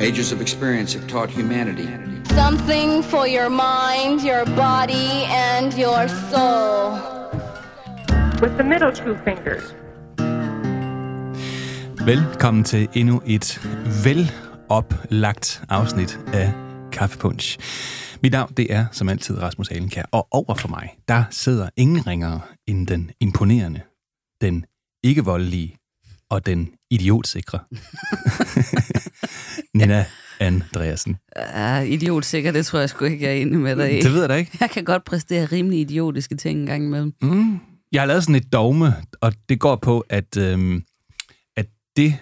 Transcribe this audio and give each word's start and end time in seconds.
Ages 0.00 0.32
of 0.32 0.40
experience 0.40 0.98
have 0.98 1.06
taught 1.08 1.30
humanity 1.30 1.88
Something 2.24 3.04
for 3.04 3.26
your 3.28 3.48
mind, 3.48 4.20
your 4.22 4.44
body, 4.44 5.26
and 5.30 5.72
your 5.78 6.08
soul. 6.08 7.14
with 8.42 8.56
the 8.56 8.64
middle 8.64 8.92
two 8.92 9.16
fingers. 9.24 9.74
Velkommen 12.06 12.64
til 12.64 12.88
endnu 12.94 13.22
et 13.26 13.60
veloplagt 14.04 15.62
afsnit 15.68 16.20
af 16.32 16.52
Kaffepunch. 16.92 17.58
Mit 18.22 18.32
navn, 18.32 18.52
det 18.56 18.72
er 18.72 18.86
som 18.92 19.08
altid 19.08 19.42
Rasmus 19.42 19.68
Alenkær, 19.68 20.02
og 20.12 20.28
over 20.30 20.54
for 20.54 20.68
mig, 20.68 20.88
der 21.08 21.24
sidder 21.30 21.68
ingen 21.76 22.06
ringere 22.06 22.40
end 22.66 22.86
den 22.86 23.10
imponerende, 23.20 23.80
den 24.40 24.64
ikke 25.04 25.24
voldelige 25.24 25.76
og 26.34 26.46
den 26.46 26.68
idiotsikre. 26.90 27.58
Nina 29.74 30.04
Andreasen. 30.40 31.16
Ja, 31.36 31.78
idiot 31.80 32.24
sikkert, 32.24 32.54
det 32.54 32.66
tror 32.66 32.78
jeg 32.78 32.88
sgu 32.90 33.04
ikke, 33.04 33.24
jeg 33.24 33.32
er 33.36 33.40
enig 33.42 33.58
med 33.60 33.76
dig 33.76 33.98
i. 33.98 34.02
Det 34.02 34.12
ved 34.12 34.20
jeg 34.20 34.28
da 34.28 34.34
ikke. 34.34 34.56
Jeg 34.60 34.70
kan 34.70 34.84
godt 34.84 35.04
præstere 35.04 35.44
rimelig 35.46 35.80
idiotiske 35.80 36.34
ting 36.36 36.60
en 36.60 36.66
gang 36.66 36.84
imellem. 36.84 37.12
Mm. 37.22 37.58
Jeg 37.92 38.00
har 38.02 38.06
lavet 38.06 38.22
sådan 38.24 38.34
et 38.34 38.52
dogme, 38.52 38.94
og 39.20 39.32
det 39.48 39.60
går 39.60 39.76
på, 39.76 40.04
at, 40.08 40.36
øhm, 40.36 40.82
at 41.56 41.66
det, 41.96 42.16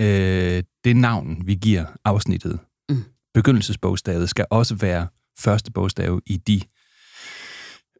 øh, 0.00 0.62
det 0.84 0.96
navn, 0.96 1.42
vi 1.46 1.54
giver 1.54 1.84
afsnittet, 2.04 2.58
Mm. 2.90 3.04
begyndelsesbogstavet, 3.34 4.28
skal 4.30 4.46
også 4.50 4.74
være 4.74 5.06
første 5.38 5.72
bogstav 5.72 6.20
i 6.26 6.36
de 6.36 6.60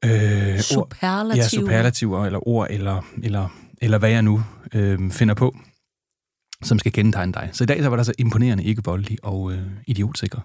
øh, 0.05 0.55
ord, 0.55 0.58
Superlativ. 0.60 1.41
ja, 1.42 1.48
superlativer, 1.48 2.27
eller 2.27 2.48
ord, 2.48 2.66
eller, 2.70 3.02
eller, 3.22 3.48
eller 3.86 3.98
hvad 3.98 4.10
jeg 4.10 4.22
nu 4.22 4.42
øh, 4.74 5.10
finder 5.10 5.34
på, 5.34 5.56
som 6.62 6.78
skal 6.78 6.92
kendetegne 6.92 7.32
dig. 7.32 7.50
Så 7.52 7.64
i 7.64 7.66
dag 7.66 7.82
så 7.82 7.88
var 7.88 7.96
der 7.96 8.02
så 8.02 8.12
imponerende, 8.18 8.64
ikke 8.64 8.82
voldelig 8.84 9.19
og 9.22 9.52
øh, 9.52 9.62
idiotsikker. 9.86 10.41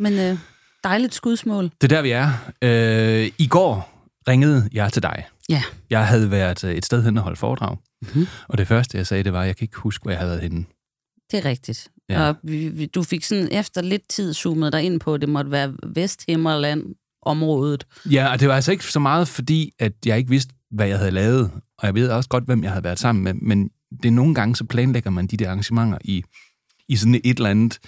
Men 0.00 0.18
øh, 0.18 0.38
dejligt 0.84 1.14
skudsmål. 1.14 1.64
Det 1.64 1.92
er 1.92 1.96
der, 1.96 2.02
vi 2.02 2.10
er. 2.10 2.32
Øh, 2.62 3.30
I 3.38 3.46
går 3.46 4.06
ringede 4.28 4.68
jeg 4.72 4.92
til 4.92 5.02
dig. 5.02 5.24
Ja. 5.48 5.62
Jeg 5.90 6.06
havde 6.06 6.30
været 6.30 6.64
øh, 6.64 6.74
et 6.74 6.84
sted 6.84 7.04
hen 7.04 7.16
og 7.16 7.22
holdt 7.22 7.38
foredrag. 7.38 7.76
Mhm. 8.02 8.26
Og 8.48 8.58
det 8.58 8.68
første, 8.68 8.98
jeg 8.98 9.06
sagde, 9.06 9.24
det 9.24 9.32
var, 9.32 9.40
at 9.40 9.46
jeg 9.46 9.56
kan 9.56 9.64
ikke 9.64 9.76
huske, 9.76 10.02
hvor 10.02 10.10
jeg 10.10 10.18
havde 10.18 10.30
været 10.30 10.42
henne. 10.42 10.64
Det 11.30 11.38
er 11.38 11.44
rigtigt. 11.44 11.88
Ja. 12.08 12.22
Ja. 12.22 12.28
Og 12.28 12.36
vi, 12.42 12.68
vi, 12.68 12.86
du 12.86 13.02
fik 13.02 13.24
sådan 13.24 13.48
efter 13.52 13.82
lidt 13.82 14.08
tid 14.08 14.34
zoomet 14.34 14.72
dig 14.72 14.82
ind 14.82 15.00
på, 15.00 15.14
at 15.14 15.20
det 15.20 15.28
måtte 15.28 15.50
være 15.50 15.74
Vesthimmerland 15.94 16.94
området. 17.22 17.86
Ja, 18.06 18.32
og 18.32 18.40
det 18.40 18.48
var 18.48 18.54
altså 18.54 18.72
ikke 18.72 18.84
så 18.84 18.98
meget, 18.98 19.28
fordi 19.28 19.72
at 19.78 19.92
jeg 20.06 20.18
ikke 20.18 20.30
vidste, 20.30 20.54
hvad 20.70 20.88
jeg 20.88 20.98
havde 20.98 21.10
lavet. 21.10 21.50
Og 21.78 21.86
jeg 21.86 21.94
ved 21.94 22.08
også 22.10 22.28
godt, 22.28 22.44
hvem 22.44 22.62
jeg 22.62 22.70
havde 22.70 22.84
været 22.84 22.98
sammen 22.98 23.24
med. 23.24 23.34
Men 23.34 23.68
det 24.02 24.08
er 24.08 24.12
nogle 24.12 24.34
gange, 24.34 24.56
så 24.56 24.64
planlægger 24.64 25.10
man 25.10 25.26
de 25.26 25.36
der 25.36 25.46
arrangementer 25.48 25.98
i, 26.04 26.22
i 26.88 26.96
sådan 26.96 27.14
et 27.24 27.36
eller 27.36 27.50
andet 27.50 27.78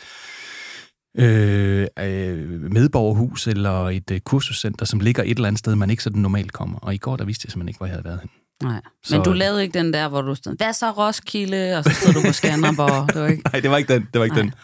øh, 1.19 1.87
øh, 1.99 2.61
medborgerhus 2.73 3.47
eller 3.47 3.89
et 3.91 4.11
øh, 4.11 4.21
kursuscenter, 4.21 4.87
som 4.87 5.01
ligger 5.01 5.23
et 5.23 5.31
eller 5.31 5.47
andet 5.49 5.59
sted, 5.59 5.75
man 5.75 5.91
ikke 5.91 6.03
sådan 6.03 6.23
normalt 6.23 6.53
kommer. 6.53 6.79
Og 6.79 6.95
i 6.95 6.99
går, 6.99 7.17
der 7.17 7.25
vidste 7.25 7.47
jeg 7.47 7.53
simpelthen 7.53 7.69
ikke, 7.69 7.79
hvor 7.79 7.87
jeg 7.87 7.93
havde 7.95 8.05
været 8.05 8.21
henne. 8.21 8.33
Nej. 8.73 8.81
Så- 9.05 9.17
Men 9.17 9.25
du 9.25 9.33
lavede 9.33 9.63
ikke 9.63 9.79
den 9.79 9.93
der, 9.93 10.09
hvor 10.09 10.23
du 10.23 10.35
stod, 10.35 10.57
hvad 10.57 10.73
så 10.73 10.91
Roskilde? 10.91 11.79
Og 11.79 11.85
så 11.85 11.91
stod 11.95 12.13
du 12.13 12.21
på 12.27 12.33
Skanderborg. 12.33 13.09
Det 13.15 13.23
var 13.23 13.29
ikke... 13.29 13.43
Nej, 13.53 13.61
det 13.61 13.71
var 13.71 13.77
ikke 13.77 13.95
den. 13.95 14.03
Det 14.13 14.19
var 14.19 14.25
ikke 14.25 14.37
Nej. 14.37 14.43
den. 14.43 14.55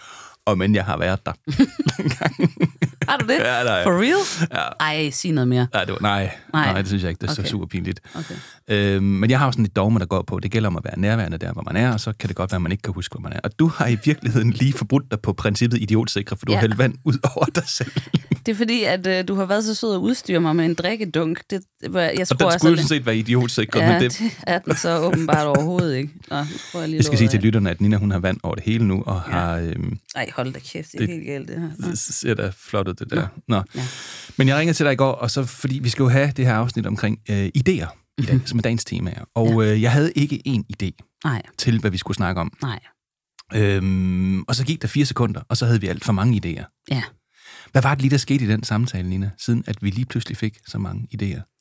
Og 0.48 0.58
men 0.58 0.74
jeg 0.74 0.84
har 0.84 0.98
været 0.98 1.26
der. 1.26 1.32
Har 3.08 3.16
du 3.16 3.26
det? 3.26 3.34
Ja, 3.38 3.44
er- 3.44 3.82
For 3.84 3.92
real? 4.00 4.48
Ja. 4.52 4.84
Ej, 4.84 5.10
sig 5.10 5.32
noget 5.32 5.48
mere. 5.48 5.66
Nej, 5.72 5.84
det 5.84 5.92
var, 5.92 5.98
nej, 6.00 6.22
nej. 6.24 6.32
Nej. 6.52 6.72
nej, 6.72 6.80
det 6.80 6.88
synes 6.88 7.02
jeg 7.02 7.08
ikke. 7.10 7.20
Det 7.20 7.28
er 7.28 7.32
okay. 7.32 7.42
Så 7.42 7.48
super 7.50 7.66
pinligt. 7.66 8.00
Okay. 8.14 8.34
Øhm, 8.68 9.04
men 9.04 9.30
jeg 9.30 9.38
har 9.38 9.46
jo 9.46 9.52
sådan 9.52 9.64
et 9.64 9.76
dogme, 9.76 9.98
der 9.98 10.06
går 10.06 10.22
på, 10.22 10.38
det 10.40 10.50
gælder 10.50 10.66
om 10.68 10.76
at 10.76 10.84
være 10.84 10.98
nærværende 10.98 11.38
der, 11.38 11.52
hvor 11.52 11.62
man 11.62 11.76
er, 11.76 11.92
og 11.92 12.00
så 12.00 12.12
kan 12.20 12.28
det 12.28 12.36
godt 12.36 12.52
være, 12.52 12.56
at 12.56 12.62
man 12.62 12.72
ikke 12.72 12.82
kan 12.82 12.92
huske, 12.94 13.12
hvor 13.12 13.20
man 13.20 13.32
er. 13.32 13.40
Og 13.44 13.50
du 13.58 13.66
har 13.68 13.86
i 13.86 13.98
virkeligheden 14.04 14.50
lige 14.50 14.72
forbrudt 14.72 15.10
dig 15.10 15.20
på 15.20 15.32
princippet 15.32 15.82
idiotsikre, 15.82 16.36
for 16.36 16.46
du 16.46 16.52
ja. 16.52 16.56
Ja. 16.56 16.60
har 16.60 16.66
hældt 16.66 16.78
vand 16.78 16.94
ud 17.04 17.14
over 17.36 17.44
dig 17.44 17.62
selv. 17.68 17.92
Det 18.46 18.54
er 18.54 18.56
fordi, 18.56 18.84
at 18.84 19.06
øh, 19.06 19.28
du 19.28 19.34
har 19.34 19.44
været 19.44 19.64
så 19.64 19.74
sød 19.74 19.94
at 19.94 19.98
udstyre 19.98 20.40
mig 20.40 20.56
med 20.56 20.64
en 20.64 20.74
drikkedunk. 20.74 21.40
Det, 21.50 21.60
jeg 21.82 21.92
Og 21.92 22.28
tror 22.28 22.36
den 22.36 22.46
også, 22.46 22.58
skulle 22.58 22.70
jo 22.70 22.72
at 22.72 22.78
sådan 22.78 22.88
set 22.88 23.06
være 23.06 23.16
idiotsikret, 23.16 23.80
ja, 23.80 23.92
men 23.92 24.02
det, 24.02 24.18
det 24.18 24.30
er 24.46 24.58
den 24.58 24.76
så 24.76 24.98
åbenbart 24.98 25.46
overhovedet 25.46 25.96
ikke. 25.96 26.10
Nå, 26.30 26.36
jeg 26.74 26.92
jeg 26.92 27.04
skal 27.04 27.18
sige 27.18 27.28
til 27.28 27.40
lytterne, 27.40 27.70
at 27.70 27.80
Nina 27.80 27.96
hun 27.96 28.10
har 28.10 28.18
vand 28.18 28.38
over 28.42 28.54
det 28.54 28.64
hele 28.64 28.84
nu, 28.86 29.02
og 29.06 29.22
ja. 29.26 29.32
har... 29.32 29.56
Øhm, 29.56 29.98
Ej, 30.16 30.30
hold 30.42 30.52
da 30.54 30.58
kæft, 30.58 30.92
det 30.92 31.00
er 31.00 31.06
Det- 31.06 31.14
helt 31.14 31.26
galt, 31.26 31.48
det 31.48 31.60
her. 31.60 31.70
Nå. 31.78 31.88
det 31.88 31.98
ser 31.98 32.34
da 32.34 32.52
flot 32.56 32.88
ud, 32.88 32.94
det 32.94 33.10
der. 33.10 33.28
Nå. 33.48 33.56
Nå. 33.56 33.62
Ja. 33.74 33.86
Men 34.36 34.48
jeg 34.48 34.56
ringede 34.58 34.76
til 34.76 34.86
dig 34.86 34.92
i 34.92 34.96
går, 34.96 35.12
og 35.12 35.30
så, 35.30 35.44
fordi 35.44 35.78
vi 35.78 35.88
skal 35.88 36.02
jo 36.02 36.08
have 36.08 36.32
det 36.36 36.46
her 36.46 36.54
afsnit 36.54 36.86
omkring 36.86 37.18
øh, 37.30 37.46
idéer 37.46 38.14
i 38.18 38.22
dag, 38.22 38.40
som 38.44 38.58
er 38.58 38.62
dagens 38.62 38.84
tema. 38.84 39.14
Og 39.34 39.66
øh, 39.66 39.82
jeg 39.82 39.92
havde 39.92 40.12
ikke 40.12 40.42
én 40.48 40.62
idé 40.82 40.90
Nej, 41.24 41.42
til, 41.58 41.80
hvad 41.80 41.90
vi 41.90 41.98
skulle 41.98 42.14
snakke 42.16 42.40
om. 42.40 42.52
nej. 42.62 42.78
Øhm, 43.54 44.42
og 44.42 44.54
så 44.54 44.64
gik 44.64 44.82
der 44.82 44.88
fire 44.88 45.06
sekunder, 45.06 45.40
og 45.48 45.56
så 45.56 45.66
havde 45.66 45.80
vi 45.80 45.86
alt 45.88 46.04
for 46.04 46.12
mange 46.12 46.40
idéer. 46.46 46.84
Ja. 46.90 47.02
Hvad 47.72 47.82
var 47.82 47.94
det 47.94 48.02
lige, 48.02 48.10
der 48.10 48.16
skete 48.16 48.44
i 48.44 48.48
den 48.48 48.62
samtale, 48.64 49.08
Nina, 49.08 49.30
siden 49.38 49.64
at 49.66 49.76
vi 49.82 49.90
lige 49.90 50.04
pludselig 50.04 50.36
fik 50.36 50.58
så 50.66 50.78
mange 50.78 51.08
idéer? 51.14 51.57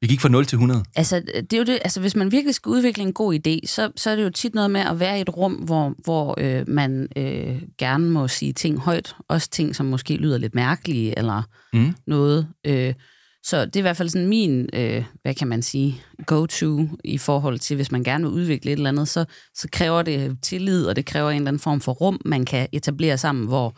Vi 0.00 0.06
gik 0.06 0.20
fra 0.20 0.28
0 0.28 0.46
til 0.46 0.56
100. 0.56 0.84
Altså, 0.96 1.22
det 1.36 1.52
er 1.52 1.58
jo 1.58 1.64
det, 1.64 1.78
altså, 1.84 2.00
hvis 2.00 2.16
man 2.16 2.32
virkelig 2.32 2.54
skal 2.54 2.70
udvikle 2.70 3.02
en 3.02 3.12
god 3.12 3.34
idé, 3.34 3.66
så, 3.66 3.90
så 3.96 4.10
er 4.10 4.16
det 4.16 4.24
jo 4.24 4.30
tit 4.30 4.54
noget 4.54 4.70
med 4.70 4.80
at 4.80 5.00
være 5.00 5.18
i 5.18 5.20
et 5.20 5.36
rum, 5.36 5.52
hvor, 5.52 5.94
hvor 6.04 6.34
øh, 6.40 6.68
man 6.68 7.08
øh, 7.16 7.62
gerne 7.78 8.10
må 8.10 8.28
sige 8.28 8.52
ting 8.52 8.78
højt. 8.78 9.16
Også 9.28 9.50
ting, 9.50 9.76
som 9.76 9.86
måske 9.86 10.16
lyder 10.16 10.38
lidt 10.38 10.54
mærkelige, 10.54 11.18
eller 11.18 11.42
Mm. 11.72 11.94
noget. 12.06 12.48
Øh, 12.66 12.94
så 13.42 13.64
det 13.64 13.76
er 13.76 13.80
i 13.80 13.82
hvert 13.82 13.96
fald 13.96 14.08
sådan 14.08 14.28
min, 14.28 14.68
øh, 14.72 15.04
hvad 15.22 15.34
kan 15.34 15.48
man 15.48 15.62
sige, 15.62 16.02
go-to 16.26 16.88
i 17.04 17.18
forhold 17.18 17.58
til, 17.58 17.76
hvis 17.76 17.92
man 17.92 18.04
gerne 18.04 18.24
vil 18.24 18.32
udvikle 18.32 18.70
et 18.72 18.76
eller 18.76 18.88
andet, 18.90 19.08
så, 19.08 19.24
så 19.54 19.68
kræver 19.72 20.02
det 20.02 20.36
tillid, 20.42 20.86
og 20.86 20.96
det 20.96 21.06
kræver 21.06 21.30
en 21.30 21.36
eller 21.36 21.48
anden 21.48 21.60
form 21.60 21.80
for 21.80 21.92
rum, 21.92 22.20
man 22.24 22.44
kan 22.44 22.68
etablere 22.72 23.18
sammen, 23.18 23.46
hvor 23.46 23.76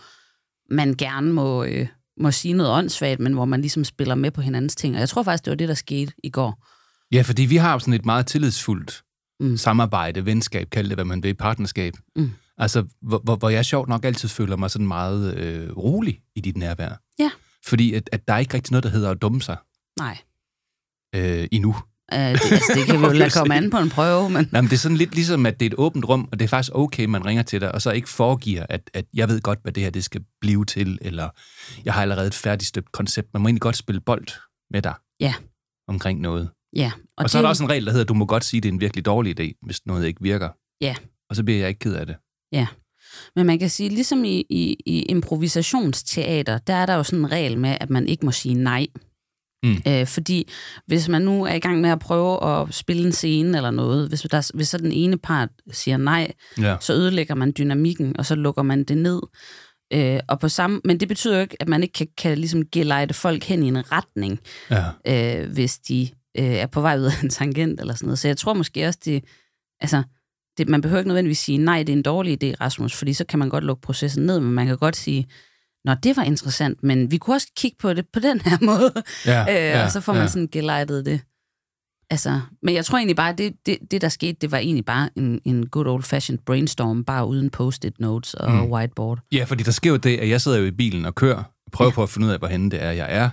man 0.74 0.94
gerne 0.94 1.32
må, 1.32 1.64
øh, 1.64 1.86
må 2.20 2.30
sige 2.30 2.54
noget 2.54 2.72
åndssvagt, 2.72 3.20
men 3.20 3.32
hvor 3.32 3.44
man 3.44 3.60
ligesom 3.60 3.84
spiller 3.84 4.14
med 4.14 4.30
på 4.30 4.40
hinandens 4.40 4.76
ting. 4.76 4.94
Og 4.94 5.00
jeg 5.00 5.08
tror 5.08 5.22
faktisk, 5.22 5.44
det 5.44 5.50
var 5.50 5.56
det, 5.56 5.68
der 5.68 5.74
skete 5.74 6.12
i 6.24 6.30
går. 6.30 6.66
Ja, 7.12 7.22
fordi 7.22 7.42
vi 7.42 7.56
har 7.56 7.78
sådan 7.78 7.94
et 7.94 8.04
meget 8.04 8.26
tillidsfuldt. 8.26 9.02
Mm. 9.40 9.56
samarbejde, 9.56 10.26
venskab, 10.26 10.70
kald 10.70 10.88
det, 10.88 10.96
hvad 10.96 11.04
man 11.04 11.22
vil, 11.22 11.34
partnerskab. 11.34 11.94
Mm. 12.16 12.30
Altså, 12.58 12.84
hvor, 13.02 13.18
hvor, 13.18 13.36
hvor 13.36 13.48
jeg 13.48 13.64
sjovt 13.64 13.88
nok 13.88 14.04
altid 14.04 14.28
føler 14.28 14.56
mig 14.56 14.70
sådan 14.70 14.86
meget 14.86 15.34
øh, 15.34 15.76
rolig 15.76 16.20
i 16.36 16.40
dit 16.40 16.56
nærvær. 16.56 17.00
Ja. 17.18 17.30
Fordi 17.66 17.94
at, 17.94 18.08
at 18.12 18.28
der 18.28 18.34
er 18.34 18.38
ikke 18.38 18.54
rigtig 18.54 18.72
noget, 18.72 18.84
der 18.84 18.90
hedder 18.90 19.10
at 19.10 19.22
dumme 19.22 19.42
sig 19.42 19.56
Nej. 19.98 20.18
øh, 21.14 21.48
endnu. 21.52 21.76
Uh, 22.12 22.18
det, 22.18 22.26
altså, 22.26 22.72
det 22.74 22.86
kan 22.86 23.00
vi 23.00 23.04
jo 23.06 23.12
lade 23.22 23.30
komme 23.30 23.54
an 23.54 23.70
på 23.70 23.76
en 23.78 23.90
prøve, 23.90 24.30
men 24.30 24.48
Nej, 24.52 24.60
men 24.60 24.70
det 24.70 24.76
er 24.76 24.80
sådan 24.80 24.96
lidt 24.96 25.14
ligesom, 25.14 25.46
at 25.46 25.60
det 25.60 25.66
er 25.66 25.70
et 25.70 25.74
åbent 25.78 26.04
rum, 26.08 26.28
og 26.32 26.38
det 26.38 26.44
er 26.44 26.48
faktisk 26.48 26.74
okay, 26.74 27.04
man 27.04 27.26
ringer 27.26 27.42
til 27.42 27.60
dig, 27.60 27.72
og 27.74 27.82
så 27.82 27.90
ikke 27.90 28.08
foregiver, 28.08 28.66
at, 28.68 28.90
at 28.94 29.04
jeg 29.14 29.28
ved 29.28 29.40
godt, 29.40 29.58
hvad 29.62 29.72
det 29.72 29.82
her 29.82 29.90
det 29.90 30.04
skal 30.04 30.20
blive 30.40 30.64
til, 30.64 30.98
eller 31.02 31.28
jeg 31.84 31.94
har 31.94 32.02
allerede 32.02 32.26
et 32.26 32.34
færdigstøbt 32.34 32.92
koncept. 32.92 33.28
Man 33.34 33.42
må 33.42 33.48
egentlig 33.48 33.60
godt 33.62 33.76
spille 33.76 34.00
bold 34.00 34.26
med 34.70 34.82
dig 34.82 34.94
Ja. 35.20 35.34
omkring 35.88 36.20
noget. 36.20 36.48
ja. 36.76 36.90
Og, 36.96 37.24
og 37.24 37.30
så 37.30 37.38
er 37.38 37.40
det 37.40 37.44
der 37.44 37.48
jo- 37.48 37.50
også 37.50 37.64
en 37.64 37.70
regel, 37.70 37.86
der 37.86 37.90
hedder, 37.92 38.04
at 38.04 38.08
du 38.08 38.14
må 38.14 38.26
godt 38.26 38.44
sige, 38.44 38.58
at 38.58 38.62
det 38.62 38.68
er 38.68 38.72
en 38.72 38.80
virkelig 38.80 39.04
dårlig 39.04 39.40
idé, 39.40 39.58
hvis 39.66 39.86
noget 39.86 40.06
ikke 40.06 40.22
virker. 40.22 40.48
Ja. 40.80 40.94
Og 41.30 41.36
så 41.36 41.42
bliver 41.44 41.58
jeg 41.60 41.68
ikke 41.68 41.78
ked 41.78 41.94
af 41.94 42.06
det. 42.06 42.16
Men 43.36 43.46
man 43.46 43.58
kan 43.58 43.70
sige, 43.70 43.88
ligesom 43.88 44.24
i, 44.24 44.44
i, 44.50 44.76
i 44.86 45.02
improvisationsteater, 45.02 46.58
der 46.58 46.74
er 46.74 46.86
der 46.86 46.94
jo 46.94 47.02
sådan 47.02 47.18
en 47.18 47.32
regel 47.32 47.58
med, 47.58 47.76
at 47.80 47.90
man 47.90 48.08
ikke 48.08 48.26
må 48.26 48.32
sige 48.32 48.54
nej. 48.54 48.86
Mm. 49.66 49.92
Øh, 49.92 50.06
fordi 50.06 50.50
hvis 50.86 51.08
man 51.08 51.22
nu 51.22 51.44
er 51.44 51.54
i 51.54 51.58
gang 51.58 51.80
med 51.80 51.90
at 51.90 51.98
prøve 51.98 52.44
at 52.44 52.74
spille 52.74 53.06
en 53.06 53.12
scene 53.12 53.56
eller 53.56 53.70
noget, 53.70 54.08
hvis, 54.08 54.20
der, 54.20 54.50
hvis 54.54 54.68
så 54.68 54.78
den 54.78 54.92
ene 54.92 55.18
part 55.18 55.48
siger 55.72 55.96
nej, 55.96 56.32
Ja. 56.60 56.76
så 56.80 56.92
ødelægger 56.92 57.34
man 57.34 57.52
dynamikken, 57.58 58.16
og 58.18 58.26
så 58.26 58.34
lukker 58.34 58.62
man 58.62 58.84
det 58.84 58.98
ned. 58.98 59.20
Øh, 59.92 60.20
og 60.28 60.40
på 60.40 60.48
samme, 60.48 60.80
men 60.84 61.00
det 61.00 61.08
betyder 61.08 61.34
jo 61.34 61.40
ikke, 61.40 61.56
at 61.60 61.68
man 61.68 61.82
ikke 61.82 61.92
kan, 61.92 62.06
kan 62.18 62.38
ligesom 62.38 62.62
gelejte 62.72 63.14
folk 63.14 63.44
hen 63.44 63.62
i 63.62 63.68
en 63.68 63.92
retning, 63.92 64.40
ja. 64.70 65.40
øh, 65.42 65.52
hvis 65.52 65.78
de 65.78 66.08
øh, 66.38 66.44
er 66.44 66.66
på 66.66 66.80
vej 66.80 66.98
ud 66.98 67.04
af 67.04 67.22
en 67.22 67.30
tangent 67.30 67.80
eller 67.80 67.94
sådan 67.94 68.06
noget. 68.06 68.18
Så 68.18 68.28
jeg 68.28 68.36
tror 68.36 68.54
måske 68.54 68.86
også, 68.86 68.98
det, 69.04 69.24
altså, 69.80 70.02
det, 70.58 70.68
man 70.68 70.80
behøver 70.80 70.98
ikke 71.00 71.08
nødvendigvis 71.08 71.38
sige, 71.38 71.58
nej, 71.58 71.78
det 71.82 71.88
er 71.88 71.96
en 71.96 72.02
dårlig 72.02 72.44
idé, 72.44 72.54
Rasmus, 72.60 72.94
fordi 72.94 73.12
så 73.12 73.24
kan 73.26 73.38
man 73.38 73.48
godt 73.48 73.64
lukke 73.64 73.82
processen 73.82 74.26
ned, 74.26 74.40
men 74.40 74.52
man 74.52 74.66
kan 74.66 74.76
godt 74.76 74.96
sige, 74.96 75.26
nå, 75.86 75.94
det 75.94 76.16
var 76.16 76.22
interessant, 76.22 76.82
men 76.82 77.10
vi 77.10 77.16
kunne 77.16 77.36
også 77.36 77.52
kigge 77.56 77.76
på 77.80 77.92
det 77.92 78.06
på 78.12 78.20
den 78.20 78.40
her 78.40 78.58
måde, 78.70 78.92
Ja, 79.26 79.40
øh, 79.40 79.78
ja, 79.78 79.84
og 79.84 79.90
så 79.90 80.00
får 80.00 80.12
man 80.12 80.22
ja. 80.22 80.28
sådan 80.28 80.48
gelejtet 80.52 81.06
det. 81.06 81.20
Altså, 82.10 82.40
men 82.62 82.74
jeg 82.74 82.84
tror 82.84 82.98
egentlig 82.98 83.16
bare, 83.16 83.34
det, 83.38 83.52
det, 83.66 83.78
det 83.90 84.00
der 84.00 84.08
skete, 84.08 84.36
det 84.40 84.50
var 84.50 84.58
egentlig 84.58 84.84
bare 84.84 85.08
en, 85.16 85.40
en 85.44 85.66
good 85.66 85.86
old-fashioned 85.86 86.42
brainstorm, 86.46 87.04
bare 87.04 87.26
uden 87.26 87.50
post-it 87.50 88.00
notes 88.00 88.34
og 88.34 88.52
mm. 88.52 88.72
whiteboard. 88.72 89.18
Ja, 89.32 89.44
fordi 89.44 89.62
der 89.62 89.70
sker 89.70 89.90
jo 89.90 89.96
det, 89.96 90.18
at 90.18 90.28
jeg 90.28 90.40
sidder 90.40 90.58
jo 90.58 90.64
i 90.64 90.70
bilen 90.70 91.06
og 91.06 91.14
kører, 91.14 91.42
og 91.66 91.72
prøver 91.72 91.90
ja. 91.90 91.94
på 91.94 92.02
at 92.02 92.08
finde 92.08 92.26
ud 92.26 92.32
af, 92.32 92.38
hvorhen 92.38 92.70
det 92.70 92.82
er, 92.82 92.90
jeg 92.90 93.06
er. 93.10 93.30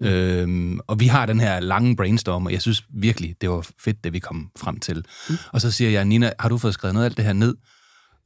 Mm. 0.00 0.06
Øhm, 0.06 0.80
og 0.86 1.00
vi 1.00 1.06
har 1.06 1.26
den 1.26 1.40
her 1.40 1.60
lange 1.60 1.96
brainstorm, 1.96 2.46
og 2.46 2.52
jeg 2.52 2.62
synes 2.62 2.84
virkelig, 2.94 3.34
det 3.40 3.50
var 3.50 3.66
fedt, 3.84 4.04
det 4.04 4.12
vi 4.12 4.18
kom 4.18 4.50
frem 4.58 4.80
til. 4.80 5.04
Mm. 5.28 5.36
Og 5.52 5.60
så 5.60 5.70
siger 5.70 5.90
jeg, 5.90 6.04
Nina, 6.04 6.32
har 6.38 6.48
du 6.48 6.58
fået 6.58 6.74
skrevet 6.74 6.94
noget 6.94 7.04
af 7.04 7.08
alt 7.08 7.16
det 7.16 7.24
her 7.24 7.32
ned? 7.32 7.54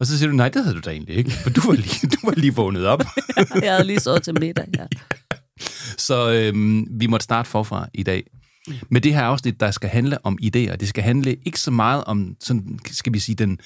Og 0.01 0.07
så 0.07 0.19
siger 0.19 0.31
du, 0.31 0.37
nej, 0.37 0.49
det 0.49 0.63
havde 0.65 0.77
du 0.77 0.81
da 0.85 0.91
egentlig 0.91 1.17
ikke, 1.17 1.31
for 1.31 1.51
du 1.51 1.61
var 1.67 1.73
lige, 1.77 2.07
du 2.09 2.17
var 2.27 2.35
lige 2.35 2.55
vågnet 2.55 2.87
op. 2.87 3.03
jeg 3.63 3.73
havde 3.73 3.85
lige 3.87 4.01
sovet 4.01 4.23
til 4.23 4.41
middag, 4.41 4.65
ja. 4.79 4.87
så 5.99 6.31
øhm, 6.33 6.87
vi 7.01 7.07
måtte 7.07 7.25
starte 7.25 7.49
forfra 7.51 7.89
i 7.95 8.03
dag. 8.03 8.23
med 8.91 9.01
det 9.01 9.15
her 9.15 9.23
afsnit, 9.23 9.61
der 9.61 9.71
skal 9.71 9.91
handle 9.91 10.27
om 10.27 10.39
idéer. 10.43 10.77
Det 10.77 10.89
skal 10.89 11.03
handle 11.03 11.35
ikke 11.47 11.61
så 11.61 11.71
meget 11.71 12.05
om, 12.05 12.37
sådan, 12.41 12.79
skal 12.91 13.13
vi 13.13 13.19
sige, 13.19 13.37
den, 13.37 13.59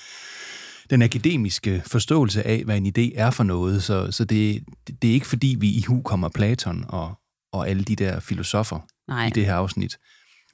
den 0.91 1.03
akademiske 1.03 1.83
forståelse 1.87 2.47
af, 2.47 2.65
hvad 2.65 2.77
en 2.77 2.87
idé 2.99 3.13
er 3.21 3.31
for 3.31 3.45
noget. 3.45 3.83
Så, 3.83 4.11
så 4.13 4.25
det, 4.25 4.65
det 5.03 5.11
er 5.11 5.15
ikke 5.15 5.27
fordi, 5.27 5.57
vi 5.61 5.69
i 5.71 5.83
hu 5.83 6.03
kommer 6.03 6.29
Platon 6.29 6.85
og, 6.89 7.15
og 7.53 7.69
alle 7.69 7.85
de 7.85 7.97
der 7.97 8.21
filosofer 8.21 8.79
Nej. 9.09 9.27
i 9.27 9.31
det 9.31 9.47
her 9.47 9.55
afsnit. 9.55 9.99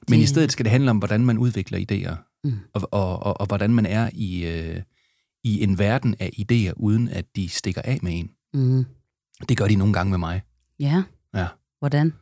Men 0.09 0.19
Det- 0.19 0.25
i 0.25 0.27
stedet 0.27 0.53
skal 0.53 0.65
det 0.65 0.71
handle 0.73 0.91
om, 0.91 0.99
hvordan 0.99 1.25
man 1.25 1.39
udvikler 1.39 1.79
idéer, 1.91 2.25
Mm. 2.45 2.53
og, 2.75 2.89
og, 2.93 3.23
og, 3.23 3.41
og 3.41 3.47
hvordan 3.47 3.71
man 3.75 3.87
er 3.87 4.11
i, 4.15 4.45
øh, 4.47 4.77
i 5.45 5.63
en 5.63 5.79
verden 5.79 6.15
af 6.19 6.31
idéer, 6.39 6.73
uden 6.77 7.09
at 7.09 7.25
de 7.37 7.49
stikker 7.49 7.83
af 7.85 7.99
med 8.03 8.19
en. 8.19 8.31
Mm. 8.55 8.85
Det 9.49 9.57
gør 9.57 9.67
de 9.69 9.75
nogle 9.77 9.93
gange 9.93 10.11
med 10.11 10.19
mig. 10.19 10.43
Ja. 10.81 11.03
Ja. 11.35 11.47
Hvordan? 11.79 12.13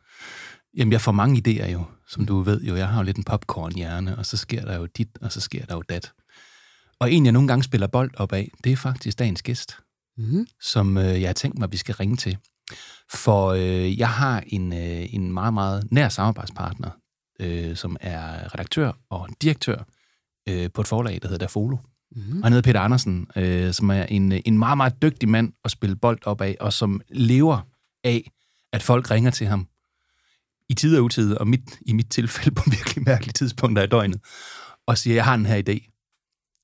Jamen, 0.77 0.91
jeg 0.91 1.01
får 1.01 1.11
mange 1.11 1.41
idéer 1.47 1.71
jo, 1.71 1.83
som 2.07 2.25
du 2.25 2.41
ved 2.41 2.61
jo. 2.63 2.75
Jeg 2.75 2.87
har 2.87 2.97
jo 2.97 3.03
lidt 3.03 3.17
en 3.17 3.23
popcorn-hjerne, 3.23 4.17
og 4.17 4.25
så 4.25 4.37
sker 4.37 4.65
der 4.65 4.75
jo 4.77 4.85
dit, 4.85 5.09
og 5.21 5.31
så 5.31 5.41
sker 5.41 5.65
der 5.65 5.75
jo 5.75 5.81
dat. 5.81 6.11
Og 6.99 7.11
en, 7.11 7.25
jeg 7.25 7.31
nogle 7.33 7.47
gange 7.47 7.63
spiller 7.63 7.87
bold 7.87 8.11
op 8.17 8.33
af, 8.33 8.51
det 8.63 8.71
er 8.71 8.75
faktisk 8.77 9.19
dagens 9.19 9.41
gæst, 9.41 9.77
Mm. 10.19 10.47
som 10.61 10.97
øh, 10.97 11.21
jeg 11.21 11.29
har 11.29 11.33
tænkt 11.33 11.57
mig, 11.59 11.65
at 11.65 11.71
vi 11.71 11.77
skal 11.77 11.95
ringe 11.95 12.15
til. 12.17 12.37
For 13.13 13.47
øh, 13.47 13.99
jeg 13.99 14.09
har 14.09 14.43
en, 14.47 14.73
øh, 14.73 15.13
en 15.13 15.33
meget, 15.33 15.53
meget 15.53 15.91
nær 15.91 16.09
samarbejdspartner, 16.09 16.89
øh, 17.39 17.75
som 17.75 17.97
er 18.01 18.53
redaktør 18.53 18.91
og 19.09 19.29
direktør 19.41 19.83
øh, 20.49 20.69
på 20.73 20.81
et 20.81 20.87
forlag, 20.87 21.19
der 21.21 21.27
hedder 21.27 21.45
Dafolo. 21.45 21.77
Mm. 22.15 22.43
Og 22.43 22.49
hedder 22.49 22.61
Peter 22.61 22.79
Andersen, 22.79 23.27
øh, 23.35 23.73
som 23.73 23.89
er 23.89 24.03
en, 24.03 24.31
en 24.31 24.57
meget, 24.57 24.77
meget 24.77 25.01
dygtig 25.01 25.29
mand 25.29 25.53
at 25.65 25.71
spille 25.71 25.95
bold 25.95 26.19
op 26.25 26.41
af, 26.41 26.55
og 26.59 26.73
som 26.73 27.01
lever 27.09 27.61
af, 28.03 28.31
at 28.73 28.83
folk 28.83 29.11
ringer 29.11 29.31
til 29.31 29.47
ham 29.47 29.67
i 30.69 30.73
tid 30.73 30.97
og 30.97 31.03
utid, 31.03 31.33
og 31.33 31.47
mit, 31.47 31.79
i 31.81 31.93
mit 31.93 32.09
tilfælde 32.09 32.51
på 32.51 32.63
virkelig 32.69 33.03
mærkelige 33.05 33.33
tidspunkter 33.33 33.83
i 33.83 33.87
døgnet, 33.87 34.21
og 34.85 34.97
siger, 34.97 35.13
jeg 35.13 35.25
har 35.25 35.35
den 35.37 35.45
her 35.45 35.61
idé. 35.67 35.93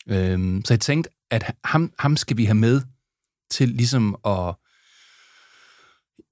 Øhm, 0.07 0.65
så 0.65 0.73
jeg 0.73 0.79
tænkte, 0.79 1.09
at 1.31 1.55
ham, 1.63 1.93
ham 1.99 2.17
skal 2.17 2.37
vi 2.37 2.45
have 2.45 2.55
med 2.55 2.81
til 3.51 3.69
ligesom 3.69 4.17
at 4.25 4.55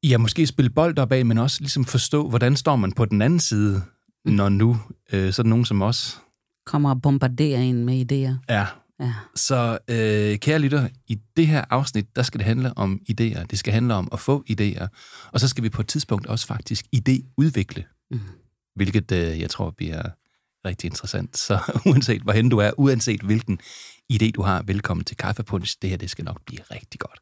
ja, 0.04 0.18
måske 0.18 0.48
spille 0.48 0.70
bold 0.70 1.00
op 1.00 1.12
af, 1.12 1.26
men 1.26 1.38
også 1.38 1.58
ligesom 1.60 1.86
forstå, 1.86 2.30
hvordan 2.30 2.56
står 2.56 2.76
man 2.76 2.92
på 2.92 3.06
den 3.06 3.22
anden 3.22 3.40
side, 3.40 3.84
når 4.26 4.50
nu 4.50 4.80
øh, 5.14 5.34
sådan 5.34 5.50
nogen 5.50 5.66
som 5.66 5.82
os 5.82 6.22
Kommer 6.66 6.90
og 6.90 7.02
bombarderer 7.02 7.60
en 7.60 7.86
med 7.86 8.12
idéer. 8.12 8.46
er 8.48 8.81
Ja. 9.02 9.14
så 9.36 9.78
øh, 9.88 10.38
kære 10.40 10.60
lytter, 10.60 10.88
i 11.08 11.18
det 11.38 11.48
her 11.48 11.66
afsnit, 11.70 12.16
der 12.16 12.24
skal 12.24 12.40
det 12.40 12.48
handle 12.48 12.78
om 12.78 13.00
idéer. 13.10 13.44
Det 13.44 13.60
skal 13.60 13.74
handle 13.74 13.94
om 13.94 14.10
at 14.12 14.20
få 14.20 14.44
idéer. 14.50 14.88
Og 15.32 15.40
så 15.40 15.48
skal 15.48 15.64
vi 15.64 15.70
på 15.70 15.82
et 15.82 15.88
tidspunkt 15.88 16.28
også 16.28 16.48
faktisk 16.48 16.86
idéudvikle. 16.96 18.08
Mm. 18.12 18.20
Hvilket 18.76 19.12
øh, 19.12 19.40
jeg 19.40 19.50
tror 19.50 19.72
bliver 19.72 20.02
rigtig 20.66 20.88
interessant. 20.88 21.38
Så 21.38 21.60
uanset 21.90 22.22
hvorhen 22.22 22.50
du 22.50 22.58
er, 22.58 22.72
uanset 22.78 23.22
hvilken 23.22 23.60
idé 24.14 24.32
du 24.32 24.42
har, 24.42 24.62
velkommen 24.62 25.04
til 25.04 25.18
Kaffepunch. 25.18 25.78
Det 25.82 25.90
her, 25.90 25.98
det 25.98 26.10
skal 26.10 26.26
nok 26.26 26.42
blive 26.46 26.60
rigtig 26.72 27.00
godt. 27.00 27.20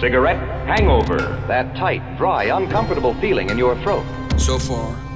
Cigarette 0.00 0.40
hangover. 0.66 1.18
That 1.48 1.66
tight, 1.76 2.02
dry, 2.18 2.50
uncomfortable 2.50 3.14
feeling 3.20 3.50
in 3.50 3.58
your 3.58 3.74
throat. 3.74 4.04
So 4.38 4.58
far, 4.58 5.09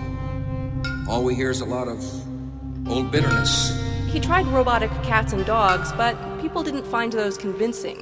all 1.11 1.25
we 1.25 1.35
hear 1.35 1.51
is 1.51 1.61
a 1.61 1.65
lot 1.77 1.89
of 1.95 1.99
old 2.89 3.11
bitterness. 3.13 3.53
He 4.15 4.21
tried 4.21 4.47
robotic 4.47 4.91
cats 5.05 5.33
and 5.33 5.45
dogs, 5.47 5.93
but 5.93 6.15
people 6.43 6.63
didn't 6.69 6.87
find 6.97 7.13
those 7.13 7.41
convincing. 7.41 7.99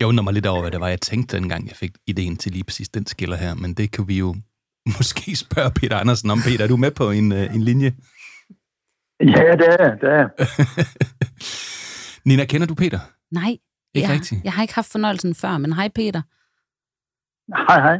Jeg 0.00 0.06
undrer 0.08 0.22
mig 0.24 0.34
lidt 0.34 0.46
over, 0.46 0.60
hvad 0.60 0.70
det 0.70 0.80
var, 0.80 0.88
jeg 0.88 1.00
tænkte, 1.00 1.36
dengang 1.36 1.68
jeg 1.68 1.76
fik 1.76 1.92
ideen 2.06 2.36
til 2.36 2.52
lige 2.52 2.64
præcis 2.64 2.88
den 2.88 3.06
skiller 3.06 3.36
her. 3.36 3.54
Men 3.54 3.74
det 3.74 3.90
kan 3.90 4.08
vi 4.08 4.18
jo 4.18 4.34
måske 4.98 5.36
spørge 5.36 5.70
Peter 5.70 5.96
Andersen 5.98 6.30
om. 6.30 6.38
Peter, 6.44 6.64
er 6.64 6.68
du 6.68 6.76
med 6.76 6.90
på 6.90 7.10
en, 7.10 7.32
øh, 7.32 7.54
en 7.54 7.62
linje? 7.62 7.94
Ja, 9.20 9.52
det 9.60 9.68
er 9.80 9.94
det 9.94 10.08
er. 10.20 10.28
Nina, 12.28 12.44
kender 12.44 12.66
du 12.66 12.74
Peter? 12.74 12.98
Nej, 13.30 13.48
Ikke 13.94 14.08
jeg, 14.08 14.14
rigtigt? 14.14 14.44
jeg 14.44 14.52
har 14.52 14.62
ikke 14.62 14.74
haft 14.74 14.92
fornøjelsen 14.92 15.34
før, 15.34 15.58
men 15.58 15.72
hej 15.72 15.88
Peter. 15.94 16.22
Hej, 17.68 17.80
hej. 17.80 17.98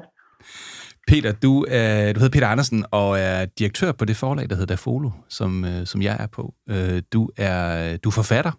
Peter, 1.06 1.32
du, 1.32 1.64
er, 1.68 2.12
du 2.12 2.20
hedder 2.20 2.32
Peter 2.32 2.46
Andersen 2.48 2.84
og 2.90 3.18
er 3.18 3.44
direktør 3.44 3.92
på 3.92 4.04
det 4.04 4.16
forlag, 4.16 4.48
der 4.50 4.56
hedder 4.56 4.72
Dafolo, 4.74 5.10
som, 5.28 5.64
øh, 5.64 5.86
som 5.86 6.02
jeg 6.02 6.16
er 6.20 6.26
på. 6.26 6.54
Øh, 6.68 7.02
Du 7.12 7.30
er, 7.36 7.96
du 7.96 8.08
er 8.08 8.12
forfatter 8.12 8.52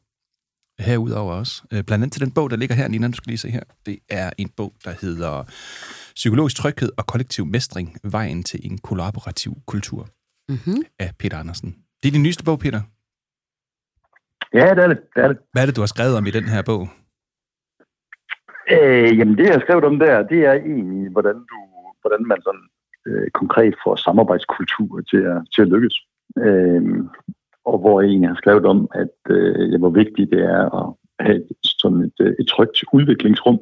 herudover 0.79 1.33
også. 1.33 1.63
Øh, 1.73 1.83
Blandt 1.83 2.03
andet 2.03 2.13
til 2.13 2.21
den 2.21 2.31
bog, 2.31 2.49
der 2.49 2.55
ligger 2.55 2.75
her, 2.75 2.87
Nina, 2.87 3.07
du 3.07 3.13
skal 3.13 3.29
lige 3.31 3.37
se 3.37 3.49
her. 3.49 3.63
Det 3.85 3.97
er 4.09 4.29
en 4.37 4.49
bog, 4.57 4.73
der 4.85 4.93
hedder 5.01 5.43
Psykologisk 6.15 6.55
tryghed 6.55 6.89
og 6.97 7.05
kollektiv 7.07 7.45
mestring. 7.45 7.97
Vejen 8.03 8.43
til 8.43 8.59
en 8.63 8.77
kollaborativ 8.77 9.53
kultur 9.67 10.07
Mm-hmm. 10.49 10.83
af 10.99 11.11
Peter 11.19 11.37
Andersen. 11.37 11.75
Det 12.03 12.07
er 12.07 12.11
din 12.11 12.23
nyeste 12.23 12.43
bog, 12.43 12.59
Peter. 12.59 12.81
Ja, 14.53 14.69
det 14.75 14.83
er 14.83 14.87
det. 14.87 14.99
det, 15.15 15.23
er 15.23 15.27
det. 15.27 15.37
Hvad 15.51 15.61
er 15.61 15.65
det, 15.65 15.75
du 15.75 15.81
har 15.81 15.85
skrevet 15.87 16.17
om 16.17 16.25
i 16.27 16.31
den 16.31 16.43
her 16.43 16.61
bog? 16.61 16.89
Øh, 18.71 19.17
jamen, 19.19 19.37
det 19.37 19.45
jeg 19.49 19.61
skrev 19.61 19.83
om 19.83 19.99
der, 19.99 20.23
det 20.27 20.39
er 20.45 20.53
egentlig, 20.53 21.11
hvordan, 21.11 21.35
du, 21.35 21.57
hvordan 22.05 22.27
man 22.31 22.41
sådan 22.47 22.65
øh, 23.07 23.27
konkret 23.39 23.75
får 23.83 23.95
samarbejdskultur 23.95 25.01
til 25.11 25.21
at, 25.33 25.39
til 25.53 25.61
at 25.61 25.71
lykkes. 25.73 25.95
Øh, 26.45 26.83
og 27.69 27.77
hvor 27.81 28.01
jeg 28.01 28.09
egentlig 28.09 28.29
har 28.29 28.41
skrevet 28.43 28.65
om, 28.65 28.79
at 29.03 29.17
øh, 29.29 29.79
hvor 29.79 29.89
vigtigt 30.01 30.31
det 30.31 30.41
er 30.57 30.63
at 30.79 30.87
have 31.25 31.37
et, 31.37 31.63
sådan 31.81 32.01
et, 32.07 32.17
øh, 32.25 32.33
et 32.39 32.47
trygt 32.47 32.77
udviklingsrum, 32.93 33.59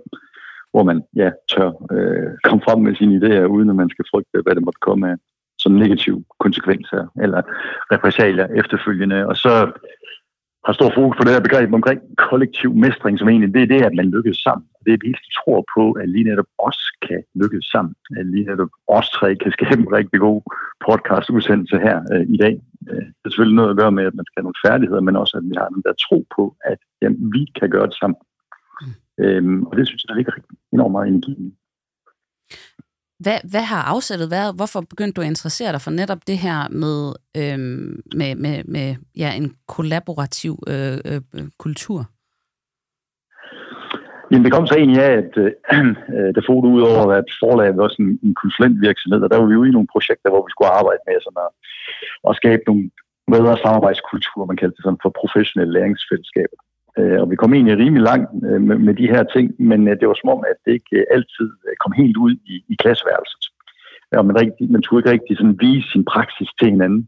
hvor 0.71 0.83
man 0.83 1.03
ja, 1.15 1.29
tør 1.51 1.71
øh, 1.95 2.31
komme 2.43 2.61
frem 2.67 2.79
med 2.81 2.95
sine 2.95 3.15
idéer, 3.19 3.45
uden 3.55 3.69
at 3.69 3.75
man 3.75 3.89
skal 3.89 4.05
frygte, 4.11 4.41
hvad 4.43 4.55
det 4.55 4.65
måtte 4.65 4.85
komme 4.87 5.11
af 5.11 5.15
sådan 5.57 5.77
negative 5.77 6.23
konsekvenser 6.39 7.07
eller 7.23 7.41
repressalier 7.91 8.47
efterfølgende. 8.61 9.27
Og 9.27 9.35
så 9.37 9.71
har 10.65 10.73
stor 10.73 10.91
fokus 10.95 11.15
på 11.17 11.23
det 11.23 11.33
her 11.33 11.47
begreb 11.47 11.73
omkring 11.73 12.01
kollektiv 12.17 12.73
mestring, 12.85 13.19
som 13.19 13.29
egentlig 13.29 13.53
det 13.53 13.63
er 13.63 13.71
det, 13.73 13.81
at 13.89 13.95
man 13.99 14.11
lykkes 14.15 14.37
sammen. 14.37 14.67
Det 14.85 14.89
er, 14.89 14.97
at 14.97 15.05
vi 15.07 15.13
tror 15.39 15.65
på, 15.75 15.91
at 15.91 16.09
lige 16.09 16.29
netop 16.29 16.49
os 16.57 16.79
kan 17.07 17.23
lykkes 17.41 17.65
sammen. 17.73 17.95
At 18.17 18.25
lige 18.25 18.45
netop 18.45 18.71
os 18.87 19.09
tre 19.09 19.35
kan 19.35 19.51
skabe 19.51 19.81
en 19.81 19.93
rigtig 19.99 20.19
god 20.19 20.41
podcast-udsendelse 20.85 21.77
her 21.87 21.97
øh, 22.13 22.25
i 22.35 22.37
dag. 22.37 22.55
Øh, 22.89 23.05
det 23.19 23.25
er 23.25 23.29
selvfølgelig 23.29 23.59
noget 23.59 23.73
at 23.73 23.77
gøre 23.81 23.91
med, 23.97 24.05
at 24.05 24.15
man 24.15 24.25
skal 24.25 24.39
have 24.39 24.47
nogle 24.47 24.63
færdigheder, 24.67 25.01
men 25.01 25.15
også, 25.15 25.37
at 25.37 25.45
vi 25.49 25.55
har 25.57 25.67
den 25.75 25.83
der 25.85 25.93
tro 26.05 26.19
på, 26.35 26.43
at 26.71 26.79
jamen, 27.01 27.33
vi 27.35 27.43
kan 27.59 27.69
gøre 27.69 27.87
det 27.87 27.95
sammen. 28.01 28.19
Øhm, 29.23 29.63
og 29.67 29.77
det 29.77 29.87
synes 29.87 30.03
jeg, 30.03 30.09
der 30.09 30.15
ligger 30.15 30.35
rigtig 30.35 30.57
enormt 30.73 30.91
meget 30.91 31.07
energi 31.07 31.31
i. 31.31 31.49
Hvad, 33.23 33.39
hvad 33.51 33.65
har 33.73 33.81
afsættet 33.93 34.31
været? 34.31 34.55
Hvorfor 34.55 34.81
begyndte 34.91 35.15
du 35.15 35.21
at 35.21 35.31
interessere 35.33 35.71
dig 35.71 35.81
for 35.81 35.91
netop 35.91 36.21
det 36.27 36.37
her 36.37 36.59
med, 36.83 36.97
øhm, 37.39 38.01
med, 38.19 38.31
med, 38.35 38.63
med 38.75 38.95
ja, 39.23 39.29
en 39.39 39.47
kollaborativ 39.75 40.53
øh, 40.73 40.97
øh, 41.05 41.47
kultur? 41.65 41.99
Jamen, 44.29 44.45
det 44.45 44.53
kom 44.53 44.67
så 44.67 44.75
egentlig 44.75 45.03
af, 45.09 45.13
at 45.23 45.33
øh, 45.43 45.51
øh 46.15 46.29
der 46.35 46.41
får 46.47 46.57
ud 46.77 46.81
over 46.91 47.05
at 47.21 47.29
forlaget 47.41 47.77
var 47.77 47.83
også 47.83 47.99
en, 48.05 48.11
en 48.27 48.35
konsulentvirksomhed, 48.43 49.21
og 49.23 49.29
der 49.29 49.37
var 49.39 49.47
vi 49.49 49.61
ude 49.61 49.69
i 49.69 49.77
nogle 49.77 49.93
projekter, 49.95 50.29
hvor 50.29 50.43
vi 50.45 50.51
skulle 50.53 50.75
arbejde 50.79 51.01
med 51.07 51.17
sådan 51.21 51.43
at, 51.47 51.51
at 52.29 52.37
skabe 52.41 52.63
nogle 52.67 52.83
bedre 53.35 53.55
samarbejdskulturer, 53.65 54.49
man 54.49 54.59
kaldte 54.59 54.75
det 54.77 54.83
sådan 54.85 55.03
for 55.03 55.19
professionelle 55.21 55.73
læringsfællesskaber. 55.77 56.59
Øh, 56.99 57.17
og 57.21 57.29
vi 57.31 57.35
kom 57.35 57.53
egentlig 57.53 57.77
rimelig 57.77 58.03
langt 58.03 58.29
øh, 58.47 58.61
med, 58.61 58.77
med 58.87 58.93
de 58.93 59.07
her 59.13 59.23
ting, 59.23 59.47
men 59.59 59.87
øh, 59.87 59.99
det 59.99 60.07
var 60.07 60.17
som 60.19 60.33
om, 60.35 60.43
at 60.51 60.57
det 60.65 60.71
ikke 60.73 60.95
øh, 60.99 61.05
altid 61.15 61.49
øh, 61.67 61.75
kom 61.81 61.91
helt 62.01 62.17
ud 62.17 62.33
i, 62.53 62.55
i 62.71 62.75
klasseværelset. 62.83 63.43
Øh, 64.09 64.19
og 64.19 64.25
man, 64.25 64.35
rigtig, 64.41 64.71
man 64.71 64.81
turde 64.81 64.99
ikke 64.99 65.11
rigtig 65.11 65.37
sådan 65.37 65.59
vise 65.59 65.87
sin 65.91 66.05
praksis 66.13 66.49
til 66.59 66.69
hinanden. 66.73 67.07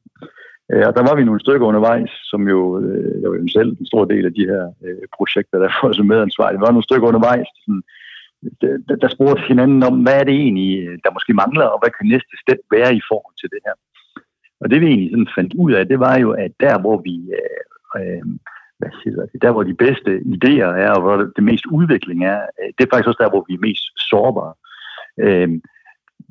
Øh, 0.71 0.83
og 0.87 0.93
der 0.95 1.03
var 1.07 1.15
vi 1.15 1.23
nogle 1.23 1.43
stykker 1.45 1.67
undervejs, 1.67 2.11
som 2.31 2.41
jo, 2.53 2.59
øh, 2.79 3.21
jeg 3.21 3.29
var 3.29 3.37
jo 3.37 3.47
selv 3.57 3.69
en 3.79 3.85
stor 3.91 4.05
del 4.05 4.25
af 4.25 4.33
de 4.33 4.47
her 4.51 4.63
øh, 4.85 5.05
projekter, 5.17 5.57
der 5.63 5.69
var 5.81 5.93
som 5.93 6.05
medansvar. 6.05 6.51
Der 6.51 6.65
var 6.67 6.75
nogle 6.75 6.89
stykker 6.89 7.07
undervejs, 7.07 7.49
sådan, 7.65 7.83
der, 8.61 8.95
der 9.01 9.09
spurgte 9.15 9.47
hinanden 9.51 9.83
om, 9.83 9.95
hvad 10.03 10.19
er 10.19 10.23
det 10.23 10.33
egentlig, 10.33 10.71
øh, 10.87 10.97
der 11.03 11.15
måske 11.17 11.33
mangler, 11.33 11.67
og 11.73 11.79
hvad 11.79 11.91
kan 11.93 12.07
næste 12.13 12.35
step 12.43 12.61
være 12.75 12.91
i 12.95 13.01
forhold 13.09 13.35
til 13.37 13.49
det 13.53 13.61
her. 13.65 13.75
Og 14.61 14.65
det 14.71 14.81
vi 14.81 14.87
egentlig 14.87 15.11
sådan 15.11 15.35
fandt 15.37 15.53
ud 15.63 15.71
af, 15.77 15.87
det 15.87 15.99
var 15.99 16.15
jo, 16.23 16.29
at 16.31 16.51
der 16.59 16.75
hvor 16.83 16.97
vi, 17.07 17.15
øh, 17.39 17.63
øh, 17.99 18.25
hvad 18.79 18.89
hedder 19.03 19.25
det, 19.25 19.41
der 19.41 19.51
hvor 19.51 19.63
de 19.63 19.73
bedste 19.73 20.11
idéer 20.35 20.71
er, 20.85 20.91
og 20.91 21.01
hvor 21.01 21.15
det 21.35 21.43
mest 21.43 21.65
udvikling 21.65 22.25
er, 22.25 22.41
øh, 22.59 22.69
det 22.77 22.81
er 22.83 22.91
faktisk 22.91 23.07
også 23.07 23.23
der, 23.23 23.29
hvor 23.29 23.45
vi 23.47 23.53
er 23.53 23.65
mest 23.67 23.85
sårbare. 24.09 24.53
Øh, 25.25 25.49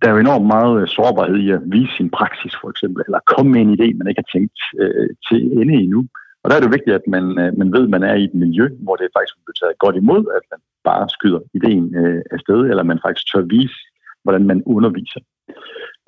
der 0.03 0.09
er 0.09 0.15
jo 0.15 0.19
enormt 0.19 0.47
meget 0.47 0.83
øh, 0.83 0.89
sårbarhed 0.89 1.37
i 1.37 1.51
at 1.51 1.63
vise 1.67 1.93
sin 1.97 2.11
praksis, 2.11 2.55
for 2.61 2.71
eksempel, 2.71 3.03
eller 3.07 3.29
komme 3.33 3.53
med 3.53 3.61
en 3.61 3.75
idé, 3.77 3.87
man 3.99 4.09
ikke 4.09 4.23
har 4.25 4.33
tænkt 4.39 4.59
øh, 4.83 5.09
til 5.29 5.41
ende 5.61 5.75
endnu. 5.75 6.01
Og 6.43 6.51
der 6.51 6.57
er 6.57 6.61
det 6.61 6.77
vigtigt, 6.77 6.95
at 7.01 7.07
man, 7.15 7.25
øh, 7.43 7.59
man 7.61 7.73
ved, 7.73 7.85
at 7.85 7.95
man 7.97 8.03
er 8.03 8.15
i 8.15 8.25
et 8.25 8.35
miljø, 8.35 8.67
hvor 8.85 8.97
det 8.97 9.15
faktisk 9.17 9.35
bliver 9.45 9.59
taget 9.61 9.83
godt 9.85 9.97
imod, 9.97 10.23
at 10.39 10.45
man 10.53 10.61
bare 10.85 11.09
skyder 11.09 11.41
ideen 11.59 11.87
øh, 12.01 12.23
afsted, 12.31 12.61
eller 12.71 12.83
man 12.83 13.01
faktisk 13.05 13.27
tør 13.33 13.45
vise, 13.57 13.79
hvordan 14.25 14.45
man 14.51 14.63
underviser. 14.67 15.21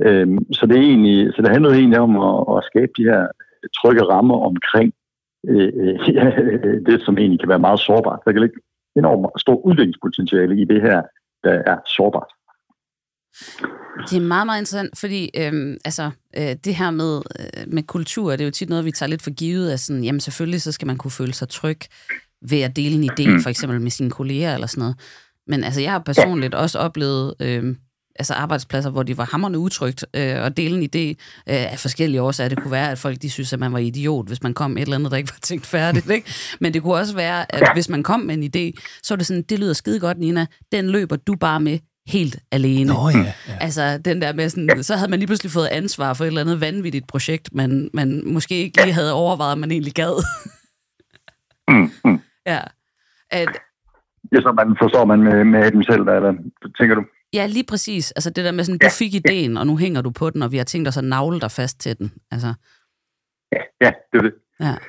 Øh, 0.07 0.29
så 0.53 0.67
det 0.67 0.77
er 0.77 0.87
egentlig, 0.93 1.35
så 1.35 1.43
det 1.43 1.51
handler 1.51 1.71
egentlig 1.71 2.01
om 2.07 2.13
at, 2.29 2.37
at 2.57 2.65
skabe 2.71 2.93
de 2.99 3.09
her 3.11 3.23
øh, 3.23 3.69
trygge 3.79 4.03
rammer 4.03 4.39
omkring 4.51 4.93
øh, 5.49 5.73
øh, 5.83 6.15
ja, 6.17 6.25
det, 6.87 7.03
som 7.03 7.19
egentlig 7.19 7.41
kan 7.41 7.49
være 7.49 7.59
meget 7.59 7.81
sårbart. 7.81 8.21
Der 8.25 8.33
kan 8.33 8.41
ligge 8.41 8.61
enormt 8.97 9.41
stor 9.41 9.57
udviklingspotentiale 9.67 10.61
i 10.61 10.65
det 10.65 10.83
her 10.83 11.03
der 11.45 11.63
er 11.73 11.79
sårbart. 11.97 12.33
Det 14.11 14.17
er 14.17 14.29
meget, 14.29 14.47
meget 14.47 14.61
interessant, 14.61 14.99
fordi 14.99 15.31
øhm, 15.37 15.77
altså, 15.85 16.11
øh, 16.37 16.57
det 16.65 16.75
her 16.75 16.91
med, 16.91 17.23
øh, 17.41 17.73
med 17.73 17.83
kultur, 17.83 18.31
det 18.31 18.41
er 18.41 18.45
jo 18.45 18.51
tit 18.51 18.69
noget, 18.69 18.85
vi 18.85 18.91
tager 18.91 19.11
lidt 19.11 19.23
for 19.23 19.35
givet, 19.35 19.71
at 19.71 19.81
sådan, 19.81 20.05
jamen 20.05 20.21
selvfølgelig 20.21 20.63
så 20.63 20.73
skal 20.73 20.87
man 20.87 20.97
kunne 20.97 21.11
føle 21.11 21.35
sig 21.35 21.49
tryg 21.49 21.81
ved 22.51 22.61
at 22.61 22.77
dele 22.77 22.95
en 22.95 23.11
idé, 23.11 23.43
for 23.43 23.49
eksempel 23.51 23.81
med 23.81 23.91
sine 23.91 24.11
kolleger 24.11 24.55
eller 24.55 24.67
sådan 24.67 24.81
noget. 24.81 24.97
Men 25.47 25.65
altså, 25.65 25.81
jeg 25.81 25.93
har 25.93 25.99
personligt 25.99 26.55
også 26.55 26.79
oplevet 26.79 27.35
øh, 27.41 27.77
altså 28.19 28.35
arbejdspladser, 28.35 28.91
hvor 28.91 29.03
de 29.03 29.19
var 29.19 29.25
hammerne 29.25 29.59
utrygt, 29.59 30.05
øh, 30.15 30.43
og 30.43 30.57
dele 30.57 30.77
en 30.77 30.83
idé 30.83 31.09
øh, 31.49 31.73
af 31.73 31.79
forskellige 31.79 32.23
årsager. 32.23 32.49
Det 32.49 32.63
kunne 32.63 32.71
være, 32.71 32.91
at 32.91 32.99
folk 32.99 33.23
de 33.23 33.31
synes, 33.31 33.53
at 33.53 33.59
man 33.59 33.73
var 33.73 33.79
idiot, 33.79 34.27
hvis 34.27 34.43
man 34.43 34.55
kom 34.55 34.71
med 34.71 34.83
et 34.83 34.87
eller 34.87 34.97
andet, 34.97 35.11
der 35.11 35.17
ikke 35.17 35.33
var 35.33 35.39
tænkt 35.43 35.67
færdigt. 35.67 36.11
Ikke? 36.11 36.33
Men 36.61 36.75
det 36.75 36.83
kunne 36.83 36.95
også 36.95 37.15
være, 37.15 37.55
at 37.55 37.71
hvis 37.73 37.89
man 37.89 38.03
kom 38.03 38.21
med 38.21 38.35
en 38.35 38.43
idé, 38.43 38.81
så 39.03 39.15
var 39.15 39.17
det 39.17 39.27
sådan, 39.27 39.43
det 39.43 39.59
lyder 39.59 39.73
skide 39.73 40.01
godt, 40.01 40.19
Nina, 40.19 40.47
den 40.73 40.91
løber 40.91 41.17
du 41.17 41.35
bare 41.41 41.61
med 41.61 41.79
helt 42.07 42.39
alene. 42.53 42.93
Nå 42.93 43.09
ja, 43.09 43.19
ja. 43.19 43.57
Altså, 43.61 43.99
den 43.99 44.23
der 44.23 44.33
med 44.33 44.49
sådan, 44.49 44.83
så 44.83 44.97
havde 44.97 45.11
man 45.11 45.19
lige 45.19 45.27
pludselig 45.27 45.53
fået 45.53 45.67
ansvar 45.67 46.15
for 46.15 46.25
et 46.25 46.29
eller 46.29 46.41
andet 46.41 46.61
vanvittigt 46.61 47.07
projekt, 47.07 47.49
man, 47.53 47.91
man 47.95 48.23
måske 48.27 48.55
ikke 48.55 48.85
lige 48.85 48.95
havde 48.95 49.13
overvejet, 49.13 49.53
at 49.53 49.59
man 49.59 49.71
egentlig 49.71 49.95
gad. 49.95 50.25
Mm, 51.69 51.91
mm. 52.05 52.21
ja. 52.47 52.61
At, 53.31 53.49
Ja, 54.33 54.41
så 54.41 54.53
man 54.53 54.77
forstår 54.83 55.05
man 55.05 55.21
med, 55.23 55.45
med 55.45 55.71
dem 55.71 55.83
selv, 55.83 56.01
eller 56.01 56.35
tænker 56.79 56.95
du? 56.95 57.05
Ja, 57.39 57.47
lige 57.47 57.67
præcis. 57.73 58.13
Altså 58.13 58.31
det 58.31 58.45
der 58.45 58.53
med 58.53 58.65
sådan, 58.65 58.79
du 58.79 58.91
fik 58.99 59.15
ideen, 59.15 59.57
og 59.57 59.67
nu 59.67 59.77
hænger 59.77 60.01
du 60.03 60.11
på 60.11 60.31
den, 60.31 60.43
og 60.43 60.53
vi 60.53 60.57
har 60.57 60.65
tænkt 60.65 60.89
os 60.89 60.97
at 61.03 61.05
navle 61.05 61.41
dig 61.41 61.51
fast 61.51 61.81
til 61.81 61.99
den. 61.99 62.09
Altså, 62.35 62.51
Ja, 63.53 63.63
ja 63.85 63.93
det 64.11 64.19
er 64.19 64.23
det. 64.23 64.35
ja. 64.61 64.75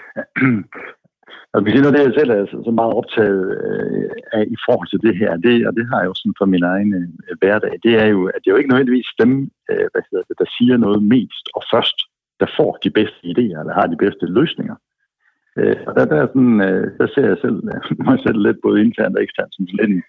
Og 1.54 1.62
hvis 1.62 1.74
noget 1.74 1.88
af 1.88 1.94
det, 1.94 2.06
jeg 2.06 2.20
selv 2.20 2.32
er 2.32 2.46
så, 2.66 2.72
meget 2.82 2.94
optaget 3.00 3.44
øh, 3.64 4.10
af 4.38 4.44
i 4.56 4.58
forhold 4.66 4.88
til 4.90 5.02
det 5.06 5.18
her, 5.22 5.32
det, 5.46 5.68
og 5.68 5.74
det 5.78 5.86
har 5.90 6.00
jeg 6.00 6.10
jo 6.12 6.14
sådan 6.18 6.40
for 6.40 6.46
min 6.46 6.64
egen 6.64 6.92
øh, 7.00 7.38
hverdag, 7.40 7.74
det 7.84 7.94
er 8.04 8.08
jo, 8.16 8.20
at 8.26 8.40
det 8.40 8.48
er 8.48 8.56
jo 8.56 8.62
ikke 8.62 8.70
nødvendigvis 8.70 9.10
dem, 9.22 9.32
øh, 9.72 9.88
hvad 9.92 10.04
hedder 10.10 10.26
det, 10.30 10.38
der 10.42 10.50
siger 10.58 10.78
noget 10.78 11.02
mest 11.04 11.46
og 11.56 11.64
først, 11.74 11.98
der 12.40 12.48
får 12.58 12.72
de 12.84 12.90
bedste 12.90 13.22
idéer, 13.32 13.60
eller 13.60 13.74
har 13.80 13.88
de 13.88 14.02
bedste 14.06 14.26
løsninger. 14.26 14.76
Og 15.88 15.96
der, 15.96 16.06
der, 16.06 16.18
er 16.22 16.28
sådan, 16.28 16.60
der 17.00 17.08
ser 17.14 17.26
jeg 17.32 17.38
selv, 17.42 17.58
mig 18.08 18.20
selv 18.26 18.40
lidt 18.48 18.60
både 18.66 18.82
internt 18.86 19.18
og 19.18 19.24
eksternt 19.24 19.56
som 19.56 19.68
sådan 19.68 19.92
en, 19.92 20.04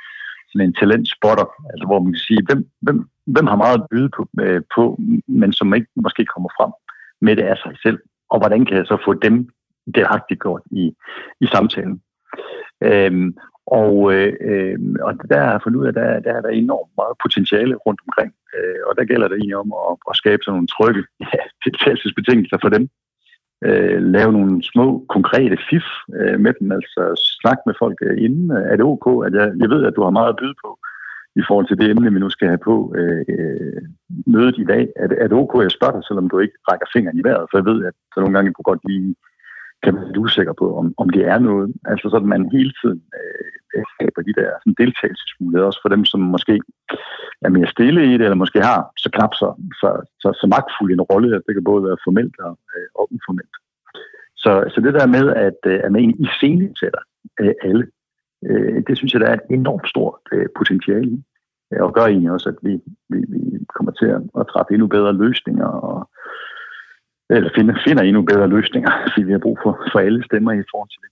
sådan 0.49 0.67
en 0.67 0.75
talentspotter, 0.75 1.47
altså 1.73 1.85
hvor 1.87 2.01
man 2.01 2.13
kan 2.13 2.27
sige, 2.29 2.43
hvem, 2.47 2.69
hvem, 2.81 3.09
hvem 3.27 3.47
har 3.47 3.57
meget 3.57 3.79
at 3.79 3.87
byde 3.91 4.09
på, 4.17 4.29
øh, 4.41 4.63
på, 4.75 4.99
men 5.27 5.53
som 5.53 5.75
ikke 5.75 5.89
måske 5.97 6.25
kommer 6.25 6.49
frem 6.59 6.73
med 7.21 7.37
det 7.37 7.43
af 7.43 7.57
sig 7.57 7.75
selv, 7.83 7.99
og 8.31 8.39
hvordan 8.39 8.65
kan 8.65 8.77
jeg 8.77 8.87
så 8.87 8.97
få 9.05 9.15
dem 9.15 9.49
delagtigt 9.95 10.41
gjort 10.41 10.63
i, 10.71 10.93
i 11.41 11.47
samtalen. 11.47 12.01
Øhm, 12.83 13.37
og, 13.67 14.13
øh, 14.15 14.33
øh, 14.51 14.79
og 15.07 15.13
der 15.31 15.39
har 15.45 15.51
jeg 15.51 15.63
fundet 15.63 15.81
ud 15.81 15.85
af, 15.87 15.89
at 15.89 15.95
der, 15.95 16.21
der 16.21 16.33
er 16.33 16.41
der 16.41 16.49
enormt 16.49 16.93
meget 17.01 17.15
potentiale 17.25 17.75
rundt 17.87 18.01
omkring. 18.07 18.33
Øh, 18.57 18.81
og 18.89 18.93
der 18.97 19.05
gælder 19.05 19.29
det 19.29 19.37
egentlig 19.37 19.57
om 19.57 19.73
at, 19.91 19.97
at 20.11 20.17
skabe 20.17 20.43
sådan 20.43 20.55
nogle 20.57 20.73
trygge 20.77 21.03
ja, 21.33 21.43
deltagelsesbetingelser 21.65 22.59
for 22.61 22.69
dem. 22.69 22.89
Øh, 23.65 24.03
lave 24.03 24.33
nogle 24.33 24.63
små, 24.63 25.05
konkrete 25.09 25.59
fif 25.71 25.87
øh, 26.19 26.41
med 26.41 26.53
dem, 26.61 26.73
altså 26.73 27.03
snakke 27.41 27.63
med 27.67 27.75
folk 27.79 27.99
øh, 28.03 28.25
inden. 28.25 28.51
Er 28.51 28.77
det 28.77 28.85
ok, 28.85 29.27
at 29.27 29.33
jeg, 29.39 29.53
jeg 29.63 29.71
ved, 29.71 29.85
at 29.85 29.97
du 29.97 30.03
har 30.03 30.11
meget 30.11 30.29
at 30.29 30.41
byde 30.41 30.55
på 30.65 30.79
i 31.41 31.43
forhold 31.49 31.67
til 31.69 31.79
det 31.79 31.91
emne, 31.91 32.13
vi 32.13 32.21
nu 32.21 32.31
skal 32.31 32.49
have 32.49 32.65
på 32.71 32.95
øh, 32.99 33.25
øh, 33.29 33.83
mødet 34.27 34.59
i 34.59 34.65
dag. 34.65 34.89
Er 34.97 35.07
det, 35.07 35.17
er 35.23 35.27
det 35.29 35.37
ok, 35.43 35.55
at 35.55 35.63
jeg 35.63 35.71
spørger 35.71 35.95
dig, 35.95 36.05
selvom 36.05 36.29
du 36.29 36.39
ikke 36.39 36.59
rækker 36.71 36.87
fingeren 36.93 37.19
i 37.19 37.25
vejret? 37.29 37.47
For 37.51 37.59
jeg 37.59 37.67
ved, 37.71 37.85
at 37.85 37.95
så 38.15 38.21
nogle 38.21 38.35
gange 38.37 38.53
kunne 38.53 38.71
godt 38.71 38.83
lige 38.89 39.15
kan 39.83 39.95
man 39.95 40.03
være 40.03 40.19
usikker 40.19 40.55
på, 40.59 40.79
om, 40.79 40.95
om 40.97 41.09
det 41.11 41.25
er 41.27 41.39
noget. 41.39 41.75
Altså 41.85 42.07
sådan, 42.11 42.33
at 42.33 42.33
man 42.35 42.53
hele 42.53 42.73
tiden 42.81 43.03
øh, 43.19 43.59
øh, 43.75 43.85
skaber 43.95 44.23
de 44.23 44.39
der 44.41 44.51
sådan, 44.61 44.79
deltagelsesmuligheder, 44.83 45.67
også 45.67 45.81
for 45.83 45.89
dem, 45.95 46.05
som 46.05 46.21
måske 46.21 46.61
er 47.47 47.51
mere 47.57 47.75
stille 47.75 48.01
i 48.07 48.13
det, 48.19 48.25
eller 48.25 48.43
måske 48.45 48.61
har 48.71 48.81
så 48.97 49.09
knap 49.15 49.35
så, 49.35 49.49
så, 49.81 49.89
så, 50.23 50.29
så 50.41 50.47
magtfuld 50.55 50.93
en 50.93 51.07
rolle, 51.11 51.37
at 51.37 51.43
det 51.47 51.55
kan 51.55 51.65
både 51.65 51.85
være 51.85 52.03
formelt 52.05 52.37
og, 52.49 52.59
øh, 52.75 52.89
og 52.99 53.05
uformelt. 53.17 53.55
Så, 54.37 54.53
så 54.75 54.81
det 54.81 54.95
der 54.95 55.07
med, 55.07 55.27
at, 55.47 55.61
øh, 55.67 55.81
at 55.85 55.93
man 55.93 56.01
egentlig 56.01 56.21
iscenesætter 56.27 57.03
øh, 57.41 57.55
alle, 57.63 57.87
øh, 58.49 58.83
det 58.87 58.97
synes 58.97 59.13
jeg, 59.13 59.21
der 59.21 59.29
er 59.29 59.35
et 59.35 59.47
enormt 59.51 59.89
stort 59.89 60.21
øh, 60.33 60.47
potentiale 60.59 61.11
i. 61.11 61.25
Og 61.81 61.95
gør 61.95 62.07
egentlig 62.07 62.31
også, 62.31 62.49
at 62.49 62.59
vi, 62.63 62.75
vi, 63.09 63.19
vi 63.29 63.41
kommer 63.75 63.93
til 63.93 64.07
at, 64.07 64.23
at 64.41 64.47
træffe 64.53 64.73
endnu 64.73 64.87
bedre 64.87 65.13
løsninger 65.13 65.67
og 65.67 66.11
eller 67.31 67.51
finder, 67.57 67.75
finder 67.87 68.03
endnu 68.03 68.23
bedre 68.23 68.49
løsninger, 68.49 68.91
fordi 69.13 69.23
vi 69.23 69.33
har 69.33 69.39
brug 69.47 69.59
for, 69.63 69.73
for 69.93 69.99
alle 69.99 70.25
stemmer 70.25 70.53
i 70.53 70.65
forhold 70.73 70.91
til 70.91 71.01
det. 71.03 71.11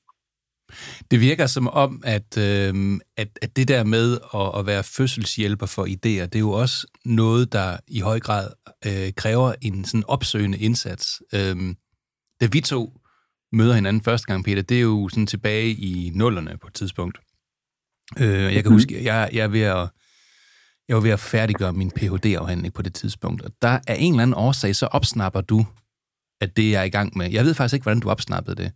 Det 1.11 1.21
virker 1.21 1.47
som 1.47 1.69
om, 1.69 2.03
at, 2.05 2.39
øh, 2.39 2.75
at, 3.17 3.29
at 3.43 3.57
det 3.57 3.69
der 3.69 3.85
med 3.85 4.19
at, 4.35 4.59
at 4.59 4.67
være 4.67 4.83
fødselshjælper 4.97 5.67
for 5.67 5.85
idéer, 5.85 6.27
det 6.27 6.35
er 6.35 6.47
jo 6.51 6.51
også 6.51 6.87
noget, 7.05 7.53
der 7.53 7.77
i 7.89 8.01
høj 8.01 8.21
grad 8.21 8.49
øh, 8.87 9.13
kræver 9.17 9.53
en 9.63 9.85
sådan 9.85 10.05
opsøgende 10.09 10.59
indsats. 10.59 11.23
Øh, 11.35 11.57
da 12.41 12.47
vi 12.53 12.61
to 12.61 12.93
møder 13.53 13.75
hinanden 13.75 14.03
første 14.03 14.27
gang, 14.27 14.45
Peter, 14.45 14.63
det 14.63 14.77
er 14.77 14.83
jo 14.83 15.09
sådan 15.09 15.27
tilbage 15.27 15.71
i 15.71 16.13
nullerne 16.15 16.59
på 16.61 16.67
et 16.67 16.75
tidspunkt. 16.75 17.19
Øh, 18.21 18.55
jeg 18.55 18.63
kan 18.63 18.73
huske, 18.73 19.05
jeg, 19.05 19.31
jeg 19.33 19.45
er 19.45 19.49
ved 19.49 19.61
at 19.61 19.89
jeg 20.89 20.97
var 20.97 21.03
ved 21.03 21.11
at 21.11 21.21
færdiggøre 21.21 21.73
min 21.73 21.91
Ph.D.-afhandling 21.91 22.73
på 22.73 22.83
det 22.83 22.95
tidspunkt, 22.95 23.43
og 23.43 23.51
der 23.63 23.79
er 23.87 23.95
en 23.95 24.13
eller 24.13 24.23
anden 24.23 24.35
årsag, 24.35 24.77
så 24.77 24.87
opsnapper 24.87 25.41
du, 25.41 25.67
at 26.41 26.57
det 26.57 26.71
jeg 26.71 26.81
er 26.81 26.85
i 26.85 26.89
gang 26.89 27.19
med. 27.19 27.31
Jeg 27.31 27.45
ved 27.45 27.55
faktisk 27.55 27.75
ikke, 27.75 27.83
hvordan 27.83 28.01
du 28.01 28.11
opsnappede 28.11 28.57
det, 28.57 28.73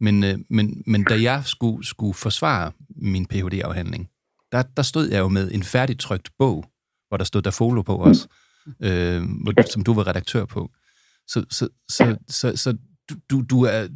men, 0.00 0.24
øh, 0.24 0.38
men, 0.50 0.82
men 0.86 1.04
da 1.04 1.22
jeg 1.22 1.42
skulle, 1.44 1.86
skulle 1.86 2.14
forsvare 2.14 2.72
min 2.96 3.26
Ph.D.-afhandling, 3.26 4.06
der, 4.52 4.62
der 4.62 4.82
stod 4.82 5.08
jeg 5.08 5.18
jo 5.18 5.28
med 5.28 5.50
en 5.52 5.62
færdigtrykt 5.62 6.28
bog, 6.38 6.64
hvor 7.08 7.16
der 7.16 7.24
stod 7.24 7.42
Dafolo 7.42 7.82
på 7.82 8.02
os, 8.02 8.28
øh, 8.80 9.22
som 9.70 9.84
du 9.84 9.94
var 9.94 10.06
redaktør 10.06 10.44
på. 10.44 10.70
Så, 11.26 11.44
så, 11.50 11.68
så, 11.88 12.16
så, 12.28 12.56
så 12.56 12.76
du, 13.10 13.14
du, 13.30 13.42
du 13.50 13.62
er 13.62 13.88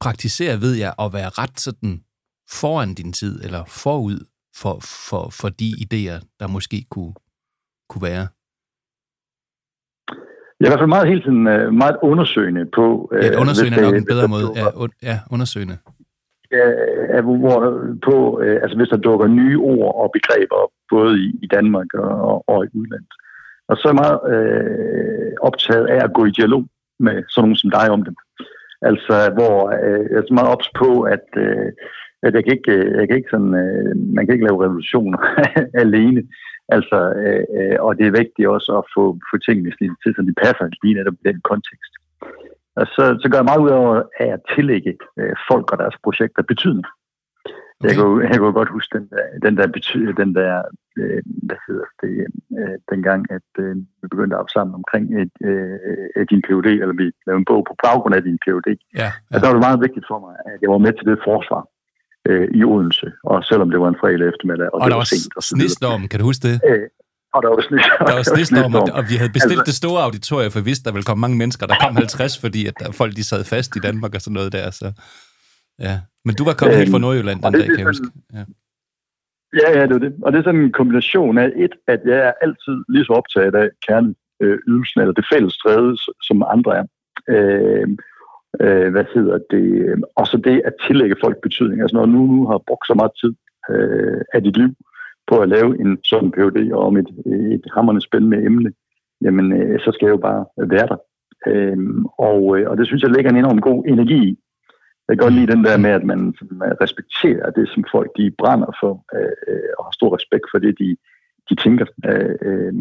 praktiserer, 0.00 0.56
ved 0.56 0.74
jeg, 0.74 0.94
at 0.98 1.12
være 1.12 1.28
ret 1.28 1.60
sådan 1.60 2.04
foran 2.50 2.94
din 2.94 3.12
tid, 3.12 3.44
eller 3.44 3.64
forud 3.64 4.24
for, 4.56 4.80
for, 4.80 5.30
for 5.30 5.48
de 5.48 5.74
idéer, 5.78 6.36
der 6.40 6.46
måske 6.46 6.84
kunne, 6.90 7.14
kunne 7.88 8.02
være. 8.02 8.28
Jeg 10.62 10.68
er 10.68 10.70
i 10.70 10.74
hvert 10.74 10.84
fald 10.84 10.96
meget 10.96 11.08
hele 11.08 11.22
tiden 11.22 11.46
øh, 11.46 11.72
meget 11.72 11.96
undersøgende 12.02 12.66
på... 12.78 13.10
øh, 13.12 13.24
Ja, 13.24 13.40
undersøgende 13.40 13.78
er 13.78 13.82
nok 13.82 13.94
en 13.94 14.04
bedre 14.04 14.28
måde. 14.28 14.48
Ja, 14.56 14.66
un, 14.82 14.90
ja 15.02 15.16
undersøgende. 15.30 15.76
Ja, 16.52 17.20
hvor, 17.20 17.58
på, 18.06 18.40
øh, 18.42 18.58
altså 18.62 18.76
hvis 18.76 18.88
der 18.88 18.96
dukker 18.96 19.26
nye 19.26 19.58
ord 19.58 19.94
og 20.02 20.10
begreber 20.12 20.56
op, 20.64 20.72
både 20.90 21.12
i, 21.24 21.38
i 21.42 21.46
Danmark 21.46 21.94
og, 21.94 22.10
og, 22.30 22.44
og 22.48 22.64
i 22.64 22.68
udlandet. 22.78 23.14
Og 23.68 23.76
så 23.76 23.82
er 23.88 23.92
jeg 23.92 24.02
meget 24.04 24.18
øh, 24.34 25.32
optaget 25.40 25.86
af 25.86 26.04
at 26.04 26.12
gå 26.12 26.24
i 26.24 26.30
dialog 26.30 26.64
med 26.98 27.22
sådan 27.28 27.42
nogen 27.42 27.56
som 27.56 27.70
dig 27.70 27.90
om 27.90 28.02
dem. 28.04 28.16
Altså, 28.82 29.14
hvor 29.36 29.56
øh, 29.84 30.04
jeg 30.10 30.18
er 30.18 30.26
så 30.28 30.34
meget 30.34 30.52
ops 30.54 30.68
på, 30.80 31.02
at, 31.14 31.26
øh, 31.36 31.68
at 32.22 32.34
jeg 32.34 32.44
kan 32.44 32.52
ikke, 32.58 32.72
øh, 32.72 32.98
jeg 32.98 33.08
kan 33.08 33.16
ikke 33.16 33.34
sådan, 33.34 33.54
øh, 33.64 33.96
man 34.16 34.26
kan 34.26 34.34
ikke 34.34 34.46
lave 34.46 34.64
revolutioner 34.64 35.18
alene. 35.84 36.22
Altså, 36.76 36.98
øh, 37.22 37.44
øh, 37.56 37.76
og 37.86 37.90
det 37.98 38.06
er 38.06 38.18
vigtigt 38.20 38.48
også 38.48 38.70
at 38.80 38.84
få, 38.94 39.04
få 39.30 39.36
tingene 39.46 39.70
til, 39.78 39.90
til, 40.02 40.10
så 40.14 40.22
de 40.28 40.34
passer 40.44 40.66
lige 40.82 40.94
netop 40.98 41.18
i 41.20 41.28
den 41.28 41.40
kontekst. 41.50 41.92
Og 42.80 42.86
så, 42.94 43.04
så 43.20 43.26
gør 43.28 43.38
jeg 43.38 43.50
meget 43.50 43.64
ud 43.66 43.70
over 43.70 44.02
af 44.20 44.28
at 44.36 44.40
tillægge 44.54 44.92
øh, 45.20 45.34
folk 45.50 45.72
og 45.72 45.78
deres 45.78 45.96
projekter 46.04 46.42
betydning. 46.42 46.86
Okay. 47.80 47.88
Jeg, 47.88 47.96
kunne, 47.98 48.28
jeg 48.30 48.38
kunne 48.38 48.58
godt 48.60 48.76
huske 48.76 48.98
den 48.98 49.06
der, 49.12 49.24
den 49.46 49.56
der, 49.58 49.66
bety, 49.66 49.98
den 50.22 50.34
der 50.34 50.62
øh, 51.00 51.22
hvad 51.48 51.60
hedder 51.66 51.88
det, 52.02 52.12
øh, 52.60 52.76
dengang, 52.92 53.20
at 53.36 53.48
øh, 53.58 53.76
vi 54.00 54.06
begyndte 54.10 54.34
at 54.34 54.38
arbejde 54.38 54.52
sammen 54.52 54.74
omkring 54.80 55.04
et, 55.22 55.34
øh, 55.50 56.26
din 56.30 56.42
PhD, 56.46 56.68
eller 56.82 56.96
vi 57.00 57.06
lavede 57.26 57.40
en 57.42 57.50
bog 57.50 57.62
på 57.68 57.74
baggrund 57.84 58.14
af 58.14 58.22
din 58.22 58.38
PhD. 58.44 58.68
Ja, 59.00 59.08
Og 59.32 59.36
der 59.40 59.46
var 59.46 59.56
det 59.56 59.66
meget 59.68 59.84
vigtigt 59.86 60.06
for 60.10 60.18
mig, 60.26 60.34
at 60.50 60.58
jeg 60.62 60.70
var 60.70 60.78
med 60.86 60.92
til 60.92 61.06
det 61.10 61.18
forsvar 61.28 61.62
øh, 62.28 62.48
i 62.58 62.64
Odense, 62.64 63.12
og 63.24 63.44
selvom 63.44 63.70
det 63.70 63.80
var 63.80 63.88
en 63.88 63.96
fredag 64.00 64.28
eftermiddag, 64.32 64.68
og, 64.74 64.80
og 64.80 64.84
det 64.84 64.90
der 64.90 64.96
var 64.96 65.04
sent. 65.04 65.36
Og 65.36 65.42
snestorm, 65.42 66.08
kan 66.08 66.18
du 66.20 66.24
huske 66.24 66.42
det? 66.48 66.60
Øh, 66.70 66.86
og 67.34 67.42
der 67.42 67.48
var 67.48 67.60
snestorm. 67.68 68.06
Der 68.08 68.14
var 68.20 68.22
snestorm, 68.34 68.74
og, 68.74 68.84
og 68.98 69.02
vi 69.10 69.14
havde 69.20 69.32
bestilt 69.38 69.60
Altså- 69.60 69.70
det 69.70 69.74
store 69.82 70.00
auditorium, 70.08 70.50
for 70.52 70.60
vi 70.60 70.64
vidste, 70.64 70.84
der 70.84 70.92
ville 70.96 71.04
komme 71.10 71.20
mange 71.20 71.36
mennesker. 71.42 71.66
Der 71.66 71.76
kom 71.84 71.96
50, 71.96 72.40
fordi 72.44 72.60
at 72.66 72.74
der, 72.80 72.92
folk 72.92 73.12
de 73.16 73.24
sad 73.30 73.44
fast 73.44 73.76
i 73.76 73.80
Danmark 73.88 74.14
og 74.14 74.20
sådan 74.20 74.34
noget 74.34 74.52
der. 74.52 74.70
Så. 74.70 74.88
Ja. 75.86 75.94
Men 76.26 76.34
du 76.38 76.44
var 76.44 76.54
kommet 76.54 76.76
helt 76.78 76.90
fra 76.90 76.96
Øhm, 76.98 77.06
Nordjylland 77.06 77.42
den 77.42 77.52
det 77.52 77.60
dag, 77.60 77.68
kan 77.68 77.78
jeg 77.78 77.86
huske. 77.86 78.06
Ja. 78.36 78.44
Ja, 79.60 79.68
ja, 79.78 79.82
det 79.86 79.94
er 79.98 79.98
det. 80.06 80.12
Og 80.24 80.32
det 80.32 80.38
er 80.38 80.42
sådan 80.42 80.60
en 80.60 80.72
kombination 80.72 81.38
af 81.38 81.48
et, 81.64 81.74
at 81.88 82.00
jeg 82.06 82.18
er 82.28 82.32
altid 82.44 82.76
lige 82.88 83.04
så 83.04 83.12
optaget 83.12 83.54
af 83.62 83.68
kerneydelsen, 83.86 85.00
eller 85.00 85.14
det 85.18 85.26
fælles 85.32 85.52
stræde, 85.54 85.96
som 86.28 86.36
andre 86.54 86.72
er. 86.80 86.84
Øh, 87.34 87.86
øh, 88.60 88.90
hvad 88.92 89.04
hedder 89.14 89.38
det? 89.50 89.64
Og 90.16 90.26
så 90.26 90.36
det 90.36 90.62
at 90.64 90.74
tillægge 90.86 91.16
folk 91.24 91.36
betydning. 91.42 91.80
Altså 91.80 91.96
når 91.96 92.06
du 92.06 92.12
nu, 92.12 92.26
nu 92.26 92.46
har 92.46 92.58
brugt 92.66 92.86
så 92.86 92.94
meget 92.94 93.12
tid 93.20 93.34
øh, 93.70 94.20
af 94.34 94.42
dit 94.42 94.56
liv 94.56 94.70
på 95.26 95.38
at 95.40 95.48
lave 95.48 95.80
en 95.80 95.98
sådan 96.04 96.30
PhD 96.30 96.72
om 96.72 96.96
et, 96.96 97.08
et 97.26 97.64
hammerne 97.74 98.00
spændende 98.00 98.44
emne, 98.44 98.72
jamen 99.20 99.52
øh, 99.52 99.80
så 99.80 99.92
skal 99.92 100.06
jeg 100.06 100.12
jo 100.12 100.22
bare 100.30 100.44
være 100.56 100.86
der. 100.86 100.96
Øh, 101.46 101.78
og, 102.18 102.58
øh, 102.58 102.70
og 102.70 102.76
det 102.78 102.86
synes 102.86 103.02
jeg 103.02 103.10
lægger 103.10 103.30
en 103.30 103.36
enorm 103.36 103.60
god 103.60 103.84
energi 103.86 104.28
i. 104.28 104.38
Jeg 105.08 105.18
kan 105.18 105.24
godt 105.24 105.34
lide 105.34 105.52
den 105.52 105.64
der 105.64 105.76
med, 105.76 105.90
at 105.90 106.04
man 106.04 106.34
respekterer 106.84 107.50
det, 107.50 107.68
som 107.68 107.84
folk 107.92 108.10
de 108.16 108.34
brænder 108.38 108.76
for, 108.80 109.04
øh, 109.16 109.70
og 109.78 109.84
har 109.84 109.92
stor 109.92 110.16
respekt 110.16 110.46
for 110.50 110.58
det, 110.58 110.78
de, 110.78 110.96
de 111.48 111.54
tænker. 111.54 111.86
Øh, 112.10 112.36
øh, 112.48 112.72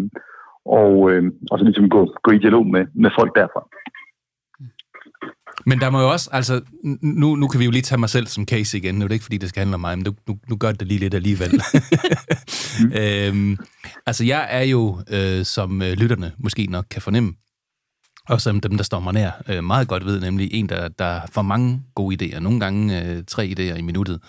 og, 0.65 1.11
øh, 1.11 1.23
og 1.51 1.59
så 1.59 1.65
ligesom 1.65 1.89
gå, 1.89 2.15
gå 2.23 2.31
i 2.31 2.37
dialog 2.37 2.67
med, 2.67 2.85
med 2.93 3.11
folk 3.19 3.35
derfra. 3.35 3.67
Men 5.65 5.79
der 5.79 5.89
må 5.89 6.01
jo 6.01 6.11
også, 6.11 6.29
altså, 6.31 6.61
nu, 7.01 7.35
nu 7.35 7.47
kan 7.47 7.59
vi 7.59 7.65
jo 7.65 7.71
lige 7.71 7.81
tage 7.81 7.99
mig 7.99 8.09
selv 8.09 8.27
som 8.27 8.45
case 8.45 8.77
igen. 8.77 8.95
Nu 8.95 9.03
er 9.03 9.07
det 9.07 9.15
ikke, 9.15 9.25
fordi 9.25 9.37
det 9.37 9.49
skal 9.49 9.59
handle 9.59 9.73
om 9.73 9.81
mig, 9.81 9.97
men 9.97 10.05
nu, 10.05 10.15
nu, 10.27 10.39
nu 10.49 10.55
gør 10.55 10.71
det 10.71 10.87
lige 10.87 10.99
lidt 10.99 11.13
alligevel. 11.13 11.51
mm. 12.79 12.91
øhm, 12.93 13.57
altså, 14.05 14.23
jeg 14.23 14.47
er 14.49 14.63
jo, 14.63 15.01
øh, 15.09 15.45
som 15.45 15.81
øh, 15.81 15.93
lytterne 15.93 16.31
måske 16.37 16.65
nok 16.65 16.85
kan 16.89 17.01
fornemme, 17.01 17.33
og 18.29 18.41
som 18.41 18.59
dem, 18.59 18.77
der 18.77 18.83
står 18.83 18.99
mig 18.99 19.13
nær, 19.13 19.31
øh, 19.49 19.63
meget 19.63 19.87
godt 19.87 20.05
ved, 20.05 20.19
nemlig 20.19 20.53
en, 20.53 20.69
der, 20.69 20.87
der 20.87 21.21
får 21.31 21.41
mange 21.41 21.81
gode 21.95 22.17
idéer. 22.35 22.39
Nogle 22.39 22.59
gange 22.59 23.03
øh, 23.05 23.23
tre 23.27 23.53
idéer 23.57 23.77
i 23.77 23.81
minuttet. 23.81 24.19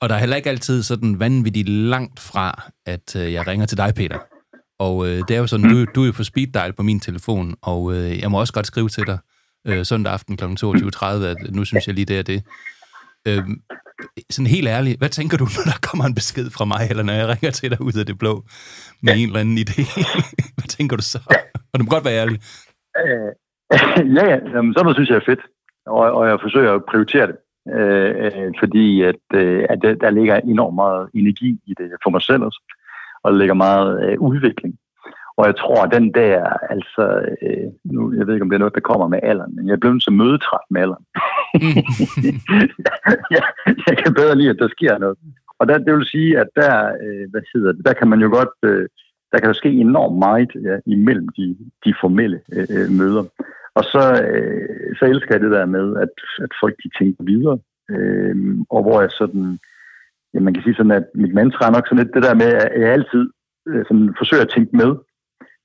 Og 0.00 0.08
der 0.08 0.14
er 0.14 0.18
heller 0.18 0.36
ikke 0.36 0.50
altid 0.50 0.82
sådan 0.82 1.20
vanvittigt 1.20 1.68
langt 1.68 2.20
fra, 2.20 2.62
at 2.86 3.16
øh, 3.16 3.32
jeg 3.32 3.46
ringer 3.46 3.66
til 3.66 3.78
dig, 3.78 3.94
Peter. 3.94 4.18
Og 4.78 5.08
øh, 5.08 5.22
det 5.28 5.36
er 5.36 5.40
jo 5.40 5.46
sådan, 5.46 5.70
du, 5.70 5.84
du 5.84 6.02
er 6.02 6.06
jo 6.06 6.12
på 6.12 6.24
speed 6.24 6.46
dial 6.46 6.72
på 6.72 6.82
min 6.82 7.00
telefon, 7.00 7.54
og 7.62 7.94
øh, 7.94 8.18
jeg 8.18 8.30
må 8.30 8.40
også 8.40 8.52
godt 8.52 8.66
skrive 8.66 8.88
til 8.88 9.06
dig 9.06 9.18
øh, 9.66 9.84
søndag 9.84 10.12
aften 10.12 10.36
kl. 10.36 10.44
22.30, 10.44 11.06
at 11.06 11.36
nu 11.54 11.64
synes 11.64 11.86
jeg 11.86 11.94
lige, 11.94 12.04
det 12.04 12.18
er 12.18 12.22
det. 12.22 12.42
Øh, 13.28 13.44
sådan 14.30 14.46
helt 14.56 14.68
ærligt, 14.68 14.98
hvad 14.98 15.08
tænker 15.08 15.36
du, 15.36 15.44
når 15.56 15.64
der 15.72 15.88
kommer 15.88 16.04
en 16.04 16.14
besked 16.14 16.50
fra 16.56 16.64
mig, 16.64 16.82
eller 16.90 17.02
når 17.02 17.12
jeg 17.12 17.28
ringer 17.28 17.50
til 17.50 17.70
dig 17.70 17.80
ud 17.80 17.96
af 18.00 18.06
det 18.06 18.18
blå 18.18 18.44
med 19.02 19.12
en 19.16 19.28
eller 19.28 19.40
anden 19.40 19.58
idé? 19.58 19.82
hvad 20.56 20.68
tænker 20.76 20.96
du 20.96 21.02
så? 21.02 21.20
Og 21.72 21.78
du 21.78 21.84
må 21.84 21.90
godt 21.90 22.04
være 22.04 22.20
ærlig. 22.22 22.38
Øh, 23.02 23.30
ja, 24.16 24.24
ja, 24.32 24.38
jamen, 24.54 24.72
sådan 24.72 24.84
noget 24.84 24.96
synes 24.96 25.10
jeg 25.10 25.16
er 25.16 25.30
fedt, 25.30 25.42
og, 25.86 25.98
og 26.18 26.28
jeg 26.28 26.38
forsøger 26.42 26.72
at 26.74 26.84
prioritere 26.90 27.26
det. 27.26 27.36
Øh, 27.76 28.12
øh, 28.24 28.52
fordi 28.60 29.02
at, 29.02 29.24
øh, 29.34 29.66
at 29.70 29.78
der 29.82 30.10
ligger 30.10 30.36
enormt 30.36 30.74
meget 30.74 31.08
energi 31.14 31.50
i 31.66 31.74
det 31.78 31.90
for 32.02 32.10
mig 32.10 32.22
selv 32.22 32.42
også, 32.42 32.60
og 33.22 33.32
der 33.32 33.38
ligger 33.38 33.54
meget 33.54 33.90
øh, 34.04 34.20
udvikling. 34.20 34.74
Og 35.38 35.46
jeg 35.46 35.56
tror, 35.56 35.82
at 35.82 35.92
den 35.92 36.14
der, 36.14 36.42
altså, 36.74 37.04
øh, 37.42 37.68
nu, 37.84 38.14
jeg 38.16 38.26
ved 38.26 38.34
ikke, 38.34 38.44
om 38.44 38.50
det 38.50 38.56
er 38.56 38.64
noget, 38.64 38.74
der 38.74 38.90
kommer 38.90 39.08
med 39.08 39.20
alderen, 39.22 39.56
men 39.56 39.68
jeg 39.68 39.80
blevet 39.80 40.02
så 40.02 40.10
mødetræt 40.10 40.66
med 40.70 40.80
alderen. 40.80 41.04
jeg, 43.34 43.42
jeg 43.86 43.96
kan 44.02 44.14
bedre 44.14 44.36
lide, 44.36 44.50
at 44.50 44.58
der 44.58 44.68
sker 44.68 44.98
noget. 44.98 45.18
Og 45.58 45.68
der, 45.68 45.78
det 45.78 45.94
vil 45.94 46.06
sige, 46.06 46.40
at 46.40 46.48
der, 46.56 46.74
øh, 47.04 47.30
hvad 47.30 47.42
hedder 47.54 47.72
det, 47.72 47.84
der 47.84 47.92
kan 47.92 48.08
man 48.08 48.20
jo 48.20 48.28
godt, 48.28 48.54
øh, 48.62 48.88
der 49.32 49.38
kan 49.38 49.48
jo 49.48 49.54
ske 49.54 49.70
enormt 49.70 50.18
meget 50.18 50.50
ja, 50.64 50.76
imellem 50.86 51.28
de, 51.28 51.56
de 51.84 51.94
formelle 52.00 52.40
øh, 52.52 52.66
øh, 52.70 52.90
møder. 52.90 53.24
Og 53.74 53.84
så, 53.84 54.22
øh, 54.28 54.96
så 54.98 55.04
elsker 55.04 55.34
jeg 55.34 55.40
det 55.40 55.50
der 55.50 55.66
med, 55.66 55.96
at, 55.96 56.14
at 56.44 56.50
folk 56.60 56.74
de 56.84 56.90
tænker 56.98 57.24
videre, 57.24 57.58
øh, 57.90 58.36
og 58.70 58.82
hvor 58.82 59.00
jeg 59.00 59.10
sådan, 59.10 59.58
ja, 60.34 60.40
man 60.40 60.54
kan 60.54 60.62
sige 60.62 60.74
sådan, 60.74 60.98
at 61.00 61.06
mit 61.14 61.34
mantra 61.34 61.66
er 61.66 61.70
nok 61.70 61.86
sådan 61.86 62.04
lidt 62.04 62.14
det 62.14 62.22
der 62.22 62.34
med, 62.34 62.46
at 62.46 62.80
jeg 62.80 62.92
altid 62.92 63.24
øh, 63.68 63.84
sådan, 63.88 64.14
forsøger 64.18 64.42
at 64.44 64.52
tænke 64.54 64.76
med. 64.76 64.90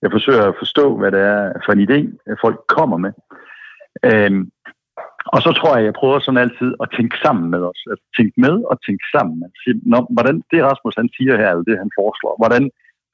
Jeg 0.01 0.11
forsøger 0.11 0.43
at 0.47 0.59
forstå, 0.59 0.97
hvad 0.97 1.11
det 1.11 1.19
er 1.19 1.53
for 1.65 1.71
en 1.73 1.85
idé, 1.87 1.99
folk 2.41 2.59
kommer 2.67 2.97
med. 2.97 3.13
Øhm, 4.09 4.51
og 5.25 5.39
så 5.41 5.51
tror 5.51 5.75
jeg, 5.75 5.85
jeg 5.85 5.93
prøver 5.93 6.19
sådan 6.19 6.43
altid 6.45 6.69
at 6.83 6.89
tænke 6.97 7.17
sammen 7.23 7.51
med 7.53 7.61
os. 7.71 7.81
At 7.91 7.97
tænke 8.17 8.35
med 8.45 8.55
og 8.71 8.77
tænke 8.85 9.05
sammen. 9.15 9.43
At 9.47 9.51
sige, 9.63 9.81
Nå, 9.91 10.07
hvordan 10.15 10.35
det 10.51 10.63
Rasmus 10.63 10.95
han 11.01 11.09
siger 11.17 11.37
her, 11.37 11.49
eller 11.49 11.63
det 11.69 11.77
han 11.83 11.91
foreslår, 11.99 12.35
hvordan 12.41 12.63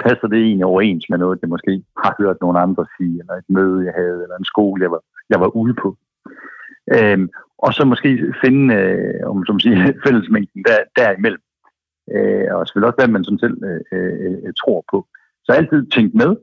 passer 0.06 0.28
det 0.28 0.40
egentlig 0.40 0.66
overens 0.66 1.06
med 1.10 1.18
noget, 1.18 1.42
det 1.42 1.50
måske 1.50 1.84
har 2.04 2.16
hørt 2.20 2.38
nogen 2.42 2.58
andre 2.66 2.86
sige, 2.98 3.20
eller 3.20 3.34
et 3.34 3.50
møde, 3.50 3.86
jeg 3.86 3.94
havde, 4.02 4.20
eller 4.24 4.38
en 4.38 4.52
skole, 4.54 4.84
jeg 4.84 4.92
var, 4.92 5.02
jeg 5.30 5.40
var 5.40 5.56
ude 5.62 5.74
på. 5.84 5.90
Øhm, 6.96 7.30
og 7.58 7.74
så 7.74 7.86
måske 7.86 8.34
finde, 8.44 8.76
øh, 8.76 9.30
om 9.30 9.46
som 9.46 9.60
siger, 9.60 9.78
fællesmængden 10.06 10.64
der, 10.64 10.80
derimellem. 10.96 11.44
Øh, 12.16 12.48
og 12.56 12.68
selvfølgelig 12.68 12.88
også, 12.90 13.00
hvad 13.00 13.14
man 13.14 13.24
sådan 13.24 13.44
selv 13.46 13.58
øh, 13.70 13.82
øh, 13.92 14.32
øh 14.46 14.54
tror 14.62 14.84
på. 14.92 15.08
Så 15.46 15.52
altid 15.52 15.86
tænk 15.96 16.14
med, 16.14 16.36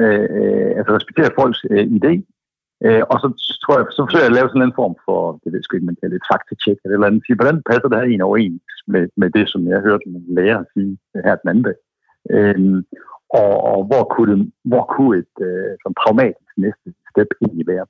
øh, 0.00 0.26
øh, 0.38 0.70
altså 0.78 0.90
respektere 0.98 1.36
folks 1.38 1.60
øh, 1.70 1.86
idé, 1.98 2.12
øh, 2.86 3.02
og 3.10 3.16
så 3.22 3.28
tror 3.62 3.74
jeg, 3.78 3.86
så 3.90 4.00
forsøger 4.02 4.24
jeg 4.24 4.32
at 4.32 4.38
lave 4.38 4.50
sådan 4.50 4.68
en 4.68 4.78
form 4.80 4.94
for, 5.06 5.20
det 5.42 5.48
ved 5.52 5.60
jeg 5.60 5.74
ikke, 5.74 5.90
man 5.90 6.00
kalder 6.00 6.16
det, 6.16 6.28
faktatjek 6.32 6.78
eller 6.80 6.94
eller 6.94 7.08
andet, 7.08 7.22
sige, 7.26 7.38
hvordan 7.40 7.62
passer 7.70 7.88
det 7.88 7.98
her 7.98 8.08
en 8.08 8.26
overens 8.28 8.76
med, 8.92 9.04
med 9.20 9.28
det, 9.36 9.44
som 9.52 9.60
jeg 9.72 9.80
hørte 9.86 10.06
min 10.12 10.34
lærer 10.38 10.64
sige 10.72 10.92
her 11.26 11.36
den 11.40 11.50
anden 11.50 11.66
dag. 11.68 11.78
Øh, 12.34 12.82
og, 13.40 13.52
og 13.70 13.78
hvor 13.88 14.04
kunne, 14.14 14.28
det, 14.32 14.52
hvor 14.70 14.84
kunne 14.94 15.18
et 15.22 15.36
øh, 15.46 15.72
som 15.82 15.92
pragmatisk 16.00 16.52
næste 16.64 16.88
step 17.10 17.30
egentlig 17.42 17.66
være? 17.74 17.86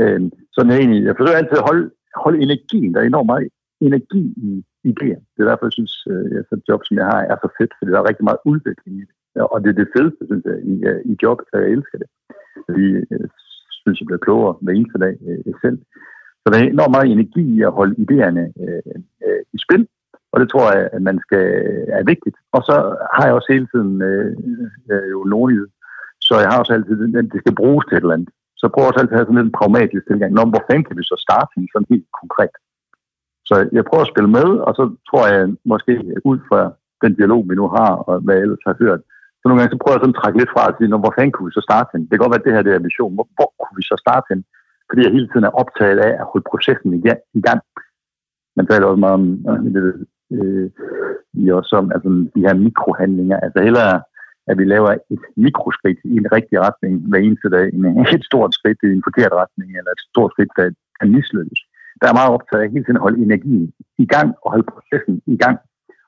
Øh, 0.00 0.20
så 0.54 0.60
jeg, 0.68 0.78
egentlig, 0.78 1.00
jeg 1.06 1.16
forsøger 1.16 1.38
altid 1.40 1.58
at 1.62 1.68
holde, 1.70 1.86
holde 2.24 2.42
energien. 2.46 2.94
Der 2.94 3.00
er 3.00 3.06
enormt 3.06 3.30
meget 3.32 3.48
energi 3.88 4.22
i 4.48 4.50
idéer. 4.90 5.20
Det 5.32 5.40
er 5.40 5.48
derfor, 5.48 5.66
jeg 5.66 5.78
synes, 5.78 5.94
at 6.38 6.58
et 6.58 6.68
job, 6.68 6.80
som 6.84 6.96
jeg 7.00 7.06
har, 7.12 7.20
er 7.32 7.36
så 7.42 7.48
fedt, 7.58 7.72
fordi 7.78 7.90
der 7.92 7.98
er 8.00 8.08
rigtig 8.10 8.24
meget 8.28 8.46
udvikling 8.52 8.94
i 8.98 9.04
det. 9.08 9.14
Og 9.52 9.58
det 9.62 9.68
er 9.70 9.78
det 9.80 9.92
fedeste, 9.96 10.22
synes 10.26 10.44
jeg, 10.50 10.58
i, 10.72 10.74
øh, 10.90 11.00
i 11.10 11.12
jobbet, 11.22 11.46
så 11.48 11.54
jeg 11.58 11.70
elsker 11.70 11.98
det. 11.98 12.08
Fordi 12.66 12.86
øh, 13.00 13.06
jeg 13.10 13.28
synes, 13.82 14.00
jeg 14.00 14.06
bliver 14.06 14.24
klogere 14.26 14.54
hver 14.62 14.72
eneste 14.72 14.98
dag 15.04 15.14
øh, 15.28 15.54
selv. 15.64 15.78
Så 16.40 16.46
der 16.50 16.58
er 16.58 16.64
enormt 16.64 16.94
meget 16.96 17.12
energi 17.12 17.44
i 17.56 17.62
at 17.68 17.76
holde 17.78 17.94
idéerne 18.04 18.44
øh, 18.64 18.96
øh, 19.26 19.42
i 19.56 19.58
spil, 19.64 19.82
og 20.32 20.40
det 20.40 20.48
tror 20.50 20.66
jeg, 20.76 20.88
at 20.96 21.02
man 21.02 21.18
skal 21.26 21.44
øh, 21.70 21.86
er 21.98 22.04
vigtigt. 22.12 22.36
Og 22.56 22.60
så 22.68 22.74
har 23.14 23.24
jeg 23.26 23.34
også 23.34 23.52
hele 23.54 23.68
tiden 23.72 24.02
øh, 24.10 24.30
øh, 24.92 25.06
jo 25.14 25.18
nordlivet, 25.32 25.70
så 26.26 26.34
jeg 26.42 26.48
har 26.50 26.58
også 26.58 26.72
altid, 26.72 27.16
at 27.16 27.32
det 27.32 27.40
skal 27.40 27.58
bruges 27.60 27.84
til 27.86 27.96
et 27.96 28.04
eller 28.04 28.18
andet. 28.18 28.30
Så 28.56 28.62
jeg 28.66 28.72
prøver 28.72 28.88
også 28.88 29.00
altid 29.00 29.14
at 29.14 29.18
have 29.20 29.30
sådan 29.30 29.46
en 29.46 29.58
pragmatisk 29.58 30.04
tilgang. 30.06 30.32
Nå, 30.32 30.42
hvor 30.52 30.64
fanden 30.66 30.86
kan 30.86 30.98
vi 30.98 31.04
så 31.12 31.16
starte 31.26 31.52
sådan 31.72 31.92
helt 31.94 32.08
konkret? 32.22 32.54
Så 33.48 33.54
jeg 33.76 33.84
prøver 33.84 34.04
at 34.04 34.12
spille 34.12 34.30
med, 34.38 34.48
og 34.66 34.72
så 34.78 34.84
tror 35.08 35.24
jeg 35.32 35.40
måske 35.72 35.92
ud 36.30 36.38
fra 36.48 36.60
den 37.04 37.12
dialog, 37.18 37.40
vi 37.50 37.54
nu 37.54 37.66
har, 37.76 37.92
og 38.08 38.14
hvad 38.24 38.34
jeg 38.34 38.42
ellers 38.42 38.66
har 38.68 38.76
hørt, 38.82 39.00
nogle 39.46 39.60
gange 39.60 39.74
så 39.74 39.80
prøver 39.80 39.94
jeg 39.96 40.02
sådan 40.02 40.16
at 40.16 40.20
trække 40.20 40.38
lidt 40.38 40.52
fra 40.54 40.62
og 40.68 40.74
sige, 40.74 41.02
hvor 41.04 41.14
fanden 41.16 41.34
kunne 41.34 41.48
vi 41.48 41.58
så 41.58 41.64
starte 41.68 41.90
hen? 41.92 42.02
Det 42.02 42.12
kan 42.12 42.22
godt 42.24 42.34
være, 42.34 42.42
at 42.42 42.46
det 42.46 42.54
her 42.54 42.66
det 42.66 42.74
er 42.74 42.88
vision. 42.88 43.16
Hvor, 43.16 43.26
hvor 43.36 43.50
kunne 43.60 43.78
vi 43.80 43.84
så 43.90 43.96
starte 44.04 44.26
hen? 44.30 44.40
Fordi 44.88 45.00
jeg 45.02 45.12
hele 45.16 45.28
tiden 45.28 45.48
er 45.48 45.58
optaget 45.62 45.98
af 46.08 46.12
at 46.20 46.28
holde 46.30 46.50
processen 46.50 46.90
i 47.38 47.42
gang. 47.46 47.60
Man 48.56 48.66
taler 48.66 48.86
også 48.86 49.02
meget 49.04 49.18
om, 49.20 49.24
øh, 50.36 50.70
vi 51.40 51.44
øh, 51.48 51.56
også 51.60 51.72
om 51.80 51.86
altså, 51.94 52.08
de 52.34 52.44
her 52.46 52.54
mikrohandlinger. 52.66 53.38
Altså 53.44 53.58
hellere, 53.66 53.94
at 54.50 54.58
vi 54.58 54.64
laver 54.64 54.90
et 55.14 55.24
mikroskridt 55.36 56.00
i 56.12 56.14
en 56.22 56.28
rigtig 56.36 56.56
retning 56.66 56.92
hver 57.08 57.20
eneste 57.26 57.48
dag, 57.56 57.66
end 57.74 58.06
et 58.16 58.24
stort 58.30 58.52
skridt 58.58 58.80
i 58.82 58.86
en 58.96 59.06
forkert 59.08 59.32
retning, 59.42 59.68
eller 59.78 59.92
et 59.96 60.02
stort 60.10 60.30
skridt, 60.32 60.52
der 60.58 60.66
kan 61.00 61.08
mislykkes. 61.16 61.60
Der 62.00 62.06
er 62.08 62.18
meget 62.18 62.34
optaget 62.36 62.62
af 62.62 62.70
hele 62.70 62.84
tiden 62.84 63.00
at 63.00 63.06
holde 63.06 63.22
energien 63.26 63.72
i 64.04 64.06
gang 64.14 64.28
og 64.42 64.48
holde 64.52 64.70
processen 64.72 65.14
i 65.34 65.36
gang, 65.44 65.56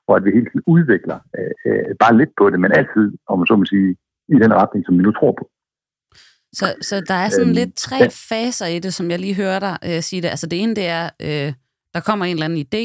og 0.09 0.17
at 0.17 0.25
vi 0.25 0.31
hele 0.31 0.49
tiden 0.51 0.63
udvikler 0.67 1.19
øh, 1.39 1.55
øh, 1.67 1.95
bare 2.03 2.17
lidt 2.17 2.33
på 2.39 2.51
det, 2.51 2.61
men 2.61 2.73
altid, 2.73 3.07
om 3.31 3.39
man 3.39 3.47
så 3.47 3.57
må 3.57 3.65
sige, 3.65 3.91
i 4.35 4.37
den 4.45 4.53
retning, 4.61 4.85
som 4.87 4.99
vi 4.99 5.03
nu 5.03 5.13
tror 5.13 5.33
på. 5.41 5.45
Så, 6.53 6.67
så 6.83 7.01
der 7.01 7.15
er 7.15 7.29
sådan 7.29 7.47
øhm, 7.47 7.55
lidt 7.55 7.75
tre 7.77 7.97
ja. 7.97 8.09
faser 8.31 8.67
i 8.67 8.79
det, 8.79 8.95
som 8.95 9.11
jeg 9.11 9.19
lige 9.19 9.35
hørte 9.35 9.67
dig 9.67 9.79
øh, 9.85 10.03
sige 10.03 10.23
det. 10.23 10.29
Altså 10.29 10.47
det 10.47 10.63
ene, 10.63 10.75
det 10.77 10.87
er, 10.87 11.11
øh, 11.23 11.53
der 11.95 12.01
kommer 12.01 12.25
en 12.25 12.33
eller 12.37 12.45
anden 12.45 12.67
idé, 12.67 12.85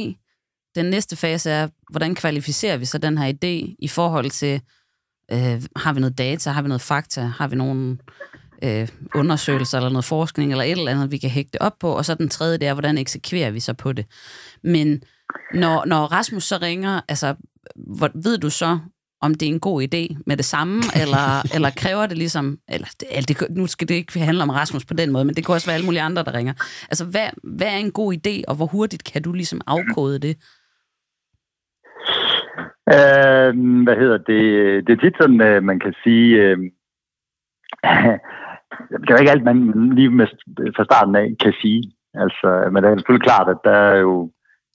den 0.76 0.86
næste 0.86 1.16
fase 1.16 1.50
er, 1.50 1.68
hvordan 1.92 2.16
kvalificerer 2.16 2.78
vi 2.78 2.86
så 2.86 2.98
den 2.98 3.18
her 3.18 3.34
idé 3.34 3.76
i 3.80 3.88
forhold 3.88 4.30
til, 4.30 4.62
øh, 5.32 5.62
har 5.76 5.94
vi 5.94 6.00
noget 6.00 6.18
data, 6.18 6.50
har 6.50 6.62
vi 6.62 6.68
noget 6.68 6.82
fakta, 6.82 7.22
har 7.22 7.48
vi 7.48 7.56
nogle 7.56 7.98
øh, 8.64 8.88
undersøgelser 9.16 9.78
eller 9.78 9.90
noget 9.90 10.06
forskning 10.06 10.52
eller 10.52 10.64
et 10.64 10.72
eller 10.72 10.92
andet, 10.92 11.12
vi 11.12 11.18
kan 11.18 11.30
hægte 11.30 11.62
op 11.62 11.80
på, 11.80 11.92
og 11.98 12.06
så 12.06 12.16
den 12.16 12.30
tredje, 12.30 12.58
det 12.58 12.68
er, 12.68 12.74
hvordan 12.74 12.98
eksekverer 12.98 13.52
vi 13.52 13.60
så 13.60 13.74
på 13.74 13.94
det. 13.94 14.06
Men 14.64 15.04
når, 15.54 15.86
når 15.86 16.12
Rasmus 16.12 16.44
så 16.44 16.58
ringer, 16.62 17.02
altså, 17.10 17.36
hvor, 17.76 18.10
ved 18.24 18.38
du 18.38 18.50
så, 18.50 18.80
om 19.22 19.36
det 19.36 19.46
er 19.46 19.54
en 19.54 19.60
god 19.60 19.82
idé 19.84 20.24
med 20.26 20.38
det 20.38 20.46
samme, 20.46 20.76
eller, 21.02 21.56
eller 21.56 21.70
kræver 21.78 22.06
det 22.06 22.18
ligesom, 22.18 22.58
eller 22.70 22.88
det, 23.00 23.28
det, 23.28 23.48
nu 23.50 23.68
skal 23.68 23.88
det 23.88 23.96
ikke 23.96 24.20
handle 24.20 24.44
om 24.44 24.50
Rasmus 24.50 24.86
på 24.86 24.94
den 24.94 25.12
måde, 25.12 25.26
men 25.26 25.36
det 25.36 25.46
kan 25.46 25.56
også 25.56 25.68
være 25.68 25.76
alle 25.76 25.86
mulige 25.86 26.02
andre, 26.02 26.24
der 26.24 26.34
ringer. 26.34 26.54
Altså, 26.90 27.06
hvad, 27.06 27.28
hvad 27.44 27.68
er 27.68 27.78
en 27.78 27.92
god 27.92 28.14
idé, 28.14 28.42
og 28.48 28.56
hvor 28.56 28.66
hurtigt 28.66 29.04
kan 29.14 29.22
du 29.22 29.34
ligesom 29.34 29.62
afkode 29.68 30.20
det? 30.20 30.36
Øh, 32.96 33.52
hvad 33.84 33.96
hedder 34.02 34.18
det? 34.18 34.44
Det 34.88 34.94
er 34.94 35.02
tit 35.02 35.16
sådan, 35.22 35.42
øh, 35.42 35.64
man 35.64 35.80
kan 35.80 35.94
sige... 36.04 36.28
Øh, 36.42 36.58
det 39.02 39.10
er 39.10 39.18
ikke 39.18 39.32
alt, 39.32 39.44
man 39.44 39.90
lige 39.96 40.10
med, 40.10 40.28
fra 40.76 40.84
starten 40.84 41.16
af 41.16 41.36
kan 41.40 41.54
sige. 41.62 41.84
Altså, 42.14 42.70
men 42.72 42.84
det 42.84 42.90
er 42.90 42.96
selvfølgelig 42.98 43.28
klart, 43.30 43.50
at 43.50 43.58
der 43.64 43.78
er 43.94 43.98
jo, 43.98 44.32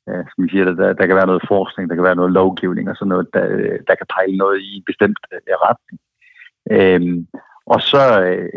ja, 0.08 0.18
som 0.30 0.44
vi 0.44 0.48
siger, 0.50 0.64
der, 0.64 0.92
der 0.92 1.06
kan 1.06 1.16
være 1.16 1.30
noget 1.32 1.48
forskning, 1.48 1.84
der 1.88 1.94
kan 1.94 2.08
være 2.08 2.20
noget 2.20 2.32
lovgivning 2.32 2.90
og 2.90 2.96
sådan 2.96 3.08
noget, 3.08 3.28
der, 3.34 3.44
øh, 3.56 3.78
der 3.88 3.94
kan 3.94 4.06
pege 4.14 4.36
noget 4.36 4.56
i 4.60 4.70
en 4.76 4.84
bestemt 4.90 5.20
uh, 5.32 5.56
retning. 5.66 5.98
Øhm, 6.76 7.26
og 7.74 7.80
så 7.92 8.04
øh, 8.30 8.48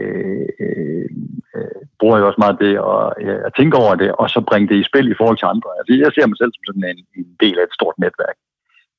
øh, 0.63 1.09
øh, 1.55 1.81
bruger 1.99 2.17
jeg 2.17 2.25
også 2.25 2.41
meget 2.43 2.61
det 2.65 2.73
at, 2.93 3.05
øh, 3.23 3.39
at 3.47 3.53
tænke 3.57 3.75
over 3.83 3.93
det, 4.01 4.09
og 4.21 4.27
så 4.33 4.39
bringe 4.49 4.67
det 4.71 4.77
i 4.79 4.89
spil 4.89 5.11
i 5.11 5.19
forhold 5.19 5.37
til 5.39 5.51
andre. 5.53 5.69
Altså, 5.79 5.91
jeg 6.03 6.11
ser 6.13 6.27
mig 6.27 6.37
selv 6.39 6.53
som 6.53 6.63
sådan 6.67 6.85
en, 6.91 6.99
en 7.19 7.29
del 7.43 7.55
af 7.59 7.65
et 7.65 7.77
stort 7.79 7.97
netværk. 8.05 8.37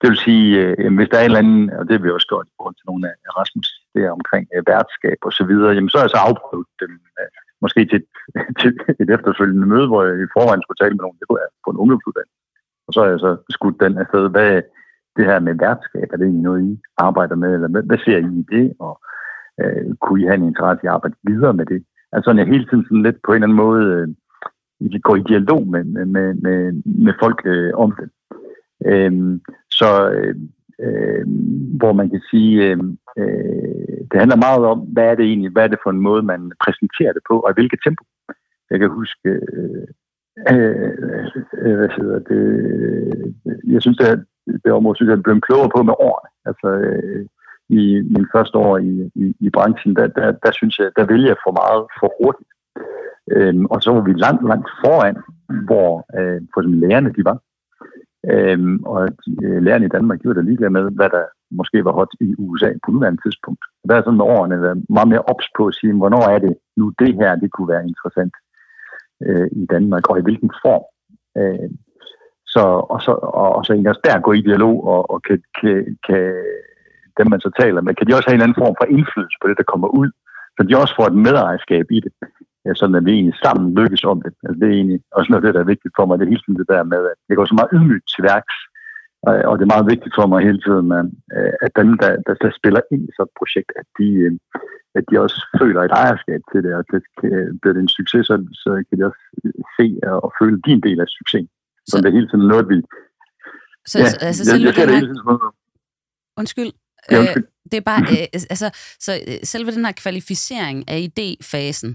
Det 0.00 0.06
vil 0.10 0.24
sige, 0.28 0.46
øh, 0.60 0.94
hvis 0.96 1.08
der 1.10 1.18
er 1.18 1.24
en 1.24 1.30
eller 1.30 1.44
anden, 1.44 1.64
og 1.78 1.82
det 1.88 1.94
vil 1.94 2.04
vi 2.04 2.16
også 2.16 2.30
godt 2.34 2.48
i 2.48 2.56
forhold 2.58 2.76
til 2.78 2.88
nogle 2.90 3.02
af 3.10 3.32
Rasmus 3.38 3.68
der 3.94 4.16
omkring 4.18 4.44
øh, 4.54 4.62
værtskab 4.70 5.18
og 5.28 5.32
så 5.38 5.44
videre, 5.50 5.74
jamen 5.76 5.90
så 5.90 5.96
har 5.98 6.04
jeg 6.04 6.14
så 6.14 6.22
afprøvet 6.28 6.68
dem 6.82 6.92
øh, 7.20 7.30
måske 7.64 7.80
til, 7.92 8.00
til 8.60 8.70
et 9.02 9.10
efterfølgende 9.16 9.66
møde, 9.72 9.86
hvor 9.90 10.00
jeg 10.06 10.14
i 10.16 10.34
forvejen 10.36 10.62
skulle 10.62 10.80
tale 10.80 10.94
med 10.94 11.04
nogen, 11.04 11.18
det 11.18 11.26
kunne 11.26 11.42
jeg 11.44 11.50
på 11.64 11.70
en 11.70 11.82
ungdomsuddannelse. 11.82 12.41
Og 12.86 12.92
så 12.92 13.00
har 13.02 13.08
jeg 13.10 13.20
så 13.20 13.36
skudt 13.50 13.80
den 13.80 13.98
afsted, 13.98 14.30
hvad, 14.30 14.62
det 15.16 15.24
her 15.24 15.40
med 15.40 15.54
værtskab, 15.54 16.08
er 16.12 16.16
det 16.16 16.24
egentlig 16.24 16.42
noget, 16.42 16.62
I 16.62 16.80
arbejder 16.96 17.36
med, 17.36 17.54
eller 17.54 17.68
hvad, 17.68 17.82
hvad 17.82 17.98
ser 17.98 18.18
I 18.18 18.30
i 18.40 18.46
det, 18.56 18.72
og 18.78 19.00
øh, 19.60 19.94
kunne 20.00 20.22
I 20.22 20.24
have 20.24 20.34
en 20.34 20.50
interesse 20.50 20.84
i 20.84 20.86
at 20.86 20.92
arbejde 20.92 21.16
videre 21.22 21.54
med 21.54 21.66
det? 21.66 21.84
Altså 22.12 22.24
sådan, 22.28 22.38
jeg 22.38 22.46
hele 22.46 22.66
tiden 22.66 22.84
sådan 22.84 23.02
lidt 23.02 23.16
på 23.24 23.32
en 23.32 23.36
eller 23.36 23.46
anden 23.46 23.64
måde 23.66 23.84
øh, 24.80 25.00
går 25.02 25.16
i 25.16 25.22
dialog 25.22 25.68
med, 25.68 25.84
med, 25.84 26.04
med, 26.06 26.34
med, 26.34 26.82
med 26.84 27.14
folk 27.22 27.40
øh, 27.44 27.72
om 27.74 27.92
det. 28.00 28.08
Øh, 28.86 29.40
så 29.70 30.10
øh, 30.10 30.34
øh, 30.84 31.24
hvor 31.80 31.92
man 31.92 32.10
kan 32.10 32.22
sige, 32.30 32.70
øh, 32.70 32.78
øh, 33.18 33.98
det 34.10 34.18
handler 34.20 34.36
meget 34.36 34.64
om, 34.72 34.78
hvad 34.78 35.04
er 35.04 35.14
det 35.14 35.24
egentlig, 35.24 35.52
hvad 35.52 35.64
er 35.64 35.68
det 35.68 35.78
for 35.82 35.90
en 35.90 36.00
måde, 36.08 36.22
man 36.22 36.52
præsenterer 36.64 37.12
det 37.12 37.22
på, 37.30 37.40
og 37.40 37.50
i 37.50 37.54
hvilket 37.54 37.80
tempo. 37.84 38.04
Jeg 38.70 38.78
kan 38.78 38.90
huske, 38.90 39.28
øh, 39.28 39.86
Øh, 40.50 40.92
øh, 41.62 41.76
hvad 41.76 41.88
hedder 41.96 42.18
det, 42.18 42.44
jeg 43.66 43.82
synes, 43.82 44.00
at 44.00 44.18
det 44.64 44.72
område, 44.72 44.96
synes 44.96 45.08
jeg, 45.08 45.18
er 45.18 45.22
blevet 45.22 45.44
klogere 45.44 45.70
på 45.76 45.82
med 45.82 45.94
årene. 45.98 46.30
Altså, 46.44 46.68
øh, 46.68 47.26
i 47.68 48.02
min 48.14 48.26
første 48.34 48.58
år 48.58 48.78
i, 48.78 49.10
i, 49.14 49.34
i 49.40 49.50
branchen, 49.50 49.96
der, 49.96 50.06
der, 50.06 50.32
der 50.44 50.52
synes 50.52 50.78
jeg, 50.78 50.90
der 50.96 51.04
vælger 51.04 51.28
jeg 51.28 51.36
for 51.46 51.52
meget 51.62 51.82
for 52.00 52.08
hurtigt. 52.20 52.50
Øhm, 53.30 53.66
og 53.66 53.82
så 53.82 53.90
var 53.92 54.00
vi 54.00 54.12
langt, 54.12 54.44
langt 54.48 54.68
foran, 54.84 55.16
hvor 55.68 55.90
øh, 56.18 56.40
for 56.52 56.60
eksempel 56.60 56.80
lærerne 56.80 57.12
de 57.16 57.24
var. 57.24 57.38
Øhm, 58.32 58.76
og 58.84 59.08
øh, 59.44 59.62
lærerne 59.62 59.86
i 59.86 59.94
Danmark, 59.96 60.22
de 60.22 60.28
var 60.28 60.34
da 60.34 60.40
ligeglade 60.40 60.76
med, 60.78 60.90
hvad 60.98 61.10
der 61.16 61.24
måske 61.50 61.84
var 61.84 61.92
hot 61.92 62.12
i 62.20 62.34
USA 62.38 62.70
på 62.84 62.90
nuværende 62.90 63.22
tidspunkt. 63.22 63.62
Der 63.88 63.94
er 63.94 64.02
sådan 64.02 64.16
med 64.16 64.24
årene 64.24 64.62
været 64.62 64.84
meget 64.88 65.08
mere 65.08 65.26
ops 65.32 65.46
på 65.56 65.66
at 65.66 65.74
sige, 65.74 65.92
hvornår 65.92 66.24
er 66.34 66.38
det 66.38 66.54
nu 66.76 66.92
det 66.98 67.14
her, 67.14 67.36
det 67.36 67.50
kunne 67.52 67.68
være 67.68 67.88
interessant 67.88 68.34
øh, 69.26 69.48
i 69.52 69.66
Danmark, 69.74 70.10
og 70.10 70.18
i 70.18 70.22
hvilken 70.22 70.50
form. 70.64 70.84
Øh, 71.40 71.70
så, 72.54 72.64
og, 72.92 72.98
så, 73.02 73.12
og, 73.42 73.48
og 73.56 73.64
så 73.64 73.72
egentlig 73.72 73.90
også 73.90 74.04
der 74.04 74.26
gå 74.26 74.32
i 74.32 74.46
dialog, 74.48 74.76
og, 74.92 75.10
og 75.10 75.22
kan, 75.22 75.42
kan, 75.60 75.96
kan 76.06 76.24
dem, 77.18 77.26
man 77.30 77.40
så 77.40 77.50
taler 77.60 77.80
med, 77.80 77.94
kan 77.94 78.06
de 78.06 78.14
også 78.14 78.28
have 78.28 78.34
en 78.34 78.40
eller 78.40 78.48
anden 78.48 78.62
form 78.64 78.76
for 78.80 78.86
indflydelse 78.96 79.38
på 79.40 79.48
det, 79.48 79.58
der 79.60 79.70
kommer 79.72 79.88
ud, 80.00 80.10
så 80.56 80.60
de 80.62 80.80
også 80.82 80.94
får 80.96 81.06
et 81.06 81.22
medejerskab 81.26 81.86
i 81.96 82.00
det, 82.04 82.12
ja, 82.64 82.70
sådan 82.74 82.98
at 82.98 83.04
vi 83.06 83.12
egentlig 83.12 83.38
sammen 83.44 83.74
lykkes 83.80 84.04
om 84.12 84.18
det. 84.24 84.32
Altså, 84.46 84.56
det 84.60 84.68
er 84.68 84.78
egentlig 84.80 85.00
også 85.18 85.28
noget 85.30 85.42
af 85.42 85.46
det, 85.46 85.54
der 85.54 85.62
er 85.62 85.72
vigtigt 85.72 85.94
for 85.96 86.04
mig, 86.06 86.18
det 86.18 86.24
er 86.24 86.34
hele 86.34 86.44
tiden 86.44 86.60
det 86.60 86.72
der 86.74 86.82
med, 86.92 87.02
at 87.12 87.18
jeg 87.28 87.36
går 87.36 87.44
så 87.44 87.56
meget 87.58 87.74
ydmygt 87.76 88.06
til 88.12 88.22
værks, 88.30 88.56
og 89.22 89.54
det 89.56 89.64
er 89.64 89.74
meget 89.74 89.90
vigtigt 89.92 90.14
for 90.18 90.26
mig 90.26 90.40
hele 90.48 90.60
tiden, 90.66 90.88
at 91.66 91.72
dem, 91.80 91.88
der, 92.02 92.10
der, 92.26 92.34
der 92.42 92.50
spiller 92.58 92.80
ind 92.92 93.02
i 93.08 93.12
sådan 93.16 93.30
et 93.30 93.38
projekt, 93.40 93.70
at 93.80 93.86
de, 93.98 94.08
øh, 94.26 94.32
at 94.98 95.04
de 95.10 95.20
også 95.24 95.38
føler 95.60 95.80
et 95.82 95.94
ejerskab 96.02 96.40
til 96.52 96.60
det, 96.64 96.72
og 96.78 96.84
det, 96.92 97.02
bliver 97.60 97.74
det 97.74 97.82
en 97.82 97.96
succes, 97.98 98.26
så, 98.26 98.34
så 98.62 98.70
kan 98.86 98.98
de 98.98 99.04
også 99.08 99.22
se 99.78 99.86
og 100.24 100.32
føle 100.40 100.60
din 100.68 100.80
del 100.86 101.00
af 101.00 101.08
succesen. 101.18 101.48
Så, 101.86 101.90
så 101.90 101.96
det 101.98 102.08
er 102.08 102.18
hele 102.18 102.28
tiden 102.28 102.48
noget, 102.52 102.68
vi... 102.68 102.76
Så, 103.86 103.98
ja, 103.98 104.26
altså, 104.26 104.44
selve 104.44 104.66
jeg, 104.66 104.78
jeg 104.78 104.88
den 104.88 105.16
her... 105.26 105.54
Undskyld. 106.40 106.72
Ja, 107.10 107.18
undskyld. 107.20 107.46
Det 107.64 107.74
er 107.74 107.80
bare, 107.80 108.02
øh, 108.10 108.26
altså, 108.32 108.70
så 109.00 109.20
øh, 109.28 109.38
selve 109.44 109.70
den 109.70 109.84
her 109.84 109.92
kvalificering 109.92 110.88
af 110.88 111.10
idéfasen, 111.10 111.88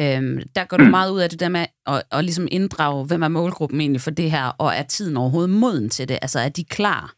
øh, 0.00 0.42
der 0.56 0.64
går 0.64 0.76
du 0.76 0.84
meget 0.84 1.10
ud 1.10 1.20
af 1.20 1.30
det 1.30 1.40
der 1.40 1.48
med 1.48 1.66
at, 1.86 2.02
at 2.12 2.24
ligesom 2.24 2.48
inddrage, 2.50 3.06
hvem 3.06 3.22
er 3.22 3.28
målgruppen 3.28 3.80
egentlig 3.80 4.00
for 4.00 4.10
det 4.10 4.30
her, 4.30 4.44
og 4.58 4.74
er 4.74 4.82
tiden 4.82 5.16
overhovedet 5.16 5.50
moden 5.50 5.90
til 5.90 6.08
det? 6.08 6.18
Altså, 6.22 6.40
er 6.40 6.48
de 6.48 6.64
klar? 6.64 7.14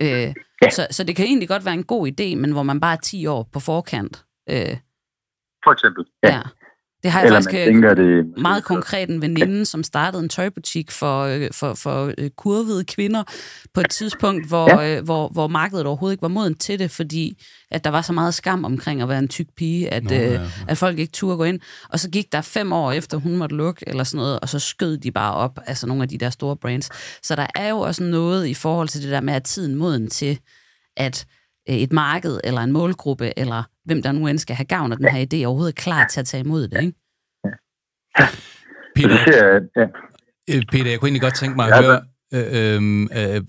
Øh, 0.00 0.34
ja. 0.62 0.70
så, 0.70 0.86
så 0.90 1.04
det 1.04 1.16
kan 1.16 1.26
egentlig 1.26 1.48
godt 1.48 1.64
være 1.64 1.74
en 1.74 1.84
god 1.84 2.08
idé, 2.08 2.36
men 2.36 2.52
hvor 2.52 2.62
man 2.62 2.80
bare 2.80 2.92
er 2.92 3.00
10 3.00 3.26
år 3.26 3.48
på 3.52 3.60
forkant. 3.60 4.24
Øh, 4.50 4.76
for 5.64 5.72
eksempel, 5.72 6.04
ja. 6.22 6.36
ja. 6.36 6.42
Det 7.02 7.10
har 7.10 7.20
jeg 7.20 7.26
Eller 7.26 7.40
faktisk 7.40 7.54
øh, 7.54 7.64
tænker, 7.64 7.94
det, 7.94 8.38
meget 8.38 8.64
konkret 8.64 9.10
en 9.10 9.22
veninde, 9.22 9.66
som 9.66 9.82
startede 9.82 10.22
en 10.22 10.28
tøjbutik 10.28 10.90
for, 10.90 11.22
øh, 11.22 11.48
for, 11.52 11.74
for 11.74 12.12
øh, 12.18 12.30
kurvede 12.30 12.84
kvinder 12.84 13.22
på 13.74 13.80
et 13.80 13.90
tidspunkt, 13.90 14.48
hvor, 14.48 14.82
ja. 14.82 15.00
hvor, 15.00 15.28
hvor 15.28 15.48
markedet 15.48 15.86
overhovedet 15.86 16.14
ikke 16.14 16.22
var 16.22 16.28
moden 16.28 16.54
til 16.54 16.78
det, 16.78 16.90
fordi 16.90 17.42
at 17.70 17.84
der 17.84 17.90
var 17.90 18.02
så 18.02 18.12
meget 18.12 18.34
skam 18.34 18.64
omkring 18.64 19.02
at 19.02 19.08
være 19.08 19.18
en 19.18 19.28
tyk 19.28 19.46
pige, 19.56 19.92
at, 19.92 20.04
Nå, 20.04 20.10
ja, 20.10 20.32
ja. 20.32 20.40
at 20.68 20.78
folk 20.78 20.98
ikke 20.98 21.12
turde 21.12 21.36
gå 21.36 21.44
ind. 21.44 21.60
Og 21.88 22.00
så 22.00 22.10
gik 22.10 22.32
der 22.32 22.40
fem 22.40 22.72
år 22.72 22.92
efter, 22.92 23.16
hun 23.16 23.36
måtte 23.36 23.56
lukke, 23.56 23.84
eller 23.86 24.04
sådan 24.04 24.18
noget, 24.18 24.40
og 24.40 24.48
så 24.48 24.58
skød 24.58 24.98
de 24.98 25.12
bare 25.12 25.34
op, 25.34 25.58
altså 25.66 25.86
nogle 25.86 26.02
af 26.02 26.08
de 26.08 26.18
der 26.18 26.30
store 26.30 26.56
brands. 26.56 26.88
Så 27.22 27.36
der 27.36 27.46
er 27.54 27.68
jo 27.68 27.78
også 27.78 28.02
noget 28.02 28.46
i 28.46 28.54
forhold 28.54 28.88
til 28.88 29.02
det 29.02 29.10
der 29.10 29.20
med, 29.20 29.34
at 29.34 29.44
tiden 29.44 29.74
moden 29.74 30.10
til, 30.10 30.38
at 30.96 31.26
et 31.78 31.92
marked, 31.92 32.40
eller 32.44 32.60
en 32.60 32.72
målgruppe, 32.72 33.38
eller 33.38 33.62
hvem 33.84 34.02
der 34.02 34.12
nu 34.12 34.26
end 34.26 34.38
skal 34.38 34.56
have 34.56 34.66
gavn 34.66 34.92
af 34.92 34.98
den 34.98 35.08
her 35.08 35.26
idé, 35.26 35.44
overhovedet 35.44 35.78
er 35.78 35.82
klar 35.82 36.06
til 36.06 36.20
at 36.20 36.26
tage 36.26 36.40
imod 36.40 36.68
det, 36.68 36.80
ikke? 36.80 36.94
Peter. 38.96 39.60
Øh, 40.50 40.62
Peter, 40.72 40.90
jeg 40.90 41.00
kunne 41.00 41.08
egentlig 41.08 41.22
godt 41.22 41.34
tænke 41.34 41.56
mig 41.56 41.72
at 41.72 41.84
høre, 41.84 42.00
øh, 42.34 42.74
øhm, 42.76 43.02
øh, 43.02 43.42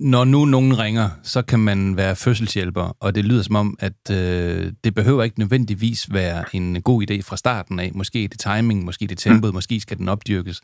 når 0.00 0.24
nu 0.24 0.44
nogen 0.44 0.78
ringer, 0.78 1.10
så 1.22 1.42
kan 1.42 1.58
man 1.58 1.96
være 1.96 2.16
fødselshjælper, 2.16 2.96
og 3.00 3.14
det 3.14 3.24
lyder 3.24 3.42
som 3.42 3.56
om, 3.56 3.76
at 3.80 4.10
øh, 4.10 4.72
det 4.84 4.94
behøver 4.94 5.22
ikke 5.22 5.38
nødvendigvis 5.38 6.12
være 6.12 6.44
en 6.52 6.82
god 6.82 7.10
idé 7.10 7.22
fra 7.22 7.36
starten 7.36 7.80
af. 7.80 7.90
Måske 7.94 8.24
er 8.24 8.28
det 8.28 8.40
timing, 8.40 8.84
måske 8.84 9.04
er 9.04 9.08
det 9.08 9.18
tempoet, 9.18 9.52
mm. 9.52 9.56
måske 9.56 9.80
skal 9.80 9.98
den 9.98 10.08
opdyrkes. 10.08 10.60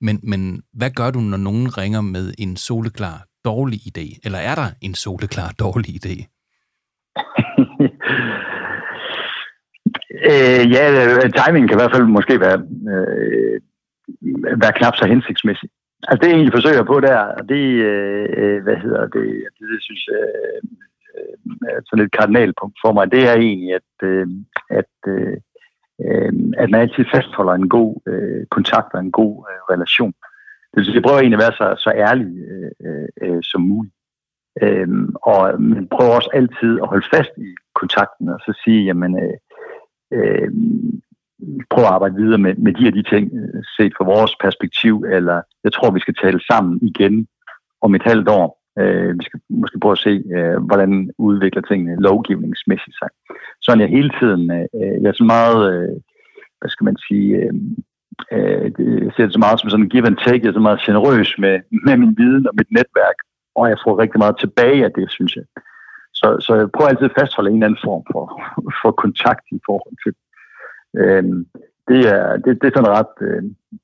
Men, 0.00 0.20
men 0.22 0.62
hvad 0.72 0.90
gør 0.90 1.10
du, 1.10 1.20
når 1.20 1.36
nogen 1.36 1.78
ringer 1.78 2.00
med 2.00 2.34
en 2.38 2.56
soleklar 2.56 3.26
dårlig 3.44 3.80
idé? 3.90 4.20
Eller 4.24 4.38
er 4.38 4.54
der 4.54 4.68
en 4.80 4.94
soleklar 4.94 5.50
dårlig 5.58 5.90
idé? 6.00 6.16
øh, 10.30 10.62
ja, 10.74 10.84
timingen 11.38 11.68
kan 11.68 11.76
i 11.76 11.80
hvert 11.80 11.94
fald 11.94 12.06
måske 12.06 12.40
være, 12.40 12.58
øh, 12.94 13.60
være 14.62 14.72
knap 14.72 14.96
så 14.96 15.06
hensigtsmæssig. 15.06 15.68
Altså 16.08 16.20
det, 16.20 16.28
jeg 16.28 16.36
egentlig 16.36 16.52
forsøger 16.52 16.82
på 16.82 17.00
der, 17.00 17.34
det, 17.34 17.64
øh, 17.90 18.62
hvad 18.62 18.76
hedder 18.76 19.02
det, 19.06 19.26
det, 19.58 19.64
det 19.72 19.82
synes 19.82 20.06
jeg 20.06 20.22
øh, 21.16 21.82
sådan 21.86 22.04
et 22.04 22.12
kardinalpunkt 22.12 22.76
for 22.84 22.92
mig, 22.92 23.12
det 23.12 23.28
er 23.28 23.34
egentlig, 23.34 23.74
at, 23.74 23.92
øh, 24.02 24.26
at, 24.70 24.94
øh, 25.06 25.36
øh, 26.04 26.32
at 26.58 26.70
man 26.70 26.80
altid 26.80 27.04
fastholder 27.14 27.52
en 27.52 27.68
god 27.68 28.00
øh, 28.06 28.46
kontakt 28.46 28.94
og 28.94 29.00
en 29.00 29.12
god 29.12 29.34
øh, 29.50 29.74
relation. 29.74 30.14
Altså, 30.76 30.80
Det 30.80 30.80
vil 30.80 30.84
sige, 30.84 30.94
jeg 30.94 31.02
prøver 31.02 31.20
egentlig 31.20 31.38
at 31.40 31.46
være 31.46 31.58
så, 31.60 31.82
så 31.84 31.90
ærlig 31.90 32.28
øh, 32.52 32.70
øh, 32.86 33.08
øh, 33.22 33.42
som 33.42 33.60
muligt. 33.60 33.94
Øhm, 34.62 35.14
og 35.22 35.60
man 35.60 35.88
prøver 35.88 36.14
også 36.14 36.30
altid 36.32 36.80
at 36.82 36.88
holde 36.88 37.06
fast 37.14 37.30
i 37.38 37.48
kontakten 37.74 38.28
og 38.28 38.40
så 38.40 38.60
sige, 38.64 38.84
jamen, 38.84 39.12
øh, 39.24 39.36
øh, 40.16 40.50
prøv 41.70 41.84
at 41.84 41.90
arbejde 41.90 42.14
videre 42.14 42.38
med, 42.38 42.54
med 42.54 42.72
de 42.74 42.84
her 42.84 42.90
de 42.90 43.02
ting, 43.02 43.24
øh, 43.34 43.62
set 43.76 43.92
fra 43.96 44.04
vores 44.04 44.36
perspektiv, 44.44 45.04
eller 45.16 45.42
jeg 45.64 45.72
tror, 45.72 45.90
vi 45.90 46.00
skal 46.00 46.14
tale 46.14 46.40
sammen 46.50 46.78
igen 46.82 47.26
om 47.80 47.94
et 47.94 48.02
halvt 48.02 48.28
år. 48.28 48.60
Øh, 48.78 49.18
vi 49.18 49.24
skal 49.24 49.40
måske 49.48 49.80
prøve 49.80 49.92
at 49.92 50.06
se, 50.08 50.22
øh, 50.36 50.56
hvordan 50.68 51.10
udvikler 51.18 51.62
tingene 51.62 52.02
lovgivningsmæssigt 52.02 52.96
sig. 52.98 53.08
Sådan 53.62 53.80
jeg 53.80 53.88
hele 53.88 54.10
tiden, 54.20 54.50
øh, 54.50 54.66
øh, 54.74 55.02
jeg 55.02 55.08
er 55.08 55.18
så 55.18 55.24
meget, 55.24 55.60
øh, 55.72 55.96
hvad 56.60 56.70
skal 56.70 56.84
man 56.84 56.96
sige, 57.08 57.36
øh, 57.36 57.54
øh, 58.32 58.66
ser 59.14 59.24
det 59.24 59.32
så 59.32 59.42
meget 59.44 59.60
som 59.60 59.70
sådan 59.70 59.84
en 59.84 59.92
give 59.92 60.06
and 60.06 60.16
take, 60.24 60.42
jeg 60.42 60.50
er 60.50 60.58
så 60.58 60.66
meget 60.68 60.84
generøs 60.86 61.30
med, 61.38 61.54
med 61.86 61.96
min 62.02 62.14
viden 62.18 62.44
og 62.48 62.54
mit 62.58 62.70
netværk, 62.78 63.18
og 63.58 63.64
jeg 63.70 63.78
får 63.84 64.00
rigtig 64.02 64.18
meget 64.18 64.36
tilbage 64.38 64.84
af 64.84 64.92
det, 64.98 65.06
synes 65.10 65.36
jeg. 65.36 65.44
Så, 66.20 66.26
så 66.46 66.52
jeg 66.60 66.68
prøver 66.74 66.88
altid 66.88 67.10
at 67.10 67.18
fastholde 67.20 67.50
en 67.50 67.56
eller 67.56 67.66
anden 67.66 67.84
form 67.88 68.02
for, 68.12 68.24
for 68.82 68.90
kontakt 69.04 69.44
i 69.58 69.60
forhold 69.68 69.96
til 70.04 70.12
øhm, 71.02 71.40
det. 71.88 72.00
Er, 72.16 72.36
det, 72.44 72.50
det 72.60 72.66
er 72.66 72.74
sådan 72.76 72.96
ret 72.98 73.14
øh, 73.28 73.42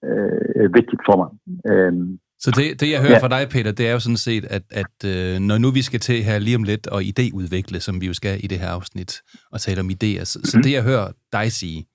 øh, 0.08 0.68
vigtigt 0.78 1.02
for 1.08 1.16
mig. 1.20 1.28
Øhm, 1.70 2.18
så 2.44 2.50
det, 2.50 2.80
det, 2.80 2.90
jeg 2.90 3.00
hører 3.00 3.18
ja. 3.20 3.24
fra 3.24 3.34
dig, 3.36 3.48
Peter, 3.48 3.72
det 3.72 3.88
er 3.88 3.92
jo 3.92 4.00
sådan 4.00 4.16
set, 4.16 4.44
at, 4.44 4.62
at 4.70 4.96
øh, 5.12 5.40
når 5.40 5.58
nu 5.58 5.70
vi 5.70 5.82
skal 5.82 6.00
til 6.00 6.24
her 6.24 6.38
lige 6.38 6.56
om 6.56 6.62
lidt 6.62 6.86
og 6.86 7.00
idéudvikle, 7.02 7.78
som 7.80 8.00
vi 8.00 8.06
jo 8.06 8.14
skal 8.14 8.44
i 8.44 8.46
det 8.46 8.58
her 8.58 8.68
afsnit, 8.68 9.22
og 9.52 9.60
tale 9.60 9.80
om 9.80 9.90
idéer, 9.90 10.24
så, 10.24 10.38
mm-hmm. 10.38 10.50
så 10.50 10.56
mhm. 10.56 10.62
det, 10.62 10.72
jeg 10.72 10.82
hører 10.82 11.08
dig 11.32 11.52
sige, 11.52 11.86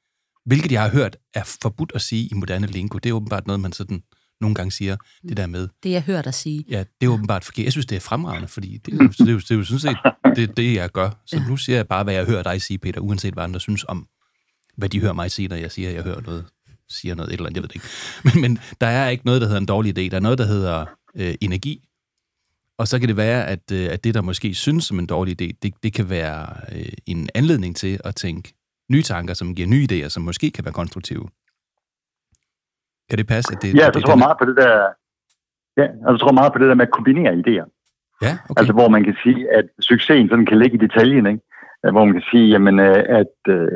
hvilket 0.45 0.71
jeg 0.71 0.81
har 0.81 0.89
hørt 0.89 1.17
er 1.33 1.43
forbudt 1.61 1.91
at 1.95 2.01
sige 2.01 2.27
i 2.27 2.33
moderne 2.33 2.67
lingo, 2.67 2.97
det 2.97 3.09
er 3.09 3.13
åbenbart 3.13 3.47
noget, 3.47 3.59
man 3.59 3.71
sådan 3.71 4.03
nogle 4.41 4.55
gange 4.55 4.71
siger, 4.71 4.97
det 5.29 5.37
der 5.37 5.47
med... 5.47 5.67
Det, 5.83 5.91
jeg 5.91 6.01
hører 6.01 6.21
dig 6.21 6.33
sige. 6.33 6.65
Ja, 6.69 6.83
det 7.01 7.07
er 7.07 7.11
åbenbart 7.11 7.43
forkert. 7.43 7.63
Jeg 7.63 7.71
synes, 7.71 7.85
det 7.85 7.95
er 7.95 7.99
fremragende, 7.99 8.47
fordi 8.47 8.77
det 8.77 8.93
er 8.93 8.97
jo, 9.03 9.07
det 9.25 9.31
jo, 9.31 9.39
det 9.39 9.51
er 9.51 9.55
jo 9.55 9.63
sådan 9.63 9.79
set 9.79 9.97
det, 10.35 10.57
det, 10.57 10.73
jeg 10.73 10.91
gør. 10.91 11.09
Så 11.25 11.37
ja. 11.37 11.47
nu 11.47 11.57
siger 11.57 11.75
jeg 11.75 11.87
bare, 11.87 12.03
hvad 12.03 12.13
jeg 12.13 12.25
hører 12.25 12.43
dig 12.43 12.61
sige, 12.61 12.77
Peter, 12.77 13.01
uanset 13.01 13.33
hvad 13.33 13.43
andre 13.43 13.59
synes 13.59 13.85
om, 13.87 14.07
hvad 14.77 14.89
de 14.89 14.99
hører 14.99 15.13
mig 15.13 15.31
sige, 15.31 15.47
når 15.47 15.55
jeg 15.55 15.71
siger, 15.71 15.89
at 15.89 15.95
jeg 15.95 16.03
hører 16.03 16.21
noget, 16.21 16.45
siger 16.89 17.15
noget, 17.15 17.29
et 17.29 17.33
eller 17.33 17.45
andet, 17.45 17.55
jeg 17.55 17.63
ved 17.63 17.69
det 17.69 17.75
ikke. 17.75 17.87
Men, 18.25 18.41
men 18.41 18.59
der 18.81 18.87
er 18.87 19.09
ikke 19.09 19.25
noget, 19.25 19.41
der 19.41 19.47
hedder 19.47 19.61
en 19.61 19.65
dårlig 19.65 19.97
idé. 19.97 20.09
Der 20.09 20.17
er 20.17 20.21
noget, 20.21 20.37
der 20.37 20.45
hedder 20.45 20.85
øh, 21.15 21.35
energi. 21.41 21.87
Og 22.77 22.87
så 22.87 22.99
kan 22.99 23.07
det 23.07 23.17
være, 23.17 23.47
at, 23.47 23.71
øh, 23.71 23.89
at 23.91 24.03
det, 24.03 24.13
der 24.13 24.21
måske 24.21 24.53
synes 24.53 24.85
som 24.85 24.99
en 24.99 25.05
dårlig 25.05 25.41
idé, 25.41 25.57
det, 25.61 25.73
det 25.83 25.93
kan 25.93 26.09
være 26.09 26.47
øh, 26.71 26.91
en 27.05 27.29
anledning 27.35 27.75
til 27.75 27.99
at 28.03 28.15
tænke 28.15 28.53
nye 28.91 29.01
tanker, 29.01 29.33
som 29.33 29.55
giver 29.55 29.67
nye 29.67 29.87
idéer, 29.91 30.09
som 30.09 30.23
måske 30.23 30.51
kan 30.51 30.65
være 30.65 30.73
konstruktive. 30.73 31.25
Kan 33.09 33.17
det 33.17 33.27
passe? 33.27 33.53
At 33.55 33.61
det, 33.61 33.75
ja, 33.75 33.85
jeg 33.85 34.03
tror 34.03 34.15
meget 34.15 34.37
på 34.39 34.45
det 34.45 34.57
der, 34.57 34.73
ja, 35.77 35.87
jeg 36.11 36.19
tror 36.19 36.31
meget 36.31 36.53
på 36.53 36.59
det 36.59 36.67
der 36.69 36.75
med 36.75 36.87
at 36.87 36.91
kombinere 36.91 37.33
idéer. 37.33 37.67
Ja, 38.21 38.33
okay. 38.49 38.59
Altså, 38.59 38.73
hvor 38.73 38.89
man 38.89 39.03
kan 39.03 39.15
sige, 39.23 39.53
at 39.57 39.65
succesen 39.79 40.29
sådan 40.29 40.45
kan 40.45 40.59
ligge 40.59 40.77
i 40.77 40.85
detaljen, 40.87 41.25
ikke? 41.25 41.41
Hvor 41.91 42.05
man 42.05 42.13
kan 42.13 42.27
sige, 42.31 42.47
jamen, 42.49 42.79
øh, 42.79 43.03
at 43.21 43.35
øh, 43.47 43.67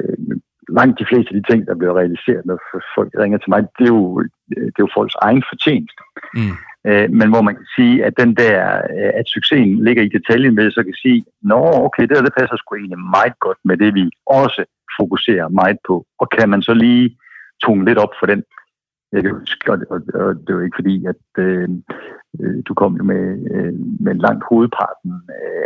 langt 0.69 0.99
de 0.99 1.05
fleste 1.09 1.35
af 1.35 1.41
de 1.41 1.51
ting, 1.51 1.67
der 1.67 1.75
bliver 1.75 1.97
realiseret, 1.97 2.45
når 2.45 2.57
folk 2.95 3.11
ringer 3.19 3.37
til 3.37 3.49
mig, 3.49 3.61
det 3.77 3.85
er 3.89 3.93
jo, 3.99 4.21
det 4.49 4.79
er 4.79 4.85
jo 4.87 4.95
folks 4.97 5.15
egen 5.21 5.43
fortjeneste. 5.51 6.03
Mm. 6.33 6.55
Øh, 6.87 7.07
men 7.19 7.27
hvor 7.29 7.41
man 7.41 7.55
kan 7.55 7.67
sige, 7.77 8.05
at 8.05 8.13
den 8.21 8.35
der, 8.35 8.57
øh, 8.97 9.11
at 9.19 9.27
succesen 9.35 9.83
ligger 9.85 10.03
i 10.03 10.15
detaljen 10.17 10.55
med, 10.55 10.71
så 10.71 10.83
kan 10.83 10.93
sige, 10.93 11.25
nå, 11.41 11.61
okay, 11.87 12.03
det, 12.03 12.15
der, 12.15 12.21
det 12.21 12.37
passer 12.39 12.57
sgu 12.57 12.75
egentlig 12.75 12.99
meget 13.17 13.35
godt 13.39 13.59
med 13.65 13.77
det, 13.77 13.93
vi 13.93 14.03
også 14.25 14.61
fokuserer 14.99 15.47
meget 15.47 15.77
på. 15.87 15.95
Og 16.19 16.27
kan 16.29 16.49
man 16.49 16.61
så 16.61 16.73
lige 16.73 17.17
tone 17.63 17.85
lidt 17.85 17.97
op 17.97 18.13
for 18.19 18.25
den 18.25 18.43
jeg 19.11 19.23
kan 19.23 19.33
huske, 19.39 19.71
og, 19.71 19.77
og, 19.93 19.99
og 20.21 20.29
det 20.45 20.55
var 20.55 20.61
ikke 20.63 20.79
fordi, 20.81 20.95
at 21.11 21.23
øh, 21.45 21.69
øh, 22.39 22.57
du 22.67 22.73
kom 22.73 22.93
jo 22.99 23.03
med, 23.03 23.23
øh, 23.53 23.73
med 24.05 24.13
langt 24.25 24.43
hovedparten 24.49 25.11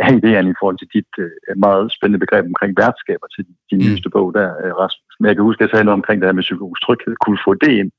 af 0.00 0.10
idéerne 0.18 0.50
i 0.50 0.58
forhold 0.60 0.78
til 0.78 0.92
dit 0.96 1.12
øh, 1.18 1.56
meget 1.66 1.92
spændende 1.96 2.24
begreb 2.24 2.44
omkring 2.52 2.72
værtskaber 2.82 3.26
til 3.34 3.42
din 3.70 3.78
mm. 3.78 3.84
nyeste 3.84 4.10
bog 4.10 4.34
der, 4.38 4.48
øh, 4.62 4.72
Rasmus. 4.82 5.14
Men 5.20 5.26
jeg 5.28 5.36
kan 5.36 5.44
huske, 5.48 5.60
at 5.60 5.64
jeg 5.64 5.72
sagde 5.72 5.84
noget 5.84 6.00
omkring 6.00 6.18
det 6.20 6.28
her 6.28 6.38
med 6.38 6.48
psykologisk 6.48 6.82
tryghed. 6.82 7.14
Kunne 7.24 7.44
få 7.46 7.54
det 7.54 7.72
ind? 7.80 7.90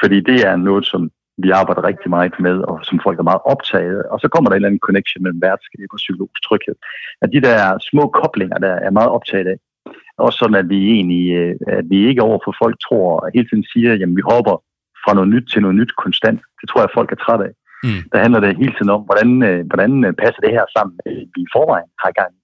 Fordi 0.00 0.18
det 0.30 0.38
er 0.48 0.56
noget, 0.56 0.84
som 0.92 1.10
vi 1.44 1.50
arbejder 1.50 1.84
rigtig 1.90 2.10
meget 2.10 2.34
med, 2.46 2.56
og 2.70 2.76
som 2.88 3.00
folk 3.06 3.18
er 3.18 3.30
meget 3.30 3.42
optaget 3.52 4.02
Og 4.12 4.18
så 4.20 4.28
kommer 4.28 4.48
der 4.48 4.54
en 4.54 4.60
eller 4.60 4.70
anden 4.70 4.86
connection 4.86 5.22
mellem 5.22 5.42
værtskab 5.46 5.88
og 5.94 6.00
psykologisk 6.04 6.42
tryghed. 6.46 6.76
At 7.22 7.28
de 7.34 7.40
der 7.46 7.78
små 7.90 8.04
koblinger, 8.20 8.58
der 8.66 8.74
er 8.86 8.90
meget 8.98 9.10
optaget 9.16 9.46
af, 9.52 9.56
også 10.18 10.38
sådan, 10.38 10.60
at 10.62 10.68
vi 10.68 10.78
egentlig, 10.90 11.24
øh, 11.40 11.54
at 11.66 11.84
vi 11.90 12.06
ikke 12.08 12.22
over 12.22 12.38
for 12.44 12.54
folk 12.62 12.76
tror, 12.86 13.20
og 13.20 13.30
hele 13.34 13.48
tiden 13.48 13.64
siger, 13.72 13.92
at 13.92 14.16
vi 14.18 14.22
hopper 14.32 14.56
fra 15.04 15.14
noget 15.14 15.28
nyt 15.34 15.46
til 15.52 15.62
noget 15.62 15.76
nyt 15.76 15.92
konstant. 16.04 16.40
Det 16.60 16.68
tror 16.68 16.80
jeg, 16.80 16.90
folk 16.94 17.12
er 17.12 17.16
trætte 17.16 17.44
af. 17.44 17.54
Mm. 17.84 18.02
Der 18.12 18.18
handler 18.18 18.40
det 18.40 18.56
hele 18.56 18.74
tiden 18.74 18.90
om, 18.96 19.02
hvordan, 19.08 19.42
øh, 19.42 19.66
hvordan 19.70 20.04
øh, 20.04 20.12
passer 20.22 20.40
det 20.44 20.52
her 20.56 20.64
sammen, 20.76 20.96
vi 21.34 21.40
i 21.46 21.52
forvejen 21.54 21.90
har 22.02 22.12
gang 22.20 22.32
i. 22.36 22.40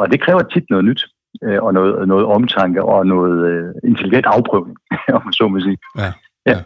Og 0.00 0.12
det 0.12 0.20
kræver 0.20 0.42
tit 0.42 0.70
noget 0.70 0.84
nyt, 0.84 1.02
og 1.66 1.74
noget, 1.74 2.08
noget 2.08 2.26
omtanke 2.26 2.82
og 2.82 3.06
noget 3.06 3.74
intelligent 3.84 4.26
afprøvning, 4.26 4.76
om 5.16 5.22
man 5.24 5.32
så 5.32 5.48
må 5.48 5.60
sige. 5.60 5.78
Ja. 5.98 6.02
ja. 6.02 6.12
ja. 6.50 6.56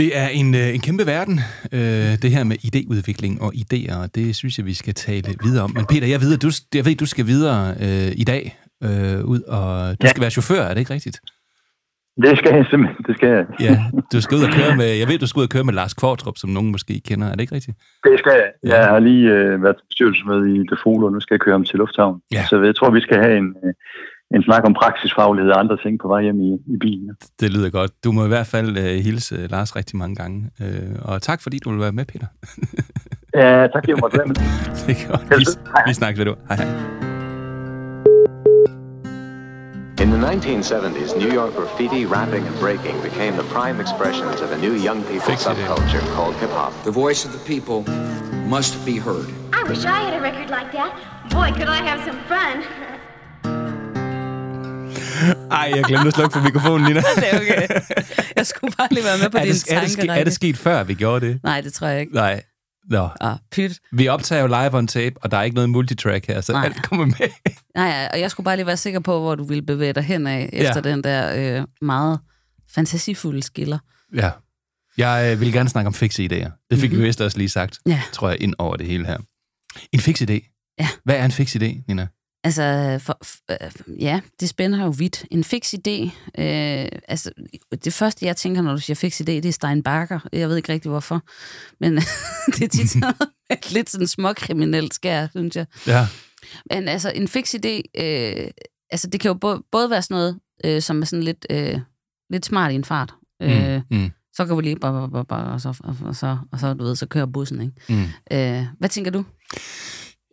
Det 0.00 0.08
er 0.22 0.28
en, 0.28 0.54
en 0.54 0.80
kæmpe 0.80 1.06
verden, 1.06 1.36
øh, 1.72 2.12
det 2.22 2.30
her 2.36 2.44
med 2.44 2.56
idéudvikling 2.68 3.34
og 3.44 3.52
idéer, 3.62 3.94
og 4.02 4.14
det 4.14 4.36
synes 4.36 4.58
jeg, 4.58 4.66
vi 4.66 4.74
skal 4.74 4.94
tale 4.94 5.34
videre 5.44 5.64
om. 5.64 5.72
Men 5.74 5.84
Peter, 5.86 6.06
jeg 6.06 6.20
ved, 6.20 6.34
at 6.36 6.42
du, 6.42 6.50
jeg 6.74 6.84
ved, 6.86 6.94
du 6.96 7.06
skal 7.06 7.26
videre 7.26 7.74
øh, 7.84 8.12
i 8.22 8.24
dag 8.32 8.42
øh, 8.86 9.18
ud, 9.32 9.40
og 9.58 9.68
du 10.00 10.04
ja. 10.06 10.08
skal 10.08 10.20
være 10.20 10.30
chauffør, 10.30 10.62
er 10.62 10.74
det 10.74 10.80
ikke 10.80 10.94
rigtigt? 10.94 11.18
Det 12.24 12.38
skal 12.38 12.54
jeg 12.54 12.66
simpelthen, 12.70 13.04
det 13.08 13.14
skal 13.16 13.28
jeg. 13.28 13.44
ja, 13.60 13.74
du 14.12 14.20
skal 14.20 14.34
ud 14.38 14.42
og 14.48 14.52
køre 14.58 14.76
med, 14.76 14.90
jeg 15.02 15.08
ved, 15.08 15.18
du 15.18 15.26
skal 15.26 15.40
ud 15.40 15.48
og 15.48 15.54
køre 15.56 15.64
med 15.64 15.74
Lars 15.74 15.94
Kvartrup, 15.94 16.36
som 16.38 16.50
nogen 16.50 16.70
måske 16.70 16.94
kender, 17.08 17.26
er 17.26 17.34
det 17.34 17.40
ikke 17.40 17.54
rigtigt? 17.54 17.76
Det 18.04 18.18
skal 18.18 18.32
jeg. 18.42 18.50
Ja. 18.64 18.76
Jeg 18.76 18.88
har 18.88 18.98
lige 18.98 19.26
øh, 19.36 19.62
været 19.62 19.80
med 20.26 20.40
i 20.54 20.56
Defolo, 20.70 21.06
og 21.06 21.12
nu 21.12 21.20
skal 21.20 21.34
jeg 21.34 21.40
køre 21.40 21.52
ham 21.58 21.64
til 21.64 21.78
Lufthavn. 21.78 22.20
Ja. 22.32 22.44
Så 22.50 22.62
jeg 22.62 22.76
tror, 22.76 22.90
vi 22.90 23.00
skal 23.00 23.18
have 23.24 23.36
en, 23.36 23.48
øh, 23.64 23.72
en 24.34 24.42
snak 24.42 24.64
om 24.64 24.74
praksisfaglighed 24.74 25.52
og 25.52 25.60
andre 25.60 25.76
ting 25.76 25.98
på 26.02 26.08
vej 26.08 26.22
hjem 26.22 26.40
i, 26.40 26.52
i 26.74 26.76
bilen. 26.80 27.16
Det 27.40 27.52
lyder 27.52 27.70
godt. 27.70 28.04
Du 28.04 28.12
må 28.12 28.24
i 28.24 28.28
hvert 28.28 28.46
fald 28.46 28.68
uh, 28.78 28.84
hilse 28.84 29.34
uh, 29.34 29.50
Lars 29.50 29.76
rigtig 29.76 29.96
mange 29.96 30.14
gange. 30.14 30.50
Uh, 30.60 31.12
og 31.12 31.22
tak, 31.22 31.42
fordi 31.42 31.58
du 31.58 31.70
vil 31.70 31.80
være 31.80 31.92
med, 31.92 32.04
Peter. 32.04 32.26
ja, 33.34 33.66
tak, 33.72 33.82
fordi 33.82 33.92
du 33.92 33.98
måtte 34.00 34.18
være 34.18 34.26
med. 34.26 34.36
det 34.86 34.96
er 35.02 35.08
godt. 35.10 35.38
Vi, 35.38 35.44
vi 35.86 35.94
snakkes 35.94 36.18
ved 36.18 36.26
du. 36.26 36.34
Hej, 36.48 36.56
hej. 36.56 36.68
In 40.02 40.10
the 40.10 40.18
1970s, 40.18 41.10
New 41.22 41.32
York 41.38 41.52
graffiti, 41.54 42.04
rapping, 42.04 42.44
and 42.46 42.56
breaking 42.60 42.96
became 43.02 43.32
the 43.42 43.48
prime 43.54 43.80
expressions 43.80 44.40
of 44.44 44.48
a 44.52 44.58
new 44.58 44.74
young 44.86 45.02
people 45.02 45.28
Fix 45.30 45.46
subculture 45.46 46.04
called 46.16 46.34
hip 46.42 46.50
hop. 46.50 46.72
The 46.84 46.96
voice 47.04 47.20
of 47.26 47.32
the 47.36 47.42
people 47.52 47.78
must 48.56 48.74
be 48.84 48.96
heard. 49.06 49.28
I 49.52 49.62
wish 49.70 49.84
I 49.84 49.98
had 50.04 50.14
a 50.20 50.22
record 50.28 50.50
like 50.50 50.70
that. 50.78 50.92
Boy, 51.30 51.48
could 51.58 51.70
I 51.78 51.80
have 51.90 52.00
some 52.08 52.20
fun. 52.32 52.56
Ej, 55.50 55.72
jeg 55.74 55.84
glemte 55.84 56.08
at 56.08 56.14
slukke 56.14 56.32
for 56.32 56.40
mikrofonen, 56.40 56.86
Nina. 56.86 57.00
det 57.16 57.32
er 57.32 57.40
okay. 57.40 57.68
Jeg 58.36 58.46
skulle 58.46 58.74
bare 58.78 58.88
lige 58.90 59.04
være 59.04 59.18
med 59.18 59.30
på 59.30 59.38
er 59.38 59.42
din 59.42 59.52
det, 59.52 59.72
er 59.72 59.80
det, 59.80 60.20
er 60.20 60.24
det 60.24 60.32
sket 60.32 60.56
før, 60.56 60.84
vi 60.84 60.94
gjorde 60.94 61.26
det? 61.26 61.40
Nej, 61.42 61.60
det 61.60 61.72
tror 61.72 61.86
jeg 61.86 62.00
ikke. 62.00 62.14
Nej. 62.14 62.42
Nå. 62.90 63.08
Ah, 63.20 63.36
pyt. 63.52 63.80
Vi 63.92 64.08
optager 64.08 64.40
jo 64.42 64.46
live 64.46 64.74
on 64.74 64.86
tape, 64.86 65.14
og 65.22 65.30
der 65.30 65.36
er 65.36 65.42
ikke 65.42 65.54
noget 65.54 65.70
multitrack 65.70 66.26
her, 66.26 66.40
så 66.40 66.52
Nej. 66.52 66.64
alt 66.64 66.82
kommer 66.82 67.06
med. 67.06 67.28
Nej, 67.74 68.08
og 68.12 68.20
jeg 68.20 68.30
skulle 68.30 68.44
bare 68.44 68.56
lige 68.56 68.66
være 68.66 68.76
sikker 68.76 69.00
på, 69.00 69.20
hvor 69.20 69.34
du 69.34 69.44
ville 69.44 69.62
bevæge 69.62 69.92
dig 69.92 70.02
hen 70.02 70.26
af, 70.26 70.50
efter 70.52 70.82
ja. 70.84 70.90
den 70.90 71.04
der 71.04 71.58
øh, 71.60 71.66
meget 71.82 72.20
fantasifulde 72.74 73.42
skiller. 73.42 73.78
Ja. 74.14 74.30
Jeg 74.98 75.32
øh, 75.32 75.40
vil 75.40 75.52
gerne 75.52 75.68
snakke 75.68 75.86
om 75.86 75.94
fikse 75.94 76.24
idéer. 76.24 76.66
Det 76.70 76.78
fik 76.78 76.90
mm-hmm. 76.90 77.02
vi 77.02 77.06
vist 77.06 77.20
også 77.20 77.38
lige 77.38 77.48
sagt, 77.48 77.78
ja. 77.86 78.02
tror 78.12 78.28
jeg, 78.28 78.42
ind 78.42 78.54
over 78.58 78.76
det 78.76 78.86
hele 78.86 79.06
her. 79.06 79.18
En 79.92 80.00
fix 80.00 80.22
idé. 80.22 80.74
Ja. 80.78 80.88
Hvad 81.04 81.16
er 81.16 81.24
en 81.24 81.32
fix 81.32 81.56
idé, 81.56 81.84
Nina? 81.88 82.06
Altså, 82.46 82.98
for, 83.02 83.18
øh, 83.50 84.02
ja, 84.02 84.20
det 84.40 84.48
spænder 84.48 84.84
jo 84.84 84.90
vidt. 84.98 85.24
En 85.30 85.44
fix 85.44 85.74
idé, 85.74 85.90
øh, 86.38 86.88
altså, 87.08 87.30
det 87.84 87.92
første, 87.92 88.26
jeg 88.26 88.36
tænker, 88.36 88.62
når 88.62 88.72
du 88.72 88.80
siger 88.80 88.94
fix 88.94 89.20
idé, 89.20 89.24
det 89.24 89.44
er 89.44 89.52
Steinbacher. 89.52 90.28
Jeg 90.32 90.48
ved 90.48 90.56
ikke 90.56 90.72
rigtig, 90.72 90.90
hvorfor. 90.90 91.22
Men 91.80 91.96
det 92.54 92.62
er 92.62 92.68
tit 92.68 92.90
sådan 92.90 93.14
lidt 93.76 93.90
sådan 93.90 94.06
småkriminelt 94.06 94.94
skær, 94.94 95.26
synes 95.30 95.56
jeg. 95.56 95.66
Ja. 95.86 96.06
Men 96.70 96.88
altså, 96.88 97.12
en 97.14 97.28
fix 97.28 97.54
idé, 97.54 97.82
øh, 98.04 98.50
altså, 98.90 99.06
det 99.12 99.20
kan 99.20 99.28
jo 99.28 99.34
både, 99.34 99.62
både 99.72 99.90
være 99.90 100.02
sådan 100.02 100.14
noget, 100.14 100.38
øh, 100.64 100.82
som 100.82 101.02
er 101.02 101.06
sådan 101.06 101.22
lidt, 101.22 101.46
øh, 101.50 101.80
lidt 102.30 102.46
smart 102.46 102.72
i 102.72 102.74
en 102.74 102.84
fart. 102.84 103.14
Mm, 103.40 103.46
øh, 103.46 103.82
mm. 103.90 104.10
Så 104.34 104.46
kan 104.46 104.56
vi 104.56 104.62
lige, 104.62 104.76
bare, 104.76 105.10
bare, 105.10 105.24
bare, 105.24 105.52
og, 105.52 105.60
så, 105.60 105.80
og, 106.04 106.16
så, 106.16 106.38
og 106.52 106.60
så, 106.60 106.74
du 106.74 106.84
ved, 106.84 106.96
så 106.96 107.06
kører 107.06 107.26
bussen, 107.26 107.60
ikke? 107.60 107.74
Mm. 107.88 108.04
Øh, 108.32 108.66
hvad 108.78 108.88
tænker 108.88 109.10
du? 109.10 109.24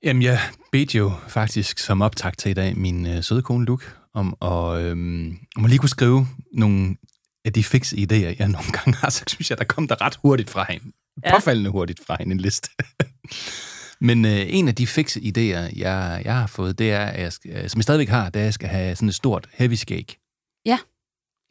Jamen, 0.04 0.24
jeg 0.24 0.40
bedte 0.72 0.98
jo 0.98 1.12
faktisk 1.28 1.80
som 1.80 2.02
optag 2.02 2.34
til 2.38 2.52
i 2.52 2.54
dag 2.54 2.78
min 2.78 3.08
øh, 3.08 3.24
søde 3.24 3.42
kone 3.42 3.66
Luke 3.66 3.86
om 4.14 4.38
at 4.42 4.82
øhm, 4.82 5.38
om 5.56 5.64
at 5.64 5.70
lige 5.70 5.80
kunne 5.80 5.90
skrive 5.90 6.28
nogle 6.54 6.96
af 7.46 7.54
de 7.54 7.64
fikse 7.64 7.96
idéer, 7.96 8.36
jeg 8.40 8.48
nogle 8.48 8.72
gange 8.78 8.94
har, 8.98 9.10
så 9.10 9.24
synes 9.28 9.50
jeg, 9.50 9.58
der 9.58 9.64
kom 9.64 9.88
der 9.88 10.02
ret 10.02 10.16
hurtigt 10.16 10.50
fra 10.50 10.66
hende. 10.70 10.86
Ja. 11.26 11.36
Påfaldende 11.36 11.70
hurtigt 11.70 12.00
fra 12.08 12.16
hende 12.20 12.32
en 12.32 12.40
liste. 12.40 12.70
Men 14.08 14.26
øh, 14.26 14.42
en 14.48 14.68
af 14.68 14.76
de 14.76 14.88
fikse 14.88 15.20
idéer, 15.20 15.80
jeg, 15.80 16.22
jeg 16.26 16.36
har 16.36 16.48
fået, 16.48 16.80
det 16.80 16.92
er, 16.92 17.06
at 17.06 17.22
jeg 17.22 17.34
skal, 17.34 17.70
som 17.70 17.78
jeg 17.80 17.84
stadigvæk 17.84 18.10
har, 18.10 18.30
det 18.30 18.40
er, 18.40 18.44
at 18.44 18.46
jeg 18.46 18.54
skal 18.54 18.70
have 18.70 18.96
sådan 18.96 19.10
et 19.10 19.16
stort 19.16 19.50
heavy 19.54 19.74
skæg. 19.74 20.18
Ja. 20.66 20.78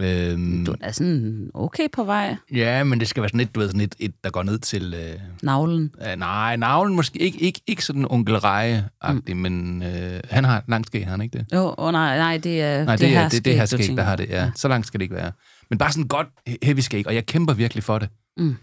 Øhm, 0.00 0.64
du 0.64 0.74
er 0.80 0.92
sådan 0.92 1.50
okay 1.54 1.88
på 1.92 2.04
vej. 2.04 2.36
Ja, 2.52 2.84
men 2.84 3.00
det 3.00 3.08
skal 3.08 3.20
være 3.20 3.28
sådan 3.28 3.40
et, 3.40 3.54
du 3.54 3.60
ved, 3.60 3.68
sådan 3.68 3.80
et, 3.80 3.94
et 3.98 4.14
der 4.24 4.30
går 4.30 4.42
ned 4.42 4.58
til... 4.58 4.94
Øh, 4.94 5.20
navlen? 5.42 5.90
Øh, 6.06 6.16
nej, 6.16 6.56
navlen 6.56 6.96
måske 6.96 7.18
ikke, 7.18 7.38
ikke, 7.38 7.60
ikke 7.66 7.84
sådan 7.84 8.06
onkel 8.10 8.36
Reje-agtig, 8.36 9.34
mm. 9.34 9.40
men 9.40 9.82
øh, 9.82 10.20
han 10.30 10.44
har 10.44 10.64
langt 10.68 10.86
skæg, 10.86 11.04
har 11.04 11.10
han 11.10 11.20
ikke 11.20 11.38
det? 11.38 11.46
Jo, 11.52 11.74
oh, 11.78 11.92
nej, 11.92 12.16
nej, 12.16 12.38
det 12.38 12.62
er 12.62 12.84
nej, 12.84 12.96
det, 12.96 13.08
det, 13.08 13.16
er, 13.16 13.28
det, 13.28 13.44
det 13.44 13.56
her 13.56 13.66
skæg, 13.66 13.96
der 13.96 14.02
har 14.02 14.16
det, 14.16 14.28
ja. 14.28 14.44
ja. 14.44 14.50
Så 14.54 14.68
langt 14.68 14.86
skal 14.86 15.00
det 15.00 15.04
ikke 15.04 15.14
være. 15.14 15.32
Men 15.70 15.78
bare 15.78 15.92
sådan 15.92 16.08
godt 16.08 16.26
heavy 16.62 16.80
skæg, 16.80 17.06
og 17.06 17.14
jeg 17.14 17.26
kæmper 17.26 17.54
virkelig 17.54 17.84
for 17.84 17.98
det. 17.98 18.08
Mm. 18.36 18.56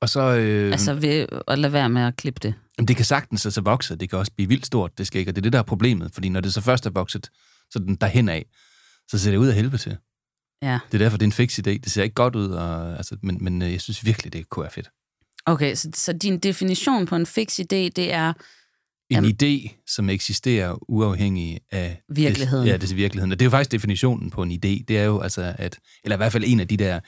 Og 0.00 0.08
så... 0.08 0.20
Øh, 0.20 0.72
altså 0.72 0.94
ved 0.94 1.26
at 1.48 1.58
lade 1.58 1.72
være 1.72 1.88
med 1.88 2.02
at 2.02 2.16
klippe 2.16 2.40
det? 2.42 2.54
Jamen, 2.78 2.88
det 2.88 2.96
kan 2.96 3.04
sagtens 3.04 3.46
altså 3.46 3.60
vokse, 3.60 3.96
det 3.96 4.10
kan 4.10 4.18
også 4.18 4.32
blive 4.36 4.48
vildt 4.48 4.66
stort, 4.66 4.98
det 4.98 5.06
skæg, 5.06 5.28
og 5.28 5.36
det 5.36 5.40
er 5.40 5.42
det, 5.42 5.52
der 5.52 5.58
er 5.58 5.62
problemet, 5.62 6.10
fordi 6.14 6.28
når 6.28 6.40
det 6.40 6.54
så 6.54 6.60
først 6.60 6.86
er 6.86 6.90
vokset, 6.90 7.30
så 7.70 7.78
den 7.78 7.94
derhen 7.94 8.28
af, 8.28 8.46
så 9.10 9.18
ser 9.18 9.30
det 9.30 9.38
ud 9.38 9.46
af 9.46 9.54
helvede 9.54 9.78
til. 9.78 9.96
Ja. 10.62 10.78
Det 10.92 10.94
er 10.94 11.04
derfor, 11.04 11.18
det 11.18 11.24
er 11.24 11.28
en 11.28 11.32
fix 11.32 11.58
idé. 11.58 11.70
Det 11.70 11.90
ser 11.90 12.02
ikke 12.02 12.14
godt 12.14 12.36
ud, 12.36 12.48
og, 12.48 12.96
altså, 12.96 13.16
men, 13.22 13.38
men 13.40 13.62
øh, 13.62 13.72
jeg 13.72 13.80
synes 13.80 14.06
virkelig, 14.06 14.32
det 14.32 14.48
kunne 14.48 14.62
være 14.62 14.72
fedt. 14.72 14.90
Okay, 15.46 15.74
så, 15.74 15.90
så 15.94 16.12
din 16.12 16.38
definition 16.38 17.06
på 17.06 17.16
en 17.16 17.26
fix 17.26 17.58
idé, 17.60 17.64
det 17.96 18.12
er... 18.12 18.32
En 19.10 19.24
um, 19.24 19.30
idé, 19.30 19.82
som 19.86 20.08
eksisterer 20.08 20.90
uafhængig 20.90 21.60
af... 21.70 22.02
Virkeligheden. 22.08 22.66
Det, 22.66 22.72
ja, 22.72 22.76
det 22.76 22.90
er 22.90 22.94
virkeligheden. 22.94 23.32
Og 23.32 23.38
det 23.38 23.44
er 23.44 23.46
jo 23.46 23.50
faktisk 23.50 23.72
definitionen 23.72 24.30
på 24.30 24.42
en 24.42 24.52
idé. 24.52 24.84
Det 24.88 24.90
er 24.90 25.04
jo 25.04 25.20
altså, 25.20 25.54
at... 25.58 25.78
Eller 26.04 26.16
i 26.16 26.18
hvert 26.18 26.32
fald 26.32 26.44
en 26.46 26.60
af 26.60 26.68
de 26.68 26.76
der 26.76 27.00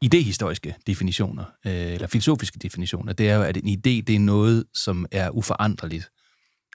idehistoriske 0.00 0.74
definitioner, 0.86 1.44
øh, 1.66 1.72
eller 1.72 2.06
filosofiske 2.06 2.58
definitioner, 2.58 3.12
det 3.12 3.30
er 3.30 3.34
jo, 3.34 3.42
at 3.42 3.56
en 3.56 3.68
idé, 3.68 4.02
det 4.06 4.10
er 4.10 4.18
noget, 4.18 4.64
som 4.74 5.06
er 5.10 5.30
uforanderligt 5.30 6.10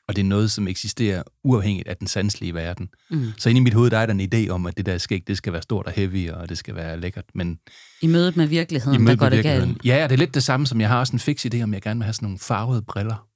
og 0.07 0.15
det 0.15 0.21
er 0.21 0.25
noget, 0.25 0.51
som 0.51 0.67
eksisterer 0.67 1.23
uafhængigt 1.43 1.87
af 1.87 1.97
den 1.97 2.07
sanselige 2.07 2.53
verden. 2.53 2.89
Mm. 3.09 3.31
Så 3.37 3.49
inde 3.49 3.59
i 3.59 3.63
mit 3.63 3.73
hoved, 3.73 3.89
der 3.89 3.97
er 3.97 4.05
der 4.05 4.13
en 4.13 4.29
idé 4.33 4.49
om, 4.49 4.65
at 4.65 4.77
det 4.77 4.85
der 4.85 4.97
skæg, 4.97 5.23
det 5.27 5.37
skal 5.37 5.53
være 5.53 5.61
stort 5.61 5.85
og 5.85 5.91
heavy, 5.91 6.31
og 6.31 6.49
det 6.49 6.57
skal 6.57 6.75
være 6.75 6.99
lækkert, 6.99 7.25
men... 7.35 7.59
I 8.01 8.07
mødet 8.07 8.37
med 8.37 8.47
virkeligheden, 8.47 9.03
mødet 9.03 9.19
der 9.19 9.25
går 9.25 9.35
det 9.35 9.43
galt. 9.43 9.85
Ja, 9.85 10.03
det 10.03 10.11
er 10.11 10.17
lidt 10.17 10.33
det 10.33 10.43
samme, 10.43 10.67
som 10.67 10.81
jeg 10.81 10.89
har 10.89 10.99
også 10.99 11.13
en 11.13 11.19
fix 11.19 11.45
idé 11.45 11.61
om, 11.61 11.73
jeg 11.73 11.81
gerne 11.81 11.99
vil 11.99 12.03
have 12.03 12.13
sådan 12.13 12.25
nogle 12.25 12.39
farvede 12.39 12.81
briller. 12.81 13.27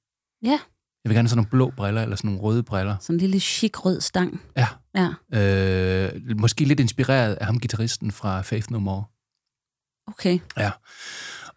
Ja. 0.42 0.58
Jeg 1.04 1.08
vil 1.10 1.14
gerne 1.14 1.24
have 1.24 1.28
sådan 1.28 1.36
nogle 1.36 1.50
blå 1.50 1.70
briller, 1.76 2.02
eller 2.02 2.16
sådan 2.16 2.28
nogle 2.30 2.42
røde 2.42 2.62
briller. 2.62 2.96
Sådan 3.00 3.16
en 3.16 3.20
lille 3.20 3.40
chic 3.40 3.84
rød 3.84 4.00
stang. 4.00 4.40
Ja. 4.56 4.66
ja. 4.94 5.08
Øh, 6.14 6.38
måske 6.38 6.64
lidt 6.64 6.80
inspireret 6.80 7.34
af 7.34 7.46
ham, 7.46 7.58
gitarristen 7.58 8.12
fra 8.12 8.40
Faith 8.40 8.72
No 8.72 8.78
More. 8.78 9.04
Okay. 10.06 10.38
Ja. 10.58 10.70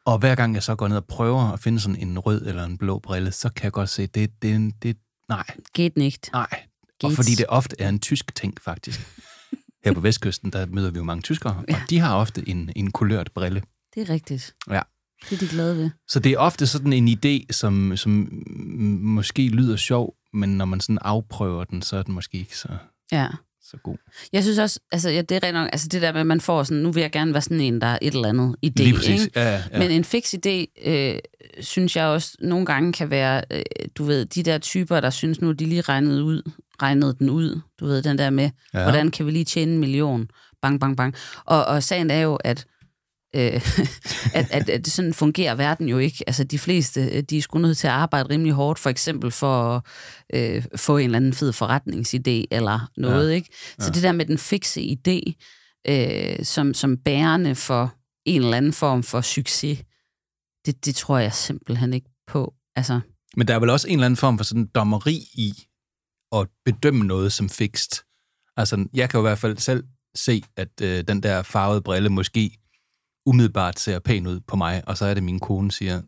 Og 0.05 0.19
hver 0.19 0.35
gang 0.35 0.53
jeg 0.53 0.63
så 0.63 0.75
går 0.75 0.87
ned 0.87 0.97
og 0.97 1.05
prøver 1.05 1.51
at 1.53 1.59
finde 1.59 1.79
sådan 1.79 2.01
en 2.01 2.19
rød 2.19 2.45
eller 2.45 2.63
en 2.63 2.77
blå 2.77 2.99
brille, 2.99 3.31
så 3.31 3.49
kan 3.49 3.63
jeg 3.63 3.71
godt 3.71 3.89
se, 3.89 4.07
det, 4.07 4.41
det, 4.41 4.73
det, 4.83 4.97
Nej. 5.29 5.45
Geht 5.73 5.97
nicht. 5.97 6.29
Nej. 6.33 6.47
Geht. 6.99 7.03
Og 7.03 7.11
fordi 7.11 7.35
det 7.35 7.45
ofte 7.49 7.75
er 7.79 7.89
en 7.89 7.99
tysk 7.99 8.35
ting, 8.35 8.57
faktisk. 8.61 9.01
Her 9.85 9.93
på 9.93 9.99
Vestkysten, 9.99 10.51
der 10.51 10.65
møder 10.65 10.91
vi 10.91 10.97
jo 10.97 11.03
mange 11.03 11.21
tyskere, 11.21 11.63
ja. 11.69 11.75
og 11.75 11.89
de 11.89 11.99
har 11.99 12.15
ofte 12.15 12.43
en, 12.47 12.71
en 12.75 12.91
kulørt 12.91 13.31
brille. 13.31 13.61
Det 13.95 14.09
er 14.09 14.13
rigtigt. 14.13 14.55
Ja. 14.69 14.81
Det 15.29 15.35
er 15.35 15.39
de 15.39 15.47
glade 15.47 15.77
ved. 15.77 15.89
Så 16.07 16.19
det 16.19 16.31
er 16.31 16.37
ofte 16.37 16.67
sådan 16.67 16.93
en 16.93 17.07
idé, 17.07 17.45
som, 17.51 17.97
som 17.97 18.43
måske 19.01 19.47
lyder 19.47 19.75
sjov, 19.75 20.15
men 20.33 20.57
når 20.57 20.65
man 20.65 20.79
sådan 20.79 20.97
afprøver 21.01 21.63
den, 21.63 21.81
så 21.81 21.97
er 21.97 22.03
den 22.03 22.13
måske 22.13 22.37
ikke 22.37 22.57
så, 22.57 22.67
ja. 23.11 23.27
så 23.61 23.77
god. 23.83 23.97
Jeg 24.33 24.43
synes 24.43 24.57
også, 24.57 24.79
altså 24.91 25.09
ja, 25.09 25.21
det 25.21 25.35
er 25.35 25.43
rent 25.43 25.53
nok, 25.53 25.69
altså 25.71 25.87
det 25.87 26.01
der 26.01 26.11
med, 26.11 26.21
at 26.21 26.27
man 26.27 26.41
får 26.41 26.63
sådan, 26.63 26.83
nu 26.83 26.91
vil 26.91 27.01
jeg 27.01 27.11
gerne 27.11 27.33
være 27.33 27.41
sådan 27.41 27.61
en, 27.61 27.81
der 27.81 27.87
er 27.87 27.99
et 28.01 28.13
eller 28.13 28.29
andet 28.29 28.55
idé, 28.65 28.83
Lige 28.83 28.93
præcis. 28.93 29.25
ikke? 29.25 29.39
Ja, 29.39 29.63
ja. 29.71 29.79
Men 29.79 29.91
en 29.91 30.03
fix 30.03 30.33
idé, 30.33 30.89
øh, 30.89 31.19
synes 31.59 31.95
jeg 31.95 32.05
også 32.05 32.35
nogle 32.39 32.65
gange 32.65 32.93
kan 32.93 33.09
være, 33.09 33.41
øh, 33.51 33.61
du 33.95 34.03
ved, 34.03 34.25
de 34.25 34.43
der 34.43 34.57
typer, 34.57 34.99
der 34.99 35.09
synes 35.09 35.41
nu, 35.41 35.51
de 35.51 35.65
lige 35.65 35.81
regnede 35.81 36.23
ud, 36.23 36.51
regnede 36.81 37.15
den 37.19 37.29
ud, 37.29 37.59
du 37.79 37.85
ved, 37.85 38.01
den 38.01 38.17
der 38.17 38.29
med, 38.29 38.49
Ja. 38.73 38.83
hvordan 38.83 39.11
kan 39.11 39.25
vi 39.25 39.31
lige 39.31 39.45
tjene 39.45 39.71
en 39.71 39.77
million, 39.79 40.27
bang, 40.61 40.79
bang, 40.79 40.97
bang. 40.97 41.15
Og, 41.45 41.65
og 41.65 41.83
sagen 41.83 42.11
er 42.11 42.19
jo, 42.21 42.35
at 42.35 42.65
øh, 43.35 43.41
at, 44.33 44.47
at, 44.51 44.69
at 44.69 44.87
sådan 44.87 45.13
fungerer 45.13 45.55
verden 45.55 45.89
jo 45.89 45.97
ikke. 45.97 46.23
Altså 46.27 46.43
de 46.43 46.59
fleste, 46.59 47.01
øh, 47.11 47.21
de 47.23 47.37
er 47.37 47.41
sgu 47.41 47.59
nødt 47.59 47.77
til 47.77 47.87
at 47.87 47.93
arbejde 47.93 48.29
rimelig 48.29 48.53
hårdt, 48.53 48.79
for 48.79 48.89
eksempel 48.89 49.31
for 49.31 49.75
at 49.75 49.81
øh, 50.33 50.63
få 50.75 50.97
en 50.97 51.05
eller 51.05 51.17
anden 51.17 51.33
fed 51.33 51.53
forretningsidé 51.53 52.47
eller 52.51 52.89
noget, 52.97 53.29
Ja. 53.29 53.35
ikke? 53.35 53.49
Så 53.79 53.85
Ja. 53.87 53.91
det 53.91 54.03
der 54.03 54.11
med 54.11 54.25
den 54.25 54.37
fikse 54.37 54.81
idé, 54.97 55.19
øh, 55.87 56.45
som, 56.45 56.73
som 56.73 56.97
bærende 56.97 57.55
for 57.55 57.93
en 58.25 58.41
eller 58.41 58.57
anden 58.57 58.73
form 58.73 59.03
for 59.03 59.21
succes, 59.21 59.79
det, 60.65 60.85
det 60.85 60.95
tror 60.95 61.17
jeg 61.17 61.33
simpelthen 61.33 61.93
ikke 61.93 62.09
på. 62.27 62.53
Altså, 62.75 62.99
Men 63.37 63.47
der 63.47 63.55
er 63.55 63.59
vel 63.59 63.69
også 63.69 63.87
en 63.87 63.93
eller 63.93 64.05
anden 64.05 64.17
form 64.17 64.37
for 64.37 64.45
sådan 64.45 64.65
dommeri 64.65 65.15
i 65.33 65.53
at 66.31 66.47
bedømme 66.65 67.03
noget 67.03 67.33
som 67.33 67.49
fikst. 67.49 68.05
Altså, 68.57 68.87
jeg 68.93 69.09
kan 69.09 69.17
jo 69.17 69.21
i 69.25 69.29
hvert 69.29 69.39
fald 69.39 69.57
selv 69.57 69.83
se, 70.15 70.43
at 70.55 70.81
øh, 70.81 71.07
den 71.07 71.23
der 71.23 71.43
farvede 71.43 71.81
brille 71.81 72.09
måske 72.09 72.57
umiddelbart 73.25 73.79
ser 73.79 73.99
pæn 73.99 74.27
ud 74.27 74.39
på 74.39 74.55
mig, 74.55 74.87
og 74.87 74.97
så 74.97 75.05
er 75.05 75.13
det, 75.13 75.23
min 75.23 75.39
kone 75.39 75.71
siger, 75.71 76.01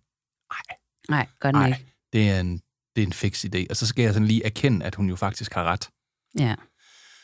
nej, 1.11 1.27
gør 1.39 1.51
den 1.51 1.61
nej, 1.61 1.67
ikke. 1.67 1.93
det 2.13 2.29
er 2.29 2.39
en, 2.39 2.61
det 2.95 3.01
er 3.01 3.07
en 3.07 3.13
fix 3.13 3.45
idé. 3.45 3.65
Og 3.69 3.75
så 3.75 3.87
skal 3.87 4.03
jeg 4.03 4.13
sådan 4.13 4.27
lige 4.27 4.45
erkende, 4.45 4.85
at 4.85 4.95
hun 4.95 5.09
jo 5.09 5.15
faktisk 5.15 5.53
har 5.53 5.63
ret. 5.63 5.89
Ja. 6.39 6.55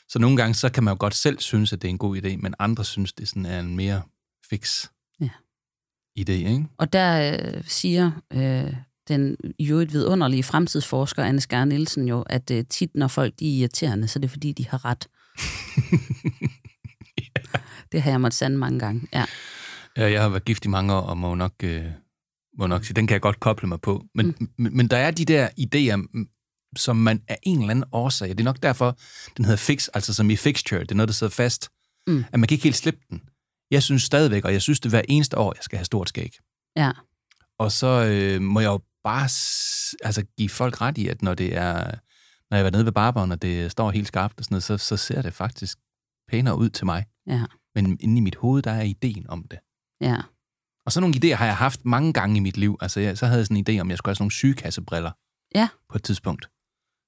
Så 0.09 0.19
nogle 0.19 0.37
gange, 0.37 0.53
så 0.53 0.69
kan 0.69 0.83
man 0.83 0.91
jo 0.91 0.97
godt 0.99 1.15
selv 1.15 1.39
synes, 1.39 1.73
at 1.73 1.81
det 1.81 1.87
er 1.87 1.89
en 1.89 1.97
god 1.97 2.17
idé, 2.17 2.37
men 2.37 2.53
andre 2.59 2.85
synes, 2.85 3.13
det 3.13 3.27
sådan 3.27 3.45
er 3.45 3.59
en 3.59 3.75
mere 3.75 4.01
fix. 4.49 4.87
Idé, 6.19 6.31
ikke? 6.31 6.65
Og 6.77 6.93
der 6.93 7.33
øh, 7.33 7.63
siger 7.67 8.11
øh, 8.33 8.73
den 9.07 9.35
jo 9.59 9.77
et 9.79 9.93
vidunderlige 9.93 10.43
fremtidsforsker, 10.43 11.23
Anne 11.23 11.41
Skær 11.41 11.65
Nielsen 11.65 12.07
jo, 12.07 12.21
at 12.21 12.51
øh, 12.51 12.63
tit, 12.69 12.89
når 12.95 13.07
folk 13.07 13.33
de 13.39 13.55
er 13.55 13.59
irriterende, 13.59 14.07
så 14.07 14.19
er 14.19 14.21
det 14.21 14.31
fordi, 14.31 14.51
de 14.51 14.67
har 14.67 14.85
ret. 14.85 15.07
Det 17.91 18.01
har 18.01 18.11
jeg 18.11 18.21
måttet 18.21 18.37
sande 18.37 18.57
mange 18.57 18.79
gange, 18.79 19.07
ja. 19.13 19.25
Ja, 19.97 20.11
jeg 20.11 20.21
har 20.21 20.29
været 20.29 20.45
gift 20.45 20.65
i 20.65 20.67
mange 20.67 20.93
år, 20.93 21.01
og 21.01 21.17
må 21.17 21.35
nok, 21.35 21.53
øh, 21.63 21.85
må 22.59 22.67
nok 22.67 22.85
sige, 22.85 22.93
den 22.93 23.07
kan 23.07 23.13
jeg 23.13 23.21
godt 23.21 23.39
koble 23.39 23.67
mig 23.67 23.81
på. 23.81 24.03
Men, 24.15 24.35
mm. 24.39 24.49
men, 24.57 24.77
men 24.77 24.87
der 24.87 24.97
er 24.97 25.11
de 25.11 25.25
der 25.25 25.49
idéer, 25.59 26.25
som 26.77 26.95
man 26.95 27.21
af 27.27 27.37
en 27.43 27.59
eller 27.59 27.69
anden 27.69 27.85
årsag, 27.91 28.29
det 28.29 28.39
er 28.39 28.43
nok 28.43 28.63
derfor, 28.63 28.97
den 29.37 29.45
hedder 29.45 29.57
fix, 29.57 29.87
altså 29.93 30.13
som 30.13 30.29
i 30.29 30.35
fixture, 30.35 30.79
det 30.79 30.91
er 30.91 30.95
noget, 30.95 31.07
der 31.09 31.13
sidder 31.13 31.33
fast, 31.33 31.69
Mm. 32.07 32.23
at 32.33 32.39
man 32.39 32.47
kan 32.47 32.55
ikke 32.55 32.63
helt 32.63 32.75
slippe 32.75 32.99
den. 33.09 33.21
Jeg 33.73 33.83
synes 33.83 34.03
stadigvæk, 34.03 34.45
og 34.45 34.53
jeg 34.53 34.61
synes 34.61 34.79
det 34.79 34.91
hver 34.91 35.01
eneste 35.09 35.37
år, 35.37 35.53
jeg 35.57 35.63
skal 35.63 35.77
have 35.77 35.85
stort 35.85 36.09
skæg. 36.09 36.33
Ja, 36.75 36.91
Og 37.59 37.71
så 37.71 37.87
øh, 38.05 38.41
må 38.41 38.59
jeg 38.59 38.67
jo 38.67 38.79
bare 39.03 39.23
altså, 40.03 40.23
give 40.37 40.49
folk 40.49 40.81
ret 40.81 40.97
i, 40.97 41.07
at 41.07 41.21
når 41.21 41.33
det 41.33 41.55
er, 41.57 41.91
når 42.49 42.57
jeg 42.57 42.63
været 42.63 42.73
nede 42.73 42.85
ved 42.85 42.91
barberen, 42.91 43.31
og 43.31 43.41
det 43.41 43.71
står 43.71 43.91
helt 43.91 44.07
skarpt 44.07 44.39
og 44.39 44.43
sådan 44.45 44.53
noget, 44.53 44.63
så, 44.63 44.77
så 44.77 44.97
ser 44.97 45.21
det 45.21 45.33
faktisk 45.33 45.77
pænere 46.31 46.57
ud 46.57 46.69
til 46.69 46.85
mig. 46.85 47.05
ja, 47.27 47.43
Men 47.75 47.97
inde 47.99 48.17
i 48.17 48.21
mit 48.21 48.35
hoved, 48.35 48.61
der 48.61 48.71
er 48.71 48.81
ideen 48.81 49.25
om 49.29 49.47
det. 49.51 49.59
ja. 50.01 50.17
Og 50.85 50.91
sådan 50.91 51.09
nogle 51.09 51.15
idéer 51.25 51.35
har 51.35 51.45
jeg 51.45 51.57
haft 51.57 51.85
mange 51.85 52.13
gange 52.13 52.37
i 52.37 52.39
mit 52.39 52.57
liv. 52.57 52.77
Altså, 52.81 52.99
jeg, 52.99 53.17
så 53.17 53.25
havde 53.25 53.37
jeg 53.39 53.45
sådan 53.47 53.57
en 53.57 53.65
idé 53.69 53.81
om, 53.81 53.87
at 53.87 53.91
jeg 53.91 53.97
skulle 53.97 54.09
have 54.09 54.15
sådan 54.15 54.23
nogle 54.23 54.31
sygekassebriller 54.31 55.11
Ja. 55.55 55.67
på 55.89 55.97
et 55.97 56.03
tidspunkt, 56.03 56.49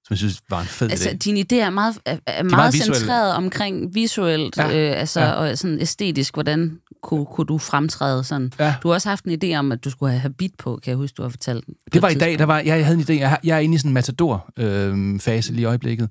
som 0.08 0.14
jeg 0.14 0.18
synes 0.18 0.42
var 0.50 0.62
en 0.62 0.68
fed 0.68 0.90
Altså, 0.92 1.10
idé. 1.10 1.16
din 1.18 1.38
idé 1.38 1.56
er 1.56 1.70
meget, 1.70 1.98
er, 2.06 2.18
er 2.28 2.44
meget 2.44 2.52
meget 2.52 2.74
visuelle. 2.74 2.96
centreret 2.96 3.34
omkring 3.36 3.96
visuelt, 3.96 4.58
Ja, 4.58 4.92
øh, 4.92 5.00
altså, 5.00 5.20
ja. 5.22 5.32
og 5.32 5.58
sådan 5.58 5.82
æstetisk, 5.82 6.34
hvordan 6.34 6.80
kunne, 7.04 7.26
kunne 7.26 7.48
du 7.48 7.58
fremtræde 7.58 8.24
sådan. 8.24 8.52
Ja. 8.60 8.76
Du 8.84 8.88
har 8.88 8.94
også 8.96 9.10
haft 9.10 9.26
en 9.26 9.40
idé 9.44 9.56
om, 9.56 9.72
at 9.72 9.84
du 9.84 9.90
skulle 9.90 10.12
have 10.12 10.20
habit 10.20 10.52
på, 10.58 10.80
kan 10.84 10.90
jeg 10.90 10.98
huske, 10.98 11.16
du 11.16 11.22
har 11.22 11.30
fortalt. 11.30 11.66
på 11.66 11.72
Det 11.86 11.96
et 11.96 12.02
var 12.02 12.10
i 12.10 12.14
dag, 12.16 12.40
der 12.40 12.46
var, 12.46 12.60
jeg, 12.60 12.86
havde 12.86 12.98
en 12.98 13.04
idé. 13.04 13.14
Jeg, 13.14 13.40
jeg 13.44 13.56
er 13.56 13.60
inde 13.60 13.76
i 13.76 13.78
sådan 13.78 13.90
en 13.90 13.94
matador-fase 13.94 15.52
lige 15.54 15.62
i 15.62 15.66
øjeblikket. 15.66 16.10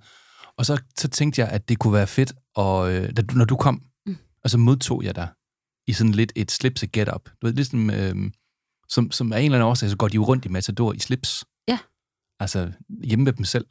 Og 0.58 0.66
så, 0.66 0.78
så 0.98 1.08
tænkte 1.08 1.40
jeg, 1.40 1.48
at 1.48 1.68
det 1.68 1.78
kunne 1.78 1.92
være 1.92 2.06
fedt, 2.06 2.32
og 2.56 2.92
øh, 2.92 3.12
da, 3.16 3.22
når 3.32 3.44
du 3.44 3.56
kom, 3.56 3.82
Mm. 4.06 4.16
og 4.44 4.50
så 4.50 4.58
modtog 4.58 5.04
jeg 5.04 5.14
dig 5.16 5.28
i 5.86 5.92
sådan 5.92 6.12
lidt 6.12 6.32
et 6.36 6.50
slips 6.50 6.84
get 6.92 7.08
up. 7.14 7.28
Du 7.42 7.46
ved, 7.46 7.52
ligesom, 7.54 7.90
øh, 7.90 8.14
som, 8.88 9.10
som 9.10 9.32
af 9.32 9.38
en 9.38 9.44
eller 9.44 9.58
anden 9.58 9.68
årsag, 9.70 9.90
så 9.90 9.96
går 9.96 10.08
de 10.08 10.14
jo 10.14 10.24
rundt 10.24 10.44
i 10.44 10.48
matador 10.48 10.92
i 10.92 10.98
slips. 10.98 11.44
Ja. 11.68 11.78
Altså 12.40 12.70
hjemme 13.04 13.24
med 13.24 13.32
dem 13.32 13.44
selv. 13.44 13.64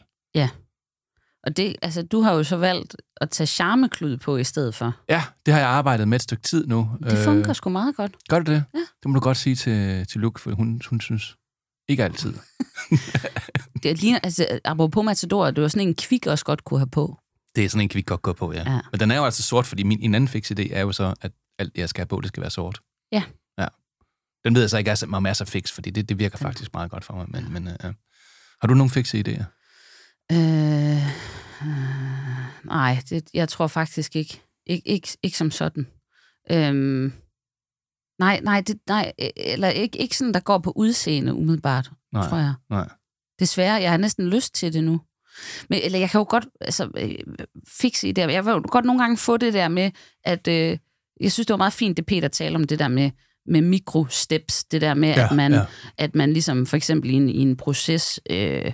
Og 1.47 1.57
det, 1.57 1.75
altså, 1.81 2.01
du 2.01 2.21
har 2.21 2.33
jo 2.33 2.43
så 2.43 2.57
valgt 2.57 2.95
at 3.21 3.29
tage 3.29 3.47
charmeklud 3.47 4.17
på 4.17 4.37
i 4.37 4.43
stedet 4.43 4.75
for. 4.75 4.93
Ja, 5.09 5.23
det 5.45 5.53
har 5.53 5.61
jeg 5.61 5.69
arbejdet 5.69 6.07
med 6.07 6.15
et 6.15 6.21
stykke 6.21 6.43
tid 6.43 6.67
nu. 6.67 6.89
Det 7.03 7.17
fungerer 7.17 7.53
sgu 7.53 7.69
meget 7.69 7.95
godt. 7.95 8.15
Gør 8.29 8.39
du 8.39 8.51
det? 8.51 8.63
Ja. 8.73 8.79
Det 8.79 9.05
må 9.09 9.13
du 9.13 9.19
godt 9.19 9.37
sige 9.37 9.55
til, 9.55 10.07
til 10.07 10.21
Luke, 10.21 10.41
for 10.41 10.51
hun, 10.51 10.81
hun 10.89 11.01
synes 11.01 11.35
ikke 11.87 12.03
altid. 12.03 12.33
Det 13.83 13.99
ligner, 14.01 14.19
altså, 14.23 14.59
apropos 14.65 15.05
Matador, 15.05 15.51
det 15.51 15.61
var 15.61 15.67
sådan 15.67 15.87
en 15.87 15.95
kvik 15.95 16.27
også 16.27 16.45
godt 16.45 16.63
kunne 16.63 16.79
have 16.79 16.89
på. 16.89 17.17
Det 17.55 17.65
er 17.65 17.69
sådan 17.69 17.81
en, 17.81 17.89
vi 17.93 18.01
godt 18.01 18.21
gå 18.21 18.33
på, 18.33 18.53
ja. 18.53 18.71
Ja. 18.71 18.79
Men 18.91 18.99
den 18.99 19.11
er 19.11 19.15
jo 19.17 19.25
altså 19.25 19.43
sort, 19.43 19.65
fordi 19.65 19.83
min 19.83 19.99
en 20.01 20.15
anden 20.15 20.27
fix 20.27 20.51
idé 20.51 20.73
er 20.73 20.81
jo 20.81 20.91
så, 20.91 21.13
at 21.21 21.31
alt, 21.59 21.77
jeg 21.77 21.89
skal 21.89 22.01
have 22.01 22.07
på, 22.07 22.21
det 22.21 22.27
skal 22.27 22.41
være 22.41 22.51
sort. 22.51 22.81
Ja. 23.11 23.23
Ja. 23.59 23.67
Den 24.45 24.55
ved 24.55 24.61
jeg 24.61 24.69
så 24.69 24.77
ikke 24.77 24.91
er, 24.91 24.95
så- 24.95 25.23
er 25.25 25.33
så 25.33 25.45
fix, 25.45 25.71
fordi 25.71 25.89
det, 25.89 26.09
det 26.09 26.19
virker 26.19 26.37
faktisk 26.37 26.73
meget 26.73 26.91
godt 26.91 27.03
for 27.05 27.13
mig. 27.13 27.25
Men, 27.29 27.53
men 27.53 27.67
uh, 27.67 27.73
har 28.61 28.67
du 28.67 28.73
nogle 28.73 28.89
fixe 28.89 29.23
idéer? 29.27 29.43
Øh, 30.31 31.07
øh, 31.67 32.65
nej, 32.65 32.97
det, 33.09 33.29
jeg 33.33 33.49
tror 33.49 33.67
faktisk 33.67 34.15
ikke. 34.15 34.41
Ik, 34.65 34.81
ikke. 34.85 35.17
Ikke 35.23 35.37
som 35.37 35.51
sådan. 35.51 35.87
Øhm, 36.51 37.13
nej, 38.19 38.39
nej, 38.43 38.61
det, 38.61 38.79
nej, 38.87 39.11
øh, 39.21 39.29
eller 39.35 39.69
ikke, 39.69 39.99
ikke 39.99 40.17
sådan, 40.17 40.33
der 40.33 40.39
går 40.39 40.57
på 40.57 40.73
udseende 40.75 41.33
umiddelbart, 41.33 41.91
Nej. 42.13 42.27
tror 42.29 42.37
jeg. 42.37 42.53
Nej. 42.69 42.89
Desværre, 43.39 43.81
jeg 43.81 43.91
har 43.91 43.97
næsten 43.97 44.29
lyst 44.29 44.55
til 44.55 44.73
det 44.73 44.83
nu. 44.83 45.01
Men, 45.69 45.79
eller 45.83 45.99
jeg 45.99 46.09
kan 46.09 46.19
jo 46.19 46.25
godt 46.29 46.47
altså, 46.61 46.89
øh, 46.97 47.15
fikse 47.67 48.07
i 48.07 48.11
det. 48.11 48.21
Jeg 48.21 48.45
vil 48.45 48.51
jo 48.51 48.63
godt 48.67 48.85
nogle 48.85 49.01
gange 49.01 49.17
få 49.17 49.37
det 49.37 49.53
der 49.53 49.67
med, 49.67 49.91
at 50.23 50.47
øh, 50.47 50.77
jeg 51.19 51.31
synes, 51.31 51.47
det 51.47 51.53
var 51.53 51.57
meget 51.57 51.73
fint, 51.73 51.97
det 51.97 52.05
Peter 52.05 52.27
taler 52.27 52.59
om, 52.59 52.63
det 52.63 52.79
der 52.79 52.87
med, 52.87 53.11
med 53.47 53.61
mikrosteps, 53.61 54.63
det 54.63 54.81
der 54.81 54.93
med, 54.93 55.09
Ja, 55.09 55.25
at, 55.25 55.35
man, 55.35 55.53
ja. 55.53 55.61
at 55.97 56.15
man 56.15 56.33
ligesom 56.33 56.65
for 56.65 56.77
eksempel 56.77 57.09
i 57.09 57.13
en, 57.13 57.29
i 57.29 57.39
en 57.39 57.57
proces 57.57 58.19
øh, 58.29 58.71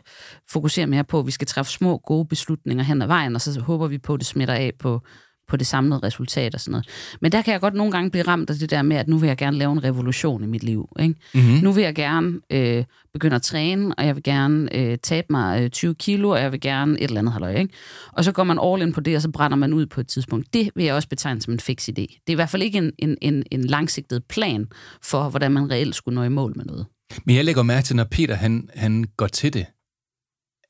fokuserer 0.50 0.86
mere 0.86 1.04
på, 1.04 1.20
at 1.20 1.26
vi 1.26 1.32
skal 1.32 1.48
træffe 1.48 1.72
små, 1.72 1.98
gode 1.98 2.28
beslutninger 2.28 2.84
hen 2.84 3.02
ad 3.02 3.08
vejen, 3.08 3.36
og 3.36 3.42
så 3.42 3.60
håber 3.60 3.88
vi 3.88 3.98
på, 3.98 4.14
at 4.14 4.20
det 4.20 4.28
smitter 4.28 4.54
af 4.54 4.72
på, 4.80 5.02
på 5.50 5.58
det 5.58 5.68
samlede 5.68 6.00
resultat 6.00 6.56
og 6.56 6.62
sådan 6.62 6.72
noget. 6.72 6.88
Men 7.22 7.32
der 7.32 7.42
kan 7.42 7.52
jeg 7.52 7.62
godt 7.62 7.74
nogle 7.74 7.92
gange 7.92 8.12
blive 8.12 8.24
ramt 8.24 8.50
af 8.50 8.56
det 8.56 8.70
der 8.70 8.82
med, 8.82 8.98
at 8.98 9.08
nu 9.08 9.18
vil 9.18 9.28
jeg 9.28 9.38
gerne 9.38 9.58
lave 9.58 9.72
en 9.72 9.84
revolution 9.84 10.44
i 10.44 10.48
mit 10.48 10.64
liv. 10.64 10.90
Ikke? 11.00 11.16
Mm-hmm. 11.34 11.60
Nu 11.64 11.72
vil 11.72 11.84
jeg 11.84 11.96
gerne 11.96 12.40
øh, 12.50 12.84
begynde 13.14 13.36
at 13.36 13.42
træne, 13.42 13.96
og 13.96 14.06
jeg 14.06 14.16
vil 14.16 14.24
gerne 14.24 14.76
øh, 14.76 14.98
tabe 14.98 15.28
mig 15.30 15.64
øh, 15.64 15.70
20 15.70 15.96
kilo, 15.96 16.30
og 16.30 16.42
jeg 16.42 16.52
vil 16.52 16.62
gerne 16.62 17.00
et 17.00 17.04
eller 17.04 17.20
andet 17.20 17.34
halløj, 17.34 17.56
ikke? 17.56 17.74
Og 18.14 18.24
så 18.24 18.32
går 18.32 18.44
man 18.44 18.60
all 18.64 18.82
in 18.82 18.94
på 18.94 19.02
det, 19.02 19.16
og 19.16 19.22
så 19.22 19.32
brænder 19.32 19.58
man 19.58 19.74
ud 19.74 19.86
på 19.86 20.02
et 20.02 20.08
tidspunkt. 20.08 20.54
Det 20.54 20.70
vil 20.76 20.86
jeg 20.86 20.94
også 20.94 21.10
betegne 21.10 21.42
som 21.42 21.54
en 21.54 21.60
fix 21.60 21.90
idé. 21.90 21.94
Det 21.94 22.28
er 22.28 22.32
i 22.32 22.34
hvert 22.34 22.50
fald 22.50 22.64
ikke 22.64 22.78
en, 22.78 22.92
en, 22.98 23.18
en, 23.22 23.44
en 23.52 23.64
langsigtet 23.64 24.24
plan 24.24 24.68
for, 25.04 25.30
hvordan 25.30 25.52
man 25.52 25.72
reelt 25.72 25.96
skulle 25.96 26.16
nå 26.16 26.24
i 26.24 26.30
mål 26.30 26.54
med 26.56 26.66
noget. 26.66 26.86
Men 27.26 27.36
jeg 27.36 27.46
lægger 27.46 27.64
mærke 27.64 27.86
til, 27.86 27.96
når 27.96 28.04
Peter 28.04 28.36
han, 28.36 28.70
han 28.76 29.06
går 29.18 29.28
til 29.28 29.54
det, 29.54 29.66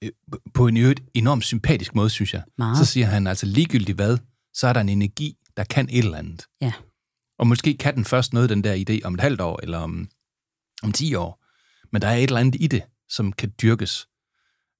øh, 0.04 0.10
på 0.54 0.68
en 0.68 0.78
øvrigt 0.78 1.02
enormt 1.14 1.44
sympatisk 1.44 1.96
måde, 1.96 2.10
synes 2.10 2.34
jeg. 2.34 2.42
Meget. 2.58 2.78
Så 2.78 2.86
siger 2.86 3.06
han 3.06 3.28
altså 3.28 3.46
ligegyldigt 3.46 3.96
hvad, 3.96 4.18
så 4.54 4.68
er 4.68 4.74
der 4.74 4.82
en 4.82 4.90
energi, 4.90 5.38
der 5.58 5.64
kan 5.64 5.90
et 5.90 5.98
eller 5.98 6.18
andet. 6.18 6.46
Ja. 6.62 6.74
Og 7.40 7.48
måske 7.48 7.78
kan 7.78 7.96
den 7.96 8.06
først 8.06 8.34
noget, 8.34 8.50
den 8.50 8.64
der 8.64 8.76
idé, 8.90 9.06
om 9.06 9.14
et 9.14 9.22
halvt 9.22 9.42
år, 9.42 9.60
eller 9.64 9.78
om, 9.78 10.10
om 10.84 10.92
10 10.92 11.16
år. 11.16 11.46
Men 11.92 12.02
der 12.02 12.08
er 12.08 12.16
et 12.16 12.24
eller 12.24 12.40
andet 12.40 12.62
i 12.62 12.68
det, 12.68 12.84
som 13.10 13.32
kan 13.32 13.54
dyrkes. 13.62 14.08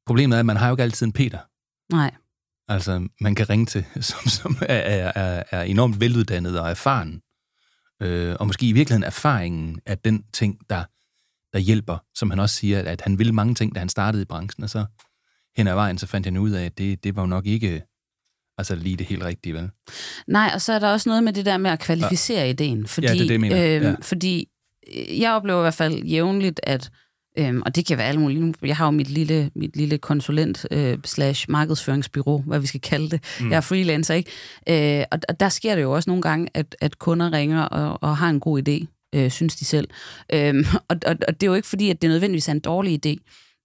Problemet 0.06 0.36
er, 0.36 0.40
at 0.40 0.46
man 0.46 0.58
har 0.58 0.68
jo 0.68 0.74
ikke 0.74 0.84
altid 0.84 1.06
en 1.06 1.14
Peter. 1.14 1.40
Nej. 1.92 2.12
Altså, 2.68 3.08
man 3.22 3.36
kan 3.36 3.50
ringe 3.50 3.66
til, 3.66 3.86
som, 4.10 4.28
som 4.28 4.58
er, 4.62 4.76
er, 5.16 5.44
er, 5.52 5.62
enormt 5.62 6.00
veluddannet 6.00 6.60
og 6.60 6.70
erfaren. 6.70 7.22
Øh, 8.02 8.36
og 8.40 8.48
måske 8.48 8.70
i 8.70 8.74
virkeligheden 8.74 9.04
erfaringen 9.04 9.82
er 9.86 9.96
den 9.96 10.24
ting, 10.34 10.60
der, 10.70 10.84
der 11.54 11.60
hjælper. 11.60 11.98
Som 12.16 12.30
han 12.30 12.40
også 12.40 12.56
siger, 12.56 12.84
at 12.84 13.02
han 13.02 13.18
ville 13.18 13.34
mange 13.34 13.56
ting, 13.56 13.76
da 13.76 13.80
han 13.80 13.90
startede 13.90 14.22
i 14.22 14.26
branchen. 14.26 14.64
Og 14.64 14.70
så 14.70 14.86
hen 15.58 15.68
ad 15.68 15.74
vejen, 15.74 15.98
så 15.98 16.08
fandt 16.08 16.28
han 16.28 16.38
ud 16.38 16.52
af, 16.52 16.66
at 16.66 16.78
det, 16.78 17.04
det 17.04 17.16
var 17.16 17.22
jo 17.22 17.28
nok 17.28 17.46
ikke 17.46 17.84
altså 18.60 18.76
lige 18.76 18.96
det 18.96 19.06
helt 19.06 19.24
rigtige, 19.24 19.54
vel? 19.54 19.70
Nej, 20.28 20.52
og 20.54 20.62
så 20.62 20.74
er 20.74 20.80
der 20.80 20.88
også 20.88 21.10
noget 21.10 21.24
med 21.24 21.34
det 21.34 21.46
der 21.46 21.58
med 21.58 21.72
at 21.72 21.80
kvalificere 21.80 22.40
ja. 22.40 22.50
ideen. 22.50 22.88
Fordi, 22.88 23.08
Ja, 23.08 23.14
det 23.14 23.20
er 23.22 23.24
det, 23.26 23.32
jeg 23.32 23.40
mener. 23.40 23.76
øhm, 23.76 23.84
Ja. 23.86 23.96
Fordi 24.02 24.48
øh, 24.96 25.20
jeg 25.20 25.32
oplever 25.34 25.60
i 25.60 25.64
hvert 25.64 25.74
fald 25.74 26.04
jævnligt, 26.04 26.60
at 26.64 26.90
Øhm, 27.40 27.62
og 27.66 27.76
det 27.76 27.86
kan 27.86 27.98
være 27.98 28.08
alle 28.08 28.22
mulige. 28.22 28.54
Jeg 28.62 28.78
har 28.78 28.86
jo 28.86 28.92
mit 28.92 29.10
lille, 29.10 29.52
mit 29.56 29.76
lille 29.78 29.98
konsulent 29.98 30.66
øh, 30.72 30.98
slash 31.06 31.46
markedsføringsbyrå, 31.50 32.44
hvad 32.48 32.60
vi 32.60 32.68
skal 32.68 32.82
kalde 32.82 33.10
det. 33.10 33.24
Mm. 33.40 33.50
Jeg 33.50 33.58
er 33.58 33.62
freelancer, 33.62 34.14
ikke? 34.14 35.00
Øh, 35.00 35.06
og, 35.12 35.20
og 35.30 35.40
der 35.40 35.50
sker 35.50 35.76
det 35.76 35.82
jo 35.82 35.92
også 35.92 36.10
nogle 36.10 36.22
gange, 36.22 36.50
at, 36.54 36.76
at 36.82 37.00
kunder 37.00 37.34
ringer 37.34 37.62
og, 37.62 37.98
og 38.10 38.18
har 38.18 38.30
en 38.30 38.40
god 38.40 38.62
idé, 38.70 38.86
øh, 39.16 39.32
synes 39.32 39.56
de 39.56 39.66
selv. 39.66 39.88
Øhm, 40.34 40.66
og, 40.90 40.96
og, 41.06 41.16
og 41.28 41.34
det 41.42 41.44
er 41.44 41.48
jo 41.52 41.54
ikke 41.54 41.68
fordi, 41.68 41.90
at 41.90 42.02
det 42.02 42.10
nødvendigvis 42.10 42.48
er 42.48 42.52
en 42.52 42.60
dårlig 42.60 43.06
idé, 43.06 43.16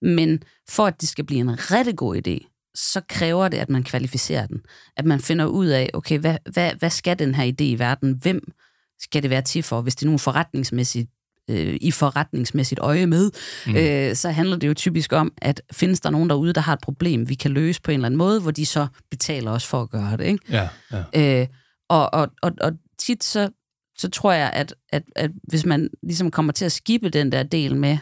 men 0.03 0.43
for 0.71 0.87
at 0.87 1.01
det 1.01 1.09
skal 1.09 1.25
blive 1.25 1.41
en 1.41 1.71
rigtig 1.71 1.97
god 1.97 2.17
idé, 2.17 2.54
så 2.75 3.01
kræver 3.09 3.49
det, 3.49 3.59
at 3.59 3.71
man 3.71 3.85
kvalificerer 3.85 4.47
den. 4.47 4.61
At 4.97 5.05
man 5.05 5.21
finder 5.21 5.47
ud 5.47 5.67
af, 5.67 5.91
okay, 5.95 6.19
hvad, 6.19 6.37
hvad, 6.53 6.73
hvad 6.79 6.91
skal 6.91 7.19
den 7.19 7.35
her 7.35 7.45
idé 7.45 7.65
i 7.65 7.79
verden? 7.79 8.19
Hvem 8.23 8.53
skal 8.99 9.23
det 9.23 9.31
være 9.31 9.43
til 9.43 9.63
for? 9.63 9.81
Hvis 9.81 9.95
det 9.95 10.03
er 10.03 10.07
nogen 10.07 10.19
forretningsmæssigt 10.19 11.11
øh, 11.51 11.79
i 11.81 11.91
forretningsmæssigt 11.91 12.81
øje 12.81 13.07
med, 13.07 13.31
mm. 13.67 13.77
øh, 13.77 14.17
så 14.17 14.31
handler 14.31 14.57
det 14.57 14.69
jo 14.69 14.75
typisk 14.75 15.13
om, 15.13 15.33
at 15.43 15.63
findes 15.73 16.01
der 16.01 16.11
nogen 16.11 16.31
derude, 16.31 16.53
der 16.53 16.61
har 16.61 16.73
et 16.73 16.81
problem, 16.81 17.29
vi 17.29 17.35
kan 17.35 17.51
løse 17.51 17.83
på 17.83 17.91
en 17.91 17.95
eller 17.95 18.07
anden 18.07 18.19
måde, 18.19 18.41
hvor 18.41 18.51
de 18.51 18.67
så 18.67 18.87
betaler 19.11 19.51
os 19.51 19.67
for 19.67 19.83
at 19.83 19.91
gøre 19.91 20.17
det. 20.17 20.25
Ikke? 20.25 20.39
Ja, 20.51 20.69
ja. 20.93 21.41
Øh, 21.41 21.47
og, 21.89 22.15
og, 22.15 22.29
og, 22.43 22.53
og 22.61 22.73
tit 22.99 23.25
så, 23.25 23.51
så 23.99 24.11
tror 24.11 24.33
jeg, 24.33 24.51
at, 24.51 24.75
at, 24.93 25.03
at 25.17 25.31
hvis 25.43 25.67
man 25.67 25.91
ligesom 26.03 26.31
kommer 26.31 26.53
til 26.53 26.65
at 26.65 26.73
skippe 26.73 27.09
den 27.09 27.33
der 27.33 27.43
del 27.43 27.77
med 27.77 27.99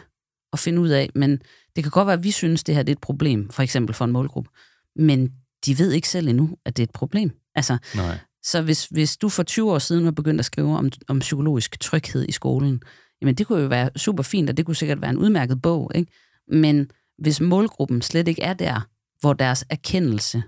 at 0.53 0.59
finde 0.59 0.81
ud 0.81 0.89
af, 0.89 1.09
men 1.15 1.41
det 1.75 1.83
kan 1.83 1.91
godt 1.91 2.05
være, 2.07 2.13
at 2.13 2.23
vi 2.23 2.31
synes, 2.31 2.63
det 2.63 2.75
her 2.75 2.83
det 2.83 2.91
er 2.91 2.95
et 2.95 3.01
problem, 3.01 3.49
for 3.49 3.63
eksempel 3.63 3.95
for 3.95 4.05
en 4.05 4.11
målgruppe, 4.11 4.49
men 4.95 5.31
de 5.65 5.77
ved 5.79 5.91
ikke 5.91 6.09
selv 6.09 6.27
endnu, 6.27 6.57
at 6.65 6.77
det 6.77 6.83
er 6.83 6.87
et 6.87 6.93
problem. 6.93 7.31
Altså, 7.55 7.77
Nej. 7.95 8.17
så 8.43 8.61
hvis, 8.61 8.85
hvis 8.85 9.17
du 9.17 9.29
for 9.29 9.43
20 9.43 9.71
år 9.71 9.79
siden 9.79 10.05
var 10.05 10.11
begyndt 10.11 10.39
at 10.39 10.45
skrive 10.45 10.77
om, 10.77 10.89
om 11.07 11.19
psykologisk 11.19 11.79
tryghed 11.79 12.25
i 12.29 12.31
skolen, 12.31 12.81
jamen 13.21 13.35
det 13.35 13.47
kunne 13.47 13.61
jo 13.61 13.67
være 13.67 13.89
super 13.95 14.23
fint, 14.23 14.49
og 14.49 14.57
det 14.57 14.65
kunne 14.65 14.75
sikkert 14.75 15.01
være 15.01 15.09
en 15.09 15.17
udmærket 15.17 15.61
bog, 15.61 15.91
ikke? 15.95 16.11
Men 16.47 16.91
hvis 17.17 17.41
målgruppen 17.41 18.01
slet 18.01 18.27
ikke 18.27 18.41
er 18.41 18.53
der, 18.53 18.87
hvor 19.19 19.33
deres 19.33 19.65
erkendelse 19.69 20.43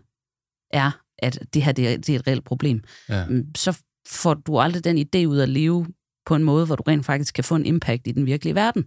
er, 0.73 0.91
at 1.19 1.39
det 1.53 1.63
her 1.63 1.71
det 1.71 1.87
er, 1.93 1.97
det 1.97 2.09
er 2.15 2.19
et 2.19 2.27
reelt 2.27 2.43
problem, 2.43 2.83
Ja. 3.09 3.25
mm, 3.25 3.55
så 3.55 3.77
får 4.07 4.33
du 4.33 4.59
aldrig 4.59 4.83
den 4.83 4.97
idé 4.97 5.25
ud 5.25 5.39
at 5.39 5.49
leve 5.49 5.87
på 6.25 6.35
en 6.35 6.43
måde, 6.43 6.65
hvor 6.65 6.75
du 6.75 6.83
rent 6.87 7.05
faktisk 7.05 7.33
kan 7.33 7.43
få 7.43 7.55
en 7.55 7.65
impact 7.65 8.07
i 8.07 8.11
den 8.11 8.25
virkelige 8.25 8.55
verden. 8.55 8.85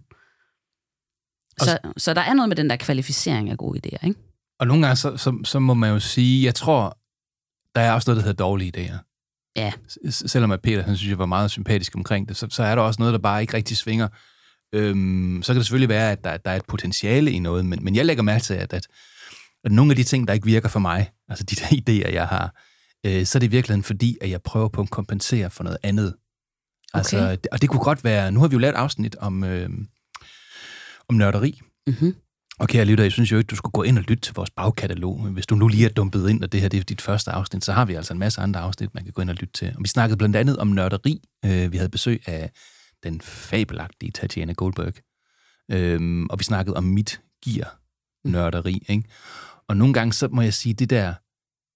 Så, 1.59 1.77
så 1.97 2.13
der 2.13 2.21
er 2.21 2.33
noget 2.33 2.49
med 2.49 2.55
den 2.55 2.69
der 2.69 2.75
kvalificering 2.75 3.49
af 3.49 3.57
gode 3.57 3.79
idéer, 3.85 4.07
ikke? 4.07 4.19
Og 4.59 4.67
nogle 4.67 4.85
gange, 4.85 4.95
så, 4.95 5.17
så, 5.17 5.39
så 5.43 5.59
må 5.59 5.73
man 5.73 5.89
jo 5.89 5.99
sige, 5.99 6.45
jeg 6.45 6.55
tror, 6.55 6.97
der 7.75 7.81
er 7.81 7.91
også 7.91 8.09
noget, 8.09 8.17
der 8.17 8.27
hedder 8.27 8.43
dårlige 8.43 8.71
idéer. 8.77 8.97
Ja. 9.55 9.71
Selvom 10.09 10.51
at 10.51 10.61
Peter, 10.61 10.83
han 10.83 10.97
synes, 10.97 11.09
jeg 11.09 11.17
var 11.19 11.25
meget 11.25 11.51
sympatisk 11.51 11.95
omkring 11.95 12.29
det, 12.29 12.37
så, 12.37 12.47
så 12.49 12.63
er 12.63 12.75
der 12.75 12.81
også 12.81 13.01
noget, 13.01 13.13
der 13.13 13.19
bare 13.19 13.41
ikke 13.41 13.53
rigtig 13.53 13.77
svinger. 13.77 14.07
Øhm, 14.73 15.39
så 15.43 15.53
kan 15.53 15.57
det 15.57 15.65
selvfølgelig 15.65 15.89
være, 15.89 16.11
at 16.11 16.23
der, 16.23 16.37
der 16.37 16.51
er 16.51 16.55
et 16.55 16.65
potentiale 16.67 17.31
i 17.31 17.39
noget, 17.39 17.65
men, 17.65 17.83
men 17.83 17.95
jeg 17.95 18.05
lægger 18.05 18.23
mærke 18.23 18.43
til, 18.43 18.53
at, 18.53 18.73
at, 18.73 18.87
at 19.63 19.71
nogle 19.71 19.91
af 19.91 19.95
de 19.95 20.03
ting, 20.03 20.27
der 20.27 20.33
ikke 20.33 20.45
virker 20.45 20.69
for 20.69 20.79
mig, 20.79 21.09
altså 21.29 21.43
de 21.43 21.55
der 21.55 21.65
idéer, 22.07 22.13
jeg 22.13 22.27
har, 22.27 22.55
øh, 23.05 23.25
så 23.25 23.37
er 23.37 23.39
det 23.39 23.47
i 23.47 23.51
virkeligheden 23.51 23.83
fordi, 23.83 24.17
at 24.21 24.29
jeg 24.29 24.41
prøver 24.41 24.67
på 24.67 24.81
at 24.81 24.89
kompensere 24.89 25.49
for 25.49 25.63
noget 25.63 25.77
andet. 25.83 26.15
Altså, 26.93 27.17
Okay. 27.17 27.31
det, 27.31 27.47
og 27.51 27.61
det 27.61 27.69
kunne 27.69 27.83
godt 27.83 28.03
være, 28.03 28.31
nu 28.31 28.39
har 28.39 28.47
vi 28.47 28.53
jo 28.53 28.59
lavet 28.59 28.73
et 28.73 28.77
afsnit 28.77 29.15
om, 29.15 29.43
øh, 29.43 29.69
om 31.09 31.15
nørderi, 31.15 31.61
Mm-hmm. 31.87 32.15
og 32.59 32.67
kære 32.67 32.85
lytter, 32.85 33.03
jeg 33.03 33.11
synes 33.11 33.31
jo 33.31 33.37
ikke, 33.37 33.47
du 33.47 33.55
skulle 33.55 33.71
gå 33.71 33.83
ind 33.83 33.97
og 33.97 34.03
lytte 34.03 34.21
til 34.21 34.33
vores 34.33 34.49
bagkatalog. 34.49 35.21
Hvis 35.21 35.45
du 35.45 35.55
nu 35.55 35.67
lige 35.67 35.85
er 35.85 35.89
dumpet 35.89 36.29
ind, 36.29 36.43
og 36.43 36.51
det 36.51 36.61
her 36.61 36.69
det 36.69 36.79
er 36.79 36.83
dit 36.83 37.01
første 37.01 37.31
afsnit, 37.31 37.65
så 37.65 37.73
har 37.73 37.85
vi 37.85 37.93
altså 37.93 38.13
en 38.13 38.19
masse 38.19 38.41
andre 38.41 38.59
afsnit, 38.59 38.93
man 38.93 39.03
kan 39.03 39.13
gå 39.13 39.21
ind 39.21 39.29
og 39.29 39.35
lytte 39.35 39.53
til. 39.53 39.67
Og 39.75 39.83
vi 39.83 39.87
snakkede 39.87 40.17
blandt 40.17 40.35
andet 40.35 40.57
om 40.57 40.67
nørderi. 40.67 41.21
Øh, 41.45 41.71
vi 41.71 41.77
havde 41.77 41.89
besøg 41.89 42.21
af 42.27 42.51
den 43.03 43.21
fabelagtige 43.21 44.11
Tatiana 44.11 44.53
Goldberg. 44.53 44.93
Øhm, 45.71 46.25
og 46.25 46.39
vi 46.39 46.43
snakkede 46.43 46.75
om 46.77 46.83
mit 46.83 47.21
gear 47.45 47.79
nørderi. 48.25 48.83
Ikke? 48.89 49.03
Og 49.67 49.77
nogle 49.77 49.93
gange, 49.93 50.13
så 50.13 50.27
må 50.27 50.41
jeg 50.41 50.53
sige, 50.53 50.73
det 50.73 50.89
der 50.89 51.13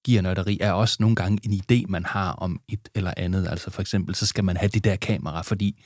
gear 0.05 0.21
nørderi 0.21 0.57
er 0.61 0.71
også 0.71 0.97
nogle 0.99 1.15
gange 1.15 1.39
en 1.43 1.61
idé, 1.61 1.85
man 1.87 2.05
har 2.05 2.31
om 2.31 2.59
et 2.69 2.89
eller 2.95 3.13
andet. 3.17 3.47
Altså 3.47 3.69
for 3.69 3.81
eksempel, 3.81 4.15
så 4.15 4.25
skal 4.25 4.43
man 4.43 4.57
have 4.57 4.69
det 4.69 4.83
der 4.83 4.95
kamera, 4.95 5.41
fordi 5.41 5.83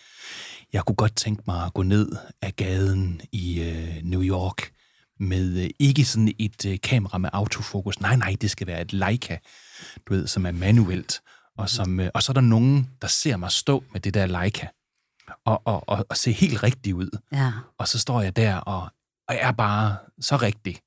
jeg 0.73 0.83
kunne 0.85 0.95
godt 0.95 1.15
tænke 1.15 1.43
mig 1.47 1.65
at 1.65 1.73
gå 1.73 1.83
ned 1.83 2.11
ad 2.41 2.51
gaden 2.51 3.21
i 3.31 3.61
øh, 3.61 3.95
New 4.03 4.23
York 4.23 4.71
med 5.19 5.63
øh, 5.63 5.69
ikke 5.79 6.05
sådan 6.05 6.33
et 6.39 6.65
øh, 6.65 6.77
kamera 6.83 7.17
med 7.17 7.29
autofokus. 7.33 7.99
Nej, 7.99 8.15
nej, 8.15 8.35
det 8.41 8.51
skal 8.51 8.67
være 8.67 8.81
et 8.81 8.93
Leica, 8.93 9.37
du 10.07 10.13
ved, 10.13 10.27
som 10.27 10.45
er 10.45 10.51
manuelt. 10.51 11.21
Og, 11.57 11.69
som, 11.69 11.99
øh, 11.99 12.09
og 12.13 12.23
så 12.23 12.31
er 12.31 12.33
der 12.33 12.41
nogen, 12.41 12.89
der 13.01 13.07
ser 13.07 13.37
mig 13.37 13.51
stå 13.51 13.83
med 13.93 14.01
det 14.01 14.13
der 14.13 14.25
Leica 14.25 14.67
og, 15.45 15.61
og, 15.65 15.89
og, 15.89 16.05
og 16.09 16.17
se 16.17 16.31
helt 16.31 16.63
rigtig 16.63 16.95
ud. 16.95 17.19
Ja. 17.31 17.51
Og 17.77 17.87
så 17.87 17.99
står 17.99 18.21
jeg 18.21 18.35
der 18.35 18.55
og, 18.55 18.89
og 19.27 19.35
er 19.35 19.51
bare 19.51 19.97
så 20.21 20.37
rigtig. 20.37 20.79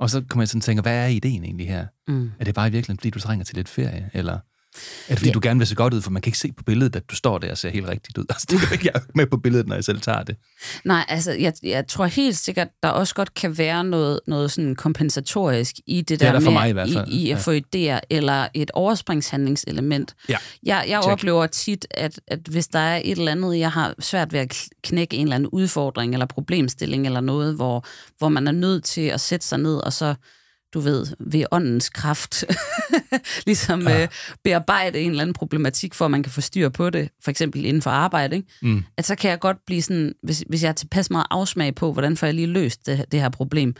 Og 0.00 0.10
så 0.10 0.24
kommer 0.28 0.42
jeg 0.42 0.48
sådan 0.48 0.58
og 0.58 0.62
tænker, 0.62 0.82
hvad 0.82 1.04
er 1.04 1.06
ideen 1.06 1.44
egentlig 1.44 1.68
her? 1.68 1.86
Mm. 2.08 2.30
Er 2.40 2.44
det 2.44 2.54
bare 2.54 2.68
i 2.68 2.70
virkeligheden, 2.70 2.98
fordi 2.98 3.10
du 3.10 3.20
trænger 3.20 3.44
til 3.44 3.56
lidt 3.56 3.68
ferie? 3.68 4.10
Eller 4.12 4.38
er 4.76 5.08
det 5.08 5.18
fordi, 5.18 5.28
Ja. 5.28 5.32
du 5.32 5.40
gerne 5.42 5.60
vil 5.60 5.66
se 5.66 5.74
godt 5.74 5.94
ud, 5.94 6.02
for 6.02 6.10
man 6.10 6.22
kan 6.22 6.28
ikke 6.28 6.38
se 6.38 6.52
på 6.52 6.62
billedet, 6.64 6.96
at 6.96 7.10
du 7.10 7.14
står 7.16 7.38
der 7.38 7.50
og 7.50 7.58
ser 7.58 7.70
helt 7.70 7.88
rigtigt 7.88 8.18
ud? 8.18 8.24
Altså, 8.30 8.46
det 8.50 8.58
kan 8.60 8.68
jeg 8.68 8.72
ikke 8.72 8.90
jeg 8.94 9.02
med 9.14 9.26
på 9.26 9.36
billedet, 9.36 9.66
når 9.68 9.74
jeg 9.74 9.84
selv 9.84 10.00
tager 10.00 10.22
det. 10.22 10.36
Nej, 10.84 11.04
altså, 11.08 11.32
jeg, 11.32 11.52
jeg 11.62 11.86
tror 11.88 12.06
helt 12.06 12.36
sikkert, 12.36 12.68
der 12.82 12.88
også 12.88 13.14
godt 13.14 13.34
kan 13.34 13.58
være 13.58 13.84
noget, 13.84 14.20
noget 14.26 14.50
sådan 14.52 14.74
kompensatorisk 14.74 15.74
i 15.86 15.96
det 16.00 16.08
Det 16.08 16.20
der 16.20 16.28
er 16.28 16.32
der 16.32 16.40
for 16.40 16.50
med 16.50 16.60
mig 16.60 16.68
i 16.68 16.72
hvert 16.72 16.88
fald. 16.92 17.08
i, 17.08 17.16
i 17.16 17.30
at 17.30 17.36
Ja. 17.36 17.40
få 17.40 17.52
idéer, 17.52 18.00
eller 18.10 18.48
et 18.54 18.70
overspringshandlingselement. 18.70 20.14
Ja. 20.28 20.36
Jeg, 20.62 20.84
jeg 20.88 21.00
Check. 21.02 21.12
oplever 21.12 21.46
tit, 21.46 21.86
at, 21.90 22.20
at 22.28 22.38
hvis 22.50 22.68
der 22.68 22.78
er 22.78 23.00
et 23.04 23.18
eller 23.18 23.32
andet, 23.32 23.58
jeg 23.58 23.70
har 23.72 23.94
svært 23.98 24.32
ved 24.32 24.40
at 24.40 24.54
kn- 24.54 24.68
knække 24.84 25.16
en 25.16 25.22
eller 25.22 25.34
anden 25.36 25.48
udfordring, 25.50 26.12
eller 26.12 26.26
problemstilling, 26.26 27.06
eller 27.06 27.20
noget, 27.20 27.54
hvor, 27.54 27.84
hvor 28.18 28.28
man 28.28 28.46
er 28.48 28.52
nødt 28.52 28.84
til 28.84 29.00
at 29.00 29.20
sætte 29.20 29.46
sig 29.46 29.58
ned, 29.58 29.76
og 29.76 29.92
så 29.92 30.14
du 30.76 30.80
ved, 30.80 31.06
ved 31.20 31.44
åndens 31.50 31.88
kraft, 31.88 32.44
ligesom 33.46 33.88
ja. 33.88 34.02
øh, 34.02 34.08
bearbejde 34.44 35.00
en 35.00 35.10
eller 35.10 35.22
anden 35.22 35.34
problematik, 35.34 35.94
for 35.94 36.04
at 36.04 36.10
man 36.10 36.22
kan 36.22 36.32
få 36.32 36.40
styr 36.40 36.68
på 36.68 36.90
det, 36.90 37.08
for 37.24 37.30
eksempel 37.30 37.64
inden 37.64 37.82
for 37.82 37.90
arbejde, 37.90 38.36
ikke? 38.36 38.48
Mm. 38.62 38.84
at 38.96 39.06
så 39.06 39.14
kan 39.14 39.30
jeg 39.30 39.40
godt 39.40 39.56
blive 39.66 39.82
sådan, 39.82 40.12
hvis, 40.22 40.44
hvis 40.48 40.62
jeg 40.62 40.68
har 40.68 40.74
tilpas 40.74 41.10
meget 41.10 41.26
afsmag 41.30 41.74
på, 41.74 41.92
hvordan 41.92 42.16
får 42.16 42.26
jeg 42.26 42.34
lige 42.34 42.46
løst 42.46 42.86
det, 42.86 43.04
det 43.12 43.20
her 43.20 43.28
problem, 43.28 43.74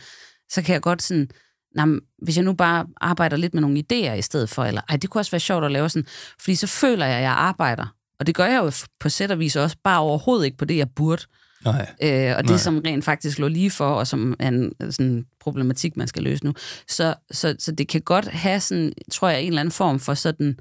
så 0.49 0.61
kan 0.61 0.73
jeg 0.73 0.81
godt 0.81 1.01
sådan, 1.01 1.29
nah, 1.75 1.87
men 1.87 1.99
hvis 2.21 2.35
jeg 2.35 2.45
nu 2.45 2.53
bare 2.53 2.85
arbejder 3.01 3.37
lidt 3.37 3.53
med 3.53 3.61
nogle 3.61 3.83
idéer 3.91 4.13
i 4.13 4.21
stedet 4.21 4.49
for, 4.49 4.63
eller 4.63 4.81
ej, 4.89 4.97
det 4.97 5.09
kunne 5.09 5.21
også 5.21 5.31
være 5.31 5.39
sjovt 5.39 5.65
at 5.65 5.71
lave 5.71 5.89
sådan, 5.89 6.07
fordi 6.41 6.55
så 6.55 6.67
føler 6.67 7.05
jeg, 7.05 7.15
at 7.15 7.23
jeg 7.23 7.31
arbejder. 7.31 7.85
Og 8.19 8.27
det 8.27 8.35
gør 8.35 8.45
jeg 8.45 8.63
jo 8.63 8.71
på 8.99 9.09
sæt 9.09 9.31
og 9.31 9.39
vis 9.39 9.55
også, 9.55 9.77
bare 9.83 9.99
overhovedet 9.99 10.45
ikke 10.45 10.57
på 10.57 10.65
det, 10.65 10.77
jeg 10.77 10.87
burde. 10.95 11.23
Nej. 11.65 11.89
Øh, 12.03 12.37
og 12.37 12.43
det, 12.43 12.49
Nej. 12.49 12.57
som 12.57 12.81
rent 12.85 13.05
faktisk 13.05 13.39
lå 13.39 13.47
lige 13.47 13.71
for, 13.71 13.89
og 13.89 14.07
som 14.07 14.35
er 14.39 14.47
en 14.47 14.73
sådan, 14.91 15.25
problematik, 15.39 15.97
man 15.97 16.07
skal 16.07 16.23
løse 16.23 16.45
nu. 16.45 16.53
Så, 16.87 17.15
så, 17.31 17.55
så 17.59 17.71
det 17.71 17.87
kan 17.87 18.01
godt 18.01 18.27
have 18.27 18.59
sådan, 18.59 18.93
tror 19.11 19.29
jeg, 19.29 19.41
en 19.41 19.47
eller 19.47 19.61
anden 19.61 19.71
form 19.71 19.99
for 19.99 20.13
sådan 20.13 20.59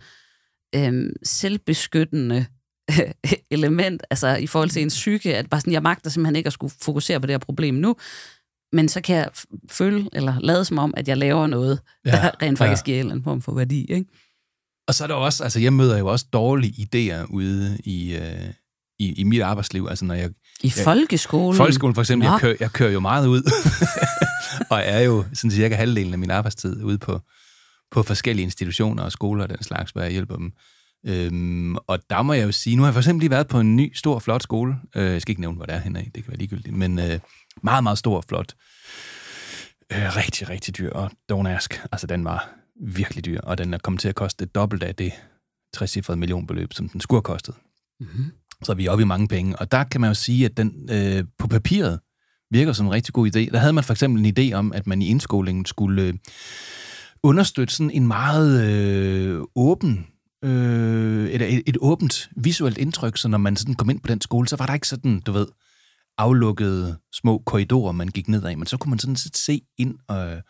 øhm, 0.74 1.10
selvbeskyttende 1.22 2.46
element, 3.50 4.02
altså 4.10 4.36
i 4.36 4.46
forhold 4.46 4.70
til 4.70 4.82
ens 4.82 4.94
psyke, 4.94 5.36
at 5.36 5.50
bare 5.50 5.60
sådan, 5.60 5.72
jeg 5.72 5.82
magter 5.82 6.10
simpelthen 6.10 6.36
ikke 6.36 6.46
at 6.46 6.52
skulle 6.52 6.74
fokusere 6.82 7.20
på 7.20 7.26
det 7.26 7.32
her 7.32 7.38
problem 7.38 7.74
nu, 7.74 7.96
men 8.72 8.88
så 8.88 9.00
kan 9.00 9.16
jeg 9.16 9.30
føle, 9.70 10.08
eller 10.12 10.40
lade 10.40 10.64
som 10.64 10.78
om, 10.78 10.94
at 10.96 11.08
jeg 11.08 11.16
laver 11.16 11.46
noget, 11.46 11.80
ja, 12.04 12.10
der 12.10 12.30
rent 12.42 12.58
faktisk 12.58 12.82
ja. 12.82 12.84
giver 12.84 12.96
en 12.96 13.00
eller 13.00 13.12
anden 13.12 13.24
form 13.24 13.42
for 13.42 13.54
værdi, 13.54 13.84
ikke? 13.84 14.06
Og 14.88 14.94
så 14.94 15.04
er 15.04 15.08
der 15.08 15.14
også, 15.14 15.42
altså 15.42 15.60
jeg 15.60 15.72
møder 15.72 15.98
jo 15.98 16.06
også 16.06 16.26
dårlige 16.32 16.72
idéer 16.86 17.24
ude 17.30 17.78
i, 17.84 18.16
øh, 18.16 18.50
i, 18.98 19.12
i 19.12 19.24
mit 19.24 19.42
arbejdsliv. 19.42 19.86
Altså 19.90 20.04
når 20.04 20.14
jeg... 20.14 20.30
I 20.62 20.72
Ja. 20.76 20.84
folkeskolen? 20.84 21.56
Folkeskolen 21.56 21.94
for 21.94 22.02
eksempel, 22.02 22.26
Nå. 22.28 22.32
jeg 22.32 22.40
kører, 22.40 22.56
jeg 22.60 22.72
kører 22.72 22.90
jo 22.90 23.00
meget 23.00 23.26
ud, 23.26 23.42
og 24.70 24.80
er 24.84 25.00
jo 25.00 25.24
sådan 25.34 25.50
cirka 25.50 25.74
halvdelen 25.74 26.12
af 26.12 26.18
min 26.18 26.30
arbejdstid 26.30 26.82
ude 26.84 26.98
på, 26.98 27.20
på 27.90 28.02
forskellige 28.02 28.44
institutioner 28.44 29.02
og 29.02 29.12
skoler 29.12 29.42
og 29.44 29.48
den 29.50 29.62
slags, 29.62 29.90
hvor 29.92 30.02
jeg 30.02 30.10
hjælper 30.10 30.36
dem. 30.36 30.52
Øhm, 31.06 31.76
og 31.76 31.98
der 32.10 32.22
må 32.22 32.32
jeg 32.32 32.44
jo 32.46 32.52
sige, 32.52 32.76
nu 32.76 32.82
har 32.82 32.88
jeg 32.88 32.94
for 32.94 33.00
eksempel 33.00 33.20
lige 33.20 33.30
været 33.30 33.48
på 33.48 33.60
en 33.60 33.76
ny, 33.76 33.92
stor, 33.94 34.18
flot 34.18 34.42
skole. 34.42 34.76
Øh, 34.96 35.12
jeg 35.12 35.22
skal 35.22 35.32
ikke 35.32 35.40
nævne, 35.40 35.56
hvor 35.56 35.66
det 35.66 35.74
er 35.74 35.78
henne 35.78 35.98
det 35.98 36.12
kan 36.12 36.24
være 36.28 36.38
ligegyldigt, 36.38 36.76
men 36.76 36.98
øh, 36.98 37.18
meget, 37.62 37.82
meget 37.82 37.98
stor 37.98 38.16
og 38.16 38.24
flot. 38.28 38.54
Øh, 39.92 40.16
rigtig, 40.16 40.48
rigtig 40.48 40.78
dyr, 40.78 40.90
og 40.90 41.10
don't 41.32 41.48
ask. 41.48 41.82
Altså, 41.92 42.06
den 42.06 42.24
var 42.24 42.48
virkelig 42.86 43.24
dyr, 43.24 43.40
og 43.40 43.58
den 43.58 43.74
er 43.74 43.78
kommet 43.78 44.00
til 44.00 44.08
at 44.08 44.14
koste 44.14 44.46
dobbelt 44.46 44.82
af 44.82 44.94
det 44.94 45.12
60 45.74 46.08
millionbeløb, 46.08 46.72
som 46.72 46.88
den 46.88 47.00
skulle 47.00 47.16
have 47.18 47.22
kostet. 47.22 47.54
Mm-hmm. 48.00 48.32
Så 48.64 48.72
er 48.72 48.76
vi 48.76 48.88
oppe 48.88 49.02
i 49.02 49.06
mange 49.06 49.28
penge. 49.28 49.56
Og 49.56 49.72
der 49.72 49.84
kan 49.84 50.00
man 50.00 50.10
jo 50.10 50.14
sige, 50.14 50.44
at 50.44 50.56
den 50.56 50.88
øh, 50.90 51.24
på 51.38 51.48
papiret 51.48 52.00
virker 52.50 52.72
som 52.72 52.86
en 52.86 52.92
rigtig 52.92 53.14
god 53.14 53.26
idé. 53.26 53.50
Der 53.52 53.58
havde 53.58 53.72
man 53.72 53.84
for 53.84 53.92
eksempel 53.92 54.26
en 54.26 54.34
idé 54.38 54.54
om, 54.54 54.72
at 54.72 54.86
man 54.86 55.02
i 55.02 55.08
indskolingen 55.08 55.64
skulle 55.64 56.02
øh, 56.02 56.14
understøtte 57.22 57.74
sådan 57.74 57.90
en 57.90 58.06
meget 58.06 58.64
øh, 58.64 59.40
åben, 59.56 60.06
øh, 60.44 61.28
et, 61.28 61.42
et, 61.42 61.62
et 61.66 61.76
åbent 61.80 62.30
visuelt 62.36 62.78
indtryk, 62.78 63.16
så 63.16 63.28
når 63.28 63.38
man 63.38 63.56
sådan 63.56 63.74
kom 63.74 63.90
ind 63.90 64.00
på 64.00 64.08
den 64.08 64.20
skole, 64.20 64.48
så 64.48 64.56
var 64.56 64.66
der 64.66 64.74
ikke 64.74 64.88
sådan, 64.88 65.20
du 65.20 65.32
ved, 65.32 65.46
aflukkede 66.18 66.98
små 67.12 67.42
korridorer, 67.46 67.92
man 67.92 68.08
gik 68.08 68.28
ned 68.28 68.44
ad, 68.44 68.56
men 68.56 68.66
så 68.66 68.76
kunne 68.76 68.90
man 68.90 68.98
sådan 68.98 69.16
set 69.16 69.36
se 69.36 69.60
ind 69.78 69.94
øh, 70.10 70.40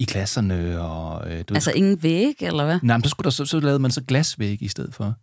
i 0.00 0.04
klasserne. 0.04 0.80
Og, 0.80 1.30
øh, 1.30 1.30
du 1.30 1.36
ved, 1.36 1.56
Altså 1.56 1.72
ingen 1.72 2.02
væg, 2.02 2.34
eller 2.40 2.64
hvad? 2.64 2.78
Nej, 2.82 2.96
men 2.96 3.04
så, 3.04 3.10
skulle 3.10 3.24
der, 3.24 3.30
så, 3.30 3.44
så 3.44 3.60
lavede 3.60 3.78
man 3.78 3.90
så 3.90 4.02
glasvæg 4.08 4.62
i 4.62 4.68
stedet 4.68 4.94
for. 4.94 5.14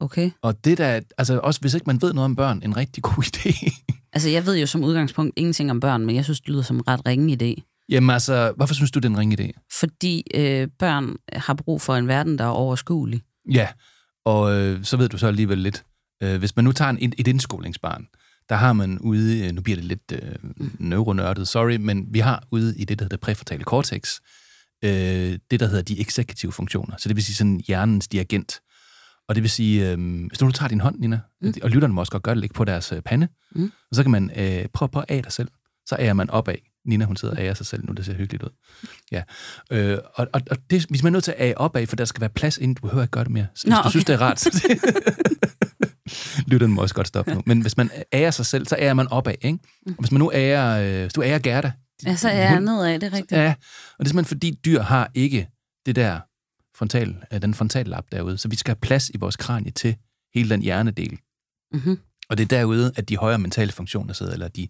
Okay. 0.00 0.30
Og 0.42 0.64
det 0.64 0.78
der, 0.78 1.00
altså 1.18 1.38
også 1.38 1.60
hvis 1.60 1.74
ikke 1.74 1.86
man 1.86 2.02
ved 2.02 2.12
noget 2.12 2.24
om 2.24 2.36
børn, 2.36 2.60
en 2.64 2.76
rigtig 2.76 3.02
god 3.02 3.24
idé. 3.36 3.70
Altså, 4.12 4.28
jeg 4.28 4.46
ved 4.46 4.58
jo 4.58 4.66
som 4.66 4.84
udgangspunkt 4.84 5.32
ingenting 5.36 5.70
om 5.70 5.80
børn, 5.80 6.06
men 6.06 6.16
jeg 6.16 6.24
synes, 6.24 6.40
det 6.40 6.48
lyder 6.48 6.62
som 6.62 6.76
en 6.76 6.88
ret 6.88 7.06
ringe 7.06 7.36
idé. 7.42 7.62
Jamen 7.88 8.10
altså, 8.10 8.52
hvorfor 8.56 8.74
synes 8.74 8.90
du, 8.90 8.98
det 8.98 9.04
er 9.04 9.10
en 9.10 9.18
ringe 9.18 9.42
idé? 9.42 9.66
Fordi 9.78 10.22
øh, 10.34 10.68
børn 10.78 11.16
har 11.32 11.54
brug 11.54 11.80
for 11.80 11.96
en 11.96 12.08
verden, 12.08 12.38
der 12.38 12.44
er 12.44 12.48
overskuelig. 12.48 13.22
Ja, 13.52 13.68
og 14.24 14.54
øh, 14.54 14.84
så 14.84 14.96
ved 14.96 15.08
du 15.08 15.18
så 15.18 15.26
alligevel 15.26 15.58
lidt. 15.58 15.84
Øh, 16.22 16.38
hvis 16.38 16.56
man 16.56 16.64
nu 16.64 16.72
tager 16.72 16.90
en, 16.90 17.12
et 17.18 17.28
indskolingsbarn, 17.28 18.06
der 18.48 18.54
har 18.54 18.72
man 18.72 18.98
ude, 18.98 19.52
nu 19.52 19.60
bliver 19.60 19.76
det 19.76 19.84
lidt 19.84 20.12
øh, 20.12 20.34
neuronørdet, 20.78 21.48
sorry, 21.48 21.76
men 21.76 22.06
vi 22.10 22.18
har 22.18 22.44
ude 22.50 22.78
i 22.78 22.84
det, 22.84 22.98
der 22.98 23.04
hedder 23.04 23.16
præfrontale 23.16 23.64
cortex, 23.64 24.14
øh, 24.84 25.38
det, 25.50 25.60
der 25.60 25.66
hedder 25.66 25.82
de 25.82 26.00
executive 26.00 26.52
funktioner. 26.52 26.96
Så 26.98 27.08
det 27.08 27.16
vil 27.16 27.24
sige 27.24 27.36
sådan 27.36 27.60
hjernens 27.66 28.08
dirigent. 28.08 28.60
Og 29.28 29.34
det 29.34 29.42
vil 29.42 29.50
sige, 29.50 29.90
øh, 29.90 30.26
hvis 30.28 30.38
du 30.38 30.44
nu 30.44 30.50
tager 30.50 30.68
din 30.68 30.80
hånd, 30.80 30.98
Nina, 30.98 31.20
mm. 31.42 31.54
og 31.62 31.70
lytterne 31.70 31.94
må 31.94 32.00
også 32.00 32.12
godt 32.12 32.22
gøre 32.22 32.34
det, 32.34 32.40
lægge 32.40 32.54
på 32.54 32.64
deres 32.64 32.92
øh, 32.92 33.00
pande, 33.02 33.28
Mm. 33.54 33.72
og 33.90 33.96
så 33.96 34.02
kan 34.02 34.12
man 34.12 34.30
øh, 34.36 34.66
prøve, 34.74 34.88
prøve 34.88 35.04
at 35.08 35.16
af 35.16 35.22
dig 35.22 35.32
selv. 35.32 35.48
Så 35.86 35.96
er 35.98 36.12
man 36.12 36.30
opad. 36.30 36.54
Nina, 36.86 37.04
hun 37.04 37.16
sidder 37.16 37.34
og 37.34 37.40
ærer 37.42 37.54
sig 37.54 37.66
selv 37.66 37.84
nu, 37.86 37.92
det 37.92 38.04
ser 38.04 38.14
hyggeligt 38.14 38.42
ud. 38.42 38.48
Ja. 39.12 39.22
Øh, 39.72 39.98
og, 40.14 40.26
og, 40.32 40.40
og 40.50 40.56
det, 40.70 40.86
vi 40.90 40.98
er 41.04 41.10
nødt 41.10 41.24
til 41.24 41.30
at 41.32 41.36
af 41.38 41.54
opad, 41.56 41.86
for 41.86 41.96
der 41.96 42.04
skal 42.04 42.20
være 42.20 42.30
plads 42.30 42.58
inden. 42.58 42.74
Du 42.74 42.80
behøver 42.80 43.02
ikke 43.02 43.10
gøre 43.10 43.24
det 43.24 43.32
mere. 43.32 43.46
Hvis 43.52 43.66
Nå, 43.66 43.74
du 43.74 43.78
okay. 43.80 43.90
synes, 43.90 44.04
det 44.04 44.14
er 44.14 44.20
rart. 44.20 44.40
så 44.40 44.78
Lytterne 46.50 46.74
må 46.74 46.82
også 46.82 46.94
godt 46.94 47.08
stoppe 47.08 47.34
nu. 47.34 47.42
Men 47.46 47.60
hvis 47.60 47.76
man 47.76 47.90
ærer 48.12 48.30
sig 48.30 48.46
selv, 48.46 48.66
så 48.66 48.76
ærer 48.78 48.94
man 48.94 49.08
opad, 49.08 49.34
ikke? 49.40 49.58
Og 49.86 49.94
hvis 49.98 50.12
man 50.12 50.18
nu 50.18 50.30
ærer, 50.34 50.94
øh, 50.96 51.00
hvis 51.02 51.12
du 51.12 51.22
ærer 51.22 51.38
Gerda, 51.38 51.72
Ja, 52.06 52.16
så 52.16 52.28
er 52.28 52.32
jeg 52.32 52.60
nedad, 52.60 52.94
det 52.94 53.02
er 53.02 53.12
rigtigt. 53.12 53.32
Ja, 53.32 53.54
og 53.98 53.98
det 53.98 54.04
er 54.04 54.08
simpelthen 54.08 54.24
fordi 54.24 54.58
dyr 54.64 54.80
har 54.82 55.10
ikke 55.14 55.48
det 55.86 55.96
der 55.96 56.20
frontal, 56.76 57.16
øh, 57.32 57.42
den 57.42 57.54
frontallap 57.54 58.04
derude, 58.12 58.38
så 58.38 58.48
vi 58.48 58.56
skal 58.56 58.70
have 58.70 58.80
plads 58.80 59.10
i 59.10 59.16
vores 59.18 59.36
kranie 59.36 59.70
til 59.70 59.96
hele 60.34 60.50
den 60.50 60.62
hjernedel. 60.62 61.18
Mhm. 61.72 61.98
Og 62.28 62.38
det 62.38 62.44
er 62.44 62.58
derude, 62.58 62.92
at 62.96 63.08
de 63.08 63.16
højere 63.16 63.38
mentale 63.38 63.72
funktioner 63.72 64.12
sidder, 64.12 64.32
eller 64.32 64.48
de 64.48 64.68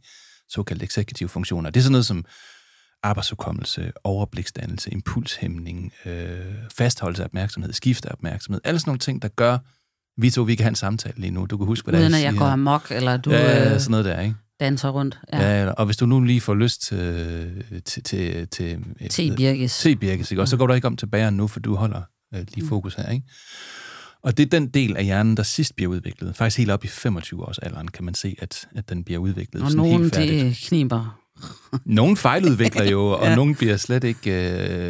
såkaldte 0.49 0.85
eksekutive 0.85 1.29
funktioner. 1.29 1.71
Det 1.71 1.81
er 1.81 1.83
sådan 1.83 1.93
noget 1.93 2.07
som 2.07 2.25
arbejdsudkommelse, 3.03 3.93
overbliksdannelse, 4.05 4.91
impulshæmning, 4.93 5.93
øh, 6.05 6.55
fastholdelse 6.77 7.23
af 7.23 7.27
opmærksomhed, 7.27 7.73
skifte 7.73 8.09
af 8.09 8.13
opmærksomhed. 8.13 8.61
Alle 8.65 8.81
sådan 8.81 8.89
nogle 8.89 8.99
ting, 8.99 9.23
der 9.23 9.29
gør, 9.29 9.59
vi 10.21 10.31
to 10.31 10.43
vi 10.43 10.55
kan 10.55 10.65
have 10.65 10.69
en 10.69 10.75
samtale 10.75 11.15
lige 11.17 11.31
nu. 11.31 11.47
Du 11.47 11.57
kan 11.57 11.67
huske, 11.67 11.91
hvad 11.91 12.01
Uden 12.01 12.13
det 12.13 12.19
at 12.19 12.25
er, 12.25 12.31
jeg 12.31 12.39
går 12.39 12.47
amok, 12.47 12.91
eller 12.91 13.17
du 13.17 13.31
ja, 13.31 13.75
øh, 13.75 13.81
sådan 13.81 13.91
noget 13.91 14.05
der, 14.05 14.21
ikke? 14.21 14.35
Danser 14.61 14.89
rundt. 14.89 15.19
Ja. 15.33 15.63
Ja. 15.65 15.71
og 15.71 15.85
hvis 15.87 15.97
du 15.97 16.07
nu 16.07 16.21
lige 16.21 16.41
får 16.41 16.55
lyst 16.55 16.83
til, 16.83 17.83
til, 17.85 18.03
til, 18.03 18.49
til 18.49 18.79
Te 19.11 19.37
Birkes. 19.37 19.79
Te 19.79 19.97
Birkes, 19.97 20.31
ikke? 20.31 20.43
Og 20.43 20.49
så 20.49 20.57
går 20.57 20.67
du 20.67 20.73
ikke 20.73 20.87
om 20.87 20.97
til 20.97 21.07
bageren 21.07 21.35
nu, 21.37 21.47
for 21.47 21.61
du 21.61 21.75
holder 21.75 22.03
øh, 22.35 22.41
lige 22.55 22.63
Mm. 22.63 22.69
fokus 22.69 22.95
her, 22.95 23.09
ikke? 23.11 23.27
Og 24.23 24.37
det 24.37 24.43
er 24.47 24.51
den 24.51 24.69
del 24.69 24.97
af 24.97 25.05
hjernen, 25.05 25.37
der 25.37 25.43
sidst 25.43 25.77
bliver 25.77 25.91
udviklet. 25.91 26.37
Faktisk 26.37 26.59
helt 26.59 26.71
op 26.71 26.85
i 26.85 26.89
25 26.89 27.45
års 27.49 27.59
alderen 27.59 27.89
kan 27.89 28.05
man 28.05 28.15
se, 28.15 28.37
at, 28.39 28.69
at 28.77 28.89
den 28.89 29.05
bliver 29.05 29.19
udviklet. 29.21 29.63
Og 29.63 29.73
nogen, 29.73 30.01
helt 30.03 30.15
færdigt. 30.15 30.45
det 30.45 30.57
kniber. 30.69 31.21
Nogle 31.85 32.17
fejludvikler 32.17 32.85
jo, 32.85 33.07
og 33.21 33.27
Ja. 33.27 33.35
nogle 33.35 33.55
bliver 33.55 33.77
slet 33.77 34.05
ikke 34.05 34.31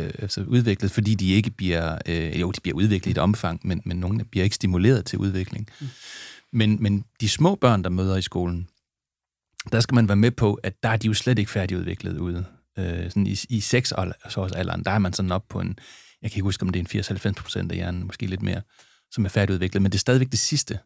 øh, 0.04 0.10
altså 0.18 0.42
udviklet, 0.46 0.90
fordi 0.90 1.14
de 1.14 1.32
ikke 1.32 1.50
bliver, 1.50 1.98
øh, 2.06 2.40
jo, 2.40 2.50
de 2.50 2.60
bliver 2.60 2.76
udviklet 2.76 3.06
i 3.06 3.10
et 3.10 3.18
omfang, 3.18 3.60
men, 3.64 3.82
men 3.84 3.96
nogle 3.96 4.24
bliver 4.30 4.44
ikke 4.44 4.56
stimuleret 4.56 5.04
til 5.04 5.18
udvikling. 5.18 5.68
Mm. 5.80 5.86
Men, 6.52 6.82
men 6.82 7.04
de 7.20 7.28
små 7.28 7.54
børn, 7.54 7.84
der 7.84 7.90
møder 7.90 8.16
i 8.16 8.22
skolen, 8.22 8.68
der 9.72 9.80
skal 9.80 9.94
man 9.94 10.08
være 10.08 10.16
med 10.16 10.30
på, 10.30 10.54
at 10.54 10.82
der 10.82 10.88
er 10.88 10.96
de 10.96 11.06
jo 11.06 11.14
slet 11.14 11.38
ikke 11.38 11.50
færdigudviklet 11.50 12.18
ude. 12.18 12.44
Øh, 12.78 13.04
sådan 13.04 13.26
i, 13.26 13.36
I 13.48 13.60
6 13.60 13.92
års 13.92 14.52
alderen, 14.52 14.84
der 14.84 14.90
er 14.90 14.98
man 14.98 15.12
sådan 15.12 15.32
op 15.32 15.44
på 15.48 15.60
en, 15.60 15.78
jeg 16.22 16.30
kan 16.30 16.38
ikke 16.38 16.44
huske, 16.44 16.62
om 16.62 16.68
det 16.68 16.94
er 16.94 16.98
en 16.98 17.30
80-90 17.30 17.42
procent 17.42 17.72
af 17.72 17.76
hjernen, 17.76 18.06
måske 18.06 18.26
lidt 18.26 18.42
mere, 18.42 18.62
som 19.10 19.24
er 19.24 19.28
færdigudviklet, 19.28 19.82
men 19.82 19.92
det 19.92 19.98
er 19.98 20.00
stadigvæk 20.00 20.30
det 20.30 20.38
sidste 20.38 20.78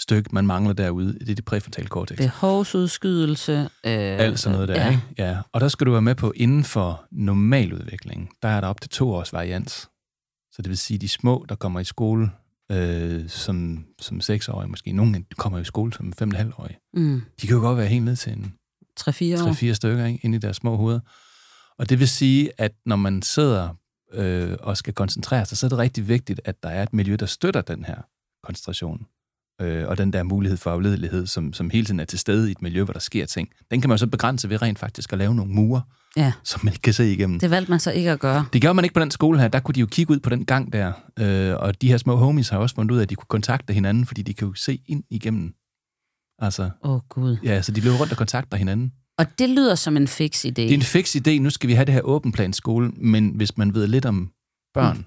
stykke, 0.00 0.30
man 0.32 0.46
mangler 0.46 0.72
derude, 0.72 1.12
det 1.18 1.30
er 1.30 1.34
det 1.34 1.44
præfrontale 1.44 1.88
cortex. 1.88 2.16
Behovsudskydelse. 2.16 3.52
Øh, 3.52 3.68
Alt 3.84 4.38
sådan 4.40 4.54
noget 4.54 4.68
der, 4.68 4.84
ja. 4.84 4.90
ikke? 4.90 5.02
Ja. 5.18 5.38
Og 5.52 5.60
der 5.60 5.68
skal 5.68 5.86
du 5.86 5.90
være 5.90 6.02
med 6.02 6.14
på, 6.14 6.32
inden 6.36 6.64
for 6.64 7.04
normal 7.10 7.72
udvikling, 7.72 8.30
der 8.42 8.48
er 8.48 8.60
der 8.60 8.68
op 8.68 8.80
til 8.80 8.90
to 8.90 9.10
års 9.10 9.32
varians. 9.32 9.72
Så 10.52 10.62
det 10.62 10.68
vil 10.68 10.78
sige, 10.78 10.98
de 10.98 11.08
små, 11.08 11.46
der 11.48 11.54
kommer 11.54 11.80
i 11.80 11.84
skole 11.84 12.30
øh, 12.72 13.28
som, 13.28 13.86
som 14.00 14.20
seksårige 14.20 14.68
måske, 14.68 14.92
nogle 14.92 15.24
kommer 15.36 15.58
i 15.58 15.64
skole 15.64 15.92
som 15.92 16.12
fem 16.12 16.28
og 16.28 16.32
et 16.32 16.38
halvt 16.38 16.54
årige. 16.58 16.78
Mm. 16.94 17.22
De 17.40 17.46
kan 17.46 17.56
jo 17.56 17.62
godt 17.62 17.78
være 17.78 17.86
helt 17.86 18.04
ned 18.04 18.16
til 18.16 18.32
en 18.32 18.54
3-4 19.00 19.08
år. 19.10 19.70
3-4 19.70 19.74
stykker 19.74 20.04
ikke? 20.04 20.20
inde 20.22 20.36
i 20.36 20.38
deres 20.38 20.56
små 20.56 20.76
hoveder. 20.76 21.00
Og 21.78 21.88
det 21.88 21.98
vil 21.98 22.08
sige, 22.08 22.50
at 22.58 22.72
når 22.86 22.96
man 22.96 23.22
sidder 23.22 23.68
øh, 24.12 24.56
og 24.60 24.76
skal 24.76 24.94
koncentrere 24.94 25.46
sig, 25.46 25.58
så 25.58 25.66
er 25.66 25.68
det 25.68 25.78
rigtig 25.78 26.08
vigtigt, 26.08 26.40
at 26.44 26.62
der 26.62 26.68
er 26.68 26.82
et 26.82 26.92
miljø, 26.92 27.16
der 27.16 27.26
støtter 27.26 27.60
den 27.60 27.84
her 27.84 27.96
koncentration. 28.42 29.06
Øh, 29.60 29.88
og 29.88 29.98
den 29.98 30.12
der 30.12 30.22
mulighed 30.22 30.56
for 30.56 30.70
afledelighed, 30.70 31.26
som, 31.26 31.52
som 31.52 31.70
hele 31.70 31.86
tiden 31.86 32.00
er 32.00 32.04
til 32.04 32.18
stede 32.18 32.48
i 32.48 32.50
et 32.50 32.62
miljø, 32.62 32.84
hvor 32.84 32.92
der 32.92 33.00
sker 33.00 33.26
ting. 33.26 33.48
Den 33.70 33.80
kan 33.80 33.88
man 33.88 33.98
så 33.98 34.06
begrænse 34.06 34.48
ved 34.48 34.62
rent 34.62 34.78
faktisk 34.78 35.12
at 35.12 35.18
lave 35.18 35.34
nogle 35.34 35.52
mure, 35.52 35.82
Ja, 36.16 36.32
som 36.44 36.60
man 36.64 36.72
ikke 36.72 36.82
kan 36.82 36.92
se 36.92 37.12
igennem. 37.12 37.40
det 37.40 37.50
valgte 37.50 37.70
man 37.70 37.80
så 37.80 37.90
ikke 37.90 38.10
at 38.10 38.20
gøre. 38.20 38.46
Det 38.52 38.60
gjorde 38.60 38.74
man 38.74 38.84
ikke 38.84 38.94
på 38.94 39.00
den 39.00 39.10
skole 39.10 39.40
her. 39.40 39.48
Der 39.48 39.60
kunne 39.60 39.74
de 39.74 39.80
jo 39.80 39.86
kigge 39.86 40.12
ud 40.12 40.18
på 40.18 40.30
den 40.30 40.44
gang 40.44 40.72
der. 40.72 40.92
Øh, 41.18 41.56
og 41.56 41.82
de 41.82 41.88
her 41.88 41.96
små 41.96 42.16
homies 42.16 42.48
har 42.48 42.58
også 42.58 42.74
fundet 42.74 42.90
ud 42.94 42.98
af, 42.98 43.02
at 43.02 43.10
de 43.10 43.14
kunne 43.14 43.26
kontakte 43.28 43.74
hinanden, 43.74 44.06
fordi 44.06 44.22
de 44.22 44.34
kan 44.34 44.48
jo 44.48 44.54
se 44.54 44.80
ind 44.86 45.04
igennem. 45.10 45.54
Altså, 46.38 46.70
oh, 46.80 47.00
Gud. 47.08 47.36
ja, 47.44 47.62
så 47.62 47.72
de 47.72 47.80
blev 47.80 47.92
rundt 47.92 48.12
og 48.12 48.18
kontakter 48.18 48.56
hinanden. 48.56 48.92
Og 49.18 49.38
det 49.38 49.50
lyder 49.50 49.74
som 49.74 49.96
en 49.96 50.08
fix 50.08 50.44
idé. 50.44 50.50
Det 50.50 50.70
er 50.70 50.74
en 50.74 50.82
fix 50.82 51.16
idé. 51.16 51.30
Nu 51.30 51.50
skal 51.50 51.68
vi 51.68 51.74
have 51.74 51.84
det 51.84 51.94
her 51.94 52.00
åben 52.00 52.32
plan 52.32 52.52
skole, 52.52 52.88
men 52.88 53.28
hvis 53.28 53.56
man 53.56 53.74
ved 53.74 53.86
lidt 53.86 54.06
om 54.06 54.32
børn 54.74 54.96
mm. 54.96 55.04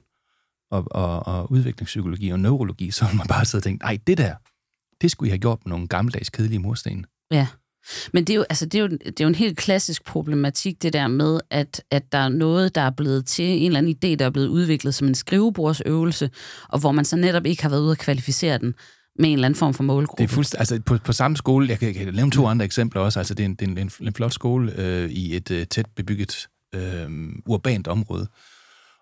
og, 0.72 0.86
og, 0.91 1.28
og 1.28 1.52
udviklingspsykologi 1.52 2.30
og 2.30 2.39
neurologi, 2.39 2.91
så 2.91 3.08
vil 3.08 3.18
man 3.18 3.28
bare 3.28 3.45
sidde 3.45 3.60
og 3.60 3.64
tænke, 3.64 3.84
nej, 3.84 3.97
det 4.08 4.18
der, 4.18 4.36
det 5.02 5.12
skulle 5.12 5.28
I 5.28 5.32
have 5.32 5.39
gjort 5.39 5.60
med 5.66 5.70
nogle 5.70 5.88
gammeldags 5.88 6.30
kedelige 6.30 6.60
mursten. 6.60 7.06
Ja. 7.32 7.47
Men 8.13 8.23
det 8.23 8.34
er, 8.34 8.38
jo, 8.38 8.45
altså, 8.49 8.65
det, 8.65 8.77
er 8.77 8.82
jo, 8.82 8.88
det 8.88 9.19
er 9.19 9.23
jo 9.23 9.27
en 9.27 9.36
helt 9.36 9.57
klassisk 9.57 10.05
problematik, 10.05 10.82
det 10.82 10.93
der 10.93 11.07
med, 11.07 11.39
at, 11.49 11.84
at 11.91 12.11
der 12.11 12.17
er 12.17 12.29
noget, 12.29 12.75
der 12.75 12.82
er 12.82 12.89
blevet 12.89 13.25
til, 13.25 13.45
en 13.45 13.65
eller 13.65 13.77
anden 13.77 13.95
idé, 13.95 14.15
der 14.15 14.25
er 14.25 14.29
blevet 14.29 14.47
udviklet 14.47 14.95
som 14.95 15.07
en 15.07 15.15
skrivebordsøvelse, 15.15 16.29
og 16.69 16.79
hvor 16.79 16.91
man 16.91 17.05
så 17.05 17.15
netop 17.15 17.45
ikke 17.45 17.61
har 17.61 17.69
været 17.69 17.82
ude 17.82 17.91
at 17.91 17.97
kvalificere 17.97 18.57
den 18.57 18.73
med 19.19 19.29
en 19.29 19.34
eller 19.34 19.45
anden 19.45 19.57
form 19.57 19.73
for 19.73 19.84
målgruppe. 19.84 20.23
Det 20.23 20.29
er 20.29 20.34
fuldstændig, 20.34 20.59
altså 20.59 20.82
på, 20.86 20.97
på 20.97 21.13
samme 21.13 21.38
skole, 21.38 21.69
jeg 21.69 21.79
kan, 21.79 21.88
jeg 21.88 21.95
kan 21.95 22.13
nævne 22.13 22.32
to 22.32 22.47
andre 22.47 22.65
eksempler 22.65 23.01
også, 23.01 23.19
altså 23.19 23.34
det 23.34 23.43
er 23.43 23.45
en, 23.45 23.55
det 23.55 23.67
er 23.67 23.71
en, 23.71 23.77
en, 23.77 23.91
en 24.01 24.13
flot 24.13 24.34
skole 24.34 24.73
øh, 24.77 25.09
i 25.09 25.36
et 25.36 25.51
øh, 25.51 25.67
tæt 25.67 25.86
bebygget 25.95 26.47
øh, 26.75 27.09
urbant 27.45 27.88
område. 27.88 28.27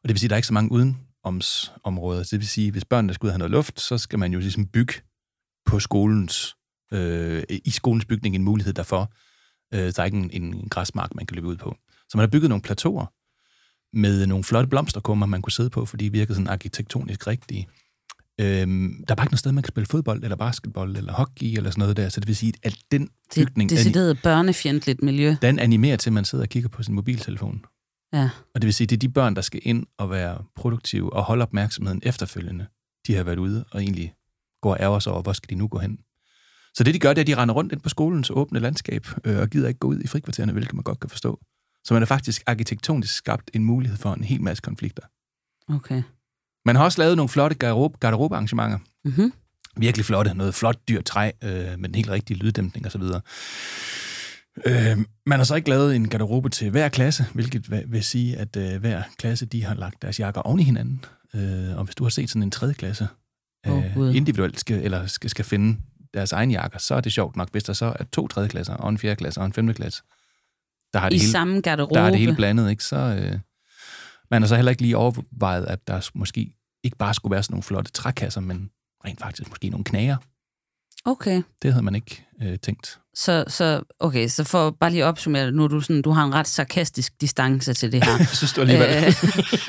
Og 0.04 0.10
det 0.10 0.10
vil 0.10 0.20
sige, 0.20 0.28
at 0.28 0.30
der 0.30 0.36
er 0.36 0.38
ikke 0.38 0.48
så 0.48 0.54
mange 0.54 0.72
udenomsområder. 0.72 2.24
Så 2.24 2.30
det 2.32 2.40
vil 2.40 2.48
sige, 2.48 2.72
hvis 2.72 2.86
børnene 2.86 3.14
skal 3.14 3.26
ud 3.26 3.30
og 3.30 3.34
have 3.34 3.40
noget 3.40 3.52
luft, 3.52 3.82
så 3.82 3.98
skal 3.98 4.20
man 4.20 4.34
jo 4.34 4.40
ligesom 4.40 4.66
bygge 4.66 4.94
på 5.66 5.80
skolens, 5.80 6.56
øh, 6.94 7.44
i 7.50 7.70
skolens 7.70 8.06
bygning 8.06 8.36
en 8.36 8.44
mulighed 8.44 8.74
derfor. 8.74 9.14
Øh, 9.74 9.80
der 9.80 10.00
er 10.00 10.06
ikke 10.06 10.18
en, 10.18 10.30
en 10.34 10.70
græsmark, 10.70 11.16
man 11.16 11.26
kan 11.26 11.36
løbe 11.36 11.48
ud 11.48 11.56
på. 11.58 11.76
Så 12.10 12.18
man 12.18 12.22
har 12.22 12.28
bygget 12.28 12.50
nogle 12.50 12.62
plateauer 12.62 13.06
med 13.94 14.28
nogle 14.28 14.44
flotte 14.44 14.70
blomsterkummer, 14.70 15.26
man 15.26 15.42
kunne 15.42 15.52
sidde 15.52 15.70
på, 15.70 15.86
for 15.86 15.98
de 15.98 16.12
virker 16.12 16.34
sådan 16.34 16.48
arkitektonisk 16.48 17.28
rigtige. 17.28 17.68
Øhm, 18.42 19.04
der 19.08 19.14
er 19.14 19.16
bare 19.16 19.24
ikke 19.24 19.32
noget 19.32 19.40
sted, 19.40 19.52
man 19.52 19.64
kan 19.64 19.72
spille 19.72 19.88
fodbold, 19.88 20.24
eller 20.24 20.36
basketball, 20.36 20.96
eller 20.96 21.14
hockey, 21.14 21.58
eller 21.58 21.72
sådan 21.72 21.80
noget 21.80 21.98
der. 21.98 22.10
Så 22.10 22.20
det 22.20 22.28
vil 22.28 22.36
sige, 22.36 22.54
at 22.64 22.78
den 22.92 23.10
det 23.36 23.42
er 23.42 23.46
bygning, 23.46 23.72
et 23.72 23.78
decideret 23.78 24.20
børnefjendtligt 24.24 25.04
miljø. 25.04 25.36
den 25.42 25.60
animerer 25.60 25.98
til, 25.98 26.10
at 26.10 26.14
man 26.14 26.26
sidder 26.26 26.44
og 26.44 26.50
kigger 26.50 26.70
på 26.70 26.84
sin 26.84 26.96
mobiltelefon. 26.96 27.66
Ja. 28.14 28.30
Og 28.56 28.62
det 28.62 28.66
vil 28.66 28.74
sige, 28.74 28.88
det 28.88 28.96
er 28.96 29.00
de 29.00 29.10
børn, 29.10 29.36
der 29.36 29.42
skal 29.42 29.62
ind 29.64 29.86
og 29.98 30.10
være 30.10 30.44
produktive 30.56 31.14
og 31.14 31.24
holde 31.24 31.44
opmærksomheden 31.44 32.02
efterfølgende. 32.04 32.68
De 33.08 33.16
har 33.16 33.24
været 33.24 33.40
ude 33.40 33.66
og 33.72 33.82
egentlig 33.82 34.14
går 34.62 34.72
og 34.72 34.78
ærger 34.80 35.00
sig 35.00 35.14
over, 35.14 35.22
hvor 35.22 35.34
skal 35.34 35.50
de 35.50 35.56
nu 35.56 35.68
gå 35.68 35.80
hen. 35.80 36.00
Så 36.80 36.84
det, 36.84 36.94
de 36.94 37.00
gør, 37.00 37.10
det 37.10 37.18
er, 37.18 37.22
at 37.24 37.28
de 37.28 37.36
render 37.36 37.56
rundt 37.56 37.72
ind 37.74 37.82
på 37.82 37.90
skolens 37.90 38.30
åbne 38.30 38.60
landskab 38.60 39.08
øh, 39.26 39.40
og 39.40 39.50
gider 39.50 39.68
ikke 39.68 39.80
gå 39.80 39.88
ud 39.88 40.00
i 40.00 40.08
frikvartererne, 40.08 40.52
hvilket 40.52 40.74
man 40.74 40.84
godt 40.84 41.00
kan 41.00 41.10
forstå. 41.10 41.40
Så 41.84 41.94
man 41.94 42.02
har 42.02 42.06
faktisk 42.06 42.44
arkitektonisk 42.48 43.16
skabt 43.16 43.52
en 43.54 43.64
mulighed 43.64 43.98
for 43.98 44.14
en 44.14 44.24
hel 44.24 44.42
masse 44.42 44.62
konflikter. 44.62 45.04
Okay. 45.76 46.04
Man 46.66 46.76
har 46.76 46.84
også 46.84 47.02
lavet 47.02 47.18
nogle 47.18 47.30
flotte 47.30 47.56
garderobe, 47.56 47.98
garderobearrangementer. 48.00 48.78
Mm-hmm. 49.06 49.34
Virkelig 49.78 50.06
flotte. 50.06 50.34
Noget 50.34 50.56
flot 50.56 50.78
dyrt 50.90 51.06
træ 51.06 51.32
øh, 51.44 51.80
med 51.80 51.90
den 51.90 51.96
helt 51.96 52.10
rigtige 52.10 52.38
lyddæmpning 52.38 52.86
osv. 52.86 53.02
Øh, 54.66 54.98
man 55.26 55.40
har 55.40 55.44
så 55.44 55.56
ikke 55.56 55.70
lavet 55.70 55.96
en 55.96 56.10
garderobe 56.10 56.50
til 56.50 56.70
hver 56.70 56.90
klasse, 56.90 57.26
hvilket 57.34 57.92
vil, 57.92 58.04
sige, 58.04 58.38
at 58.38 58.56
øh, 58.56 58.80
hver 58.80 59.04
klasse 59.18 59.46
de 59.46 59.64
har 59.64 59.76
lagt 59.76 60.02
deres 60.02 60.20
jakker 60.20 60.42
oven 60.42 60.60
i 60.60 60.64
hinanden. 60.64 61.06
Øh, 61.36 61.78
og 61.78 61.84
hvis 61.84 61.96
du 61.96 62.04
har 62.04 62.10
set 62.10 62.30
sådan 62.30 62.44
en 62.44 62.52
tredje 62.52 62.74
klasse 62.74 63.08
øh, 63.68 63.94
Gud. 63.96 64.14
individuelt 64.14 64.60
skal, 64.60 64.84
eller 64.84 65.06
skal, 65.06 65.30
skal 65.30 65.46
finde 65.46 65.78
deres 66.14 66.32
egen 66.32 66.52
jakker, 66.52 66.80
så 66.80 66.96
er 66.96 67.02
det 67.02 67.14
sjovt 67.14 67.36
nok, 67.36 67.52
hvis 67.52 67.64
der 67.64 67.74
så 67.74 67.86
er 68.00 68.04
to 68.04 68.28
tredje 68.28 68.50
klasser, 68.50 68.74
og 68.74 68.90
en 68.90 68.98
fjerde 68.98 69.16
klasse 69.16 69.40
og 69.40 69.46
en 69.46 69.54
femte 69.54 69.74
klasse. 69.74 70.04
Der 70.94 71.00
har 71.00 71.08
I 71.08 71.10
det 71.10 71.20
hele, 71.20 71.32
samme 71.32 71.62
garderobe. 71.62 71.96
der 71.96 72.02
er 72.02 72.10
det 72.10 72.20
hele 72.20 72.36
blandet, 72.36 72.70
ikke? 72.70 72.84
Så 72.84 72.96
øh, 72.96 73.40
man 74.32 74.42
har 74.42 74.48
så 74.48 74.56
heller 74.56 74.70
ikke 74.70 74.82
lige 74.82 74.98
overvejet, 74.98 75.66
at 75.66 75.88
der 75.88 76.10
måske 76.14 76.54
ikke 76.84 76.98
bare 76.98 77.14
skulle 77.14 77.32
være 77.32 77.44
sådan 77.44 77.54
nogle 77.54 77.64
flotte 77.64 77.92
trækasser, 77.92 78.42
men 78.42 78.70
rent 79.06 79.20
faktisk 79.20 79.50
måske 79.50 79.70
nogle 79.70 79.84
knager. 79.84 80.18
Okay. 81.06 81.42
Det 81.62 81.74
havde 81.74 81.84
man 81.86 81.96
ikke 81.96 82.26
øh, 82.44 82.60
tænkt. 82.60 83.00
Så, 83.16 83.44
så, 83.48 83.82
okay, 84.00 84.28
så 84.28 84.44
for 84.44 84.70
bare 84.80 84.90
lige 84.90 85.04
at 85.04 85.08
opsummere 85.08 85.52
nu 85.52 85.64
er 85.64 85.68
du, 85.68 85.82
sådan, 85.82 86.02
du 86.02 86.12
har 86.12 86.26
en 86.26 86.34
ret 86.34 86.48
sarkastisk 86.48 87.22
distance 87.22 87.74
til 87.74 87.92
det 87.92 88.04
her. 88.06 88.18
Jeg 88.18 88.28
synes 88.28 88.54
du 88.54 88.62
alligevel. 88.62 88.88
Øh, 89.06 89.14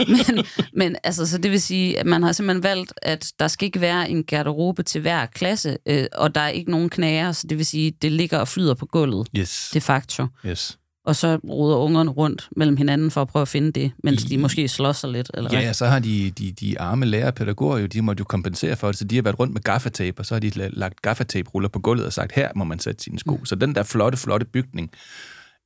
men, 0.36 0.44
men 0.74 0.96
altså, 1.04 1.26
så 1.26 1.38
det 1.38 1.50
vil 1.50 1.60
sige, 1.62 1.98
at 1.98 2.06
man 2.06 2.22
har 2.22 2.32
simpelthen 2.32 2.62
valgt, 2.62 2.92
at 3.02 3.32
der 3.38 3.48
skal 3.48 3.66
ikke 3.66 3.80
være 3.80 4.10
en 4.10 4.24
garderobe 4.24 4.82
til 4.82 5.00
hver 5.00 5.26
klasse, 5.26 5.78
øh, 5.86 6.06
og 6.12 6.34
der 6.34 6.40
er 6.40 6.48
ikke 6.48 6.70
nogen 6.70 6.88
knager, 6.90 7.32
så 7.32 7.46
det 7.46 7.58
vil 7.58 7.66
sige, 7.66 7.90
det 8.02 8.12
ligger 8.12 8.38
og 8.38 8.48
flyder 8.48 8.74
på 8.74 8.86
gulvet, 8.86 9.28
Yes. 9.38 9.70
de 9.74 9.80
facto. 9.80 10.26
yes. 10.46 10.78
Og 11.10 11.16
så 11.16 11.36
ruder 11.36 11.76
ungerne 11.76 12.10
rundt 12.10 12.48
mellem 12.56 12.76
hinanden 12.76 13.10
for 13.10 13.22
at 13.22 13.28
prøve 13.28 13.40
at 13.42 13.48
finde 13.48 13.72
det, 13.72 13.92
mens 14.04 14.24
I- 14.24 14.28
de 14.28 14.38
måske 14.38 14.68
slår 14.68 14.92
sig 14.92 15.10
lidt, 15.10 15.30
eller 15.34 15.50
hvad? 15.50 15.60
Ja, 15.60 15.72
så 15.72 15.86
har 15.86 15.98
de, 15.98 16.30
de, 16.30 16.52
de 16.52 16.80
arme 16.80 17.06
lærer 17.06 17.30
pædagoger 17.30 17.78
jo, 17.78 17.86
de 17.86 18.02
måtte 18.02 18.20
jo 18.20 18.24
kompensere 18.24 18.76
for 18.76 18.86
det, 18.86 18.96
så 18.96 19.04
de 19.04 19.14
har 19.14 19.22
været 19.22 19.38
rundt 19.38 19.52
med 19.52 19.60
gaffatape, 19.62 20.18
og 20.20 20.26
så 20.26 20.34
har 20.34 20.40
de 20.40 20.48
la- 20.48 20.68
lagt 20.72 21.02
gaffatape-ruller 21.02 21.68
på 21.68 21.78
gulvet 21.78 22.06
og 22.06 22.12
sagt, 22.12 22.32
her 22.32 22.48
må 22.56 22.64
man 22.64 22.78
sætte 22.78 23.02
sine 23.04 23.18
sko. 23.18 23.36
Mm. 23.36 23.44
Så 23.44 23.54
den 23.54 23.74
der 23.74 23.82
flotte, 23.82 24.18
flotte 24.18 24.46
bygning 24.46 24.90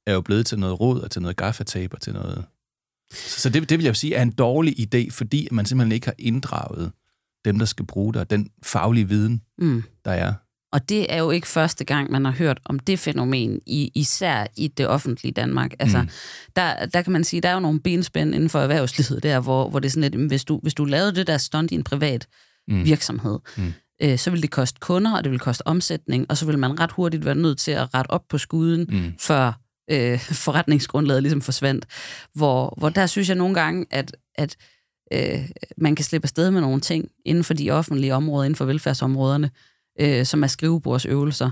er 0.07 0.13
jo 0.13 0.21
blevet 0.21 0.47
til 0.47 0.59
noget 0.59 0.81
rod 0.81 1.01
og 1.01 1.11
til 1.11 1.23
noget 1.23 1.37
gaffatape 1.37 1.95
og 1.97 2.01
til 2.01 2.13
noget 2.13 2.45
Så, 3.13 3.41
så 3.41 3.49
det, 3.49 3.71
det 3.71 3.79
vil 3.79 3.85
jeg 3.85 3.97
sige 3.97 4.15
er 4.15 4.23
en 4.23 4.33
dårlig 4.33 4.75
idé, 4.95 5.11
fordi 5.11 5.49
man 5.53 5.67
simpelthen 5.67 5.93
ikke 5.93 6.07
har 6.07 6.15
inddraget 6.19 6.93
dem, 7.45 7.59
der 7.59 7.67
skal 7.67 7.87
bruge 7.87 8.13
det, 8.13 8.21
og 8.21 8.31
den 8.31 8.49
faglige 8.63 9.09
viden, 9.09 9.43
Mm. 9.59 9.83
der 10.05 10.11
er. 10.11 10.33
Og 10.75 10.89
det 10.89 11.13
er 11.13 11.19
jo 11.19 11.31
ikke 11.31 11.49
første 11.49 11.85
gang, 11.85 12.11
man 12.11 12.25
har 12.25 12.33
hørt 12.33 12.61
om 12.65 12.79
det 12.79 12.99
fænomen, 12.99 13.61
i, 13.67 13.91
især 13.95 14.47
i 14.57 14.69
det 14.69 14.89
offentlige 14.89 15.33
Danmark. 15.33 15.73
Altså, 15.79 16.03
mm. 16.03 16.09
der, 16.57 16.87
der 16.87 17.03
kan 17.03 17.13
man 17.13 17.25
sige, 17.25 17.41
der 17.41 17.49
er 17.49 17.55
jo 17.55 17.61
nogle 17.61 17.81
benspænd 17.81 18.35
inden 18.35 18.49
for 18.49 18.59
erhvervslivet 18.59 19.23
der, 19.23 19.41
hvor, 19.41 19.71
hvor 19.71 19.79
det 19.79 19.87
er 19.87 19.91
sådan 19.91 20.11
lidt, 20.11 20.29
hvis 20.29 20.45
du, 20.45 20.61
hvis 20.63 20.75
du 20.75 20.85
lavede 20.85 21.15
det 21.15 21.27
der 21.27 21.39
stunt 21.39 21.71
i 21.71 21.75
en 21.75 21.85
privat 21.85 22.27
mm. 22.69 22.85
virksomhed, 22.85 23.39
mm. 23.57 23.73
Øh, 24.03 24.19
så 24.19 24.31
vil 24.31 24.43
det 24.43 24.51
koste 24.51 24.79
kunder, 24.81 25.17
og 25.17 25.25
det 25.25 25.33
vil 25.33 25.39
koste 25.41 25.67
omsætning, 25.67 26.27
og 26.29 26.37
så 26.37 26.47
vil 26.47 26.59
man 26.59 26.81
ret 26.81 26.93
hurtigt 26.93 27.25
være 27.25 27.35
nødt 27.35 27.59
til 27.59 27.71
at 27.71 27.95
rette 27.95 28.11
op 28.11 28.23
på 28.29 28.39
skuden, 28.39 28.87
mm. 28.89 29.13
før 29.21 29.61
øh, 29.91 30.19
forretningsgrundlaget 30.19 31.23
ligesom 31.23 31.41
forsvandt. 31.41 31.87
Hvor, 32.35 32.75
hvor 32.77 32.89
der 32.89 33.07
synes 33.07 33.29
jeg 33.29 33.37
nogle 33.37 33.55
gange, 33.55 33.87
at, 33.91 34.17
at 34.35 34.57
øh, 35.13 35.49
man 35.77 35.95
kan 35.95 36.05
slippe 36.05 36.25
afsted 36.25 36.51
med 36.51 36.61
nogle 36.61 36.81
ting 36.81 37.09
inden 37.25 37.45
for 37.45 37.55
de 37.55 37.71
offentlige 37.71 38.15
områder, 38.15 38.45
inden 38.45 38.57
for 38.57 38.65
velfærdsområderne, 38.65 39.51
øh, 40.01 40.27
som 40.27 40.43
er 40.43 40.47
skrivebordsøvelser, 40.47 41.51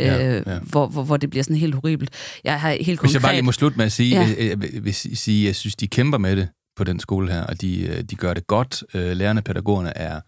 øh, 0.00 0.06
Ja, 0.06 0.34
ja. 0.34 0.58
Hvor, 0.58 0.86
hvor, 0.86 1.04
hvor 1.04 1.16
det 1.16 1.30
bliver 1.30 1.42
sådan 1.42 1.56
helt 1.56 1.74
horribelt. 1.74 2.10
Jeg 2.44 2.60
har 2.60 2.70
helt 2.70 2.86
Hvis 2.86 2.98
konkret... 2.98 3.12
jeg 3.14 3.22
bare 3.22 3.32
lige 3.34 3.42
må 3.42 3.52
slutte 3.52 3.76
med 3.76 3.84
at 3.86 3.92
sige, 3.92 4.20
Ja. 4.20 4.34
øh, 4.38 4.80
hvis 4.82 5.04
I 5.04 5.14
sige, 5.14 5.46
jeg 5.46 5.56
synes, 5.56 5.76
de 5.76 5.88
kæmper 5.88 6.18
med 6.18 6.36
det 6.36 6.48
på 6.76 6.84
den 6.84 7.00
skole 7.00 7.32
her, 7.32 7.42
og 7.42 7.60
de, 7.60 7.86
øh, 7.86 8.02
de 8.02 8.16
gør 8.16 8.34
det 8.34 8.46
godt. 8.46 8.84
Øh, 8.94 9.12
Lærerne 9.16 9.40
og 9.40 9.44
pædagogerne 9.44 9.96
er, 9.98 10.20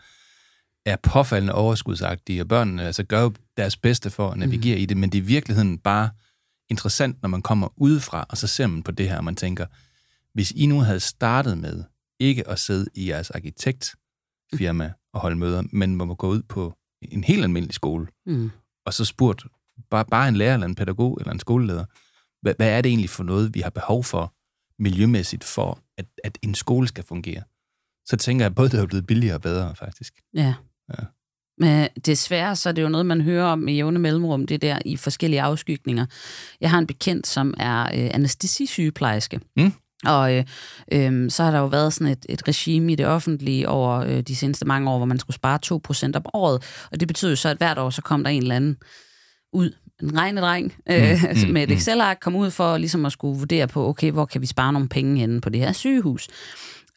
er 0.86 0.96
påfaldende 1.02 1.54
overskudsagtige, 1.54 2.40
og 2.42 2.48
børnene 2.48 2.82
altså, 2.84 3.02
gør 3.02 3.20
jo 3.22 3.32
deres 3.56 3.76
bedste 3.76 4.10
for 4.10 4.30
at 4.30 4.38
navigere 4.38 4.76
mm. 4.76 4.82
i 4.82 4.86
det, 4.86 4.96
men 4.96 5.10
det 5.10 5.18
er 5.18 5.22
i 5.22 5.26
virkeligheden 5.26 5.78
bare 5.78 6.10
interessant, 6.70 7.22
når 7.22 7.28
man 7.28 7.42
kommer 7.42 7.68
udefra, 7.76 8.26
og 8.28 8.36
så 8.36 8.46
ser 8.46 8.66
man 8.66 8.82
på 8.82 8.90
det 8.90 9.08
her, 9.08 9.16
og 9.16 9.24
man 9.24 9.36
tænker, 9.36 9.66
hvis 10.34 10.50
I 10.56 10.66
nu 10.66 10.80
havde 10.80 11.00
startet 11.00 11.58
med 11.58 11.84
ikke 12.20 12.48
at 12.48 12.58
sidde 12.58 12.86
i 12.94 13.08
jeres 13.08 13.30
arkitektfirma 13.30 14.92
og 15.14 15.20
holde 15.20 15.36
møder, 15.36 15.62
men 15.72 15.96
må 15.96 16.14
gå 16.14 16.28
ud 16.28 16.42
på 16.42 16.74
en 17.11 17.24
helt 17.24 17.42
almindelig 17.42 17.74
skole, 17.74 18.07
Mm. 18.26 18.50
og 18.86 18.94
så 18.94 19.04
spurgt 19.04 19.42
bare, 19.90 20.04
bare 20.04 20.28
en 20.28 20.36
lærer 20.36 20.54
eller 20.54 20.66
en 20.66 20.74
pædagog 20.74 21.16
eller 21.20 21.32
en 21.32 21.40
skoleleder, 21.40 21.84
hvad, 22.42 22.54
hvad 22.57 22.68
er 22.68 22.80
det 22.80 22.88
egentlig 22.88 23.11
for 23.11 23.24
noget, 23.24 23.54
vi 23.54 23.61
har 23.61 23.70
behov 23.70 24.04
for 24.04 24.34
miljømæssigt 24.82 25.44
for, 25.44 25.78
at, 25.98 26.07
at 26.24 26.38
en 26.42 26.54
skole 26.54 26.88
skal 26.88 27.04
fungere? 27.04 27.42
Så 28.07 28.16
tænker 28.16 28.44
jeg, 28.44 28.54
både 28.54 28.68
det 28.68 28.80
er 28.80 28.86
blevet 28.86 29.07
billigere 29.07 29.34
og 29.36 29.42
bedre, 29.42 29.74
faktisk. 29.76 30.14
Ja. 30.34 30.54
Ja. 30.98 31.04
Men 31.59 31.88
desværre, 32.07 32.57
så 32.57 32.68
er 32.68 32.72
det 32.72 32.82
jo 32.82 32.88
noget, 32.88 33.07
man 33.07 33.20
hører 33.20 33.44
om 33.44 33.59
med 33.59 33.72
jævne 33.74 33.98
mellemrum, 33.98 34.46
det 34.46 34.62
der 34.62 34.78
i 34.84 34.96
forskellige 34.96 35.42
afskygninger. 35.42 36.07
Jeg 36.61 36.70
har 36.70 36.78
en 36.78 36.86
bekendt, 36.86 37.26
som 37.26 37.54
er 37.59 37.82
øh, 37.82 38.11
anestesisygeplejerske. 38.14 39.40
Mm. 39.57 39.72
Og 40.07 40.36
øh, 40.36 40.44
øh, 40.92 41.30
så 41.30 41.42
har 41.44 41.50
der 41.50 41.59
jo 41.59 41.66
været 41.66 41.92
sådan 41.92 42.12
et, 42.12 42.26
et 42.28 42.48
regime 42.48 42.92
i 42.92 42.94
det 42.94 43.07
offentlige 43.07 43.68
over 43.68 43.98
øh, 43.98 44.20
de 44.20 44.36
seneste 44.36 44.64
mange 44.64 44.90
år, 44.90 44.96
hvor 44.96 45.07
man 45.07 45.18
skulle 45.18 45.34
spare 45.34 45.59
2% 46.14 46.16
om 46.16 46.22
året. 46.34 46.62
Og 46.92 47.00
det 47.00 47.09
betyder 47.09 47.30
jo 47.30 47.36
så, 47.36 47.48
at 47.48 47.57
hvert 47.57 47.78
år 47.78 47.90
så 47.90 48.02
kom 48.02 48.24
der 48.24 48.30
en 48.30 48.42
eller 48.42 48.57
anden 48.57 48.76
ud, 49.52 49.70
en 50.02 50.18
regnedreng, 50.18 50.74
øh, 50.90 51.22
Mm, 51.22 51.38
mm, 51.46 51.52
med 51.52 51.62
et 51.62 51.68
mm. 51.68 51.74
Excel-ark, 51.74 52.18
kom 52.20 52.36
ud 52.36 52.50
for 52.50 52.76
ligesom 52.76 53.07
at 53.07 53.12
skulle 53.12 53.38
vurdere 53.38 53.68
på, 53.68 53.88
okay, 53.88 54.11
hvor 54.11 54.24
kan 54.24 54.40
vi 54.40 54.46
spare 54.46 54.72
nogle 54.72 54.88
penge 54.88 55.20
henne 55.20 55.40
på 55.40 55.48
det 55.48 55.61
her 55.61 55.72
sygehus. 55.72 56.28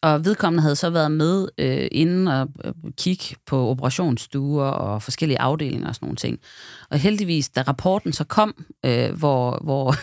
Og 0.02 0.24
vedkommende 0.24 0.62
havde 0.62 0.76
så 0.76 0.90
været 0.90 1.12
med 1.12 1.48
øh, 1.58 1.88
inden 1.92 2.28
og 2.28 2.48
øh, 2.64 2.72
kigge 2.98 3.36
på 3.46 3.68
operationsstuer 3.68 4.64
og 4.64 5.02
forskellige 5.02 5.40
afdelinger 5.40 5.88
og 5.88 5.94
sådan 5.94 6.06
nogle 6.06 6.16
ting. 6.16 6.38
Og 6.90 6.98
heldigvis, 6.98 7.48
da 7.48 7.62
rapporten 7.62 8.12
så 8.12 8.24
kom, 8.24 8.64
øh, 8.86 9.10
hvor, 9.18 9.60
hvor 9.64 9.94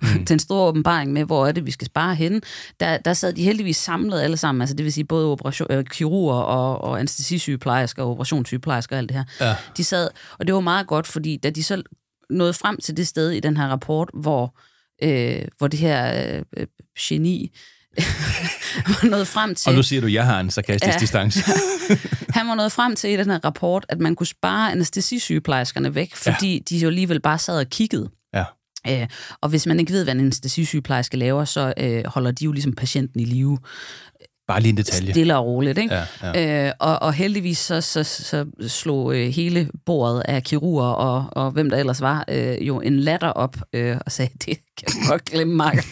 mm. 0.00 0.24
den 0.30 0.38
store 0.38 0.68
åbenbaring 0.68 1.12
med, 1.12 1.24
hvor 1.24 1.46
er 1.46 1.52
det, 1.52 1.66
vi 1.66 1.70
skal 1.70 1.86
spare 1.86 2.14
henne, 2.14 2.40
der, 2.80 2.96
der 2.96 3.14
sad 3.14 3.32
de 3.32 3.42
heldigvis 3.42 3.76
samlet 3.76 4.20
alle 4.20 4.36
sammen, 4.36 4.62
altså 4.62 4.76
det 4.76 4.84
vil 4.84 4.92
sige 4.92 5.04
både 5.04 5.26
operation, 5.26 5.68
øh, 5.70 5.84
kirurger 5.84 6.40
og, 6.40 6.80
og 6.80 6.98
anestesisygeplejersker 6.98 8.02
og 8.02 8.10
operationssygeplejersker 8.10 8.96
og 8.96 8.98
alt 8.98 9.08
det 9.08 9.16
her. 9.16 9.24
Ja. 9.40 9.56
De 9.76 9.84
sad, 9.84 10.08
og 10.38 10.46
det 10.46 10.54
var 10.54 10.60
meget 10.60 10.86
godt, 10.86 11.06
fordi 11.06 11.36
da 11.36 11.50
de 11.50 11.62
så 11.62 11.82
nåede 12.30 12.52
frem 12.52 12.76
til 12.76 12.96
det 12.96 13.06
sted 13.06 13.30
i 13.30 13.40
den 13.40 13.56
her 13.56 13.68
rapport, 13.68 14.10
hvor, 14.14 14.58
øh, 15.02 15.42
hvor 15.58 15.68
det 15.68 15.78
her 15.78 16.30
øh, 16.56 16.66
geni 17.00 17.50
var 18.86 19.08
nået 19.08 19.26
frem 19.26 19.54
til... 19.54 19.68
Og 19.68 19.74
nu 19.74 19.82
siger 19.82 20.00
du, 20.00 20.06
at 20.06 20.12
jeg 20.12 20.24
har 20.26 20.40
en 20.40 20.50
sarkastisk 20.50 20.94
Ja. 20.94 20.98
distance. 20.98 21.40
Han 22.36 22.48
var 22.48 22.54
nået 22.54 22.72
frem 22.72 22.96
til 22.96 23.10
i 23.10 23.16
den 23.16 23.30
her 23.30 23.38
rapport, 23.44 23.86
at 23.88 24.00
man 24.00 24.14
kunne 24.14 24.26
spare 24.26 24.72
anestesisygeplejerskerne 24.72 25.94
væk, 25.94 26.14
fordi 26.16 26.52
ja. 26.54 26.58
de 26.68 26.78
jo 26.78 26.88
alligevel 26.88 27.20
bare 27.20 27.38
sad 27.38 27.58
og 27.58 27.66
kiggede. 27.70 28.10
ja. 28.34 28.44
Øh, 28.88 29.06
og 29.40 29.48
hvis 29.48 29.66
man 29.66 29.80
ikke 29.80 29.92
ved, 29.92 30.04
hvad 30.04 30.14
en 30.14 30.20
anestesisygeplejerske 30.20 31.16
laver, 31.16 31.44
så 31.44 31.74
øh, 31.76 32.02
holder 32.06 32.30
de 32.30 32.44
jo 32.44 32.52
ligesom 32.52 32.72
patienten 32.72 33.20
i 33.20 33.24
live. 33.24 33.58
Bare 34.48 34.60
lige 34.60 34.70
en 34.70 34.76
detalje. 34.76 35.12
Stille 35.12 35.36
og 35.36 35.46
roligt, 35.46 35.78
ikke? 35.78 35.94
Ja, 35.94 36.04
ja. 36.22 36.66
Øh, 36.66 36.72
og, 36.80 37.02
og 37.02 37.12
heldigvis 37.12 37.58
så, 37.58 37.80
så, 37.80 38.04
så 38.04 38.46
slog 38.66 39.16
øh, 39.16 39.28
hele 39.28 39.70
bordet 39.86 40.22
af 40.24 40.42
kirurger 40.42 40.88
og, 40.88 41.26
og 41.32 41.50
hvem 41.50 41.70
der 41.70 41.76
ellers 41.76 42.00
var, 42.00 42.24
øh, 42.28 42.66
jo 42.66 42.80
en 42.80 43.00
latter 43.00 43.28
op 43.28 43.56
øh, 43.72 43.96
og 44.06 44.12
sagde, 44.12 44.30
det 44.46 44.58
kan 44.76 44.88
du 44.88 45.08
godt 45.08 45.24
glemme, 45.24 45.54
Mark. 45.54 45.84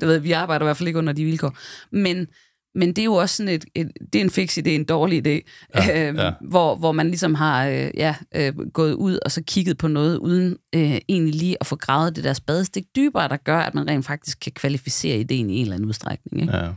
Du 0.00 0.06
ved, 0.06 0.18
vi 0.18 0.32
arbejder 0.32 0.64
i 0.64 0.66
hvert 0.66 0.76
fald 0.76 0.86
ikke 0.86 0.98
under 0.98 1.12
de 1.12 1.24
vilkår. 1.24 1.56
Men, 1.92 2.26
men 2.74 2.88
det 2.88 2.98
er 2.98 3.04
jo 3.04 3.14
også 3.14 3.36
sådan 3.36 3.54
et, 3.54 3.64
et 3.74 3.90
det 4.12 4.18
er 4.18 4.24
en 4.24 4.30
fix 4.30 4.58
idé, 4.58 4.68
en 4.68 4.84
dårlig 4.84 5.26
idé, 5.26 5.40
Ja, 5.74 6.08
øh, 6.10 6.16
ja. 6.16 6.32
Hvor, 6.40 6.76
hvor 6.76 6.92
man 6.92 7.06
ligesom 7.08 7.34
har 7.34 7.66
øh, 7.66 7.90
ja, 7.94 8.14
øh, 8.34 8.52
gået 8.72 8.92
ud 8.92 9.18
og 9.24 9.32
så 9.32 9.42
kigget 9.46 9.78
på 9.78 9.88
noget, 9.88 10.16
uden 10.16 10.56
øh, 10.74 10.98
egentlig 11.08 11.34
lige 11.34 11.56
at 11.60 11.66
få 11.66 11.76
gravet 11.76 12.16
det 12.16 12.24
der 12.24 12.32
spadestik 12.32 12.84
dybere, 12.96 13.28
der 13.28 13.36
gør, 13.36 13.58
at 13.58 13.74
man 13.74 13.88
rent 13.88 14.06
faktisk 14.06 14.40
kan 14.40 14.52
kvalificere 14.52 15.18
ideen 15.18 15.50
i 15.50 15.56
en 15.56 15.62
eller 15.62 15.74
anden 15.74 15.88
udstrækning. 15.88 16.42
Ikke? 16.42 16.56
ja. 16.56 16.68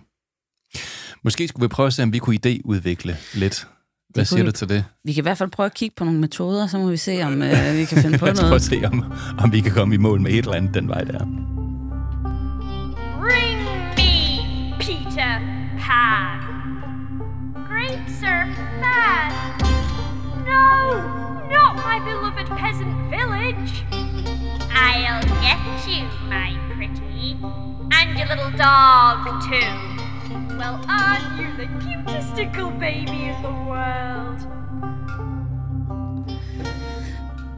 Måske 1.24 1.48
skulle 1.48 1.64
vi 1.64 1.68
prøve 1.68 1.88
at 1.88 1.94
se, 1.94 2.04
om 2.04 2.14
vi 2.14 2.20
kunne 2.20 2.40
idéudvikle 2.46 3.16
lidt. 3.34 3.68
Hvad 4.14 4.26
siger 4.26 4.44
du 4.44 4.52
til 4.52 4.70
det? 4.70 4.86
Vi 5.06 5.14
kan 5.14 5.22
i 5.22 5.26
hvert 5.26 5.38
fald 5.38 5.50
prøve 5.50 5.66
at 5.66 5.74
kigge 5.74 5.94
på 5.98 6.04
nogle 6.04 6.20
metoder, 6.20 6.68
så 6.68 6.78
må 6.78 6.90
vi 6.90 6.98
se, 6.98 7.22
om 7.24 7.42
øh, 7.42 7.78
vi 7.78 7.86
kan 7.86 7.98
finde 8.04 8.18
på 8.18 8.26
Lad 8.26 8.34
os 8.34 8.40
prøve 8.40 8.56
at 8.56 8.72
noget. 8.72 8.84
se, 8.84 8.84
om, 8.86 9.14
om 9.44 9.52
vi 9.52 9.60
kan 9.62 9.72
komme 9.72 9.96
i 9.96 9.98
mål 9.98 10.22
med 10.22 10.32
et 10.32 10.38
eller 10.38 10.54
andet 10.54 10.74
den 10.74 10.88
vej 10.90 11.02
der. 11.02 11.20
Bring 13.20 13.60
me 13.98 14.12
Peter 14.80 15.34
Pan. 15.80 16.42
Great 17.70 18.02
Sir 18.20 18.40
Fan. 18.82 19.32
No, 20.52 20.66
not 21.56 21.74
my 21.88 21.98
beloved 22.10 22.48
peasant 22.62 22.96
village. 23.16 23.86
I'll 24.88 25.22
get 25.46 25.62
you, 25.88 26.04
my 26.30 26.50
pretty. 26.76 27.36
And 27.98 28.18
your 28.18 28.28
little 28.32 28.52
dog, 28.58 29.42
too. 29.50 30.01
Well, 30.62 30.78
aren't 30.88 31.40
you 31.42 31.48
the 31.62 31.68
cutest 31.84 32.36
tickle 32.36 32.72
baby 32.80 33.20
in 33.30 33.36
the 33.44 33.54
world? 33.70 34.40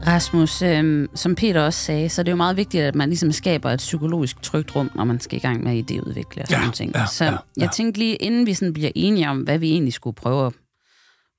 Rasmus, 0.06 0.62
øh, 0.62 1.08
som 1.14 1.34
Peter 1.34 1.60
også 1.62 1.78
sagde, 1.80 2.08
så 2.08 2.22
er 2.22 2.22
det 2.22 2.32
jo 2.32 2.36
meget 2.36 2.56
vigtigt, 2.56 2.82
at 2.84 2.94
man 2.94 3.08
ligesom 3.08 3.32
skaber 3.32 3.70
et 3.70 3.78
psykologisk 3.78 4.42
trygt 4.42 4.76
rum, 4.76 4.90
når 4.94 5.04
man 5.04 5.20
skal 5.20 5.36
i 5.36 5.40
gang 5.40 5.64
med 5.64 5.78
at 5.78 5.90
idéudvikle 5.90 6.40
og 6.42 6.46
sådan 6.46 6.50
Ja, 6.50 6.58
nogle 6.58 6.72
ting. 6.72 6.92
ja, 6.94 7.06
så 7.06 7.24
ja, 7.24 7.30
jeg 7.30 7.38
ja. 7.58 7.68
tænkte 7.72 7.98
lige, 8.00 8.16
inden 8.16 8.46
vi 8.46 8.54
sådan 8.54 8.72
bliver 8.72 8.90
enige 8.94 9.28
om, 9.30 9.38
hvad 9.40 9.58
vi 9.58 9.70
egentlig 9.70 9.92
skulle 9.92 10.14
prøve 10.14 10.46
at 10.46 10.52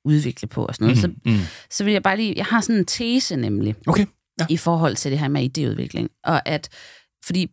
udvikle 0.05 0.47
på 0.47 0.65
og 0.65 0.75
sådan 0.75 0.87
noget, 0.95 1.03
Mm, 1.25 1.31
mm. 1.31 1.37
så, 1.39 1.45
så 1.77 1.83
vil 1.83 1.93
jeg 1.93 2.03
bare 2.03 2.17
lige, 2.17 2.33
jeg 2.37 2.45
har 2.45 2.61
sådan 2.61 2.75
en 2.79 2.85
tese 2.85 3.35
nemlig, 3.35 3.75
Okay. 3.87 4.05
Ja. 4.39 4.45
i 4.49 4.57
forhold 4.57 4.95
til 4.95 5.11
det 5.11 5.19
her 5.19 5.27
med 5.27 5.49
idéudvikling. 5.57 6.21
Og 6.23 6.47
at, 6.49 6.69
fordi 7.25 7.51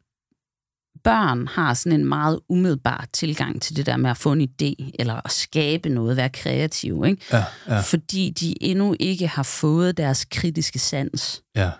børn 1.04 1.46
har 1.46 1.74
sådan 1.74 2.00
en 2.00 2.06
meget 2.06 2.40
umiddelbar 2.48 3.06
tilgang 3.12 3.62
til 3.62 3.76
det 3.76 3.86
der 3.86 3.96
med 3.96 4.10
at 4.10 4.16
få 4.16 4.32
en 4.32 4.40
idé, 4.40 4.90
eller 4.98 5.20
at 5.24 5.30
skabe 5.32 5.88
noget, 5.88 6.16
være 6.16 6.28
kreativ, 6.28 7.04
ikke? 7.06 7.22
Ja, 7.32 7.44
ja, 7.68 7.80
fordi 7.80 8.30
de 8.30 8.62
endnu 8.62 8.96
ikke 9.00 9.26
har 9.28 9.42
fået 9.42 9.96
deres 9.96 10.24
kritiske 10.24 10.78
sans. 10.78 11.42
ja. 11.56 11.70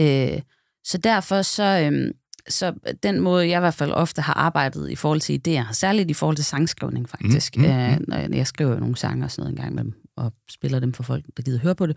Øh, 0.00 0.40
så 0.84 0.98
derfor 0.98 1.42
så, 1.42 1.62
øhm, 1.84 2.12
så 2.48 2.72
den 3.02 3.20
måde, 3.20 3.48
jeg 3.48 3.56
i 3.56 3.60
hvert 3.60 3.74
fald 3.74 3.92
ofte 3.92 4.22
har 4.22 4.34
arbejdet 4.34 4.90
i 4.90 4.96
forhold 4.96 5.20
til 5.20 5.40
idéer, 5.48 5.72
særligt 5.72 6.10
i 6.10 6.14
forhold 6.14 6.36
til 6.36 6.44
sangskrivning 6.44 7.08
faktisk, 7.08 7.56
Mm, 7.56 7.62
mm, 7.62 7.68
mm, 7.68 7.74
mm, 7.74 7.82
øh, 7.92 7.98
når 8.08 8.16
jeg, 8.16 8.30
jeg 8.32 8.46
skriver 8.46 8.72
jo 8.72 8.78
nogle 8.80 8.96
sange 8.96 9.24
og 9.24 9.30
sådan 9.30 9.42
noget 9.42 9.58
en 9.58 9.62
gang 9.62 9.74
med 9.74 9.84
dem, 9.84 9.92
og 10.16 10.32
spiller 10.50 10.78
dem 10.80 10.92
for 10.92 11.02
folk, 11.02 11.24
der 11.36 11.42
gider 11.42 11.58
høre 11.60 11.74
på 11.74 11.86
det. 11.86 11.96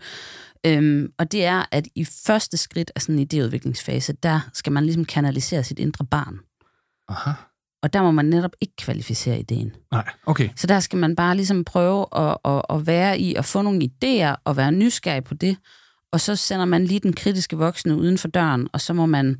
Øhm, 0.66 1.08
og 1.18 1.32
det 1.32 1.44
er, 1.44 1.64
at 1.72 1.88
i 1.94 2.04
første 2.04 2.56
skridt 2.56 2.92
af 2.94 3.02
sådan 3.02 3.18
en 3.18 3.28
idéudviklingsfase, 3.34 4.12
der 4.22 4.40
skal 4.52 4.72
man 4.72 4.84
ligesom 4.84 5.04
kanalisere 5.04 5.64
sit 5.64 5.78
indre 5.78 6.04
barn. 6.04 6.38
Aha. 7.08 7.30
Og 7.82 7.92
der 7.92 8.02
må 8.02 8.10
man 8.10 8.24
netop 8.24 8.50
ikke 8.60 8.76
kvalificere 8.78 9.38
ideen. 9.40 9.72
Nej, 9.92 10.10
okay. 10.26 10.48
Så 10.56 10.66
der 10.66 10.80
skal 10.80 10.98
man 10.98 11.16
bare 11.16 11.36
ligesom 11.36 11.64
prøve 11.64 12.06
at, 12.16 12.36
at, 12.44 12.62
at 12.70 12.86
være 12.86 13.18
i, 13.20 13.34
at 13.34 13.44
få 13.44 13.62
nogle 13.62 13.82
idéer, 13.90 14.34
og 14.44 14.56
være 14.56 14.72
nysgerrig 14.72 15.24
på 15.24 15.34
det, 15.34 15.56
og 16.12 16.20
så 16.20 16.36
sender 16.36 16.64
man 16.64 16.84
lige 16.84 17.00
den 17.00 17.12
kritiske 17.12 17.56
voksne 17.56 17.96
uden 17.96 18.18
for 18.18 18.28
døren, 18.28 18.68
og 18.72 18.80
så 18.80 18.92
må 18.92 19.06
man 19.06 19.36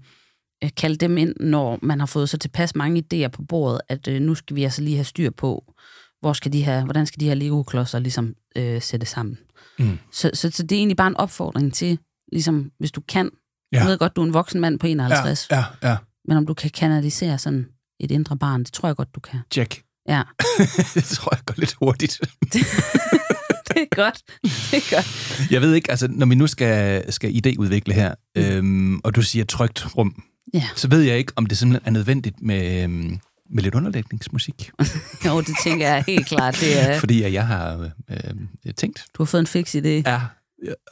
øh, 0.64 0.70
kalde 0.76 0.96
dem 0.96 1.18
ind, 1.18 1.34
når 1.40 1.78
man 1.82 1.98
har 1.98 2.06
fået 2.06 2.28
så 2.28 2.38
tilpas 2.38 2.74
mange 2.74 3.04
idéer 3.14 3.28
på 3.28 3.42
bordet, 3.42 3.80
at 3.88 4.08
øh, 4.08 4.20
nu 4.22 4.34
skal 4.34 4.56
vi 4.56 4.64
altså 4.64 4.82
lige 4.82 4.96
have 4.96 5.04
styr 5.04 5.30
på, 5.30 5.72
hvor 6.20 6.32
skal 6.32 6.52
de 6.52 6.64
her, 6.64 6.84
hvordan 6.84 7.06
skal 7.06 7.20
de 7.20 7.26
her 7.28 7.34
Lego-klodser 7.34 7.98
ligesom 7.98 8.34
øh, 8.56 8.82
sætte 8.82 9.06
sammen. 9.06 9.38
Mm. 9.78 9.98
Så, 10.12 10.30
så, 10.34 10.50
så 10.50 10.62
det 10.62 10.72
er 10.72 10.78
egentlig 10.80 10.96
bare 10.96 11.06
en 11.08 11.16
opfordring 11.16 11.74
til, 11.74 11.98
ligesom, 12.32 12.70
hvis 12.78 12.92
du 12.92 13.00
kan, 13.00 13.30
Ja. 13.72 13.78
jeg 13.78 13.86
ved 13.86 13.98
godt, 13.98 14.16
du 14.16 14.20
er 14.20 14.26
en 14.26 14.34
voksen 14.34 14.60
mand 14.60 14.78
på 14.78 14.86
51, 14.86 15.48
Ja, 15.50 15.56
ja, 15.82 15.88
ja. 15.90 15.96
Men 16.28 16.36
om 16.36 16.46
du 16.46 16.54
kan 16.54 16.70
kanalisere 16.70 17.38
sådan 17.38 17.66
et 18.00 18.10
indre 18.10 18.36
barn. 18.36 18.64
Det 18.64 18.72
tror 18.72 18.88
jeg 18.88 18.96
godt, 18.96 19.14
du 19.14 19.20
kan. 19.20 19.40
Jack. 19.56 19.82
Ja, 20.08 20.22
det 20.94 21.04
tror 21.04 21.34
jeg 21.36 21.44
går 21.46 21.54
lidt 21.56 21.74
hurtigt. 21.82 22.20
det 22.52 23.76
er 23.76 23.94
godt. 23.94 24.22
Det 24.42 24.74
er 24.74 24.96
godt. 24.96 25.50
Jeg 25.50 25.60
ved 25.60 25.74
ikke, 25.74 25.90
altså 25.90 26.08
når 26.10 26.26
vi 26.26 26.34
nu 26.34 26.46
skal, 26.46 27.12
skal 27.12 27.30
idéudvikle 27.46 27.92
her, 27.92 28.14
øhm, 28.36 28.98
og 28.98 29.14
du 29.14 29.22
siger 29.22 29.44
trygt 29.44 29.96
rum, 29.96 30.22
Ja. 30.54 30.64
så 30.76 30.88
ved 30.88 31.00
jeg 31.00 31.18
ikke, 31.18 31.32
om 31.36 31.46
det 31.46 31.58
simpelthen 31.58 31.86
er 31.88 31.90
nødvendigt 31.90 32.42
med, 32.42 32.82
øhm, 32.82 33.18
med 33.50 33.62
lidt 33.62 33.74
underlægningsmusik. 33.74 34.70
Jo, 35.26 35.40
det 35.40 35.54
tænker 35.64 35.88
jeg 35.88 36.04
helt 36.06 36.26
klart. 36.26 36.56
Det 36.60 36.80
er, 36.88 37.00
Fordi 37.00 37.32
jeg 37.32 37.46
har 37.46 37.90
øh, 38.10 38.74
tænkt, 38.76 39.04
du 39.14 39.22
har 39.22 39.26
fået 39.26 39.40
en 39.40 39.46
fix 39.46 39.74
idé. 39.74 39.86
ja, 39.88 40.20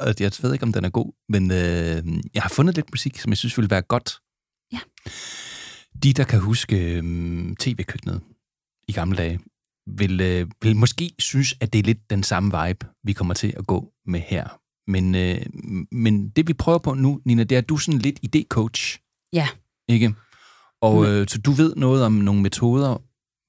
og 0.00 0.14
jeg 0.20 0.32
ved 0.42 0.52
ikke, 0.52 0.62
om 0.62 0.72
den 0.72 0.84
er 0.84 0.88
god, 0.90 1.12
men 1.28 1.50
øh, 1.50 2.02
jeg 2.34 2.42
har 2.42 2.48
fundet 2.48 2.74
lidt 2.74 2.86
musik, 2.92 3.18
som 3.18 3.30
jeg 3.32 3.38
synes 3.38 3.56
ville 3.56 3.70
være 3.70 3.82
godt. 3.82 4.18
Ja. 4.74 4.80
De, 6.02 6.12
der 6.12 6.24
kan 6.24 6.40
huske 6.40 6.94
øh, 6.96 7.02
tv-køkkenet 7.56 8.20
i 8.88 8.92
gamle 8.92 9.16
dage, 9.16 9.40
vil, 9.86 10.20
øh, 10.20 10.46
vil 10.62 10.76
måske 10.76 11.10
synes, 11.18 11.54
at 11.60 11.72
det 11.72 11.78
er 11.78 11.82
lidt 11.82 12.10
den 12.10 12.22
samme 12.22 12.66
vibe, 12.66 12.86
vi 13.04 13.12
kommer 13.12 13.34
til 13.34 13.54
at 13.56 13.66
gå 13.66 13.92
med 14.06 14.20
her. 14.20 14.60
Men, 14.90 15.14
øh, 15.14 15.40
men 15.92 16.28
det, 16.28 16.48
vi 16.48 16.52
prøver 16.52 16.78
på 16.78 16.94
nu, 16.94 17.20
Nina, 17.24 17.44
det 17.44 17.54
er, 17.54 17.58
at 17.58 17.68
du 17.68 17.74
er 17.74 17.78
sådan 17.78 18.00
lidt 18.00 18.18
idé-coach, 18.26 18.98
Ja. 19.32 19.48
ikke? 19.88 20.14
Og 20.80 21.06
øh, 21.06 21.28
så 21.28 21.38
du 21.38 21.50
ved 21.52 21.74
noget 21.76 22.04
om 22.04 22.12
nogle 22.12 22.42
metoder, 22.42 23.02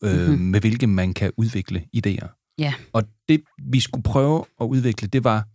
øh, 0.03 0.29
Mhm. 0.29 0.39
med 0.39 0.59
hvilke 0.59 0.87
man 0.87 1.13
kan 1.13 1.31
udvikle 1.37 1.85
idéer. 1.97 2.55
Ja. 2.57 2.73
Og 2.93 3.03
det, 3.29 3.43
vi 3.71 3.79
skulle 3.79 4.03
prøve 4.03 4.45
at 4.61 4.65
udvikle, 4.65 5.07
det 5.07 5.23
var 5.23 5.47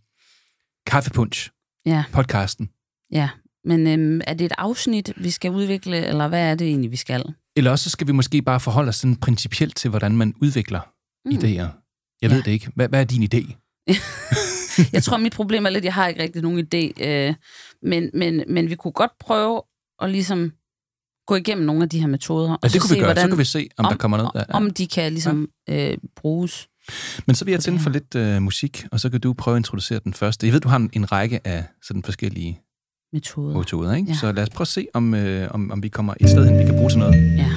Kaffepunch, 0.85 1.49
Ja, 1.85 2.03
podcasten. 2.13 2.69
ja. 3.11 3.29
Men 3.65 3.87
øhm, 3.87 4.21
er 4.27 4.33
det 4.33 4.45
et 4.45 4.51
afsnit, 4.57 5.13
vi 5.17 5.29
skal 5.29 5.51
udvikle, 5.51 5.97
eller 6.05 6.27
hvad 6.27 6.41
er 6.51 6.55
det 6.55 6.67
egentlig, 6.67 6.91
vi 6.91 6.95
skal? 6.95 7.23
Eller 7.55 7.71
også 7.71 7.83
så 7.83 7.89
skal 7.89 8.07
vi 8.07 8.11
måske 8.11 8.41
bare 8.41 8.59
forholde 8.59 8.89
os 8.89 8.95
sådan 8.95 9.15
principielt 9.15 9.75
til, 9.75 9.89
hvordan 9.89 10.17
man 10.17 10.33
udvikler 10.41 10.79
mm. 11.25 11.31
idéer. 11.31 11.47
Jeg 11.47 11.71
Ja. 12.21 12.27
ved 12.27 12.43
det 12.43 12.51
ikke. 12.51 12.69
Hvad, 12.75 12.89
hvad 12.89 12.99
er 12.99 13.03
din 13.05 13.23
idé? 13.33 13.53
Jeg 14.93 15.03
tror, 15.03 15.17
mit 15.17 15.33
problem 15.33 15.65
er 15.65 15.69
lidt, 15.69 15.85
jeg 15.85 15.93
har 15.93 16.07
ikke 16.07 16.23
rigtig 16.23 16.41
nogen 16.41 16.67
idé. 16.73 17.03
Øh, 17.07 17.33
men, 17.83 18.09
men, 18.13 18.43
men 18.47 18.69
vi 18.69 18.75
kunne 18.75 18.91
godt 18.91 19.11
prøve 19.19 19.61
at 20.01 20.09
ligesom 20.11 20.51
gå 21.27 21.35
igennem 21.35 21.65
nogle 21.65 21.83
af 21.83 21.89
de 21.89 21.99
her 21.99 22.07
metoder. 22.07 22.49
Ja, 22.49 22.55
og 22.63 22.73
det 22.73 22.81
kunne 22.81 22.89
vi 22.89 22.95
se, 22.95 22.99
gøre. 22.99 23.09
Så 23.09 23.13
hvordan- 23.13 23.29
kan 23.29 23.37
vi 23.37 23.43
se, 23.45 23.69
om, 23.77 23.85
der 23.85 23.95
kommer 23.97 24.17
noget. 24.17 24.31
Ja, 24.35 24.39
ja. 24.39 24.53
Om 24.53 24.69
de 24.71 24.87
kan 24.87 25.11
ligesom 25.11 25.49
øh, 25.69 25.97
bruges. 26.15 26.67
Men 27.27 27.35
så 27.35 27.45
vil 27.45 27.51
jeg 27.51 27.59
tænde 27.61 27.79
for 27.79 27.89
lidt 27.89 28.15
øh, 28.15 28.41
musik, 28.41 28.85
og 28.91 28.99
så 28.99 29.09
kan 29.09 29.21
du 29.21 29.33
prøve 29.33 29.55
at 29.55 29.59
introducere 29.59 29.99
den 30.03 30.13
første. 30.13 30.45
Jeg 30.47 30.53
ved, 30.53 30.59
du 30.61 30.69
har 30.69 30.77
en, 30.77 30.89
en 30.93 31.11
række 31.11 31.47
af 31.47 31.65
sådan 31.83 32.03
forskellige 32.03 32.61
Metoder. 33.13 33.57
metoder, 33.57 33.93
ikke? 33.95 34.07
Ja. 34.09 34.15
Så 34.15 34.31
lad 34.31 34.43
os 34.43 34.49
prøve 34.49 34.63
at 34.63 34.67
se, 34.67 34.87
om, 34.93 35.13
øh, 35.13 35.47
om, 35.51 35.71
om 35.71 35.83
vi 35.83 35.87
kommer 35.87 36.13
et 36.19 36.29
sted 36.29 36.45
hen, 36.49 36.59
vi 36.59 36.63
kan 36.65 36.75
bruge 36.75 36.89
til 36.89 36.99
noget. 36.99 37.15
Ja. 37.37 37.49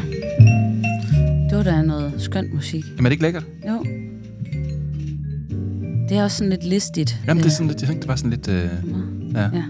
Det 1.50 1.56
var 1.58 1.62
da 1.62 1.82
noget 1.82 2.12
skønt 2.18 2.54
musik. 2.54 2.84
Jamen 2.96 3.06
er 3.06 3.08
det 3.08 3.12
ikke 3.12 3.22
lækkert? 3.22 3.44
Jo. 3.68 3.84
Det 6.08 6.16
er 6.16 6.24
også 6.24 6.36
sådan 6.36 6.50
lidt 6.50 6.64
listigt. 6.64 7.18
Jamen 7.26 7.36
det 7.42 7.44
er 7.44 7.46
Øh, 7.46 7.52
sådan 7.52 7.66
lidt, 7.68 7.80
jeg 7.80 7.88
tænkte, 7.88 8.02
det 8.02 8.08
var 8.08 8.16
sådan 8.16 8.30
lidt... 8.30 8.48
Øh, 8.48 8.68
ja. 9.34 9.40
Ja. 9.42 9.62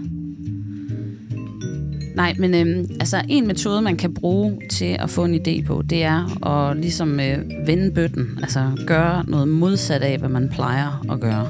Nej, 2.15 2.35
men 2.39 2.53
øhm, 2.55 2.89
altså 2.99 3.21
en 3.29 3.47
metode, 3.47 3.81
man 3.81 3.97
kan 3.97 4.13
bruge 4.13 4.57
til 4.71 4.95
at 4.99 5.09
få 5.09 5.25
en 5.25 5.35
idé 5.35 5.65
på, 5.65 5.81
det 5.81 6.03
er 6.03 6.45
at 6.47 6.77
ligesom 6.77 7.19
øh, 7.19 7.37
vende 7.67 7.91
bøtten. 7.91 8.39
Altså 8.41 8.83
gøre 8.87 9.23
noget 9.27 9.47
modsat 9.47 10.01
af, 10.01 10.17
hvad 10.19 10.29
man 10.29 10.49
plejer 10.49 11.05
at 11.11 11.19
gøre. 11.19 11.49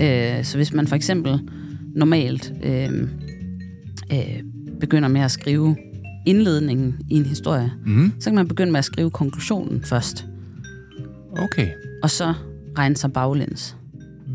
Øh, 0.00 0.44
så 0.44 0.56
hvis 0.56 0.72
man 0.72 0.86
for 0.86 0.96
eksempel 0.96 1.40
normalt 1.94 2.52
øh, 2.62 3.08
øh, 4.12 4.42
begynder 4.80 5.08
med 5.08 5.20
at 5.20 5.30
skrive 5.30 5.76
indledningen 6.26 6.94
i 7.10 7.14
en 7.16 7.26
historie, 7.26 7.72
Mm. 7.86 8.12
så 8.20 8.30
kan 8.30 8.34
man 8.34 8.48
begynde 8.48 8.72
med 8.72 8.78
at 8.78 8.84
skrive 8.84 9.10
konklusionen 9.10 9.84
først, 9.84 10.26
Okay. 11.38 11.68
og 12.02 12.10
så 12.10 12.34
regne 12.78 12.96
sig 12.96 13.12
baglæns. 13.12 13.76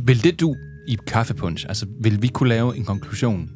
Vil 0.05 0.23
det 0.23 0.39
du 0.39 0.55
i 0.87 0.97
Kaffepunch, 1.07 1.65
altså 1.69 1.85
vil 2.01 2.21
vi 2.21 2.27
kunne 2.27 2.49
lave 2.49 2.77
en 2.77 2.85
konklusion, 2.85 3.49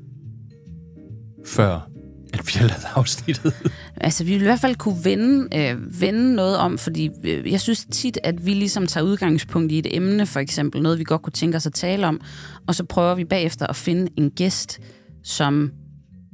før 1.46 1.90
at 2.34 2.40
vi 2.48 2.52
har 2.60 2.68
lavet 2.68 2.86
afsnittet? 2.96 3.54
Altså, 3.98 4.24
vi 4.24 4.32
vil 4.32 4.42
i 4.42 4.46
hvert 4.46 4.60
fald 4.60 4.76
kunne 4.76 5.06
vende, 5.06 5.48
øh, 5.58 6.02
vende 6.02 6.36
noget 6.36 6.58
om, 6.58 6.78
fordi 6.78 7.10
øh, 7.24 7.52
jeg 7.52 7.62
synes 7.62 7.86
tit, 7.92 8.18
at 8.24 8.46
vi 8.46 8.54
ligesom 8.54 8.88
tager 8.88 9.04
udgangspunkt 9.06 9.72
i 9.72 9.80
et 9.80 9.96
emne, 9.96 10.26
for 10.26 10.40
eksempel 10.40 10.82
noget, 10.82 11.00
vi 11.00 11.04
godt 11.04 11.22
kunne 11.22 11.34
tænke 11.34 11.58
os 11.58 11.66
at 11.66 11.74
tale 11.74 12.08
om, 12.08 12.22
og 12.68 12.76
så 12.76 12.84
prøver 12.84 13.16
vi 13.16 13.24
bagefter 13.26 13.68
at 13.68 13.76
finde 13.76 14.12
en 14.18 14.30
gæst, 14.32 14.80
som 15.24 15.72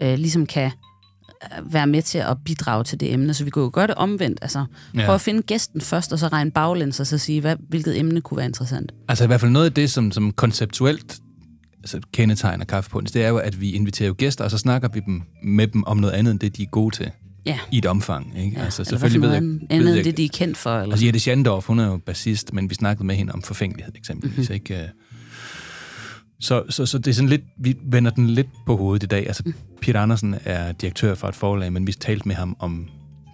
øh, 0.04 0.18
ligesom 0.18 0.46
kan 0.46 0.72
øh, 1.44 1.74
være 1.74 1.88
med 1.88 2.02
til 2.02 2.18
at 2.18 2.38
bidrage 2.46 2.84
til 2.84 3.00
det 3.00 3.14
emne. 3.14 3.34
Så 3.34 3.44
vi 3.44 3.50
kunne 3.50 3.64
jo 3.64 3.72
gøre 3.74 3.88
det 3.88 3.96
omvendt. 3.96 4.40
Altså, 4.42 4.66
Ja. 4.96 5.06
prøve 5.06 5.16
at 5.16 5.22
finde 5.22 5.42
gæsten 5.42 5.82
først, 5.82 6.14
og 6.14 6.20
så 6.20 6.28
regne 6.28 6.52
baglæns, 6.52 7.00
og 7.00 7.08
så 7.08 7.18
sige, 7.18 7.42
hvad, 7.42 7.56
hvilket 7.70 8.00
emne 8.00 8.22
kunne 8.22 8.38
være 8.38 8.46
interessant. 8.48 8.92
Altså 9.08 9.24
i 9.24 9.28
hvert 9.28 9.40
fald 9.40 9.52
noget 9.52 9.66
af 9.66 9.74
det, 9.74 9.92
som, 9.92 10.12
som 10.12 10.32
konceptuelt 10.32 11.20
altså, 11.84 12.00
kendetegner 12.14 12.66
Kaffepunch, 12.66 13.14
det 13.14 13.24
er 13.24 13.30
jo, 13.30 13.38
at 13.38 13.62
vi 13.62 13.72
inviterer 13.72 14.08
jo 14.08 14.16
gæster, 14.18 14.44
og 14.44 14.52
så 14.52 14.58
snakker 14.58 14.88
vi 14.94 15.00
dem, 15.06 15.22
med 15.44 15.68
dem 15.68 15.84
om 15.84 15.98
noget 15.98 16.14
andet, 16.14 16.32
end 16.32 16.40
det, 16.40 16.58
de 16.58 16.64
er 16.64 16.68
gode 16.68 16.96
til. 16.96 17.12
Ja. 17.46 17.60
I 17.72 17.78
et 17.78 17.86
omfang, 17.86 18.34
ikke? 18.40 18.58
Ja, 18.58 18.64
altså, 18.64 18.84
selvfølgelig 18.84 19.22
ved 19.22 19.30
jeg, 19.30 19.38
andet 19.70 19.86
ved 19.88 19.94
jeg, 19.96 20.06
det, 20.06 20.18
de 20.18 20.26
er 20.26 20.30
kendt 20.34 20.58
for. 20.58 20.80
Eller? 20.80 20.94
Altså 20.94 21.06
Jette 21.06 21.20
Schandorf, 21.20 21.66
hun 21.66 21.80
er 21.80 21.86
jo 21.86 21.98
bassist, 21.98 22.54
men 22.54 22.70
vi 22.70 22.76
snakkede 22.76 23.06
med 23.08 23.16
hende 23.16 23.32
om 23.34 23.42
forfængelighed 23.42 23.94
eksempelvis, 23.96 24.38
Mhm. 24.38 24.42
mm-hmm. 24.42 24.54
ikke? 24.54 24.90
Så, 26.40 26.64
så, 26.70 26.86
så 26.86 26.98
det 26.98 27.08
er 27.08 27.14
sådan 27.14 27.30
lidt, 27.30 27.42
vi 27.58 27.76
vender 27.84 28.12
den 28.12 28.30
lidt 28.30 28.48
på 28.66 28.78
hovedet 28.78 29.04
i 29.04 29.08
dag. 29.08 29.28
Altså, 29.28 29.44
Mm. 29.46 29.54
Peter 29.82 30.02
Andersen 30.02 30.36
er 30.46 30.72
direktør 30.72 31.16
for 31.16 31.28
et 31.28 31.36
forlag, 31.36 31.74
men 31.74 31.88
vi 31.88 31.92
talte 31.94 32.28
med 32.28 32.36
ham 32.36 32.56
om 32.60 32.88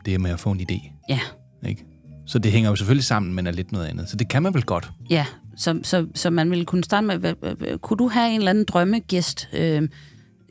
det 0.06 0.22
med 0.22 0.32
at 0.32 0.40
få 0.40 0.52
en 0.52 0.60
idé, 0.60 0.92
Ja, 1.10 1.20
ikke? 1.68 1.86
Så 2.28 2.40
det 2.40 2.52
hænger 2.52 2.70
jo 2.70 2.76
selvfølgelig 2.76 3.04
sammen, 3.06 3.34
men 3.34 3.48
er 3.48 3.52
lidt 3.52 3.72
noget 3.72 3.86
andet. 3.86 4.10
Så 4.10 4.16
det 4.18 4.28
kan 4.30 4.44
man 4.44 4.54
vel 4.54 4.64
godt. 4.64 4.90
Ja, 5.10 5.26
så, 5.58 5.80
så, 5.84 6.08
så 6.16 6.30
man 6.30 6.50
ville 6.50 6.66
kunne 6.66 6.84
starte 6.84 7.08
med, 7.08 7.34
kunne 7.80 7.98
du 7.98 8.08
have 8.08 8.30
en 8.30 8.38
eller 8.40 8.50
anden 8.50 8.66
drømmegæst? 8.66 9.50
Øh, 9.54 9.78
en 9.78 9.90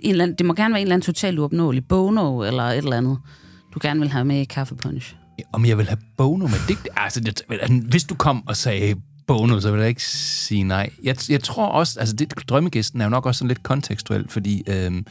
eller 0.02 0.22
anden, 0.24 0.36
det 0.38 0.46
må 0.46 0.54
gerne 0.54 0.72
være 0.74 0.80
en 0.80 0.86
eller 0.86 0.94
anden 0.94 1.06
totalt 1.06 1.38
uopnåelig 1.38 1.84
Bono 1.88 2.42
eller 2.42 2.62
et 2.62 2.76
eller 2.78 2.96
andet, 2.96 3.18
du 3.74 3.78
gerne 3.82 4.00
vil 4.00 4.08
have 4.08 4.24
med 4.24 4.40
i 4.40 4.44
Kaffepunch. 4.44 5.16
Om 5.52 5.66
jeg 5.66 5.78
vil 5.78 5.86
have 5.86 5.98
Bono 6.16 6.46
med 6.46 6.58
det? 6.68 6.78
Altså, 6.96 7.20
det, 7.20 7.42
hvis 7.90 8.04
du 8.04 8.14
kom 8.14 8.48
og 8.48 8.56
sagde 8.56 8.94
Bono, 9.26 9.60
så 9.60 9.70
vil 9.70 9.80
jeg 9.80 9.88
ikke 9.88 10.02
sige 10.02 10.62
nej. 10.62 10.90
Jeg, 11.02 11.16
jeg 11.28 11.42
tror 11.42 11.66
også, 11.66 12.00
altså 12.00 12.16
det, 12.16 12.34
drømmegæsten 12.48 13.00
er 13.00 13.04
jo 13.04 13.10
nok 13.10 13.26
også 13.26 13.38
sådan 13.38 13.48
lidt 13.48 13.62
kontekstuel, 13.62 14.28
fordi 14.28 14.62
øhm, 14.66 15.06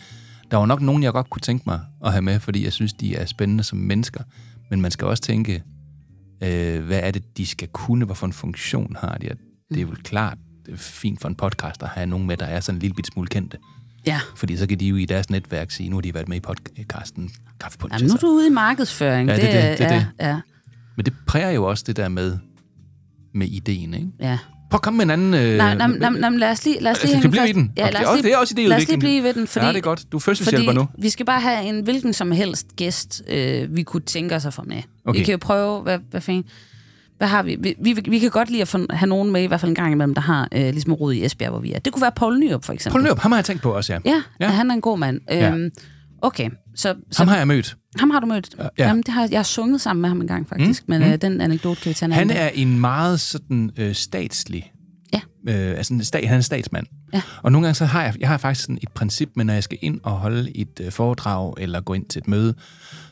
der 0.52 0.58
var 0.58 0.66
nok 0.66 0.82
nogen, 0.82 1.04
jeg 1.04 1.14
godt 1.14 1.30
kunne 1.30 1.42
tænke 1.42 1.64
mig 1.68 1.80
at 2.06 2.12
have 2.12 2.22
med, 2.22 2.40
fordi 2.40 2.64
jeg 2.64 2.74
synes, 2.74 2.94
de 2.94 3.16
er 3.16 3.26
spændende 3.26 3.64
som 3.64 3.78
mennesker. 3.78 4.24
Men 4.70 4.82
man 4.82 4.92
skal 4.92 5.08
også 5.08 5.24
tænke, 5.24 5.64
øh, 6.44 6.84
hvad 6.84 7.00
er 7.04 7.12
det, 7.12 7.38
de 7.38 7.46
skal 7.46 7.68
kunne, 7.68 8.06
hvorfor 8.06 8.26
en 8.26 8.34
funktion 8.34 8.96
har 9.00 9.18
de? 9.18 9.30
Det 9.74 9.82
er 9.82 9.86
vel 9.86 10.04
klart 10.04 10.38
det 10.66 10.74
er 10.74 10.78
fint 10.78 11.22
for 11.22 11.30
en 11.30 11.36
podcast 11.36 11.84
at 11.84 11.90
have 11.90 12.06
nogen 12.06 12.28
med, 12.28 12.38
der 12.38 12.46
er 12.46 12.60
sådan 12.60 12.76
en 12.76 12.80
lille 12.80 12.94
bit 12.94 13.08
smule 13.08 13.28
kendte. 13.28 13.58
Ja. 14.06 14.20
Fordi 14.36 14.58
så 14.58 14.68
kan 14.68 14.80
de 14.80 14.88
jo 14.88 14.96
i 14.96 15.06
deres 15.06 15.30
netværk 15.30 15.72
sige, 15.72 15.90
nu 15.90 15.96
har 15.96 16.02
de 16.02 16.14
været 16.14 16.28
med 16.28 16.38
i 16.38 16.40
podcasten 16.40 17.32
Kaffepunch. 17.60 17.94
Jamen, 17.94 18.08
nu 18.08 18.14
er 18.14 18.18
du 18.18 18.28
ude 18.28 18.48
i 18.48 18.50
markedsføring. 18.50 19.30
Ja, 19.30 19.36
det 19.36 19.44
det, 19.44 19.52
det 19.54 19.82
er 19.82 19.94
ja, 19.94 20.00
det. 20.00 20.08
Ja, 20.20 20.40
Men 20.96 21.06
det 21.06 21.14
præger 21.28 21.50
jo 21.50 21.64
også 21.64 21.84
det 21.88 21.98
der 21.98 22.10
med, 22.10 22.38
med 23.34 23.48
ideen, 23.48 23.94
ikke? 23.94 24.08
ja. 24.22 24.38
Prøv 24.70 24.78
at 24.78 24.82
komme 24.82 24.98
med 24.98 25.06
en 25.06 25.12
anden... 25.12 25.34
Øh, 25.34 25.58
Nej, 25.58 25.76
nej, 25.76 25.88
nej, 25.88 26.10
nej, 26.10 26.30
lad 26.30 26.52
os 26.52 26.66
lige, 26.66 26.80
lad 26.82 26.92
os 26.92 26.98
lige 27.04 27.10
Skal 27.10 27.22
hænge 27.22 27.24
vi 27.24 27.30
blive 27.30 27.50
i 27.50 27.52
den? 27.52 27.72
Ja, 27.78 27.90
lad 27.90 28.06
os 28.06 28.16
lige, 28.16 28.24
det 28.24 28.34
er 28.34 28.38
også 28.38 28.54
lad 28.58 28.78
os 28.78 28.88
lige 28.88 29.00
blive 29.00 29.24
ved 29.24 29.34
den, 29.34 29.48
fordi, 29.48 29.66
Ja, 29.66 29.72
det 29.72 29.78
er 29.78 29.82
godt. 29.82 30.12
Du 30.12 30.18
er 30.18 30.22
fødselshjælper 30.22 30.74
nu. 30.74 30.88
vi 30.98 31.10
skal 31.10 31.26
bare 31.26 31.42
have 31.42 31.64
en 31.66 31.84
hvilken 31.84 32.14
som 32.14 32.32
helst 32.32 32.76
gæst, 32.76 33.24
øh, 33.30 33.76
vi 33.76 33.84
kunne 33.84 34.02
tænke 34.02 34.36
os 34.36 34.46
at 34.46 34.54
få 34.54 34.64
med. 34.68 34.82
Okay. 35.06 35.20
Vi 35.20 35.24
kan 35.26 35.32
jo 35.32 35.38
prøve, 35.38 35.82
hvad, 35.82 36.00
hvad 36.12 36.22
fanden... 36.22 36.44
Hvad 37.18 37.28
har 37.28 37.44
vi? 37.44 37.58
Vi, 37.60 37.76
vi? 37.80 37.94
vi 38.10 38.20
kan 38.20 38.30
godt 38.30 38.50
lide 38.50 38.62
at 38.62 38.68
få, 38.68 38.80
have 38.90 39.10
nogen 39.10 39.32
med, 39.32 39.44
i 39.44 39.46
hvert 39.46 39.60
fald 39.60 39.70
en 39.70 39.76
gang 39.76 39.92
imellem, 39.92 40.14
der 40.14 40.22
har 40.22 40.48
øh, 40.52 40.62
ligesom 40.62 40.94
rod 40.94 41.14
i 41.14 41.26
Esbjerg, 41.26 41.50
hvor 41.52 41.60
vi 41.60 41.74
er. 41.74 41.80
Det 41.80 41.94
kunne 41.94 42.02
være 42.02 42.12
Poul 42.16 42.40
Nyrup, 42.40 42.64
for 42.66 42.74
eksempel. 42.74 42.92
Poul 43.00 43.04
Nyrup, 43.06 43.20
ham 43.20 43.32
har 43.32 43.40
jeg 43.40 43.46
tænkt 43.46 43.62
på 43.62 43.72
også, 43.72 43.94
ja. 43.94 44.00
Ja, 44.06 44.22
Ja. 44.40 44.48
han 44.48 44.70
er 44.70 44.74
en 44.74 44.82
god 44.82 44.98
mand. 44.98 45.20
Ja. 45.30 45.54
Okay, 46.24 46.50
så, 46.76 46.96
så 47.12 47.20
Ham 47.24 47.28
har 47.28 47.38
jeg 47.38 47.48
mødt. 47.48 47.78
ham 48.00 48.10
har 48.10 48.20
du 48.20 48.26
mødt? 48.28 48.56
Ja. 48.60 48.68
Jamen, 48.88 49.04
det 49.04 49.14
har, 49.14 49.28
jeg 49.32 49.40
har 49.40 49.44
sunget 49.44 49.82
sammen 49.82 50.02
med 50.02 50.10
ham 50.10 50.22
en 50.22 50.28
gang, 50.28 50.50
faktisk. 50.50 50.84
Mm. 50.88 50.92
Men 50.94 51.02
mm. 51.08 51.14
øh, 51.14 51.22
den 51.22 51.42
anekdote 51.42 51.82
kan 51.82 51.90
vi 51.90 51.94
tage 51.94 52.08
en 52.08 52.12
Han 52.14 52.30
er 52.30 52.50
en 52.54 52.80
meget 52.80 53.20
sådan 53.20 53.72
øh, 53.78 53.96
statslig... 53.96 54.72
Ja. 55.14 55.20
Øh, 55.48 55.78
altså, 55.78 55.94
en 55.94 56.04
stat, 56.04 56.24
han 56.24 56.34
er 56.34 56.38
en 56.38 56.44
statsmand. 56.44 56.86
Ja. 57.14 57.22
Og 57.44 57.52
nogle 57.52 57.68
gange 57.68 57.76
så 57.76 57.86
har 57.86 58.04
jeg, 58.04 58.14
jeg 58.20 58.28
har 58.30 58.38
faktisk 58.38 58.62
sådan 58.66 58.80
et 58.82 58.90
princip, 58.90 59.30
men 59.36 59.48
når 59.48 59.54
jeg 59.54 59.64
skal 59.64 59.78
ind 59.82 60.00
og 60.04 60.12
holde 60.12 60.58
et 60.58 60.80
øh, 60.84 60.92
foredrag, 60.92 61.54
eller 61.58 61.82
gå 61.82 61.94
ind 61.94 62.06
til 62.06 62.20
et 62.20 62.28
møde, 62.28 62.54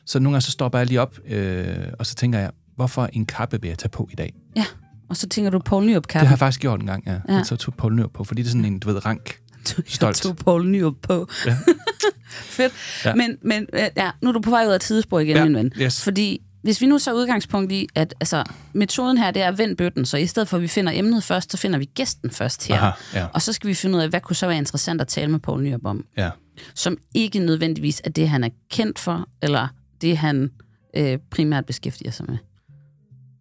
så 0.06 0.20
nogle 0.20 0.34
gange 0.36 0.42
så 0.42 0.52
stopper 0.52 0.78
jeg 0.80 0.88
lige 0.88 1.02
op, 1.02 1.16
øh, 1.28 1.76
og 2.00 2.06
så 2.06 2.16
tænker 2.16 2.40
jeg, 2.40 2.52
hvorfor 2.76 3.10
en 3.14 3.26
kappe 3.26 3.62
vil 3.62 3.68
jeg 3.68 3.78
tage 3.78 3.90
på 3.90 4.10
i 4.12 4.16
dag? 4.16 4.34
Ja, 4.56 4.66
og 5.10 5.18
så 5.18 5.30
tænker 5.30 5.52
du 5.52 5.60
Poul 5.60 5.86
Nyrup 5.86 6.04
Det 6.04 6.10
kappen. 6.10 6.28
har 6.28 6.34
jeg 6.34 6.40
faktisk 6.40 6.62
gjort 6.62 6.80
en 6.82 6.86
gang, 6.88 7.04
ja. 7.08 7.12
Ja. 7.30 7.34
ja. 7.36 7.44
Så 7.44 7.56
tog 7.56 7.74
Poul 7.74 7.96
Nyrup 7.96 8.12
på, 8.14 8.24
fordi 8.24 8.42
det 8.42 8.48
er 8.48 8.52
sådan 8.52 8.66
en, 8.66 8.80
du 8.80 8.88
ved, 8.94 9.06
rank. 9.06 9.36
stolt. 9.86 10.02
Jeg 10.02 10.16
tog 10.16 10.36
Poul 10.36 10.68
Nyrup 10.68 10.96
på. 11.02 11.28
Ja. 11.46 11.58
Fedt. 12.30 12.74
Ja. 13.06 13.16
Men, 13.16 13.38
men 13.42 13.68
øh, 13.74 13.88
ja, 13.98 14.12
nu 14.22 14.30
er 14.30 14.34
du 14.34 14.40
på 14.42 14.50
vej 14.50 14.66
ud 14.68 14.72
af 14.72 14.80
tidsspor 14.80 15.20
igen, 15.20 15.38
Ja, 15.38 15.44
min 15.44 15.56
ven. 15.56 15.72
yes. 15.82 16.04
Fordi 16.04 16.42
hvis 16.64 16.82
vi 16.82 16.86
nu 16.86 17.00
så 17.00 17.14
udgangspunkt 17.14 17.72
i, 17.72 17.88
at 17.96 18.14
altså, 18.20 18.44
metoden 18.74 19.18
her, 19.18 19.32
det 19.32 19.42
er 19.42 19.48
at 19.48 19.58
vende 19.58 19.76
bøtten, 19.76 20.06
så 20.06 20.18
i 20.18 20.28
stedet 20.28 20.50
for, 20.50 20.58
at 20.58 20.64
vi 20.64 20.68
finder 20.68 20.92
emnet 20.96 21.24
først, 21.24 21.52
så 21.52 21.58
finder 21.58 21.80
vi 21.80 21.86
gæsten 21.86 22.32
først 22.32 22.68
her. 22.68 22.76
Aha, 22.82 22.92
ja. 23.14 23.28
Og 23.34 23.42
så 23.42 23.54
skal 23.54 23.68
vi 23.68 23.74
finde 23.74 23.98
ud 23.98 24.02
af, 24.04 24.10
hvad 24.10 24.22
kunne 24.22 24.36
så 24.36 24.48
være 24.48 24.58
interessant 24.58 25.02
at 25.02 25.08
tale 25.08 25.32
med 25.32 25.40
Poul 25.40 25.64
Nyrup 25.64 25.86
om, 25.86 26.06
Ja. 26.18 26.30
som 26.76 26.98
ikke 27.14 27.40
nødvendigvis 27.40 28.02
er 28.04 28.10
det, 28.10 28.30
han 28.30 28.44
er 28.44 28.50
kendt 28.72 29.00
for, 29.00 29.28
eller 29.42 29.68
det, 30.02 30.18
han 30.18 30.52
øh, 30.98 31.18
primært 31.32 31.66
beskæftiger 31.66 32.12
sig 32.12 32.26
med. 32.30 32.38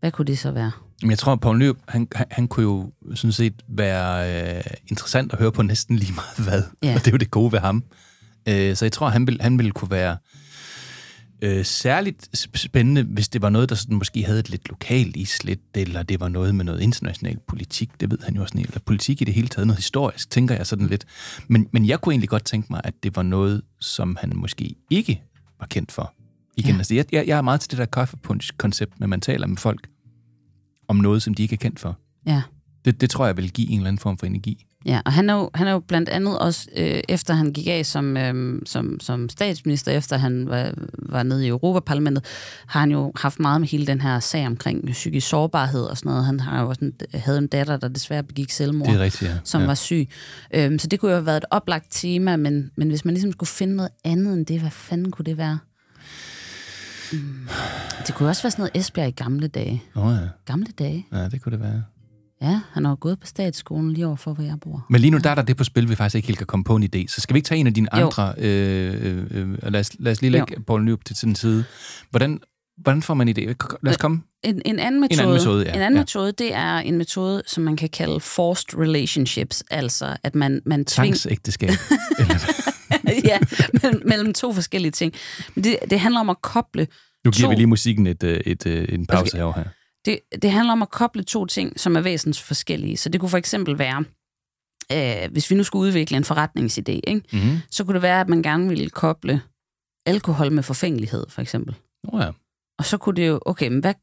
Hvad 0.00 0.10
kunne 0.12 0.26
det 0.26 0.38
så 0.38 0.50
være? 0.50 0.70
Men 1.02 1.10
jeg 1.10 1.18
tror, 1.18 1.32
at 1.32 1.40
Poul 1.40 1.58
Nyrup, 1.58 1.76
han, 1.88 2.08
han, 2.14 2.26
han 2.30 2.48
kunne 2.48 2.62
jo 2.64 2.92
sådan 3.14 3.32
set 3.32 3.54
være 3.68 4.56
øh, 4.56 4.62
interessant 4.86 5.32
at 5.32 5.38
høre 5.38 5.52
på 5.52 5.62
næsten 5.62 5.96
lige 5.96 6.12
meget 6.14 6.48
hvad. 6.48 6.62
Ja. 6.82 6.94
Og 6.94 7.00
det 7.00 7.06
er 7.06 7.10
jo 7.12 7.16
det 7.16 7.30
gode 7.30 7.52
ved 7.52 7.58
ham. 7.58 7.84
Øh, 8.48 8.76
så 8.76 8.84
jeg 8.84 8.92
tror, 8.92 9.08
han 9.08 9.26
ville, 9.26 9.42
han 9.42 9.58
ville 9.58 9.72
kunne 9.72 9.90
være 9.90 10.16
øh, 11.42 11.64
særligt 11.64 12.28
sp- 12.36 12.56
spændende, 12.56 13.02
hvis 13.02 13.28
det 13.28 13.42
var 13.42 13.50
noget, 13.50 13.68
der 13.68 13.74
sådan 13.74 13.96
måske 13.96 14.24
havde 14.24 14.38
et 14.38 14.50
lidt 14.50 14.68
lokalt 14.68 15.16
islet, 15.16 15.60
eller 15.74 16.02
det 16.02 16.20
var 16.20 16.28
noget 16.28 16.54
med 16.54 16.64
noget 16.64 16.80
international 16.80 17.38
politik, 17.48 17.90
det 18.00 18.10
ved 18.10 18.18
han 18.24 18.34
jo 18.34 18.42
også, 18.42 18.54
eller 18.58 18.80
politik 18.86 19.20
i 19.22 19.24
det 19.24 19.34
hele 19.34 19.48
taget, 19.48 19.66
noget 19.66 19.78
historisk, 19.78 20.30
tænker 20.30 20.54
jeg 20.54 20.66
sådan 20.66 20.86
lidt. 20.86 21.04
Men, 21.48 21.68
men 21.72 21.86
jeg 21.86 22.00
kunne 22.00 22.12
egentlig 22.12 22.28
godt 22.28 22.44
tænke 22.44 22.66
mig, 22.70 22.80
at 22.84 22.94
det 23.02 23.16
var 23.16 23.22
noget, 23.22 23.62
som 23.80 24.16
han 24.20 24.32
måske 24.36 24.74
ikke 24.90 25.22
var 25.60 25.66
kendt 25.66 25.92
for. 25.92 26.14
Igen, 26.56 26.68
Ja. 26.68 26.72
ja. 26.74 26.78
altså, 26.78 26.94
jeg, 26.94 27.04
jeg, 27.12 27.26
jeg 27.26 27.38
er 27.38 27.42
meget 27.42 27.60
til 27.60 27.70
det 27.70 27.78
der 27.78 27.84
kaffepunch-koncept, 27.86 29.00
når 29.00 29.06
man 29.06 29.20
taler 29.20 29.46
med 29.46 29.56
folk 29.56 29.86
om 30.90 30.96
noget, 30.96 31.22
som 31.22 31.34
de 31.34 31.42
ikke 31.42 31.52
er 31.52 31.56
kendt 31.58 31.80
for. 31.80 31.98
Ja. 32.26 32.42
Det, 32.84 33.00
det 33.00 33.10
tror 33.10 33.26
jeg 33.26 33.36
vil 33.36 33.50
give 33.50 33.68
en 33.70 33.78
eller 33.78 33.88
anden 33.88 34.00
form 34.00 34.18
for 34.18 34.26
energi. 34.26 34.66
Ja, 34.86 35.00
og 35.04 35.12
han 35.12 35.30
er 35.30 35.34
jo, 35.34 35.50
han 35.54 35.66
er 35.66 35.72
jo 35.72 35.78
blandt 35.78 36.08
andet 36.08 36.38
også, 36.38 36.68
øh, 36.76 37.00
efter 37.08 37.34
han 37.34 37.52
gik 37.52 37.66
af 37.68 37.86
som, 37.86 38.16
øh, 38.16 38.62
som, 38.66 39.00
som 39.00 39.28
statsminister, 39.28 39.92
efter 39.92 40.16
han 40.16 40.48
var, 40.48 40.72
var 40.98 41.22
nede 41.22 41.44
i 41.44 41.48
Europaparlamentet, 41.48 42.24
har 42.66 42.80
han 42.80 42.90
jo 42.90 43.12
haft 43.16 43.40
meget 43.40 43.60
med 43.60 43.68
hele 43.68 43.86
den 43.86 44.00
her 44.00 44.20
sag 44.20 44.46
omkring 44.46 44.86
psykisk 44.92 45.28
sårbarhed 45.28 45.82
og 45.82 45.96
sådan 45.96 46.10
noget. 46.10 46.24
Han 46.26 46.40
har 46.40 46.62
jo 46.62 46.68
også 46.68 46.84
en, 46.84 46.92
havde 47.14 47.38
en 47.38 47.46
datter, 47.46 47.76
der 47.76 47.88
desværre 47.88 48.22
begik 48.22 48.50
selvmord, 48.50 48.88
Det 48.88 48.96
er 48.96 49.00
rigtigt, 49.04 49.30
ja. 49.30 49.36
som 49.44 49.60
Ja. 49.60 49.66
var 49.66 49.74
syg. 49.74 50.08
Øhm, 50.54 50.78
så 50.78 50.86
det 50.86 51.00
kunne 51.00 51.10
jo 51.10 51.16
have 51.16 51.26
været 51.26 51.36
et 51.36 51.44
oplagt 51.50 51.86
tema, 51.90 52.36
men, 52.36 52.70
men 52.76 52.88
hvis 52.88 53.04
man 53.04 53.14
ligesom 53.14 53.32
skulle 53.32 53.48
finde 53.50 53.76
noget 53.76 53.90
andet 54.04 54.34
end 54.34 54.46
det, 54.46 54.60
hvad 54.60 54.70
fanden 54.70 55.10
kunne 55.10 55.24
det 55.26 55.36
være? 55.38 55.58
Mm. 57.12 57.48
Det 58.06 58.14
kunne 58.14 58.28
også 58.28 58.42
være 58.42 58.50
sådan 58.50 58.62
noget 58.62 58.70
Esbjerg 58.84 59.08
i 59.08 59.10
gamle 59.10 59.46
dage. 59.48 59.82
Åh 59.96 60.06
oh, 60.06 60.12
ja. 60.14 60.28
Gamle 60.46 60.66
dage? 60.78 61.06
ja, 61.12 61.28
det 61.28 61.42
kunne 61.42 61.52
det 61.52 61.60
være. 61.60 61.82
Ja, 62.42 62.60
han 62.72 62.84
har 62.84 62.94
gået 62.94 63.20
på 63.20 63.26
statsskolen 63.26 63.92
lige 63.92 64.06
overfor, 64.06 64.32
hvor 64.34 64.44
jeg 64.44 64.56
bor. 64.60 64.86
Men 64.90 65.00
lige 65.00 65.10
nu, 65.10 65.18
der 65.18 65.30
er 65.30 65.34
der 65.34 65.42
det 65.42 65.56
på 65.56 65.64
spil, 65.64 65.88
vi 65.88 65.94
faktisk 65.94 66.14
ikke 66.14 66.26
helt 66.26 66.38
kan 66.38 66.46
komme 66.46 66.64
på 66.64 66.76
en 66.76 66.82
idé. 66.84 67.04
Så 67.08 67.20
skal 67.20 67.34
vi 67.34 67.38
ikke 67.38 67.46
tage 67.46 67.58
en 67.58 67.66
af 67.66 67.74
dine 67.74 67.88
Jo. 67.98 68.04
andre... 68.06 68.34
Øh, 68.38 68.94
øh, 69.02 69.26
øh, 69.30 69.72
lad, 69.72 69.80
os, 69.80 69.90
lad 69.98 70.12
os 70.12 70.20
lige 70.20 70.30
lægge 70.30 70.56
Jo. 70.68 70.78
Nyrup 70.78 71.04
til 71.04 71.16
sin 71.16 71.34
side. 71.34 71.64
Hvordan, 72.10 72.40
hvordan 72.78 73.02
får 73.02 73.14
man 73.14 73.28
en 73.28 73.36
idé? 73.38 73.54
Lad 73.82 73.90
os 73.92 73.96
komme. 73.96 74.22
En, 74.42 74.62
en 74.64 74.78
anden 74.78 75.00
metode, 75.00 75.22
anden 75.22 75.34
metode, 75.36 75.64
ja. 75.64 75.72
en 75.74 75.80
anden 75.80 75.96
Ja. 75.98 76.00
metode, 76.02 76.32
det 76.32 76.54
er 76.54 76.76
en 76.78 76.98
metode, 76.98 77.42
som 77.46 77.64
man 77.64 77.76
kan 77.76 77.88
kalde 77.88 78.20
forced 78.20 78.78
relationships, 78.78 79.64
altså 79.70 80.16
at 80.22 80.34
man, 80.34 80.60
man 80.66 80.84
tvinger... 80.84 81.06
Tvangsægteskab. 81.06 81.70
ja, 83.30 83.38
mellem, 83.82 84.02
mellem 84.06 84.34
to 84.34 84.52
forskellige 84.52 84.92
ting. 84.92 85.14
Men 85.54 85.64
det, 85.64 85.78
det 85.90 86.00
handler 86.00 86.20
om 86.20 86.30
at 86.30 86.42
koble 86.42 86.86
Nu 87.24 87.30
giver 87.30 87.46
to, 87.46 87.50
vi 87.50 87.54
lige 87.54 87.66
musikken 87.66 88.06
et, 88.06 88.22
øh, 88.22 88.40
et, 88.46 88.66
et, 88.66 88.94
en 88.94 89.06
pause 89.06 89.36
Okay. 89.36 89.42
okay. 89.42 89.60
her. 89.60 89.70
det, 90.04 90.42
det 90.42 90.50
handler 90.50 90.72
om 90.72 90.82
at 90.82 90.90
koble 90.90 91.22
to 91.22 91.46
ting, 91.46 91.80
som 91.80 91.96
er 91.96 92.00
væsentligt 92.00 92.46
forskellige. 92.46 92.96
Så 92.96 93.08
det 93.08 93.20
kunne 93.20 93.30
for 93.30 93.38
eksempel 93.38 93.78
være, 93.78 94.04
øh, 94.92 95.32
hvis 95.32 95.50
vi 95.50 95.56
nu 95.56 95.62
skulle 95.62 95.88
udvikle 95.88 96.16
en 96.16 96.24
forretningsidé, 96.24 97.00
ikke? 97.04 97.22
Mm-hmm. 97.32 97.58
så 97.70 97.84
kunne 97.84 97.94
det 97.94 98.02
være, 98.02 98.20
at 98.20 98.28
man 98.28 98.42
gerne 98.42 98.68
ville 98.68 98.90
koble 98.90 99.42
alkohol 100.06 100.52
med 100.52 100.62
forfængelighed, 100.62 101.26
for 101.28 101.42
eksempel. 101.42 101.74
Oh, 102.08 102.20
ja. 102.20 102.30
Og 102.78 102.84
så 102.84 102.98
kunne 102.98 103.16
det 103.16 103.28
jo, 103.28 103.40
okay, 103.46 103.68
men 103.68 103.80
hvad, 103.80 103.94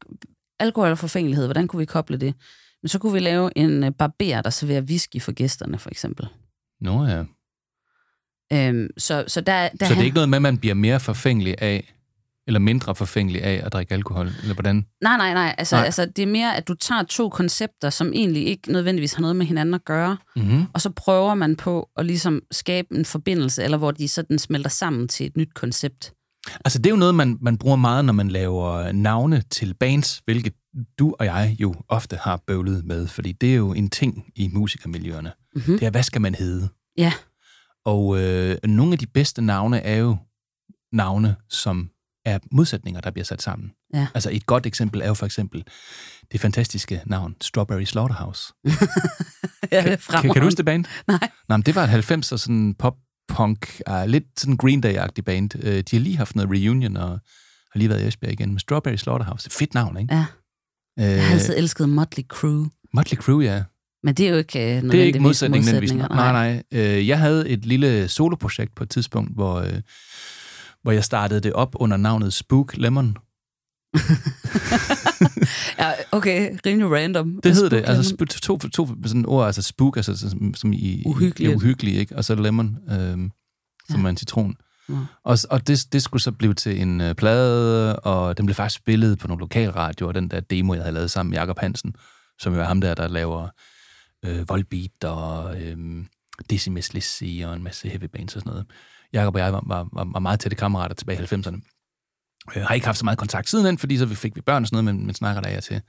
alkohol 0.60 0.90
og 0.90 0.98
forfængelighed, 0.98 1.46
hvordan 1.46 1.68
kunne 1.68 1.78
vi 1.80 1.84
koble 1.84 2.16
det? 2.16 2.34
Men 2.82 2.88
så 2.88 2.98
kunne 2.98 3.12
vi 3.12 3.18
lave 3.18 3.58
en 3.58 3.84
øh, 3.84 3.92
barber, 3.92 4.42
der 4.42 4.50
serverer 4.50 4.82
whisky 4.82 5.22
for 5.22 5.32
gæsterne, 5.32 5.78
for 5.78 5.90
eksempel. 5.90 6.28
Nå 6.80 7.04
ja. 7.04 7.24
Øhm, 8.52 8.88
så, 8.98 9.24
så, 9.26 9.40
der, 9.40 9.68
der 9.80 9.86
Så 9.86 9.94
det 9.94 10.00
er 10.00 10.04
ikke 10.04 10.14
noget 10.14 10.28
med, 10.28 10.38
at 10.38 10.42
man 10.42 10.58
bliver 10.58 10.74
mere 10.74 11.00
forfængelig 11.00 11.54
af, 11.58 11.94
eller 12.46 12.60
mindre 12.60 12.94
forfængelig 12.94 13.42
af 13.42 13.60
at 13.64 13.72
drikke 13.72 13.94
alkohol? 13.94 14.26
Eller 14.42 14.54
hvordan? 14.54 14.86
Nej, 15.02 15.16
nej, 15.16 15.34
nej. 15.34 15.54
Altså, 15.58 15.76
Nej. 15.76 15.84
altså, 15.84 16.06
det 16.16 16.22
er 16.22 16.26
mere, 16.26 16.56
at 16.56 16.68
du 16.68 16.74
tager 16.74 17.02
to 17.02 17.28
koncepter, 17.28 17.90
som 17.90 18.12
egentlig 18.14 18.46
ikke 18.46 18.72
nødvendigvis 18.72 19.12
har 19.12 19.20
noget 19.20 19.36
med 19.36 19.46
hinanden 19.46 19.74
at 19.74 19.84
gøre, 19.84 20.16
Mm-hmm. 20.36 20.64
og 20.72 20.80
så 20.80 20.90
prøver 20.90 21.34
man 21.34 21.56
på 21.56 21.88
at 21.96 22.06
ligesom 22.06 22.42
skabe 22.50 22.88
en 22.94 23.04
forbindelse, 23.04 23.62
eller 23.64 23.78
hvor 23.78 23.90
de 23.90 24.08
sådan 24.08 24.38
smelter 24.38 24.70
sammen 24.70 25.08
til 25.08 25.26
et 25.26 25.36
nyt 25.36 25.54
koncept. 25.54 26.12
Altså, 26.64 26.78
det 26.78 26.86
er 26.86 26.90
jo 26.90 26.96
noget, 26.96 27.14
man, 27.14 27.38
man 27.40 27.58
bruger 27.58 27.76
meget, 27.76 28.04
når 28.04 28.12
man 28.12 28.28
laver 28.28 28.92
navne 28.92 29.42
til 29.50 29.74
bands, 29.74 30.22
hvilket 30.24 30.52
du 30.98 31.14
og 31.18 31.24
jeg 31.26 31.56
jo 31.60 31.74
ofte 31.88 32.16
har 32.16 32.40
bøvlet 32.46 32.84
med, 32.84 33.06
fordi 33.06 33.32
det 33.32 33.50
er 33.50 33.54
jo 33.56 33.72
en 33.72 33.90
ting 33.90 34.24
i 34.36 34.48
musikermiljøerne. 34.52 35.32
Mm-hmm. 35.54 35.78
Det 35.78 35.86
er, 35.86 35.90
hvad 35.90 36.02
skal 36.02 36.20
man 36.20 36.34
hedde? 36.34 36.68
Ja. 36.98 37.12
Og 37.92 38.18
øh, 38.20 38.56
nogle 38.64 38.92
af 38.92 38.98
de 38.98 39.06
bedste 39.06 39.42
navne 39.42 39.80
er 39.80 39.96
jo 39.96 40.16
navne, 40.92 41.36
som 41.48 41.90
er 42.24 42.38
modsætninger, 42.52 43.00
der 43.00 43.10
bliver 43.10 43.24
sat 43.24 43.42
sammen. 43.42 43.72
Ja. 43.94 44.06
Altså 44.14 44.30
et 44.32 44.46
godt 44.46 44.66
eksempel 44.66 45.00
er 45.00 45.06
jo 45.06 45.14
for 45.14 45.26
eksempel 45.26 45.64
det 46.32 46.40
fantastiske 46.40 47.02
navn 47.06 47.34
Strawberry 47.40 47.82
Slaughterhouse. 47.84 48.52
ja, 49.72 49.82
det 49.82 49.92
er 49.92 49.96
Kan, 50.10 50.22
kan 50.22 50.34
du 50.34 50.46
huske 50.46 50.56
det 50.56 50.64
band? 50.64 50.84
Nej. 51.06 51.28
Nå, 51.48 51.56
men 51.56 51.62
det 51.62 51.74
var 51.74 51.84
et 51.84 52.10
90'er 52.10 52.36
sådan 52.36 52.74
pop-punk, 52.74 53.80
uh, 53.90 54.04
lidt 54.04 54.24
sådan 54.36 54.56
Green 54.56 54.84
Day-agtig 54.86 55.22
band. 55.24 55.54
Uh, 55.54 55.62
de 55.62 55.84
har 55.92 55.98
lige 55.98 56.16
haft 56.16 56.36
noget 56.36 56.50
reunion 56.50 56.96
og 56.96 57.10
har 57.72 57.78
lige 57.78 57.88
været 57.88 58.02
i 58.02 58.06
Esbjerg 58.06 58.32
igen 58.32 58.52
med 58.52 58.60
Strawberry 58.60 58.96
Slaughterhouse. 58.96 59.46
Er 59.46 59.50
fedt 59.58 59.74
navn, 59.74 59.96
ikke? 60.00 60.14
Ja. 60.14 60.26
Uh, 61.00 61.04
Jeg 61.04 61.26
har 61.26 61.34
altid 61.34 61.54
elsket 61.56 61.88
Motley 61.88 62.24
Crue, 62.24 62.70
Motley 62.94 63.18
Crue, 63.18 63.44
ja. 63.44 63.62
Men 64.02 64.14
det 64.14 64.26
er 64.26 64.30
jo 64.30 64.36
ikke 64.36 64.76
øh, 64.76 64.82
Det 64.82 64.94
er 64.94 65.04
ikke 65.04 65.20
modsætning, 65.20 65.64
modsætninger. 65.64 66.08
Nej, 66.08 66.32
nej. 66.32 66.62
Øh, 66.72 67.08
jeg 67.08 67.18
havde 67.18 67.48
et 67.48 67.66
lille 67.66 68.08
soloprojekt 68.08 68.74
på 68.74 68.82
et 68.82 68.90
tidspunkt, 68.90 69.34
hvor, 69.34 69.54
øh, 69.60 69.72
hvor 70.82 70.92
jeg 70.92 71.04
startede 71.04 71.40
det 71.40 71.52
op 71.52 71.72
under 71.74 71.96
navnet 71.96 72.32
Spook 72.32 72.76
Lemon. 72.76 73.16
Ja, 75.78 75.92
okay, 76.12 76.58
rimelig 76.66 76.90
random. 76.90 77.40
Det 77.42 77.54
hed 77.54 77.70
det. 77.70 77.84
Altså 77.86 78.14
sp- 78.14 78.24
to, 78.40 78.58
to 78.58 78.88
sådan 79.06 79.26
ord, 79.26 79.46
altså 79.46 79.62
spook, 79.62 79.96
altså 79.96 80.18
som, 80.30 80.54
som 80.54 80.72
i... 80.72 81.02
Uhyggeligt. 81.06 81.52
I, 81.52 81.54
uhyggelig, 81.54 81.94
ikke? 81.96 82.16
Og 82.16 82.24
så 82.24 82.34
lemon, 82.34 82.76
øhm, 82.90 83.30
som 83.90 84.00
Ja. 84.00 84.04
er 84.06 84.10
en 84.10 84.16
citron. 84.16 84.54
Ja. 84.88 84.94
Og, 85.24 85.38
og 85.50 85.66
det, 85.66 85.86
det 85.92 86.02
skulle 86.02 86.22
så 86.22 86.32
blive 86.32 86.54
til 86.54 86.80
en 86.80 87.00
øh, 87.00 87.14
plade, 87.14 87.96
og 87.96 88.36
den 88.38 88.46
blev 88.46 88.54
faktisk 88.54 88.76
spillet 88.80 89.18
på 89.18 89.28
nogle 89.28 89.40
lokalradioer, 89.40 90.12
den 90.12 90.28
der 90.28 90.40
demo, 90.40 90.74
jeg 90.74 90.82
havde 90.82 90.94
lavet 90.94 91.10
sammen 91.10 91.30
med 91.30 91.38
Jakob 91.38 91.58
Hansen, 91.58 91.94
som 92.40 92.54
jo 92.54 92.60
er 92.60 92.64
ham 92.64 92.80
der, 92.80 92.94
der 92.94 93.08
laver 93.08 93.48
øh, 94.24 94.48
Volbeat 94.48 95.04
og 95.04 95.60
øh, 95.62 96.04
Decimus 96.50 96.92
Lizzy 96.92 97.42
og 97.44 97.54
en 97.54 97.62
masse 97.62 97.88
heavy 97.88 98.04
bands 98.04 98.36
og 98.36 98.40
sådan 98.40 98.50
noget. 98.50 98.66
Jakob 99.12 99.34
og 99.34 99.40
jeg 99.40 99.52
var, 99.52 99.62
var, 99.66 99.88
var, 99.92 100.04
var 100.12 100.20
meget 100.20 100.40
tætte 100.40 100.56
kammerater 100.56 100.94
tilbage 100.94 101.22
i 101.22 101.24
90'erne. 101.24 101.60
Jeg 102.54 102.66
har 102.66 102.74
ikke 102.74 102.86
haft 102.86 102.98
så 102.98 103.04
meget 103.04 103.18
kontakt 103.18 103.48
sidenhen, 103.48 103.78
fordi 103.78 103.98
så 103.98 104.08
fik 104.08 104.36
vi 104.36 104.40
børn 104.40 104.62
og 104.62 104.66
sådan 104.68 104.84
noget, 104.84 104.96
men, 104.96 105.06
men 105.06 105.14
snakker 105.14 105.42
der 105.42 105.56
og 105.56 105.62
til. 105.64 105.80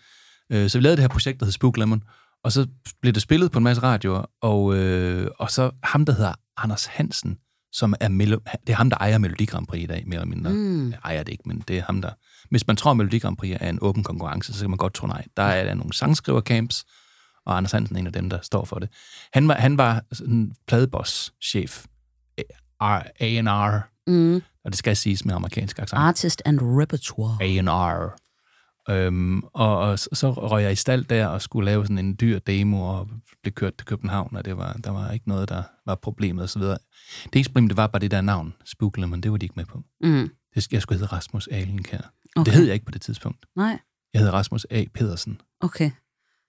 Øh, 0.51 0.69
så 0.69 0.77
vi 0.77 0.83
lavede 0.83 0.97
det 0.97 1.03
her 1.03 1.07
projekt, 1.09 1.39
der 1.39 1.45
hed 1.45 1.51
Spook 1.51 1.77
Lemon, 1.77 2.03
og 2.43 2.51
så 2.51 2.67
blev 3.01 3.13
det 3.13 3.21
spillet 3.21 3.51
på 3.51 3.57
en 3.57 3.63
masse 3.63 3.83
radioer, 3.83 4.25
og, 4.41 4.75
øh, 4.75 5.27
og 5.39 5.51
så 5.51 5.71
ham, 5.83 6.05
der 6.05 6.13
hedder 6.13 6.33
Anders 6.57 6.85
Hansen, 6.85 7.37
som 7.71 7.93
er, 7.99 8.09
Melo- 8.09 8.59
det 8.67 8.73
er 8.73 8.75
ham, 8.75 8.89
der 8.89 8.97
ejer 8.97 9.17
Melodi 9.17 9.45
Grand 9.45 9.67
Prix 9.67 9.83
i 9.83 9.85
dag, 9.85 10.03
mere 10.07 10.21
eller 10.21 10.35
mindre. 10.35 10.51
Mm. 10.51 10.89
Jeg 10.91 10.99
ejer 11.03 11.23
det 11.23 11.31
ikke, 11.31 11.43
men 11.45 11.63
det 11.67 11.77
er 11.77 11.83
ham, 11.83 12.01
der... 12.01 12.11
Hvis 12.49 12.67
man 12.67 12.75
tror, 12.75 12.91
at 12.91 12.97
Melodi 12.97 13.19
Grand 13.19 13.37
Prix 13.37 13.57
er 13.61 13.69
en 13.69 13.79
åben 13.81 14.03
konkurrence, 14.03 14.53
så 14.53 14.59
kan 14.59 14.69
man 14.69 14.77
godt 14.77 14.93
tro 14.93 15.07
nej. 15.07 15.25
Der 15.37 15.43
er 15.43 15.63
der 15.63 15.73
nogle 15.73 15.93
sangskrivercamps, 15.93 16.85
og 17.49 17.57
Anders 17.57 17.71
Hansen 17.71 17.95
er 17.95 17.99
en 17.99 18.07
af 18.07 18.13
dem, 18.13 18.29
der 18.29 18.39
står 18.41 18.65
for 18.65 18.79
det. 18.79 18.89
Han 19.33 19.47
var, 19.47 19.53
han 19.55 19.77
var 19.77 20.03
sådan 20.11 20.53
pladeboss-chef, 20.67 21.85
A&R, 22.81 23.81
Mm. 24.07 24.35
og 24.35 24.71
det 24.71 24.75
skal 24.77 24.95
siges 24.95 25.25
med 25.25 25.35
amerikansk 25.35 25.79
accent. 25.79 25.99
Artist 25.99 26.41
and 26.45 26.59
repertoire. 26.61 27.37
A&R. 27.43 28.15
Øhm, 28.89 29.41
og, 29.53 29.77
og 29.77 29.99
så, 29.99 30.09
så 30.13 30.31
røg 30.31 30.63
jeg 30.63 30.71
i 30.71 30.75
stald 30.75 31.05
der 31.05 31.27
og 31.27 31.41
skulle 31.41 31.65
lave 31.65 31.83
sådan 31.85 31.97
en 31.97 32.17
dyr 32.21 32.39
demo 32.39 32.81
og 32.81 33.07
blev 33.43 33.51
kørt 33.53 33.77
til 33.77 33.85
København, 33.85 34.35
og 34.35 34.45
det 34.45 34.57
var, 34.57 34.73
der 34.73 34.89
var 34.91 35.11
ikke 35.11 35.27
noget, 35.27 35.49
der 35.49 35.63
var 35.85 35.95
problemet 35.95 36.43
osv. 36.43 36.61
Det 36.61 36.77
eneste 37.33 37.49
problem, 37.51 37.67
det 37.67 37.77
var 37.77 37.87
bare 37.87 37.99
det 37.99 38.11
der 38.11 38.21
navn, 38.21 38.53
Spookle, 38.65 39.07
men 39.07 39.23
det 39.23 39.31
var 39.31 39.37
de 39.37 39.45
ikke 39.45 39.53
med 39.55 39.65
på. 39.65 39.83
Mm. 40.01 40.29
Det, 40.55 40.71
jeg 40.73 40.81
skulle 40.81 40.99
hedde 40.99 41.11
Rasmus 41.13 41.47
Alenkær. 41.47 42.13
Okay. 42.35 42.45
Det 42.45 42.53
hed 42.53 42.65
jeg 42.65 42.73
ikke 42.73 42.85
på 42.85 42.91
det 42.91 43.01
tidspunkt. 43.01 43.45
Nej, 43.55 43.79
Jeg 44.13 44.21
hed 44.21 44.29
Rasmus 44.33 44.65
A. 44.69 44.83
Pedersen. 44.93 45.41
okay. 45.61 45.91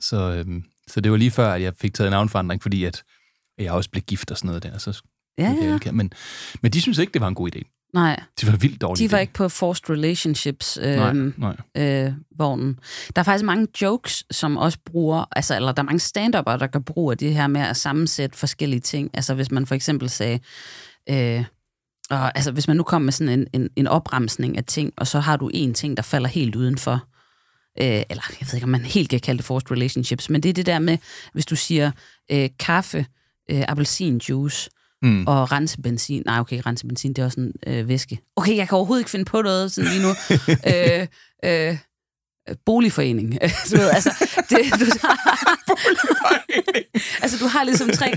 Så, 0.01 0.33
øhm, 0.33 0.65
så 0.89 1.01
det 1.01 1.13
var 1.13 1.19
lige 1.19 1.31
før, 1.31 1.53
at 1.53 1.63
jeg 1.63 1.73
fik 1.81 1.95
taget 1.95 2.09
en 2.09 2.13
navnforandring, 2.13 2.63
fordi 2.63 2.85
at 2.85 3.03
jeg 3.59 3.73
også 3.73 3.91
blev 3.91 4.03
gift 4.03 4.31
og 4.31 4.37
sådan 4.37 4.49
noget 4.49 4.63
der. 4.63 4.79
Så 4.79 5.03
Ja, 5.39 5.55
jeg 5.63 5.81
ja. 5.87 5.93
Men, 5.93 6.13
men 6.63 6.73
de 6.73 6.81
synes 6.81 6.99
ikke, 6.99 7.13
det 7.13 7.21
var 7.21 7.29
en 7.29 7.35
god 7.35 7.51
idé. 7.57 7.91
Nej, 7.95 8.21
De 8.41 8.47
var 8.47 8.57
vildt 8.57 8.81
dårlige. 8.81 9.09
de 9.09 9.13
var 9.13 9.19
ikke 9.19 9.33
på 9.33 9.49
forced 9.49 9.91
relationships 9.91 10.79
Nej, 10.83 11.11
øhm, 11.11 11.35
nej. 11.37 11.57
øh, 11.77 12.13
vognen. 12.39 12.79
Der 13.17 13.21
er 13.21 13.25
faktisk 13.25 13.45
mange 13.45 13.67
jokes, 13.83 14.25
som 14.31 14.57
også 14.57 14.79
bruger, 14.87 15.25
altså, 15.37 15.57
eller 15.57 15.73
der 15.73 15.83
er 15.83 15.87
mange 15.87 15.99
stand 15.99 16.33
der 16.33 16.67
gør 16.67 16.79
brug 16.79 17.11
af 17.11 17.19
det 17.19 17.35
her 17.35 17.47
med 17.47 17.61
at 17.61 17.77
sammensætte 17.77 18.39
forskellige 18.39 18.81
ting. 18.81 19.11
Altså 19.15 19.35
hvis 19.35 19.51
man 19.51 19.67
for 19.67 19.75
eksempel 19.75 20.11
sagde, 20.11 20.41
øh, 21.11 21.45
og, 22.11 22.37
altså 22.37 22.53
hvis 22.53 22.69
man 22.69 22.77
nu 22.77 22.83
kommer 22.83 23.05
med 23.05 23.13
sådan 23.13 23.41
en, 23.41 23.47
en, 23.53 23.71
en 23.77 23.87
opremsning 23.87 24.57
af 24.59 24.65
ting, 24.65 24.93
og 24.97 25.07
så 25.07 25.21
har 25.21 25.37
du 25.37 25.51
en 25.55 25.75
ting, 25.75 25.97
der 25.97 26.03
falder 26.03 26.29
helt 26.29 26.57
udenfor, 26.57 27.05
øh, 27.81 28.03
eller 28.11 28.23
jeg 28.41 28.47
ved 28.47 28.55
ikke, 28.55 28.65
om 28.65 28.71
man 28.71 28.85
helt 28.85 29.11
kan 29.11 29.21
kalde 29.21 29.39
det 29.39 29.45
forced 29.45 29.71
relationships, 29.71 30.31
men 30.31 30.43
det 30.43 30.49
er 30.49 30.53
det 30.53 30.67
der 30.67 30.79
med, 30.79 30.99
hvis 31.33 31.47
du 31.47 31.57
siger 31.57 31.91
øh, 32.33 32.49
kaffe, 32.59 33.07
øh, 33.51 33.65
appelsinjuice, 33.69 34.71
mm. 35.03 35.27
og 35.27 35.53
rense 35.53 35.81
benzin. 35.81 36.23
Nej, 36.27 36.41
okay, 36.41 36.61
rense 36.67 36.87
benzin, 36.87 37.13
det 37.13 37.23
er 37.23 37.27
også 37.27 37.41
en 37.41 37.53
øh, 37.67 37.89
væske. 37.89 38.19
Okay, 38.37 38.57
jeg 38.57 38.69
kan 38.69 38.77
overhovedet 38.77 39.01
ikke 39.01 39.11
finde 39.11 39.25
på 39.25 39.43
noget 39.43 39.73
sådan 39.73 39.91
lige 39.91 40.03
nu. 40.03 40.09
øh, 40.73 41.07
øh, 41.45 41.79
boligforening. 42.67 43.33
du 43.71 43.77
ved, 43.77 43.91
altså, 43.91 44.11
det, 44.51 44.59
du, 44.81 44.87
altså, 47.23 47.39
du 47.41 47.49
har 47.49 47.65
ligesom 47.65 47.89
tre, 47.89 48.13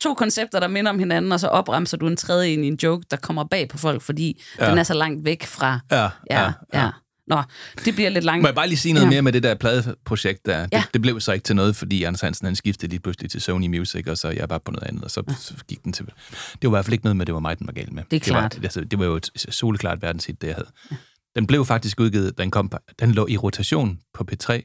to 0.00 0.14
koncepter, 0.14 0.60
der 0.60 0.68
minder 0.68 0.90
om 0.90 0.98
hinanden, 0.98 1.32
og 1.32 1.40
så 1.40 1.46
opremser 1.46 1.96
du 1.96 2.06
en 2.06 2.16
tredje 2.16 2.52
ind 2.52 2.64
i 2.64 2.68
en 2.68 2.78
joke, 2.82 3.06
der 3.10 3.16
kommer 3.16 3.44
bag 3.44 3.68
på 3.68 3.78
folk, 3.78 4.02
fordi 4.02 4.42
ja. 4.58 4.70
den 4.70 4.78
er 4.78 4.82
så 4.82 4.94
langt 4.94 5.24
væk 5.24 5.46
fra... 5.46 5.80
Ja, 5.90 6.08
ja, 6.30 6.42
ja. 6.42 6.52
ja. 6.74 6.90
Nå, 7.30 7.42
det 7.84 7.94
bliver 7.94 8.10
lidt 8.10 8.24
langt. 8.24 8.42
Må 8.42 8.48
jeg 8.48 8.54
bare 8.54 8.68
lige 8.68 8.78
sige 8.78 8.92
noget 8.92 9.06
ja. 9.06 9.10
mere 9.10 9.22
med 9.22 9.32
det 9.32 9.42
der 9.42 9.54
pladeprojekt 9.54 10.46
der? 10.46 10.58
Ja. 10.58 10.66
Det, 10.78 10.84
det 10.92 11.02
blev 11.02 11.20
så 11.20 11.32
ikke 11.32 11.44
til 11.44 11.56
noget, 11.56 11.76
fordi 11.76 12.04
Anders 12.04 12.20
Hansen 12.20 12.44
han 12.44 12.56
skiftede 12.56 12.90
lige 12.90 13.00
pludselig 13.00 13.30
til 13.30 13.40
Sony 13.40 13.66
Music, 13.66 14.06
og 14.06 14.18
så 14.18 14.28
jeg 14.28 14.50
var 14.50 14.58
på 14.58 14.70
noget 14.70 14.88
andet, 14.88 15.04
og 15.04 15.10
så, 15.10 15.22
ja. 15.28 15.34
så 15.34 15.54
gik 15.68 15.84
den 15.84 15.92
til... 15.92 16.06
Det 16.06 16.14
var 16.62 16.68
i 16.68 16.70
hvert 16.70 16.84
fald 16.84 16.92
ikke 16.92 17.04
noget 17.04 17.16
med, 17.16 17.26
det 17.26 17.34
var 17.34 17.40
mig, 17.40 17.58
den 17.58 17.66
var 17.66 17.72
galt 17.72 17.92
med. 17.92 18.02
Det 18.10 18.16
er 18.16 18.20
klart. 18.20 18.52
Det 18.52 18.62
var, 18.62 18.66
altså, 18.66 18.80
det 18.80 18.98
var 18.98 19.04
jo 19.04 19.16
et 19.16 19.30
soleklart 19.34 20.02
verdenshit, 20.02 20.42
det 20.42 20.48
jeg 20.48 20.54
havde. 20.54 20.70
Ja. 20.90 20.96
Den 21.36 21.46
blev 21.46 21.64
faktisk 21.64 22.00
udgivet, 22.00 22.38
den, 22.38 22.50
kom, 22.50 22.72
den 23.00 23.12
lå 23.12 23.26
i 23.26 23.36
rotation 23.36 24.00
på 24.14 24.24
P3, 24.32 24.62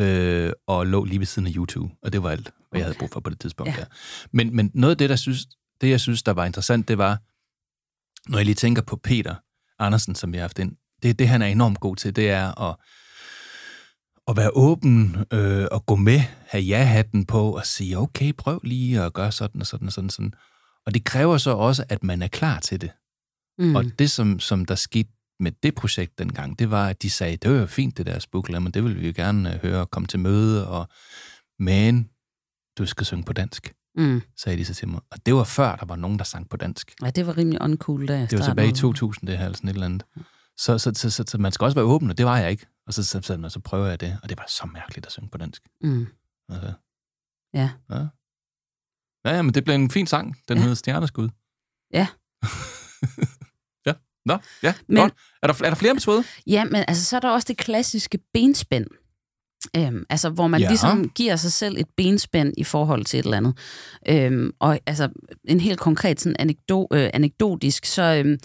øh, 0.00 0.52
og 0.66 0.86
lå 0.86 1.04
lige 1.04 1.18
ved 1.18 1.26
siden 1.26 1.48
af 1.48 1.52
YouTube, 1.56 1.94
og 2.02 2.12
det 2.12 2.22
var 2.22 2.30
alt, 2.30 2.42
hvad 2.42 2.52
okay. 2.70 2.78
jeg 2.78 2.84
havde 2.84 2.98
brug 2.98 3.10
for 3.10 3.20
på 3.20 3.30
det 3.30 3.40
tidspunkt 3.40 3.72
ja. 3.72 3.76
der. 3.76 3.86
Men, 4.32 4.56
men 4.56 4.70
noget 4.74 4.90
af 4.90 4.98
det, 4.98 5.10
der 5.10 5.16
synes, 5.16 5.46
det, 5.80 5.90
jeg 5.90 6.00
synes, 6.00 6.22
der 6.22 6.32
var 6.32 6.44
interessant, 6.44 6.88
det 6.88 6.98
var, 6.98 7.18
når 8.30 8.38
jeg 8.38 8.44
lige 8.44 8.54
tænker 8.54 8.82
på 8.82 8.96
Peter 8.96 9.34
Andersen, 9.78 10.14
som 10.14 10.34
jeg 10.34 10.40
har 10.40 10.44
haft 10.44 10.58
ind, 10.58 10.76
det, 11.02 11.18
det 11.18 11.28
han 11.28 11.42
er 11.42 11.46
enormt 11.46 11.80
god 11.80 11.96
til, 11.96 12.16
det 12.16 12.30
er 12.30 12.60
at, 12.62 12.76
at 14.28 14.36
være 14.36 14.50
åben 14.54 15.16
øh, 15.32 15.66
og 15.70 15.86
gå 15.86 15.96
med, 15.96 16.20
have 16.46 16.62
ja-hatten 16.62 17.26
på 17.26 17.56
og 17.56 17.66
sige, 17.66 17.98
okay, 17.98 18.32
prøv 18.38 18.60
lige 18.64 19.02
at 19.02 19.12
gøre 19.12 19.32
sådan 19.32 19.60
og 19.60 19.66
sådan 19.66 19.86
og 19.86 19.92
sådan. 19.92 20.10
sådan. 20.10 20.32
Og 20.86 20.94
det 20.94 21.04
kræver 21.04 21.38
så 21.38 21.50
også, 21.50 21.84
at 21.88 22.04
man 22.04 22.22
er 22.22 22.28
klar 22.28 22.60
til 22.60 22.80
det. 22.80 22.90
Mm. 23.58 23.76
Og 23.76 23.84
det, 23.98 24.10
som, 24.10 24.40
som 24.40 24.64
der 24.64 24.74
skete 24.74 25.08
med 25.40 25.52
det 25.62 25.74
projekt 25.74 26.18
dengang, 26.18 26.58
det 26.58 26.70
var, 26.70 26.88
at 26.88 27.02
de 27.02 27.10
sagde, 27.10 27.36
det 27.36 27.50
var 27.50 27.66
fint, 27.66 27.98
det 27.98 28.06
der 28.06 28.18
Spookland, 28.18 28.64
men 28.64 28.72
det 28.72 28.84
vil 28.84 29.00
vi 29.00 29.06
jo 29.06 29.12
gerne 29.16 29.48
uh, 29.54 29.62
høre 29.62 29.80
og 29.80 29.90
komme 29.90 30.06
til 30.06 30.20
møde, 30.20 30.68
og 30.68 30.88
men 31.58 32.08
du 32.78 32.86
skal 32.86 33.06
synge 33.06 33.24
på 33.24 33.32
dansk, 33.32 33.72
mm. 33.96 34.22
sagde 34.36 34.58
de 34.58 34.64
så 34.64 34.74
til 34.74 34.88
mig. 34.88 35.00
Og 35.10 35.26
det 35.26 35.34
var 35.34 35.44
før, 35.44 35.76
der 35.76 35.86
var 35.86 35.96
nogen, 35.96 36.18
der 36.18 36.24
sang 36.24 36.48
på 36.48 36.56
dansk. 36.56 36.94
Ja, 37.02 37.10
det 37.10 37.26
var 37.26 37.36
rimelig 37.38 37.62
uncool, 37.62 38.08
da 38.08 38.18
jeg 38.18 38.30
Det 38.30 38.38
var 38.38 38.44
tilbage 38.44 38.68
i 38.68 38.72
2000, 38.72 39.26
det 39.26 39.38
her, 39.38 39.44
eller 39.44 39.56
sådan 39.56 39.70
et 39.70 39.74
eller 39.74 39.86
andet. 39.86 40.04
Så, 40.60 40.78
så, 40.78 40.92
så, 40.94 41.10
så, 41.10 41.24
så 41.26 41.38
man 41.38 41.52
skal 41.52 41.64
også 41.64 41.74
være 41.74 41.84
åben, 41.84 42.10
og 42.10 42.18
det 42.18 42.26
var 42.26 42.38
jeg 42.38 42.50
ikke. 42.50 42.66
Og 42.86 42.94
så, 42.94 43.04
så, 43.04 43.20
så, 43.22 43.48
så 43.48 43.60
prøver 43.60 43.86
jeg 43.86 44.00
det, 44.00 44.18
og 44.22 44.28
det 44.28 44.38
var 44.38 44.44
så 44.48 44.66
mærkeligt 44.66 45.06
at 45.06 45.12
synge 45.12 45.28
på 45.28 45.38
dansk. 45.38 45.62
Mm. 45.80 46.06
Altså. 46.48 46.72
Ja. 47.54 47.70
ja. 47.90 48.06
Ja, 49.24 49.36
ja, 49.36 49.42
men 49.42 49.54
det 49.54 49.64
blev 49.64 49.74
en 49.74 49.90
fin 49.90 50.06
sang. 50.06 50.36
Den 50.48 50.56
ja. 50.56 50.62
hedder 50.62 50.74
Stjerneskud. 50.74 51.28
Ja. 51.92 52.06
ja, 53.86 53.92
nå, 54.24 54.38
ja, 54.62 54.74
men, 54.88 54.96
godt. 54.96 55.14
Er 55.42 55.46
der, 55.46 55.64
er 55.64 55.68
der 55.68 55.74
flere 55.74 55.94
metoder? 55.94 56.22
Ja, 56.46 56.64
men 56.64 56.84
altså, 56.88 57.04
så 57.04 57.16
er 57.16 57.20
der 57.20 57.30
også 57.30 57.46
det 57.48 57.56
klassiske 57.56 58.18
benspænd. 58.34 58.86
Øhm, 59.76 60.04
altså, 60.10 60.30
hvor 60.30 60.46
man 60.46 60.60
ja. 60.60 60.68
ligesom 60.68 61.08
giver 61.08 61.36
sig 61.36 61.52
selv 61.52 61.76
et 61.78 61.88
benspænd 61.96 62.54
i 62.58 62.64
forhold 62.64 63.04
til 63.04 63.18
et 63.18 63.24
eller 63.24 63.36
andet. 63.36 63.58
Øhm, 64.08 64.52
og 64.58 64.80
altså, 64.86 65.08
en 65.44 65.60
helt 65.60 65.80
konkret 65.80 66.20
sådan 66.20 66.36
anekdo, 66.38 66.88
øh, 66.92 67.10
anekdotisk, 67.14 67.84
så 67.84 68.02
øhm, 68.02 68.38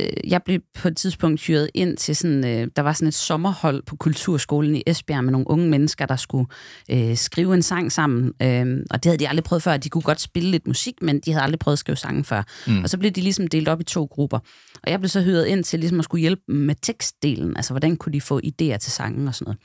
øh, 0.00 0.30
jeg 0.30 0.42
blev 0.42 0.60
på 0.74 0.88
et 0.88 0.96
tidspunkt 0.96 1.40
hyret 1.40 1.70
ind 1.74 1.96
til 1.96 2.16
sådan, 2.16 2.46
øh, 2.46 2.68
der 2.76 2.82
var 2.82 2.92
sådan 2.92 3.08
et 3.08 3.14
sommerhold 3.14 3.82
på 3.86 3.96
Kulturskolen 3.96 4.76
i 4.76 4.82
Esbjerg 4.86 5.24
med 5.24 5.32
nogle 5.32 5.50
unge 5.50 5.68
mennesker, 5.68 6.06
der 6.06 6.16
skulle 6.16 6.46
øh, 6.90 7.16
skrive 7.16 7.54
en 7.54 7.62
sang 7.62 7.92
sammen. 7.92 8.32
Øh, 8.42 8.84
og 8.90 9.02
det 9.02 9.10
havde 9.10 9.18
de 9.18 9.28
aldrig 9.28 9.44
prøvet 9.44 9.62
før. 9.62 9.76
De 9.76 9.88
kunne 9.88 10.02
godt 10.02 10.20
spille 10.20 10.50
lidt 10.50 10.66
musik, 10.66 10.94
men 11.02 11.20
de 11.20 11.32
havde 11.32 11.44
aldrig 11.44 11.58
prøvet 11.58 11.74
at 11.74 11.78
skrive 11.78 11.96
sange 11.96 12.24
før. 12.24 12.42
Mm. 12.66 12.82
Og 12.82 12.90
så 12.90 12.98
blev 12.98 13.10
de 13.10 13.20
ligesom 13.20 13.46
delt 13.46 13.68
op 13.68 13.80
i 13.80 13.84
to 13.84 14.04
grupper. 14.04 14.38
Og 14.82 14.90
jeg 14.90 15.00
blev 15.00 15.08
så 15.08 15.22
hyret 15.22 15.46
ind 15.46 15.64
til 15.64 15.80
ligesom 15.80 15.98
at 15.98 16.04
skulle 16.04 16.20
hjælpe 16.20 16.42
dem 16.46 16.56
med 16.56 16.74
tekstdelen. 16.82 17.56
Altså, 17.56 17.72
hvordan 17.72 17.96
kunne 17.96 18.12
de 18.12 18.20
få 18.20 18.40
idéer 18.44 18.76
til 18.76 18.92
sangen 18.92 19.28
og 19.28 19.34
sådan 19.34 19.44
noget. 19.44 19.58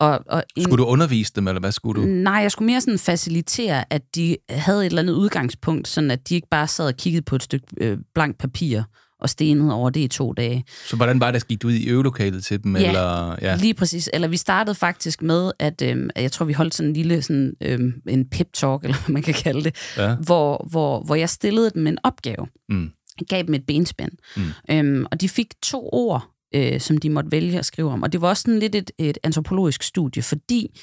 Og, 0.00 0.20
og 0.26 0.44
en, 0.56 0.62
skulle 0.62 0.84
du 0.84 0.88
undervise 0.88 1.32
dem, 1.36 1.48
eller 1.48 1.60
hvad 1.60 1.72
skulle 1.72 2.02
du? 2.02 2.06
Nej, 2.06 2.34
jeg 2.34 2.50
skulle 2.50 2.66
mere 2.66 2.80
sådan 2.80 2.98
facilitere, 2.98 3.92
at 3.92 4.02
de 4.14 4.36
havde 4.50 4.80
et 4.80 4.86
eller 4.86 5.02
andet 5.02 5.14
udgangspunkt, 5.14 5.88
sådan 5.88 6.10
at 6.10 6.28
de 6.28 6.34
ikke 6.34 6.48
bare 6.50 6.68
sad 6.68 6.86
og 6.86 6.96
kiggede 6.96 7.22
på 7.22 7.36
et 7.36 7.42
stykke 7.42 7.66
øh, 7.80 7.98
blank 8.14 8.38
papir 8.38 8.82
og 9.20 9.30
stenet 9.30 9.72
over 9.72 9.90
det 9.90 10.00
i 10.00 10.08
to 10.08 10.32
dage. 10.32 10.64
Så 10.86 10.96
hvordan 10.96 11.20
var 11.20 11.30
det, 11.30 11.48
gik 11.48 11.62
du 11.62 11.68
ud 11.68 11.72
i 11.72 11.88
øvelokalet 11.88 12.44
til 12.44 12.64
dem? 12.64 12.76
Ja, 12.76 12.88
eller, 12.88 13.36
ja, 13.42 13.56
lige 13.56 13.74
præcis. 13.74 14.10
Eller 14.12 14.28
vi 14.28 14.36
startede 14.36 14.74
faktisk 14.74 15.22
med, 15.22 15.52
at 15.58 15.82
øh, 15.82 16.08
jeg 16.16 16.32
tror, 16.32 16.46
vi 16.46 16.52
holdt 16.52 16.74
sådan 16.74 16.88
en 16.88 16.94
lille 16.96 17.22
sådan, 17.22 17.54
øh, 17.60 17.80
en 18.08 18.26
pep-talk, 18.34 18.82
eller 18.84 19.04
hvad 19.04 19.12
man 19.12 19.22
kan 19.22 19.34
kalde 19.34 19.64
det, 19.64 19.76
ja. 19.96 20.14
hvor, 20.14 20.66
hvor, 20.70 21.00
hvor 21.00 21.14
jeg 21.14 21.28
stillede 21.28 21.70
dem 21.70 21.86
en 21.86 21.98
opgave. 22.02 22.46
Mm. 22.68 22.90
Jeg 23.20 23.26
gav 23.26 23.42
dem 23.42 23.54
et 23.54 23.66
benspænd. 23.66 24.12
Mm. 24.36 24.42
Øhm, 24.70 25.06
og 25.10 25.20
de 25.20 25.28
fik 25.28 25.54
to 25.62 25.88
ord, 25.92 26.30
øh, 26.54 26.80
som 26.80 26.98
de 26.98 27.10
måtte 27.10 27.32
vælge 27.32 27.58
at 27.58 27.66
skrive 27.66 27.90
om. 27.90 28.02
Og 28.02 28.12
det 28.12 28.20
var 28.20 28.28
også 28.28 28.42
sådan 28.42 28.58
lidt 28.58 28.74
et, 28.74 28.90
et 28.98 29.18
antropologisk 29.22 29.82
studie, 29.82 30.22
fordi 30.22 30.80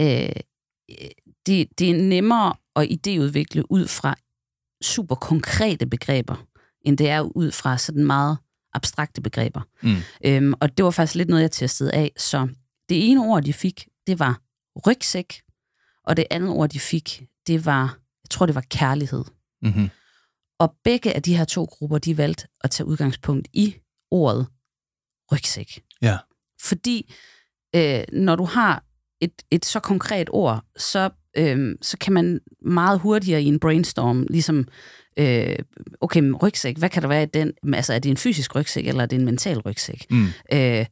øh, 0.00 0.28
det, 1.46 1.68
det 1.78 1.90
er 1.90 1.94
nemmere 1.94 2.54
at 2.76 2.88
idéudvikle 2.88 3.62
ud 3.70 3.86
fra 3.88 4.14
super 4.82 5.14
konkrete 5.14 5.86
begreber 5.86 6.46
end 6.84 6.98
det 6.98 7.08
er 7.08 7.20
ud 7.20 7.52
fra 7.52 7.78
sådan 7.78 8.04
meget 8.04 8.38
abstrakte 8.72 9.20
begreber. 9.20 9.60
Mm. 9.82 9.96
Øhm, 10.26 10.54
og 10.60 10.76
det 10.76 10.84
var 10.84 10.90
faktisk 10.90 11.14
lidt 11.14 11.28
noget, 11.28 11.42
jeg 11.42 11.50
testede 11.50 11.94
af. 11.94 12.12
Så 12.16 12.48
det 12.88 13.10
ene 13.10 13.20
ord, 13.20 13.42
de 13.42 13.52
fik, 13.52 13.88
det 14.06 14.18
var 14.18 14.40
rygsæk, 14.86 15.42
og 16.04 16.16
det 16.16 16.26
andet 16.30 16.50
ord, 16.50 16.70
de 16.70 16.80
fik, 16.80 17.22
det 17.46 17.66
var, 17.66 17.98
jeg 18.24 18.30
tror, 18.30 18.46
det 18.46 18.54
var 18.54 18.64
kærlighed. 18.70 19.24
Mm-hmm. 19.62 19.90
Og 20.58 20.74
begge 20.84 21.12
af 21.14 21.22
de 21.22 21.36
her 21.36 21.44
to 21.44 21.64
grupper, 21.64 21.98
de 21.98 22.16
valgte 22.16 22.46
at 22.60 22.70
tage 22.70 22.86
udgangspunkt 22.86 23.48
i 23.52 23.76
ordet 24.10 24.46
rygsæk. 25.32 25.82
Ja. 26.02 26.18
Fordi 26.62 27.14
øh, 27.76 28.04
når 28.12 28.36
du 28.36 28.44
har 28.44 28.84
et, 29.20 29.42
et 29.50 29.64
så 29.64 29.80
konkret 29.80 30.28
ord, 30.30 30.64
så, 30.76 31.10
øh, 31.36 31.76
så 31.82 31.98
kan 31.98 32.12
man 32.12 32.40
meget 32.62 33.00
hurtigere 33.00 33.42
i 33.42 33.46
en 33.46 33.60
brainstorm 33.60 34.26
ligesom 34.30 34.68
øh, 35.16 35.56
okay, 36.00 36.32
rygsæk, 36.42 36.78
hvad 36.78 36.88
kan 36.88 37.02
der 37.02 37.08
være 37.08 37.22
i 37.22 37.26
den? 37.26 37.52
Altså, 37.74 37.94
er 37.94 37.98
det 37.98 38.10
en 38.10 38.16
fysisk 38.16 38.54
rygsæk, 38.54 38.86
eller 38.86 39.02
er 39.02 39.06
det 39.06 39.18
en 39.18 39.24
mental 39.24 39.58
rygsæk? 39.58 40.06
Mm. 40.10 40.26
Øh, 40.52 40.86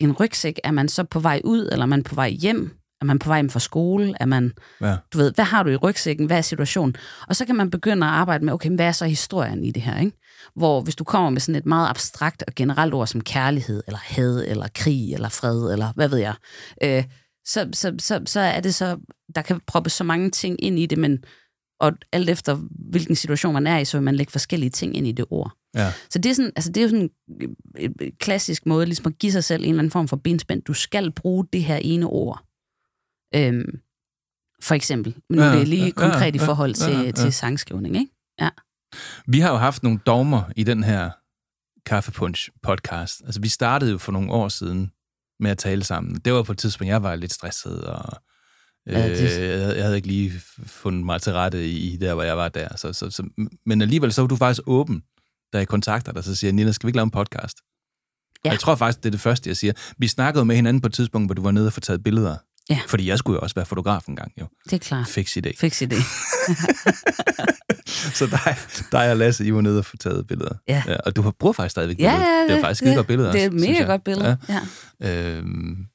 en 0.00 0.12
rygsæk, 0.12 0.60
er 0.64 0.70
man 0.70 0.88
så 0.88 1.04
på 1.04 1.20
vej 1.20 1.40
ud, 1.44 1.68
eller 1.72 1.82
er 1.82 1.86
man 1.86 2.02
på 2.02 2.14
vej 2.14 2.30
hjem? 2.30 2.70
Er 3.00 3.04
man 3.04 3.18
på 3.18 3.28
vej 3.28 3.38
hjem 3.38 3.50
fra 3.50 3.60
skole? 3.60 4.14
Er 4.20 4.26
man, 4.26 4.52
ja. 4.80 4.96
du 5.12 5.18
ved, 5.18 5.32
hvad 5.34 5.44
har 5.44 5.62
du 5.62 5.70
i 5.70 5.76
rygsækken? 5.76 6.26
Hvad 6.26 6.36
er 6.36 6.42
situationen? 6.42 6.96
Og 7.28 7.36
så 7.36 7.44
kan 7.44 7.56
man 7.56 7.70
begynde 7.70 8.06
at 8.06 8.12
arbejde 8.12 8.44
med, 8.44 8.52
okay, 8.52 8.70
hvad 8.70 8.86
er 8.86 8.92
så 8.92 9.06
historien 9.06 9.64
i 9.64 9.70
det 9.70 9.82
her? 9.82 10.00
Ikke? 10.00 10.18
Hvor 10.56 10.80
hvis 10.80 10.96
du 10.96 11.04
kommer 11.04 11.30
med 11.30 11.40
sådan 11.40 11.54
et 11.54 11.66
meget 11.66 11.88
abstrakt 11.88 12.44
og 12.46 12.54
generelt 12.54 12.94
ord 12.94 13.06
som 13.06 13.20
kærlighed, 13.20 13.82
eller 13.86 13.98
had, 14.02 14.44
eller 14.46 14.68
krig, 14.74 15.14
eller 15.14 15.28
fred, 15.28 15.72
eller 15.72 15.92
hvad 15.94 16.08
ved 16.08 16.18
jeg, 16.18 16.34
øh, 16.82 17.04
så, 17.46 17.68
så, 17.72 17.94
så, 17.98 18.20
så 18.26 18.40
er 18.40 18.60
det 18.60 18.74
så, 18.74 18.96
der 19.34 19.42
kan 19.42 19.60
proppes 19.66 19.92
så 19.92 20.04
mange 20.04 20.30
ting 20.30 20.64
ind 20.64 20.78
i 20.78 20.86
det, 20.86 20.98
men 20.98 21.18
og 21.80 21.92
alt 22.12 22.30
efter 22.30 22.58
hvilken 22.90 23.16
situation 23.16 23.52
man 23.52 23.66
er 23.66 23.78
i, 23.78 23.84
så 23.84 23.96
vil 23.96 24.04
man 24.04 24.14
lægge 24.14 24.32
forskellige 24.32 24.70
ting 24.70 24.96
ind 24.96 25.06
i 25.06 25.12
det 25.12 25.24
ord. 25.30 25.52
Ja. 25.74 25.92
Så 26.10 26.18
det 26.18 26.30
er, 26.30 26.34
sådan, 26.34 26.52
altså 26.56 26.72
det 26.72 26.76
er 26.76 26.82
jo 26.82 26.88
sådan 26.88 27.10
en 27.78 27.96
klassisk 28.18 28.66
måde 28.66 28.86
ligesom 28.86 29.06
at 29.06 29.18
give 29.18 29.32
sig 29.32 29.44
selv 29.44 29.62
en 29.62 29.68
eller 29.68 29.78
anden 29.78 29.90
form 29.90 30.08
for 30.08 30.16
benspænd. 30.16 30.62
Du 30.62 30.74
skal 30.74 31.12
bruge 31.12 31.46
det 31.52 31.64
her 31.64 31.76
ene 31.76 32.06
ord. 32.06 32.44
Øhm, 33.34 33.80
for 34.62 34.74
eksempel. 34.74 35.14
Men 35.30 35.38
nu 35.38 35.44
ja, 35.44 35.50
er 35.50 35.58
det 35.58 35.68
lige 35.68 35.92
konkret 35.92 36.34
ja, 36.36 36.42
i 36.42 36.46
forhold 36.46 36.74
til, 36.74 36.92
ja, 36.92 37.00
ja. 37.00 37.10
til 37.10 37.32
sangskrivning, 37.32 37.96
ikke? 37.96 38.12
Ja. 38.40 38.50
Vi 39.26 39.40
har 39.40 39.50
jo 39.50 39.56
haft 39.56 39.82
nogle 39.82 39.98
dogmer 40.06 40.42
i 40.56 40.64
den 40.64 40.84
her 40.84 41.10
Kaffepunch 41.86 42.50
podcast. 42.62 43.22
Altså, 43.24 43.40
vi 43.40 43.48
startede 43.48 43.90
jo 43.90 43.98
for 43.98 44.12
nogle 44.12 44.32
år 44.32 44.48
siden 44.48 44.92
med 45.40 45.50
at 45.50 45.58
tale 45.58 45.84
sammen. 45.84 46.14
Det 46.14 46.32
var 46.32 46.42
på 46.42 46.52
et 46.52 46.58
tidspunkt, 46.58 46.88
jeg 46.88 47.02
var 47.02 47.14
lidt 47.14 47.32
stresset, 47.32 47.84
og 47.84 48.22
Ja, 48.86 49.08
det... 49.08 49.40
øh, 49.40 49.60
jeg, 49.60 49.76
jeg 49.76 49.84
havde 49.84 49.96
ikke 49.96 50.08
lige 50.08 50.32
fundet 50.66 51.06
mig 51.06 51.22
til 51.22 51.32
rette 51.32 51.68
i 51.68 51.96
der, 51.96 52.14
hvor 52.14 52.22
jeg 52.22 52.36
var 52.36 52.48
der. 52.48 52.76
Så, 52.76 52.92
så, 52.92 53.10
så, 53.10 53.28
men 53.66 53.82
alligevel 53.82 54.12
så 54.12 54.22
var 54.22 54.28
du 54.28 54.36
faktisk 54.36 54.60
åben, 54.66 55.02
da 55.52 55.58
jeg 55.58 55.68
kontakter 55.68 56.12
dig, 56.12 56.24
så 56.24 56.34
siger 56.34 56.52
Nina, 56.52 56.72
skal 56.72 56.86
vi 56.86 56.88
ikke 56.88 56.96
lave 56.96 57.04
en 57.04 57.10
podcast? 57.10 57.58
Ja. 58.44 58.50
jeg 58.50 58.60
tror 58.60 58.74
faktisk, 58.74 58.98
det 58.98 59.06
er 59.06 59.10
det 59.10 59.20
første, 59.20 59.48
jeg 59.48 59.56
siger. 59.56 59.72
Vi 59.98 60.08
snakkede 60.08 60.44
med 60.44 60.56
hinanden 60.56 60.80
på 60.80 60.86
et 60.86 60.92
tidspunkt, 60.92 61.28
hvor 61.28 61.34
du 61.34 61.42
var 61.42 61.50
nede 61.50 61.66
og 61.66 61.72
få 61.72 61.80
taget 61.80 62.02
billeder. 62.02 62.36
Ja. 62.70 62.80
Fordi 62.88 63.08
jeg 63.08 63.18
skulle 63.18 63.36
jo 63.36 63.40
også 63.40 63.54
være 63.54 63.66
fotograf 63.66 64.08
en 64.08 64.16
gang, 64.16 64.32
jo. 64.40 64.46
Det 64.64 64.72
er 64.72 64.78
klart. 64.78 65.06
Fix 65.06 65.36
idé. 65.36 65.52
Fix 65.60 65.82
idé. 65.82 65.96
så 68.18 68.26
der, 68.26 68.58
der 68.92 68.98
er 68.98 69.14
Lasse, 69.14 69.44
I 69.44 69.52
var 69.52 69.60
nede 69.60 69.78
og 69.78 69.84
få 69.84 69.96
taget 69.96 70.26
billeder. 70.26 70.54
Ja. 70.68 70.82
ja 70.86 70.96
og 71.06 71.16
du 71.16 71.30
bruger 71.30 71.52
faktisk 71.52 71.70
stadigvæk 71.70 71.96
billeder. 71.96 72.18
Ja, 72.18 72.22
ja, 72.22 72.42
det 72.42 72.50
er 72.50 72.60
faktisk 72.60 72.78
skide 72.78 72.94
godt 72.94 73.06
billeder. 73.06 73.32
Det 73.32 73.44
er 73.44 73.50
mega 73.50 73.84
godt 73.84 74.04
billede, 74.04 74.36
ja. 74.48 74.60
ja. 75.00 75.36
Øhm, 75.36 75.86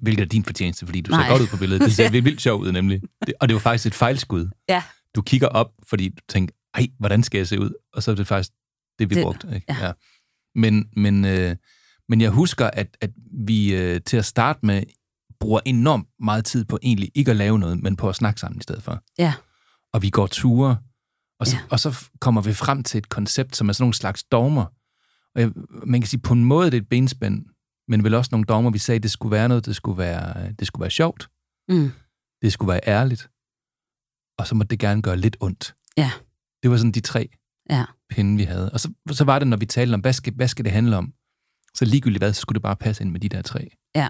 hvilket 0.00 0.22
er 0.22 0.28
din 0.28 0.44
fortjeneste, 0.44 0.86
fordi 0.86 1.00
du 1.00 1.10
Nej. 1.10 1.22
ser 1.24 1.30
godt 1.30 1.42
ud 1.42 1.46
på 1.46 1.56
billedet. 1.56 1.82
Det 1.84 1.92
ser 1.92 2.10
vildt 2.22 2.40
sjovt 2.40 2.66
ud, 2.66 2.72
nemlig. 2.72 3.00
Det, 3.26 3.34
og 3.40 3.48
det 3.48 3.54
var 3.54 3.60
faktisk 3.60 3.86
et 3.86 3.94
fejlskud. 3.94 4.48
Ja. 4.68 4.82
Du 5.14 5.22
kigger 5.22 5.48
op, 5.48 5.72
fordi 5.88 6.08
du 6.08 6.22
tænker, 6.28 6.54
ej, 6.74 6.86
hvordan 6.98 7.22
skal 7.22 7.38
jeg 7.38 7.48
se 7.48 7.60
ud? 7.60 7.70
Og 7.92 8.02
så 8.02 8.10
er 8.10 8.14
det 8.14 8.26
faktisk 8.26 8.50
det, 8.98 9.10
vi 9.10 9.14
det, 9.14 9.22
brugte. 9.22 9.48
Ikke? 9.54 9.66
Ja. 9.68 9.86
Ja. 9.86 9.92
Men, 10.54 10.88
men, 10.96 11.24
øh, 11.24 11.56
men 12.08 12.20
jeg 12.20 12.30
husker, 12.30 12.70
at, 12.72 12.96
at 13.00 13.10
vi 13.46 13.74
øh, 13.74 14.00
til 14.06 14.16
at 14.16 14.24
starte 14.24 14.58
med 14.62 14.82
bruger 15.40 15.60
enormt 15.64 16.06
meget 16.20 16.44
tid 16.44 16.64
på 16.64 16.78
egentlig 16.82 17.10
ikke 17.14 17.30
at 17.30 17.36
lave 17.36 17.58
noget, 17.58 17.82
men 17.82 17.96
på 17.96 18.08
at 18.08 18.16
snakke 18.16 18.40
sammen 18.40 18.58
i 18.60 18.62
stedet 18.62 18.82
for. 18.82 19.02
Ja. 19.18 19.34
Og 19.92 20.02
vi 20.02 20.10
går 20.10 20.26
ture, 20.26 20.76
Og 21.40 21.46
så, 21.46 21.56
Ja. 21.56 21.62
og 21.70 21.80
så 21.80 21.98
kommer 22.20 22.40
vi 22.40 22.52
frem 22.54 22.82
til 22.82 22.98
et 22.98 23.08
koncept, 23.08 23.56
som 23.56 23.68
er 23.68 23.72
sådan 23.72 23.82
nogle 23.82 23.94
slags 23.94 24.24
dogmer. 24.24 24.64
Og 25.34 25.40
jeg, 25.40 25.50
man 25.86 26.00
kan 26.00 26.08
sige, 26.08 26.20
på 26.20 26.32
en 26.32 26.44
måde 26.44 26.70
det 26.70 26.76
er 26.76 26.80
et 26.80 26.88
benspænd, 26.88 27.44
men 27.88 28.04
vel 28.04 28.14
også 28.14 28.28
nogle 28.32 28.44
dogmer, 28.44 28.70
vi 28.70 28.78
sagde, 28.78 28.98
det 29.00 29.10
skulle 29.10 29.30
være 29.30 29.48
noget, 29.48 29.66
det 29.66 29.76
skulle 29.76 29.98
være, 29.98 30.52
det 30.52 30.66
skulle 30.66 30.80
være 30.80 30.90
sjovt, 30.90 31.28
Mm. 31.68 31.90
det 32.42 32.52
skulle 32.52 32.68
være 32.72 32.80
ærligt, 32.86 33.30
og 34.38 34.46
så 34.46 34.54
må 34.54 34.64
det 34.64 34.78
gerne 34.78 35.02
gøre 35.02 35.16
lidt 35.16 35.36
ondt. 35.40 35.74
Ja. 35.96 36.10
Det 36.62 36.70
var 36.70 36.76
sådan 36.76 36.92
de 36.92 37.00
tre 37.00 37.28
Ja. 37.70 37.84
pinde, 38.10 38.36
vi 38.36 38.44
havde. 38.44 38.72
Og 38.72 38.80
så, 38.80 38.92
så 39.10 39.24
var 39.24 39.38
det, 39.38 39.48
når 39.48 39.56
vi 39.56 39.66
talte 39.66 39.94
om, 39.94 40.00
hvad 40.00 40.12
skal, 40.12 40.32
hvad 40.34 40.48
skal 40.48 40.64
det 40.64 40.72
handle 40.72 40.96
om? 40.96 41.12
Så 41.74 41.84
ligegyldigt 41.84 42.20
hvad, 42.20 42.32
så 42.32 42.40
skulle 42.40 42.54
det 42.54 42.62
bare 42.62 42.76
passe 42.76 43.02
ind 43.04 43.10
med 43.10 43.20
de 43.20 43.28
der 43.28 43.42
tre. 43.42 43.70
Ja. 43.94 44.08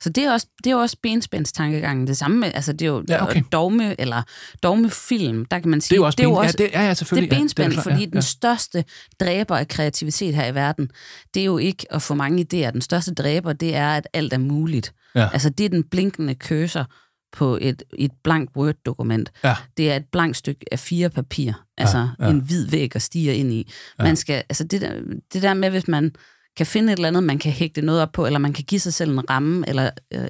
Så 0.00 0.08
det 0.10 0.24
er 0.24 0.32
også, 0.32 0.46
det 0.64 0.70
er 0.72 0.76
også 0.76 0.96
benspændstankegangen. 1.02 2.06
Det 2.06 2.16
samme 2.16 2.36
med, 2.40 2.50
altså 2.54 2.72
det 2.72 2.82
er 2.82 2.86
jo 2.86 3.04
Ja, 3.08 3.24
okay. 3.24 3.42
dogme, 3.52 4.00
eller 4.00 4.22
dogmefilm, 4.62 5.44
der 5.44 5.58
kan 5.58 5.70
man 5.70 5.80
sige, 5.80 5.88
Det 5.90 5.96
er 5.96 6.00
jo 6.00 6.06
også, 6.06 6.16
det 6.16 6.24
er 6.24 6.28
ben, 6.28 6.36
også 6.36 6.56
ja, 6.58 6.64
det, 6.64 6.72
ja, 6.72 6.82
ja, 6.82 6.88
det 6.88 6.96
selvfølgelig. 6.96 7.30
er 7.32 7.36
ja, 7.36 7.40
benspænd, 7.40 7.72
klart, 7.72 7.82
fordi 7.84 8.00
ja, 8.00 8.06
den 8.06 8.22
største 8.22 8.84
dræber 9.20 9.56
af 9.56 9.68
kreativitet 9.68 10.34
her 10.34 10.46
i 10.46 10.54
verden, 10.54 10.90
det 11.34 11.40
er 11.40 11.44
jo 11.44 11.58
ikke 11.58 11.86
at 11.90 12.02
få 12.02 12.14
mange 12.14 12.40
idéer. 12.42 12.70
Den 12.70 12.80
største 12.80 13.14
dræber, 13.14 13.52
det 13.52 13.74
er, 13.74 13.88
at 13.88 14.08
alt 14.12 14.32
er 14.32 14.38
muligt. 14.38 14.92
Ja. 15.14 15.28
Altså 15.32 15.50
det 15.50 15.64
er 15.66 15.68
den 15.70 15.84
blinkende 15.84 16.34
cursor 16.34 16.86
på 17.32 17.58
et, 17.60 17.82
et 17.98 18.10
blankt 18.24 18.56
Word-dokument. 18.56 19.30
Ja. 19.44 19.56
Det 19.76 19.92
er 19.92 19.96
et 19.96 20.04
blankt 20.12 20.36
stykke 20.36 20.66
af 20.72 20.78
fire 20.78 21.10
papir. 21.10 21.52
Altså 21.78 21.98
Ja, 21.98 22.04
ja, 22.18 22.24
ja. 22.24 22.30
en 22.30 22.40
hvid 22.40 22.66
væg 22.68 22.96
at 22.96 23.02
stige 23.02 23.34
ind 23.36 23.52
i. 23.52 23.72
Ja. 23.98 24.04
Man 24.04 24.16
skal, 24.16 24.34
altså 24.34 24.64
det 24.64 24.80
der, 24.80 24.92
det 25.32 25.42
der 25.42 25.54
med, 25.54 25.70
hvis 25.70 25.88
man 25.88 26.12
kan 26.56 26.66
finde 26.66 26.92
et 26.92 26.96
eller 26.96 27.08
andet, 27.08 27.22
man 27.22 27.38
kan 27.38 27.52
hægte 27.52 27.82
noget 27.82 28.02
op 28.02 28.12
på, 28.12 28.26
eller 28.26 28.38
man 28.38 28.52
kan 28.52 28.64
give 28.64 28.80
sig 28.80 28.94
selv 28.94 29.10
en 29.10 29.30
ramme, 29.30 29.68
eller 29.68 29.90
øh, 30.12 30.28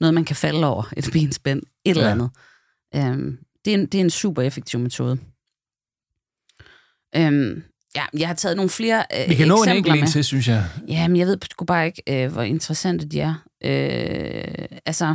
noget, 0.00 0.14
man 0.14 0.24
kan 0.24 0.36
falde 0.36 0.66
over, 0.66 0.92
et 0.96 1.08
benspænd, 1.12 1.62
et 1.84 1.90
eller 1.90 2.04
Ja. 2.06 2.10
andet. 2.12 2.30
Øhm, 2.94 3.38
det, 3.64 3.70
er 3.70 3.78
en, 3.78 3.86
det 3.86 3.94
er 4.00 4.04
en 4.04 4.10
super 4.10 4.42
effektiv 4.42 4.80
metode. 4.80 5.18
Øhm, 7.16 7.62
ja, 7.96 8.04
jeg 8.20 8.28
har 8.28 8.34
taget 8.34 8.56
nogle 8.56 8.70
flere 8.70 9.04
øh, 9.22 9.28
Vi 9.30 9.34
kan 9.34 9.48
nå 9.48 9.62
en 9.62 9.68
enkelt 9.68 9.96
en 9.96 10.06
til, 10.06 10.24
synes 10.24 10.48
jeg. 10.48 10.64
Ja, 10.88 11.08
men 11.08 11.16
jeg 11.16 11.26
ved 11.26 11.38
sgu 11.50 11.64
bare 11.64 11.86
ikke, 11.86 12.02
øh, 12.08 12.32
hvor 12.32 12.42
interessante 12.42 13.08
de 13.08 13.20
er. 13.20 13.34
Øh, 13.64 14.78
altså, 14.86 15.14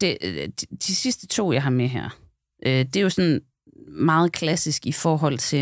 det, 0.00 0.18
øh, 0.22 0.34
de, 0.60 0.66
de 0.76 0.94
sidste 0.94 1.26
to, 1.26 1.52
jeg 1.52 1.62
har 1.62 1.70
med 1.70 1.88
her, 1.88 2.18
øh, 2.66 2.72
det 2.84 2.96
er 2.96 3.00
jo 3.00 3.10
sådan 3.10 3.40
meget 3.88 4.32
klassisk 4.32 4.86
i 4.86 4.92
forhold 4.92 5.38
til, 5.38 5.60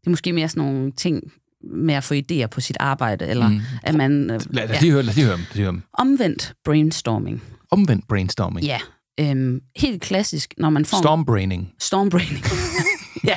det 0.00 0.06
er 0.06 0.10
måske 0.10 0.32
mere 0.32 0.48
sådan 0.48 0.64
nogle 0.64 0.92
ting 0.92 1.32
med 1.64 1.94
at 1.94 2.04
få 2.04 2.14
idéer 2.14 2.46
på 2.46 2.60
sit 2.60 2.76
arbejde, 2.80 3.26
eller 3.26 3.48
Mm. 3.48 3.60
at 3.82 3.94
man... 3.94 4.12
Øh, 4.22 4.28
Lad, 4.28 4.40
lad, 4.50 4.68
ja. 4.68 4.80
lige 4.80 4.92
høre, 4.92 5.02
lad 5.02 5.14
lige 5.14 5.24
høre 5.24 5.36
dem. 5.36 5.40
Lad 5.48 5.54
lige 5.54 5.62
høre 5.64 5.72
dem. 5.72 5.82
Omvendt 5.98 6.52
brainstorming. 6.64 7.42
Omvendt 7.70 8.08
brainstorming. 8.08 8.66
Ja, 8.66 8.78
øhm, 9.20 9.60
helt 9.76 10.02
klassisk, 10.02 10.54
når 10.58 10.70
man 10.70 10.84
får... 10.84 10.96
Stormbraining. 10.98 11.72
Stormbraining. 11.78 12.44
ja, 13.24 13.36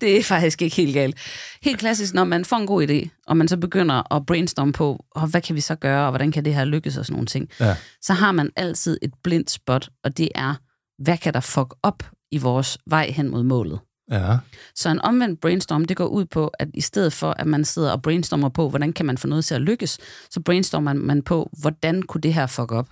det 0.00 0.18
er 0.18 0.22
faktisk 0.22 0.62
ikke 0.62 0.76
helt 0.76 0.94
galt. 0.94 1.16
Helt 1.62 1.78
klassisk, 1.78 2.14
når 2.14 2.24
man 2.24 2.44
får 2.44 2.56
en 2.56 2.66
god 2.66 2.88
idé, 2.88 3.08
og 3.26 3.36
man 3.36 3.48
så 3.48 3.56
begynder 3.56 4.14
at 4.14 4.26
brainstorme 4.26 4.72
på, 4.72 5.04
oh, 5.16 5.28
hvad 5.30 5.40
kan 5.40 5.56
vi 5.56 5.60
så 5.60 5.74
gøre, 5.74 6.04
og 6.04 6.10
hvordan 6.10 6.32
kan 6.32 6.44
det 6.44 6.54
her 6.54 6.64
lykkes 6.64 6.96
og 6.96 7.06
sådan 7.06 7.14
nogle 7.14 7.26
ting, 7.26 7.48
Ja. 7.60 7.76
så 8.02 8.12
har 8.12 8.32
man 8.32 8.50
altid 8.56 8.98
et 9.02 9.10
blindt 9.24 9.50
spot, 9.50 9.88
og 10.04 10.16
det 10.18 10.28
er, 10.34 10.54
hvad 11.02 11.18
kan 11.18 11.34
der 11.34 11.40
fuck 11.40 11.74
op 11.82 12.02
i 12.32 12.38
vores 12.38 12.78
vej 12.86 13.10
hen 13.10 13.30
mod 13.30 13.42
målet? 13.42 13.80
Ja. 14.10 14.38
Så 14.74 14.88
en 14.90 15.00
omvendt 15.00 15.40
brainstorm, 15.40 15.84
det 15.84 15.96
går 15.96 16.06
ud 16.06 16.24
på, 16.24 16.46
at 16.48 16.68
i 16.74 16.80
stedet 16.80 17.12
for, 17.12 17.30
at 17.30 17.46
man 17.46 17.64
sidder 17.64 17.92
og 17.92 18.02
brainstormer 18.02 18.48
på, 18.48 18.68
hvordan 18.68 18.92
kan 18.92 19.06
man 19.06 19.18
få 19.18 19.26
noget 19.26 19.44
til 19.44 19.54
at 19.54 19.60
lykkes, 19.62 19.98
så 20.30 20.40
brainstormer 20.40 20.92
man 20.92 21.22
på, 21.22 21.50
hvordan 21.60 22.02
kunne 22.02 22.20
det 22.20 22.34
her 22.34 22.46
fuck 22.46 22.72
op? 22.72 22.88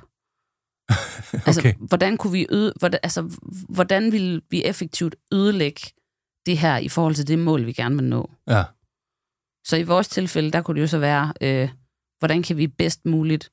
Altså, 1.46 1.60
Okay. 1.60 1.74
hvordan 1.80 2.16
kunne 2.16 2.32
vi 2.32 2.46
øde, 2.50 2.72
hvordan, 2.78 3.00
altså, 3.02 3.30
hvordan 3.68 4.12
ville 4.12 4.40
vi 4.50 4.64
effektivt 4.64 5.16
ødelægge 5.32 5.80
det 6.46 6.58
her 6.58 6.76
i 6.76 6.88
forhold 6.88 7.14
til 7.14 7.28
det 7.28 7.38
mål, 7.38 7.66
vi 7.66 7.72
gerne 7.72 7.96
vil 7.96 8.04
nå? 8.04 8.30
Ja. 8.48 8.64
Så 9.64 9.76
i 9.76 9.82
vores 9.82 10.08
tilfælde, 10.08 10.50
der 10.50 10.62
kunne 10.62 10.74
det 10.74 10.80
jo 10.82 10.86
så 10.86 10.98
være, 10.98 11.32
øh, 11.40 11.68
hvordan 12.18 12.42
kan 12.42 12.56
vi 12.56 12.66
bedst 12.66 13.06
muligt 13.06 13.50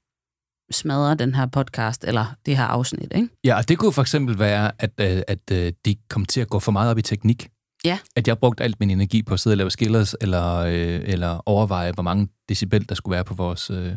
smadre 0.72 1.16
den 1.16 1.36
her 1.36 1.46
podcast, 1.46 2.04
eller 2.04 2.26
det 2.46 2.58
her 2.58 2.64
afsnit, 2.64 3.12
ikke? 3.16 3.30
Ja, 3.44 3.58
og 3.58 3.70
det 3.70 3.78
kunne 3.78 3.94
for 3.94 4.02
eksempel 4.02 4.40
være, 4.40 4.72
at, 4.80 4.92
øh, 5.00 5.22
at 5.28 5.52
øh, 5.52 5.74
de 5.86 5.96
kom 6.10 6.26
til 6.26 6.42
at 6.42 6.50
gå 6.50 6.60
for 6.60 6.72
meget 6.72 6.92
op 6.92 6.98
i 6.98 7.02
teknik. 7.02 7.50
Ja. 7.86 8.00
At 8.16 8.28
jeg 8.28 8.40
brugte 8.40 8.64
alt 8.64 8.80
min 8.80 8.90
energi 8.90 9.24
på 9.24 9.34
at 9.34 9.40
sidde 9.40 9.54
og 9.54 9.58
lave 9.58 9.72
skillers, 9.72 10.16
eller, 10.22 10.56
øh, 10.58 11.02
eller 11.04 11.42
overveje, 11.46 11.92
hvor 11.92 12.04
mange 12.04 12.28
decibel 12.50 12.90
der 12.90 12.96
skulle 12.96 13.16
være 13.16 13.24
på 13.24 13.34
vores 13.34 13.70
øh, 13.70 13.92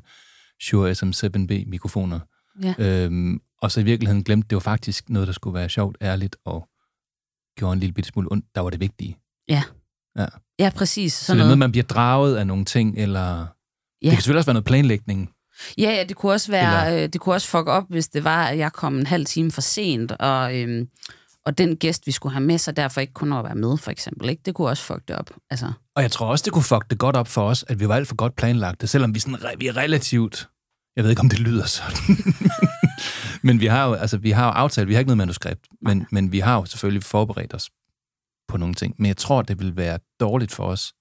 Shure 0.62 0.90
SM7B-mikrofoner. 0.92 2.20
Ja. 2.62 2.74
Øhm, 2.78 3.40
og 3.62 3.72
så 3.72 3.80
i 3.80 3.82
virkeligheden 3.82 4.24
glemte, 4.24 4.48
det 4.48 4.56
var 4.56 4.60
faktisk 4.60 5.08
noget, 5.10 5.26
der 5.26 5.32
skulle 5.32 5.54
være 5.54 5.68
sjovt, 5.68 5.96
ærligt, 6.02 6.36
og 6.44 6.68
gjorde 7.58 7.72
en 7.72 7.80
lille 7.80 7.92
bitte 7.92 8.08
smule 8.08 8.28
ondt. 8.32 8.44
Der 8.54 8.60
var 8.60 8.70
det 8.70 8.80
vigtige. 8.80 9.18
Ja. 9.48 9.62
Ja. 10.18 10.26
Ja, 10.58 10.70
præcis. 10.76 11.12
Så 11.12 11.24
Sådan 11.24 11.36
det 11.36 11.42
er 11.42 11.44
noget. 11.44 11.48
noget, 11.48 11.58
man 11.58 11.70
bliver 11.72 11.84
draget 11.84 12.36
af 12.36 12.46
nogle 12.46 12.64
ting, 12.64 12.98
eller... 12.98 13.20
Ja. 13.36 13.44
Det 14.02 14.10
kan 14.10 14.16
selvfølgelig 14.16 14.38
også 14.38 14.46
være 14.46 14.54
noget 14.54 14.64
planlægning. 14.64 15.30
Ja, 15.78 15.90
ja, 15.90 16.04
det 16.04 16.16
kunne 16.16 16.32
også 16.32 16.50
være, 16.50 16.86
Eller- 16.86 17.04
øh, 17.04 17.08
det 17.12 17.20
kunne 17.20 17.34
også 17.34 17.48
fuck 17.48 17.66
op, 17.68 17.84
hvis 17.88 18.08
det 18.08 18.24
var, 18.24 18.46
at 18.46 18.58
jeg 18.58 18.72
kom 18.72 18.98
en 18.98 19.06
halv 19.06 19.26
time 19.26 19.50
for 19.50 19.60
sent, 19.60 20.12
og, 20.12 20.56
øhm, 20.60 20.88
og 21.48 21.58
den 21.58 21.76
gæst, 21.76 22.06
vi 22.06 22.12
skulle 22.12 22.32
have 22.32 22.44
med, 22.44 22.58
så 22.58 22.72
derfor 22.72 23.00
ikke 23.00 23.12
kunne 23.12 23.44
være 23.44 23.54
med, 23.54 23.76
for 23.78 23.90
eksempel. 23.90 24.28
Ikke? 24.28 24.42
Det 24.44 24.54
kunne 24.54 24.68
også 24.68 24.82
fuck 24.82 25.08
det 25.08 25.16
op. 25.16 25.30
Altså, 25.50 25.72
Og 25.94 26.02
jeg 26.02 26.10
tror 26.10 26.26
også, 26.26 26.42
det 26.42 26.52
kunne 26.52 26.62
fuck 26.62 26.90
det 26.90 26.98
godt 26.98 27.16
op 27.16 27.28
for 27.28 27.42
os, 27.42 27.64
at 27.68 27.80
vi 27.80 27.88
var 27.88 27.96
alt 27.96 28.08
for 28.08 28.16
godt 28.16 28.36
planlagte, 28.36 28.86
selvom 28.86 29.14
vi, 29.14 29.20
sådan, 29.20 29.38
vi 29.58 29.66
er 29.66 29.76
relativt... 29.76 30.48
Jeg 30.96 31.04
ved 31.04 31.10
ikke, 31.10 31.20
om 31.20 31.28
det 31.28 31.38
lyder 31.38 31.66
sådan. 31.66 32.16
men 33.46 33.60
vi 33.60 33.66
har 33.66 33.86
jo, 33.86 33.94
altså, 33.94 34.18
vi 34.18 34.30
har 34.30 34.44
jo 34.44 34.50
aftalt, 34.50 34.88
vi 34.88 34.94
har 34.94 34.98
ikke 34.98 35.08
noget 35.08 35.18
manuskript, 35.18 35.68
men, 35.82 36.06
men 36.12 36.32
vi 36.32 36.38
har 36.38 36.54
jo 36.56 36.64
selvfølgelig 36.64 37.02
forberedt 37.02 37.54
os 37.54 37.70
på 38.48 38.56
nogle 38.56 38.74
ting. 38.74 38.94
Men 38.98 39.06
jeg 39.06 39.16
tror, 39.16 39.42
det 39.42 39.58
ville 39.58 39.76
være 39.76 39.98
dårligt 40.20 40.52
for 40.52 40.64
os, 40.64 40.92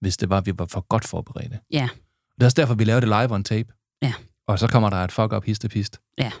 hvis 0.00 0.16
det 0.16 0.30
var, 0.30 0.38
at 0.38 0.46
vi 0.46 0.52
var 0.58 0.66
for 0.66 0.80
godt 0.88 1.04
forberedte. 1.04 1.60
ja, 1.70 1.88
Det 2.34 2.42
er 2.42 2.44
også 2.44 2.54
derfor, 2.60 2.74
vi 2.74 2.84
laver 2.84 3.00
det 3.00 3.08
live 3.08 3.30
on 3.34 3.44
tape. 3.44 3.72
Ja. 4.02 4.12
Og 4.48 4.58
så 4.58 4.66
kommer 4.66 4.90
der 4.90 4.96
et 4.96 5.12
fuck 5.12 5.32
up 5.32 5.44
hist 5.44 5.64
og 5.64 5.70
pist. 5.70 6.00
Ja. 6.18 6.32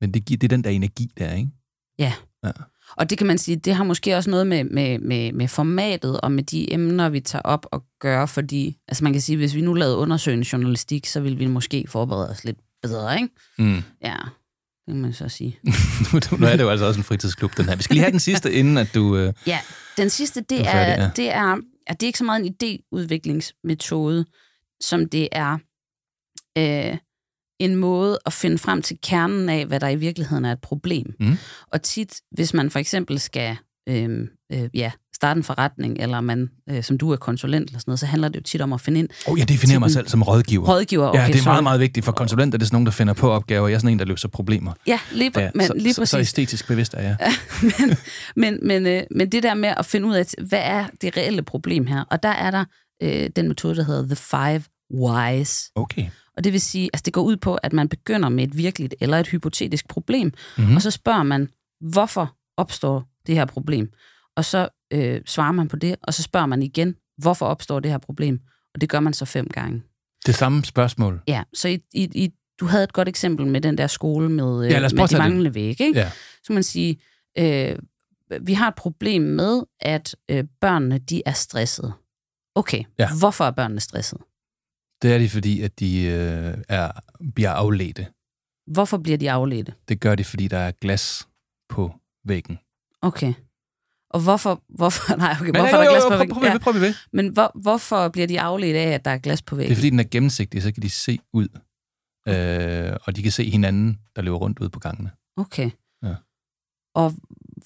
Men 0.00 0.14
det, 0.14 0.24
giver, 0.24 0.38
det 0.38 0.46
er 0.46 0.56
den 0.56 0.64
der 0.64 0.70
energi 0.70 1.10
der, 1.18 1.32
ikke? 1.34 1.50
ja. 1.98 2.12
Ja. 2.46 2.52
Og 2.96 3.10
det 3.10 3.18
kan 3.18 3.26
man 3.26 3.38
sige, 3.38 3.56
det 3.56 3.74
har 3.74 3.84
måske 3.84 4.16
også 4.16 4.30
noget 4.30 4.46
med, 4.46 4.64
med, 4.64 4.98
med, 4.98 5.32
med 5.32 5.48
formatet 5.48 6.20
og 6.20 6.32
med 6.32 6.42
de 6.42 6.72
emner, 6.72 7.08
vi 7.08 7.20
tager 7.20 7.42
op 7.42 7.66
og 7.72 7.84
gøre, 8.00 8.28
fordi, 8.28 8.76
altså 8.88 9.04
man 9.04 9.12
kan 9.12 9.22
sige, 9.22 9.36
hvis 9.36 9.54
vi 9.54 9.60
nu 9.60 9.74
lavede 9.74 9.96
undersøgende 9.96 10.46
journalistik, 10.52 11.06
så 11.06 11.20
ville 11.20 11.38
vi 11.38 11.46
måske 11.46 11.84
forberede 11.88 12.30
os 12.30 12.44
lidt 12.44 12.58
bedre, 12.82 13.14
ikke? 13.16 13.28
Mm. 13.58 13.82
Ja, 14.04 14.16
det 14.86 14.92
kan 14.92 15.00
man 15.00 15.12
så 15.12 15.28
sige. 15.28 15.58
nu, 16.40 16.46
er 16.46 16.56
det 16.56 16.64
jo 16.64 16.70
altså 16.70 16.86
også 16.86 17.00
en 17.00 17.04
fritidsklub, 17.04 17.56
den 17.56 17.64
her. 17.64 17.76
Vi 17.76 17.82
skal 17.82 17.94
lige 17.94 18.02
have 18.02 18.12
den 18.12 18.20
sidste, 18.20 18.52
inden 18.52 18.78
at 18.78 18.94
du... 18.94 19.16
Øh, 19.16 19.32
Ja, 19.46 19.58
den 19.96 20.10
sidste, 20.10 20.40
det 20.40 20.60
er 20.60 20.64
er, 20.64 20.72
færdig, 20.72 21.02
ja. 21.02 21.10
det 21.16 21.32
er, 21.32 21.56
at 21.86 22.00
det 22.00 22.06
er 22.06 22.08
ikke 22.08 22.18
så 22.18 22.24
meget 22.24 22.46
en 22.46 22.54
idéudviklingsmetode, 22.54 24.24
som 24.80 25.08
det 25.08 25.28
er 25.32 25.58
øh, 26.58 26.96
en 27.58 27.76
måde 27.76 28.18
at 28.26 28.32
finde 28.32 28.58
frem 28.58 28.82
til 28.82 28.98
kernen 29.02 29.48
af, 29.48 29.66
hvad 29.66 29.80
der 29.80 29.88
i 29.88 29.96
virkeligheden 29.96 30.44
er 30.44 30.52
et 30.52 30.60
problem. 30.60 31.14
Mm. 31.20 31.38
Og 31.72 31.82
tit, 31.82 32.20
hvis 32.32 32.54
man 32.54 32.70
for 32.70 32.78
eksempel 32.78 33.20
skal 33.20 33.56
øh, 33.88 34.28
øh, 34.52 34.68
ja, 34.74 34.90
starte 35.14 35.38
en 35.38 35.44
forretning, 35.44 35.96
eller 36.00 36.20
man, 36.20 36.50
øh, 36.70 36.82
som 36.82 36.98
du 36.98 37.10
er 37.12 37.16
konsulent 37.16 37.68
eller 37.68 37.78
sådan 37.78 37.90
noget, 37.90 38.00
så 38.00 38.06
handler 38.06 38.28
det 38.28 38.36
jo 38.36 38.42
tit 38.42 38.60
om 38.60 38.72
at 38.72 38.80
finde 38.80 38.98
ind 38.98 39.08
oh, 39.26 39.38
jeg 39.38 39.48
definerer 39.48 39.78
mig 39.78 39.90
selv 39.90 40.08
som 40.08 40.22
rådgiver. 40.22 40.66
rådgiver. 40.68 41.20
ja, 41.20 41.26
det 41.26 41.40
er 41.40 41.44
meget, 41.44 41.62
meget 41.62 41.80
vigtigt 41.80 42.04
for 42.04 42.12
konsulenter. 42.12 42.58
Det 42.58 42.64
er 42.64 42.66
sådan 42.66 42.74
nogen, 42.74 42.86
der 42.86 42.92
finder 42.92 43.14
på 43.14 43.30
opgaver. 43.30 43.68
Jeg 43.68 43.74
er 43.74 43.78
sådan 43.78 43.92
en, 43.92 43.98
der 43.98 44.04
løser 44.04 44.28
problemer. 44.28 44.72
Ja, 44.86 45.00
lige, 45.12 45.30
Ja, 45.36 45.40
ja, 45.40 45.50
men, 45.54 45.66
så, 45.66 45.74
lige 45.74 45.94
så, 45.94 46.00
præcis. 46.00 46.10
så 46.10 46.18
æstetisk 46.18 46.68
bevidst 46.68 46.94
er 46.94 47.02
jeg. 47.02 47.16
men, 47.78 47.96
men, 48.36 48.58
men, 48.62 48.86
øh, 48.86 49.02
men 49.10 49.32
det 49.32 49.42
der 49.42 49.54
med 49.54 49.74
at 49.76 49.86
finde 49.86 50.08
ud 50.08 50.14
af, 50.14 50.26
hvad 50.48 50.60
er 50.62 50.86
det 51.00 51.16
reelle 51.16 51.42
problem 51.42 51.86
her? 51.86 52.04
Og 52.10 52.22
der 52.22 52.28
er 52.28 52.50
der 52.50 52.64
øh, 53.02 53.30
den 53.36 53.48
metode, 53.48 53.76
der 53.76 53.84
hedder 53.84 54.06
The 54.06 54.16
Five 54.16 54.62
Whys. 54.94 55.70
Okay. 55.74 56.06
Og 56.36 56.44
det 56.44 56.52
vil 56.52 56.60
sige, 56.60 56.90
altså 56.92 57.02
det 57.04 57.12
går 57.12 57.22
ud 57.22 57.36
på, 57.36 57.54
at 57.54 57.72
man 57.72 57.88
begynder 57.88 58.28
med 58.28 58.44
et 58.44 58.56
virkeligt 58.56 58.94
eller 59.00 59.18
et 59.20 59.26
hypotetisk 59.26 59.88
problem, 59.88 60.26
Mhm. 60.26 60.34
mm-hmm. 60.58 60.76
og 60.76 60.82
så 60.82 60.90
spørger 60.90 61.22
man, 61.22 61.48
hvorfor 61.80 62.36
opstår 62.56 63.04
det 63.26 63.34
her 63.34 63.44
problem? 63.44 63.92
Og 64.36 64.44
så 64.44 64.68
øh, 64.92 65.20
svarer 65.26 65.52
man 65.52 65.68
på 65.68 65.76
det, 65.76 65.96
og 66.02 66.14
så 66.14 66.22
spørger 66.22 66.46
man 66.46 66.62
igen, 66.62 66.94
hvorfor 67.18 67.46
opstår 67.46 67.80
det 67.80 67.90
her 67.90 67.98
problem? 67.98 68.40
Og 68.74 68.80
det 68.80 68.88
gør 68.88 69.00
man 69.00 69.12
så 69.14 69.24
fem 69.24 69.48
gange. 69.48 69.82
Det 70.26 70.34
samme 70.34 70.64
spørgsmål. 70.64 71.20
Ja, 71.28 71.42
så 71.54 71.68
i, 71.68 71.78
i, 71.94 72.02
i, 72.24 72.32
du 72.60 72.66
havde 72.66 72.84
et 72.84 72.92
godt 72.92 73.08
eksempel 73.08 73.46
med 73.46 73.60
den 73.60 73.78
der 73.78 73.86
skole 73.86 74.28
med, 74.28 74.64
øh, 74.64 74.70
Ja, 74.70 74.80
med 74.80 75.00
at 75.02 75.10
de 75.10 75.18
manglende 75.18 75.54
vægge. 75.54 75.84
Ikke? 75.86 76.00
Ja. 76.00 76.10
Så 76.44 76.52
man 76.52 76.62
sige, 76.62 76.96
øh, 77.38 77.76
vi 78.40 78.52
har 78.52 78.68
et 78.68 78.74
problem 78.74 79.22
med, 79.22 79.62
at 79.80 80.16
øh, 80.30 80.44
børnene 80.60 80.98
de 80.98 81.22
er 81.26 81.32
stressede. 81.32 81.92
Okay, 82.54 82.82
ja. 82.98 83.08
hvorfor 83.18 83.44
er 83.44 83.50
børnene 83.50 83.80
stressede? 83.80 84.20
Det 85.02 85.12
er 85.14 85.18
de, 85.18 85.28
fordi 85.28 85.60
at 85.62 85.80
de 85.80 86.02
øh, 86.04 86.54
er, 86.68 86.90
bliver 87.34 87.50
afledte. 87.50 88.06
Hvorfor 88.72 88.98
bliver 88.98 89.18
de 89.18 89.30
afledte? 89.30 89.74
Det 89.88 90.00
gør 90.00 90.14
de, 90.14 90.24
fordi 90.24 90.48
der 90.48 90.58
er 90.58 90.72
glas 90.80 91.28
på 91.68 91.94
væggen. 92.24 92.58
Okay. 93.02 93.34
Og 94.10 94.20
hvorfor, 94.22 94.62
hvorfor, 94.68 95.16
nej, 95.24 95.36
okay, 95.40 95.50
hvorfor 95.50 95.68
jo, 95.68 95.74
er 95.74 95.78
der 95.78 95.84
jo, 95.84 95.90
glas 95.90 96.04
jo, 96.04 96.08
på 96.08 96.16
prøv, 96.16 96.18
væggen? 96.18 96.34
prøv, 96.34 96.40
prøv, 96.42 96.50
Ja. 96.52 96.58
prøv, 96.58 96.72
prøv 96.72 96.80
ved. 96.82 96.94
Men 97.12 97.28
hvor, 97.28 97.50
hvorfor 97.54 98.08
bliver 98.08 98.26
de 98.26 98.40
afledt 98.40 98.76
af, 98.76 98.88
at 98.90 99.04
der 99.04 99.10
er 99.10 99.18
glas 99.18 99.42
på 99.42 99.54
Det 99.54 99.58
væggen? 99.58 99.72
er, 99.72 99.76
fordi 99.76 99.90
den 99.90 100.00
er 100.00 100.04
gennemsigtig, 100.10 100.62
så 100.62 100.72
kan 100.72 100.82
de 100.82 100.90
se 100.90 101.18
ud. 101.32 101.48
Øh, 102.28 102.96
og 103.02 103.16
de 103.16 103.22
kan 103.22 103.32
se 103.32 103.50
hinanden, 103.50 103.98
der 104.16 104.22
løber 104.22 104.36
rundt 104.36 104.58
ude 104.58 104.70
på 104.70 104.78
gangene. 104.80 105.10
Okay. 105.36 105.70
Ja. 106.02 106.14
Og 106.94 107.12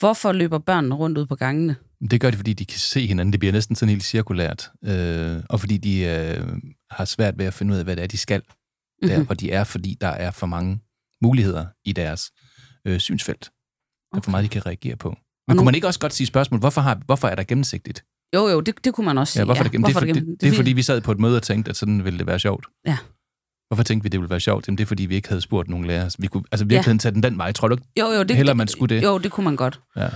Hvorfor 0.00 0.32
løber 0.32 0.58
børnene 0.58 0.94
rundt 0.94 1.18
ud 1.18 1.26
på 1.26 1.34
gangene? 1.34 1.76
Det 2.10 2.20
gør 2.20 2.30
de, 2.30 2.36
fordi 2.36 2.52
de 2.52 2.64
kan 2.64 2.78
se 2.78 3.06
hinanden. 3.06 3.32
Det 3.32 3.40
bliver 3.40 3.52
næsten 3.52 3.76
sådan 3.76 3.90
helt 3.90 4.04
cirkulært. 4.04 4.70
Øh, 4.84 5.36
og 5.48 5.60
fordi 5.60 5.76
de 5.76 6.00
øh, 6.04 6.46
har 6.90 7.04
svært 7.04 7.38
ved 7.38 7.46
at 7.46 7.54
finde 7.54 7.72
ud 7.72 7.78
af, 7.78 7.84
hvad 7.84 7.96
det 7.96 8.02
er, 8.02 8.06
de 8.08 8.16
skal 8.16 8.42
der, 9.02 9.16
Mhm. 9.16 9.26
hvor 9.26 9.34
de 9.34 9.50
er, 9.52 9.64
fordi 9.64 9.96
der 10.00 10.08
er 10.08 10.30
for 10.30 10.46
mange 10.46 10.80
muligheder 11.22 11.66
i 11.84 11.92
deres 11.92 12.30
øh, 12.84 12.98
synsfelt. 13.00 13.50
Der 14.12 14.18
er 14.18 14.22
for 14.22 14.30
meget, 14.30 14.44
de 14.44 14.48
kan 14.48 14.66
reagere 14.66 14.96
på. 14.96 15.08
Men 15.08 15.16
nu- 15.48 15.58
kunne 15.60 15.64
man 15.64 15.74
ikke 15.74 15.86
også 15.86 16.00
godt 16.00 16.12
sige 16.14 16.26
spørgsmål, 16.26 16.60
hvorfor, 16.60 16.80
har, 16.80 17.00
hvorfor 17.06 17.28
er 17.28 17.34
der 17.34 17.42
gennemsigtigt? 17.44 18.04
Jo, 18.34 18.48
jo, 18.48 18.60
det, 18.60 18.84
det 18.84 18.94
kunne 18.94 19.04
man 19.04 19.18
også 19.18 19.32
sige. 19.32 19.40
Ja, 19.40 19.44
hvorfor 19.44 19.60
er 19.60 19.64
der 19.64 19.70
gennem? 19.70 19.84
Det, 19.84 19.90
er, 19.90 20.00
for, 20.00 20.06
det, 20.06 20.14
gennem- 20.14 20.36
det, 20.40 20.48
er 20.48 20.52
fordi, 20.56 20.72
vi 20.72 20.82
sad 20.82 21.00
på 21.00 21.12
et 21.12 21.18
møde 21.20 21.36
og 21.36 21.42
tænkte, 21.42 21.68
at 21.70 21.76
sådan 21.76 22.04
ville 22.04 22.18
det 22.18 22.26
være 22.26 22.38
sjovt. 22.38 22.66
Ja. 22.86 22.98
Hvorfor 23.70 23.82
tænkte 23.84 24.02
vi, 24.02 24.08
det 24.08 24.20
ville 24.20 24.30
være 24.30 24.40
sjovt? 24.40 24.66
Jamen, 24.68 24.78
det 24.78 24.84
er, 24.84 24.86
fordi 24.86 25.06
vi 25.06 25.14
ikke 25.14 25.28
havde 25.28 25.40
spurgt 25.40 25.68
nogen 25.68 25.84
lærere. 25.86 26.10
Vi 26.18 26.26
kunne, 26.26 26.42
altså 26.52 26.64
virkeligheden 26.64 26.98
tage 26.98 27.12
den 27.14 27.22
den 27.22 27.38
vej. 27.38 27.52
Tror 27.52 27.68
du 27.68 27.74
ikke? 27.74 27.86
Jo, 28.00 28.06
jo, 28.06 28.22
det, 28.22 28.36
Heller 28.36 28.54
man 28.54 28.68
skulle 28.68 28.96
det. 28.96 29.02
Jo, 29.02 29.18
det 29.18 29.30
kunne 29.30 29.44
man 29.44 29.56
godt. 29.56 29.80
Ja. 29.96 30.08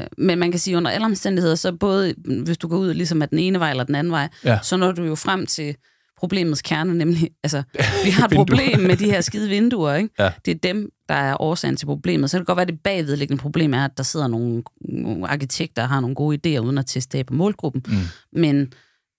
Øh, 0.00 0.06
men 0.18 0.38
man 0.38 0.50
kan 0.50 0.60
sige, 0.60 0.76
under 0.76 0.90
alle 0.90 1.04
omstændigheder, 1.04 1.54
så 1.54 1.72
både 1.72 2.14
hvis 2.44 2.58
du 2.58 2.68
går 2.68 2.76
ud 2.76 2.94
ligesom 2.94 3.22
af 3.22 3.28
den 3.28 3.38
ene 3.38 3.58
vej 3.58 3.70
eller 3.70 3.84
den 3.84 3.94
anden 3.94 4.10
vej, 4.10 4.28
Ja. 4.44 4.58
så 4.62 4.76
når 4.76 4.92
du 4.92 5.04
jo 5.04 5.14
frem 5.14 5.46
til 5.46 5.76
problemets 6.18 6.62
kerne, 6.62 6.94
nemlig, 6.94 7.30
altså, 7.42 7.62
vi 8.04 8.10
har 8.10 8.24
et 8.26 8.32
problem 8.34 8.80
med 8.80 8.96
de 8.96 9.04
her 9.04 9.20
skide 9.20 9.48
vinduer, 9.48 9.94
ikke? 9.94 10.10
Ja. 10.18 10.30
Det 10.44 10.50
er 10.50 10.58
dem, 10.72 10.90
der 11.08 11.14
er 11.14 11.42
årsagen 11.42 11.76
til 11.76 11.86
problemet. 11.86 12.30
Så 12.30 12.36
kan 12.36 12.40
det 12.40 12.46
godt 12.46 12.56
være, 12.56 12.62
at 12.62 12.68
det 12.68 12.80
bagvedliggende 12.80 13.40
problem 13.42 13.74
er, 13.74 13.84
at 13.84 13.90
der 13.96 14.02
sidder 14.02 14.26
nogle, 14.28 14.62
nogle 14.88 15.28
arkitekter, 15.28 15.82
der 15.82 15.88
har 15.88 16.00
nogle 16.00 16.14
gode 16.16 16.38
idéer, 16.56 16.60
uden 16.60 16.78
at 16.78 16.86
teste 16.86 17.18
af 17.18 17.26
på 17.26 17.34
målgruppen. 17.34 17.82
Mm. 17.88 18.40
Men 18.40 18.72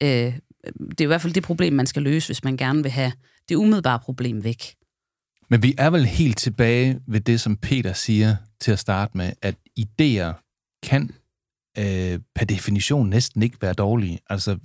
øh, 0.03 0.33
det 0.89 1.01
er 1.01 1.05
i 1.05 1.07
hvert 1.07 1.21
fald 1.21 1.33
det 1.33 1.43
problem, 1.43 1.73
man 1.73 1.85
skal 1.85 2.03
løse, 2.03 2.27
hvis 2.27 2.43
man 2.43 2.57
gerne 2.57 2.83
vil 2.83 2.91
have 2.91 3.11
det 3.49 3.55
umiddelbare 3.55 3.99
problem 3.99 4.43
væk. 4.43 4.75
Men 5.49 5.63
vi 5.63 5.75
er 5.77 5.89
vel 5.89 6.05
helt 6.05 6.37
tilbage 6.37 6.99
ved 7.07 7.19
det, 7.19 7.41
som 7.41 7.57
Peter 7.57 7.93
siger 7.93 8.35
til 8.59 8.71
at 8.71 8.79
starte 8.79 9.17
med, 9.17 9.31
at 9.41 9.55
idéer 9.79 10.33
kan 10.83 11.11
øh, 11.77 12.19
per 12.35 12.45
definition 12.45 13.09
næsten 13.09 13.43
ikke 13.43 13.57
være 13.61 13.73
dårlige. 13.73 14.19
Altså, 14.29 14.57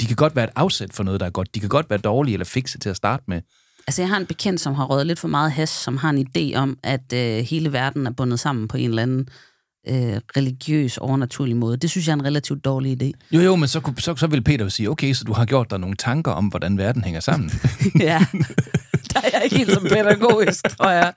de 0.00 0.06
kan 0.06 0.16
godt 0.16 0.36
være 0.36 0.44
et 0.44 0.50
afsæt 0.56 0.92
for 0.92 1.02
noget, 1.02 1.20
der 1.20 1.26
er 1.26 1.30
godt. 1.30 1.54
De 1.54 1.60
kan 1.60 1.68
godt 1.68 1.90
være 1.90 1.98
dårlige 1.98 2.32
eller 2.32 2.44
fikse 2.44 2.78
til 2.78 2.88
at 2.88 2.96
starte 2.96 3.24
med. 3.26 3.40
Altså, 3.86 4.02
jeg 4.02 4.08
har 4.08 4.16
en 4.16 4.26
bekendt, 4.26 4.60
som 4.60 4.74
har 4.74 4.84
røget 4.84 5.06
lidt 5.06 5.18
for 5.18 5.28
meget 5.28 5.52
has, 5.52 5.68
som 5.68 5.96
har 5.96 6.10
en 6.10 6.26
idé 6.26 6.56
om, 6.56 6.78
at 6.82 7.12
øh, 7.12 7.44
hele 7.44 7.72
verden 7.72 8.06
er 8.06 8.10
bundet 8.10 8.40
sammen 8.40 8.68
på 8.68 8.76
en 8.76 8.88
eller 8.88 9.02
anden 9.02 9.28
øh, 9.88 10.20
religiøs, 10.36 10.98
overnaturlig 10.98 11.56
måde. 11.56 11.76
Det 11.76 11.90
synes 11.90 12.06
jeg 12.06 12.12
er 12.12 12.16
en 12.16 12.24
relativt 12.24 12.64
dårlig 12.64 13.02
idé. 13.02 13.10
Jo, 13.32 13.40
jo, 13.40 13.56
men 13.56 13.68
så, 13.68 13.80
kunne- 13.80 14.00
så, 14.00 14.16
så 14.16 14.26
vil 14.26 14.42
Peter 14.44 14.64
jo 14.64 14.70
sige, 14.70 14.90
okay, 14.90 15.12
så 15.12 15.24
du 15.24 15.32
har 15.32 15.44
gjort 15.44 15.70
dig 15.70 15.78
nogle 15.80 15.96
tanker 15.96 16.32
om, 16.32 16.46
hvordan 16.46 16.78
verden 16.78 17.04
hænger 17.04 17.20
sammen. 17.20 17.50
ja, 18.00 18.26
der 19.12 19.20
er 19.20 19.28
jeg 19.32 19.40
ikke 19.44 19.56
helt 19.56 19.72
så 19.72 19.80
pædagogisk, 19.80 20.64
tror 20.78 20.90
jeg. 20.90 21.12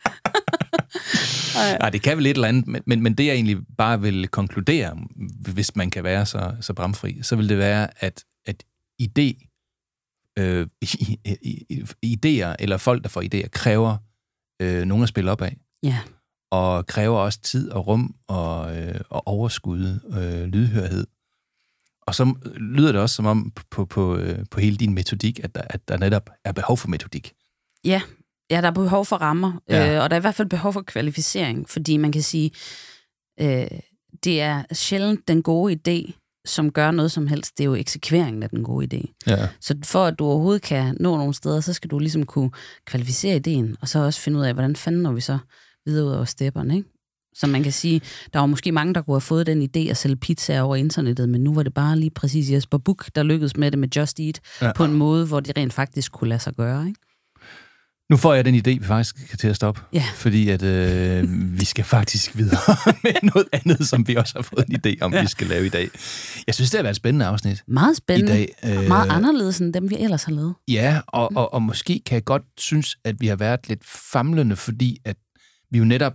Nej, 1.80 1.90
det 1.90 2.02
kan 2.02 2.18
vel 2.18 2.26
et 2.26 2.30
eller 2.36 2.48
andet, 2.48 2.68
men, 2.68 2.82
men, 2.86 3.02
men 3.04 3.14
det 3.14 3.26
jeg 3.26 3.34
egentlig 3.36 3.58
bare 3.78 4.02
vil 4.02 4.28
konkludere, 4.28 4.98
hvis 5.54 5.76
man 5.76 5.90
kan 5.90 6.04
være 6.04 6.26
så, 6.26 6.52
så 6.62 6.74
bramfri, 6.74 7.20
så 7.22 7.36
vil 7.36 7.50
det 7.50 7.58
være, 7.58 7.88
at, 8.04 8.24
at 8.46 8.64
idé, 9.02 9.50
øh, 10.40 10.68
i, 10.82 11.18
i, 11.42 11.84
i, 12.02 12.16
idéer, 12.16 12.56
eller 12.60 12.78
folk, 12.78 13.04
der 13.04 13.10
får 13.10 13.22
idéer, 13.22 13.48
kræver 13.50 13.98
øh, 14.62 14.86
nogen 14.86 15.04
at 15.04 15.10
spille 15.10 15.32
op 15.32 15.42
af. 15.42 15.58
Ja. 15.84 16.00
Og 16.54 16.88
kræver 16.88 17.20
også 17.20 17.40
tid 17.42 17.70
og 17.72 17.88
rum 17.88 18.16
og, 18.28 18.78
øh, 18.78 19.00
og 19.10 19.28
overskud, 19.28 20.00
øh, 20.20 20.44
lydhørhed. 20.48 21.08
Og 22.02 22.16
så 22.16 22.34
lyder 22.58 22.92
det 22.92 23.02
også 23.02 23.16
som 23.16 23.26
om 23.26 23.52
på, 23.72 23.86
på, 23.86 24.16
øh, 24.18 24.46
på 24.52 24.60
hele 24.60 24.78
din 24.78 24.94
metodik, 24.94 25.40
at 25.44 25.56
der, 25.56 25.62
at 25.70 25.88
der 25.88 25.98
netop 25.98 26.30
er 26.46 26.52
behov 26.52 26.78
for 26.78 26.88
metodik. 26.88 27.34
Ja, 27.86 28.02
ja 28.52 28.62
der 28.62 28.68
er 28.68 28.72
behov 28.72 29.06
for 29.06 29.16
rammer, 29.16 29.62
Ja. 29.70 29.86
ja. 29.86 29.96
øh, 29.96 30.04
og 30.04 30.10
der 30.10 30.16
er 30.16 30.20
i 30.20 30.22
hvert 30.22 30.36
fald 30.36 30.50
behov 30.50 30.74
for 30.74 30.82
kvalificering, 30.82 31.70
fordi 31.70 31.98
man 31.98 32.12
kan 32.12 32.22
sige, 32.22 32.52
øh, 33.42 33.68
det 34.24 34.42
er 34.42 34.64
sjældent 34.72 35.28
den 35.28 35.44
gode 35.44 35.80
idé, 35.88 36.20
som 36.46 36.72
gør 36.72 36.92
noget 36.92 37.12
som 37.12 37.28
helst. 37.28 37.58
Det 37.58 37.64
er 37.64 37.66
jo 37.66 37.76
eksekveringen 37.76 38.44
af 38.44 38.50
den 38.50 38.64
gode 38.64 38.88
idé. 38.94 39.14
Ja. 39.28 39.48
Så 39.62 39.76
for 39.84 40.06
at 40.06 40.20
du 40.20 40.26
overhovedet 40.26 40.62
kan 40.62 40.98
nå 41.00 41.18
nogle 41.18 41.34
steder, 41.34 41.62
så 41.62 41.74
skal 41.74 41.90
du 41.90 42.00
ligesom 42.00 42.26
kunne 42.26 42.52
kvalificere 42.86 43.36
ideen, 43.36 43.76
og 43.82 43.88
så 43.90 44.00
også 44.00 44.20
finde 44.22 44.40
ud 44.40 44.46
af, 44.46 44.54
hvordan 44.54 44.76
fanden 44.76 45.02
når 45.02 45.12
vi 45.12 45.22
så 45.22 45.38
videre 45.86 46.06
ud 46.06 46.12
over 46.12 46.26
stepperne, 46.26 46.76
ikke? 46.76 46.90
Så 47.36 47.48
man 47.48 47.64
kan 47.64 47.72
sige, 47.72 48.02
der 48.34 48.40
var 48.40 48.46
måske 48.46 48.72
mange, 48.72 48.94
der 48.94 49.02
kunne 49.02 49.16
have 49.16 49.22
fået 49.22 49.48
den 49.48 49.62
idé 49.62 49.90
at 49.90 49.98
sælge 49.98 50.16
pizzaer 50.16 50.62
over 50.62 50.76
internettet, 50.76 51.30
men 51.30 51.42
nu 51.42 51.54
var 51.54 51.64
det 51.64 51.74
bare 51.74 52.00
lige 52.00 52.12
præcis 52.12 52.52
Jesper 52.52 52.78
Buch, 52.78 53.10
der 53.16 53.24
lykkedes 53.24 53.58
med 53.58 53.72
det 53.72 53.80
med 53.80 53.88
Just 53.96 54.20
Eat, 54.20 54.40
ja. 54.62 54.72
på 54.74 54.84
en 54.86 54.94
måde, 54.94 55.26
hvor 55.26 55.40
det 55.40 55.58
rent 55.58 55.74
faktisk 55.74 56.12
kunne 56.12 56.30
lade 56.30 56.40
sig 56.40 56.54
gøre, 56.54 56.88
ikke? 56.88 57.00
Nu 58.10 58.18
får 58.18 58.34
jeg 58.34 58.46
den 58.46 58.56
idé, 58.56 58.80
vi 58.80 58.86
faktisk 58.86 59.30
kan 59.30 59.38
til 59.38 59.48
at 59.48 59.56
stoppe. 59.56 59.82
Ja. 59.94 60.04
Fordi 60.16 60.50
at 60.50 60.64
øh, 60.64 61.30
vi 61.60 61.66
skal 61.66 61.86
faktisk 61.86 62.38
videre 62.38 62.76
med 63.04 63.14
noget 63.34 63.48
andet, 63.52 63.88
som 63.88 64.08
vi 64.08 64.16
også 64.16 64.34
har 64.36 64.42
fået 64.42 64.66
en 64.70 64.76
idé 64.76 64.98
om, 65.02 65.14
ja. 65.14 65.22
vi 65.22 65.28
skal 65.28 65.48
lave 65.48 65.66
i 65.66 65.70
dag. 65.70 65.90
Jeg 66.48 66.56
synes, 66.56 66.72
det 66.72 66.78
har 66.78 66.84
været 66.84 66.94
et 66.94 66.96
spændende 66.96 67.26
afsnit. 67.26 67.64
Meget 67.68 67.98
spændende. 67.98 68.44
I 68.44 68.48
dag, 68.64 68.78
øh, 68.82 68.88
Meget 68.88 69.12
anderledes 69.12 69.60
end 69.60 69.74
dem, 69.74 69.90
vi 69.90 69.96
ellers 70.00 70.24
har 70.24 70.32
lavet. 70.32 70.54
Ja, 70.68 71.02
og, 71.08 71.32
og, 71.36 71.54
og 71.54 71.62
måske 71.62 72.02
kan 72.06 72.16
jeg 72.16 72.24
godt 72.24 72.44
synes, 72.58 72.98
at 73.04 73.16
vi 73.22 73.28
har 73.28 73.36
været 73.36 73.60
lidt 73.68 73.82
famlende, 73.86 74.56
fordi 74.56 74.98
at 75.06 75.16
vi 75.74 75.78
jo 75.78 75.84
netop 75.86 76.14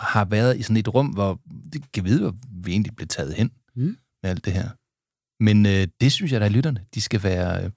har 0.00 0.24
været 0.24 0.58
i 0.58 0.62
sådan 0.62 0.76
et 0.76 0.94
rum, 0.94 1.06
hvor 1.06 1.40
det 1.72 1.92
kan 1.92 2.04
vide, 2.04 2.20
hvor 2.20 2.34
vi 2.64 2.70
egentlig 2.70 2.96
blev 2.96 3.08
taget 3.08 3.34
hen 3.34 3.50
Mm. 3.76 3.96
med 4.22 4.30
alt 4.30 4.44
det 4.44 4.52
her. 4.52 4.68
Men 5.44 5.66
øh, 5.66 5.86
det 6.00 6.12
synes 6.12 6.32
jeg, 6.32 6.40
der 6.40 6.46
er 6.46 6.50
lytterne. 6.50 6.84
De 6.94 7.00
skal 7.00 7.22
være, 7.22 7.64
øh, 7.64 7.70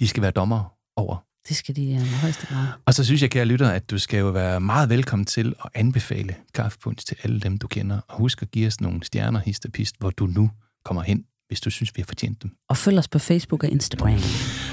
de 0.00 0.08
skal 0.08 0.22
være 0.22 0.30
dommer 0.30 0.72
over. 0.96 1.16
Det 1.48 1.56
skal 1.56 1.76
de 1.76 1.84
i 1.84 1.94
uh, 1.96 2.02
højeste 2.02 2.46
grad. 2.46 2.66
Og 2.86 2.94
så 2.94 3.04
synes 3.04 3.22
jeg, 3.22 3.30
kære 3.30 3.44
lytter, 3.44 3.70
at 3.70 3.90
du 3.90 3.98
skal 3.98 4.18
jo 4.18 4.28
være 4.30 4.60
meget 4.60 4.88
velkommen 4.88 5.26
til 5.26 5.54
at 5.64 5.70
anbefale 5.74 6.36
kaffepunch 6.54 7.06
til 7.06 7.16
alle 7.22 7.40
dem, 7.40 7.58
du 7.58 7.66
kender. 7.68 8.00
Og 8.08 8.18
husk 8.18 8.42
at 8.42 8.50
give 8.50 8.66
os 8.66 8.80
nogle 8.80 9.04
stjerner, 9.04 9.40
hist 9.40 9.64
og 9.64 9.72
pist, 9.72 9.98
hvor 9.98 10.10
du 10.10 10.26
nu 10.26 10.50
kommer 10.84 11.02
hen, 11.02 11.24
hvis 11.48 11.60
du 11.60 11.70
synes, 11.70 11.92
vi 11.96 12.00
har 12.02 12.06
fortjent 12.06 12.42
dem. 12.42 12.50
Og 12.68 12.76
følg 12.76 12.98
os 12.98 13.08
på 13.08 13.18
Facebook 13.18 13.62
og 13.64 13.68
Instagram. 13.70 14.18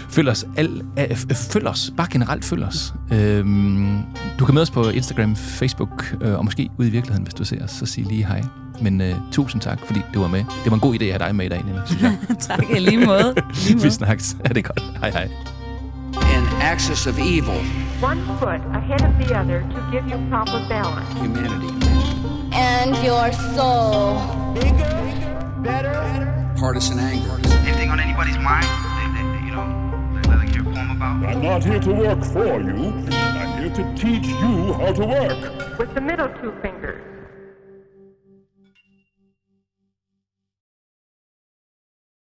Følg 0.09 0.29
os, 0.29 0.45
al, 0.57 0.81
øh, 0.99 1.15
følg 1.35 1.67
os, 1.67 1.91
bare 1.97 2.07
generelt 2.11 2.45
følg 2.45 2.63
os. 2.63 2.93
Øhm, 3.11 4.01
du 4.39 4.45
kan 4.45 4.53
møde 4.53 4.61
os 4.61 4.71
på 4.71 4.89
Instagram, 4.89 5.35
Facebook, 5.35 6.15
øh, 6.21 6.33
og 6.37 6.45
måske 6.45 6.69
ud 6.79 6.85
i 6.85 6.89
virkeligheden, 6.89 7.23
hvis 7.23 7.33
du 7.33 7.43
ser 7.45 7.63
os, 7.63 7.71
så 7.71 7.85
sig 7.85 8.03
lige 8.03 8.25
hej. 8.25 8.43
Men 8.81 9.01
øh, 9.01 9.15
tusind 9.31 9.61
tak, 9.61 9.79
fordi 9.85 10.01
du 10.13 10.21
var 10.21 10.27
med. 10.27 10.39
Det 10.39 10.71
var 10.71 10.73
en 10.73 10.79
god 10.79 10.95
idé 10.95 11.03
at 11.03 11.11
have 11.11 11.27
dig 11.27 11.35
med 11.35 11.45
i 11.45 11.49
dag, 11.49 11.63
Nina, 11.65 11.81
synes 11.85 12.01
jeg. 12.01 12.17
tak, 12.47 12.63
i 12.75 12.79
lige 12.79 13.05
måde. 13.05 13.35
Lige 13.67 13.81
Vi 13.81 13.89
snakkes. 13.89 14.37
Er 14.45 14.53
det 14.53 14.63
godt. 14.63 14.81
Hej 14.99 15.09
hej. 15.09 15.29
An 16.35 16.45
axis 16.61 17.07
of 17.07 17.17
evil, 17.19 17.59
One 18.03 18.21
foot 18.39 18.61
ahead 18.73 19.01
of 19.01 19.13
the 19.21 19.39
other 19.39 19.59
to 19.61 19.79
give 19.91 20.03
you 20.11 20.29
proper 20.29 20.59
balance. 20.69 21.13
humanity. 21.19 21.73
And 22.53 22.95
your 23.07 23.31
soul. 23.55 24.43
Partisan 26.64 26.98
anger. 26.98 27.41
Anything 27.68 27.90
on 27.90 27.99
anybody's 27.99 28.38
mind? 28.38 28.64
They, 28.64 29.22
they, 29.22 29.38
they, 29.38 29.45
you 29.48 29.52
know, 29.52 30.22
they 30.23 30.30
like 30.30 30.48
to 30.48 30.53
hear 30.53 30.61
a 30.61 30.73
poem 30.73 30.91
about? 30.91 31.26
I'm 31.26 31.41
not 31.41 31.61
here 31.61 31.77
to 31.77 31.91
work 31.91 32.23
for 32.23 32.61
you. 32.61 32.88
I'm 33.11 33.61
here 33.61 33.76
to 33.76 33.95
teach 33.98 34.27
you 34.27 34.72
how 34.72 34.94
to 34.94 35.06
work. 35.06 35.77
With 35.77 35.94
the 35.94 35.99
middle 35.99 36.30
two 36.40 36.53
fingers. 36.61 37.12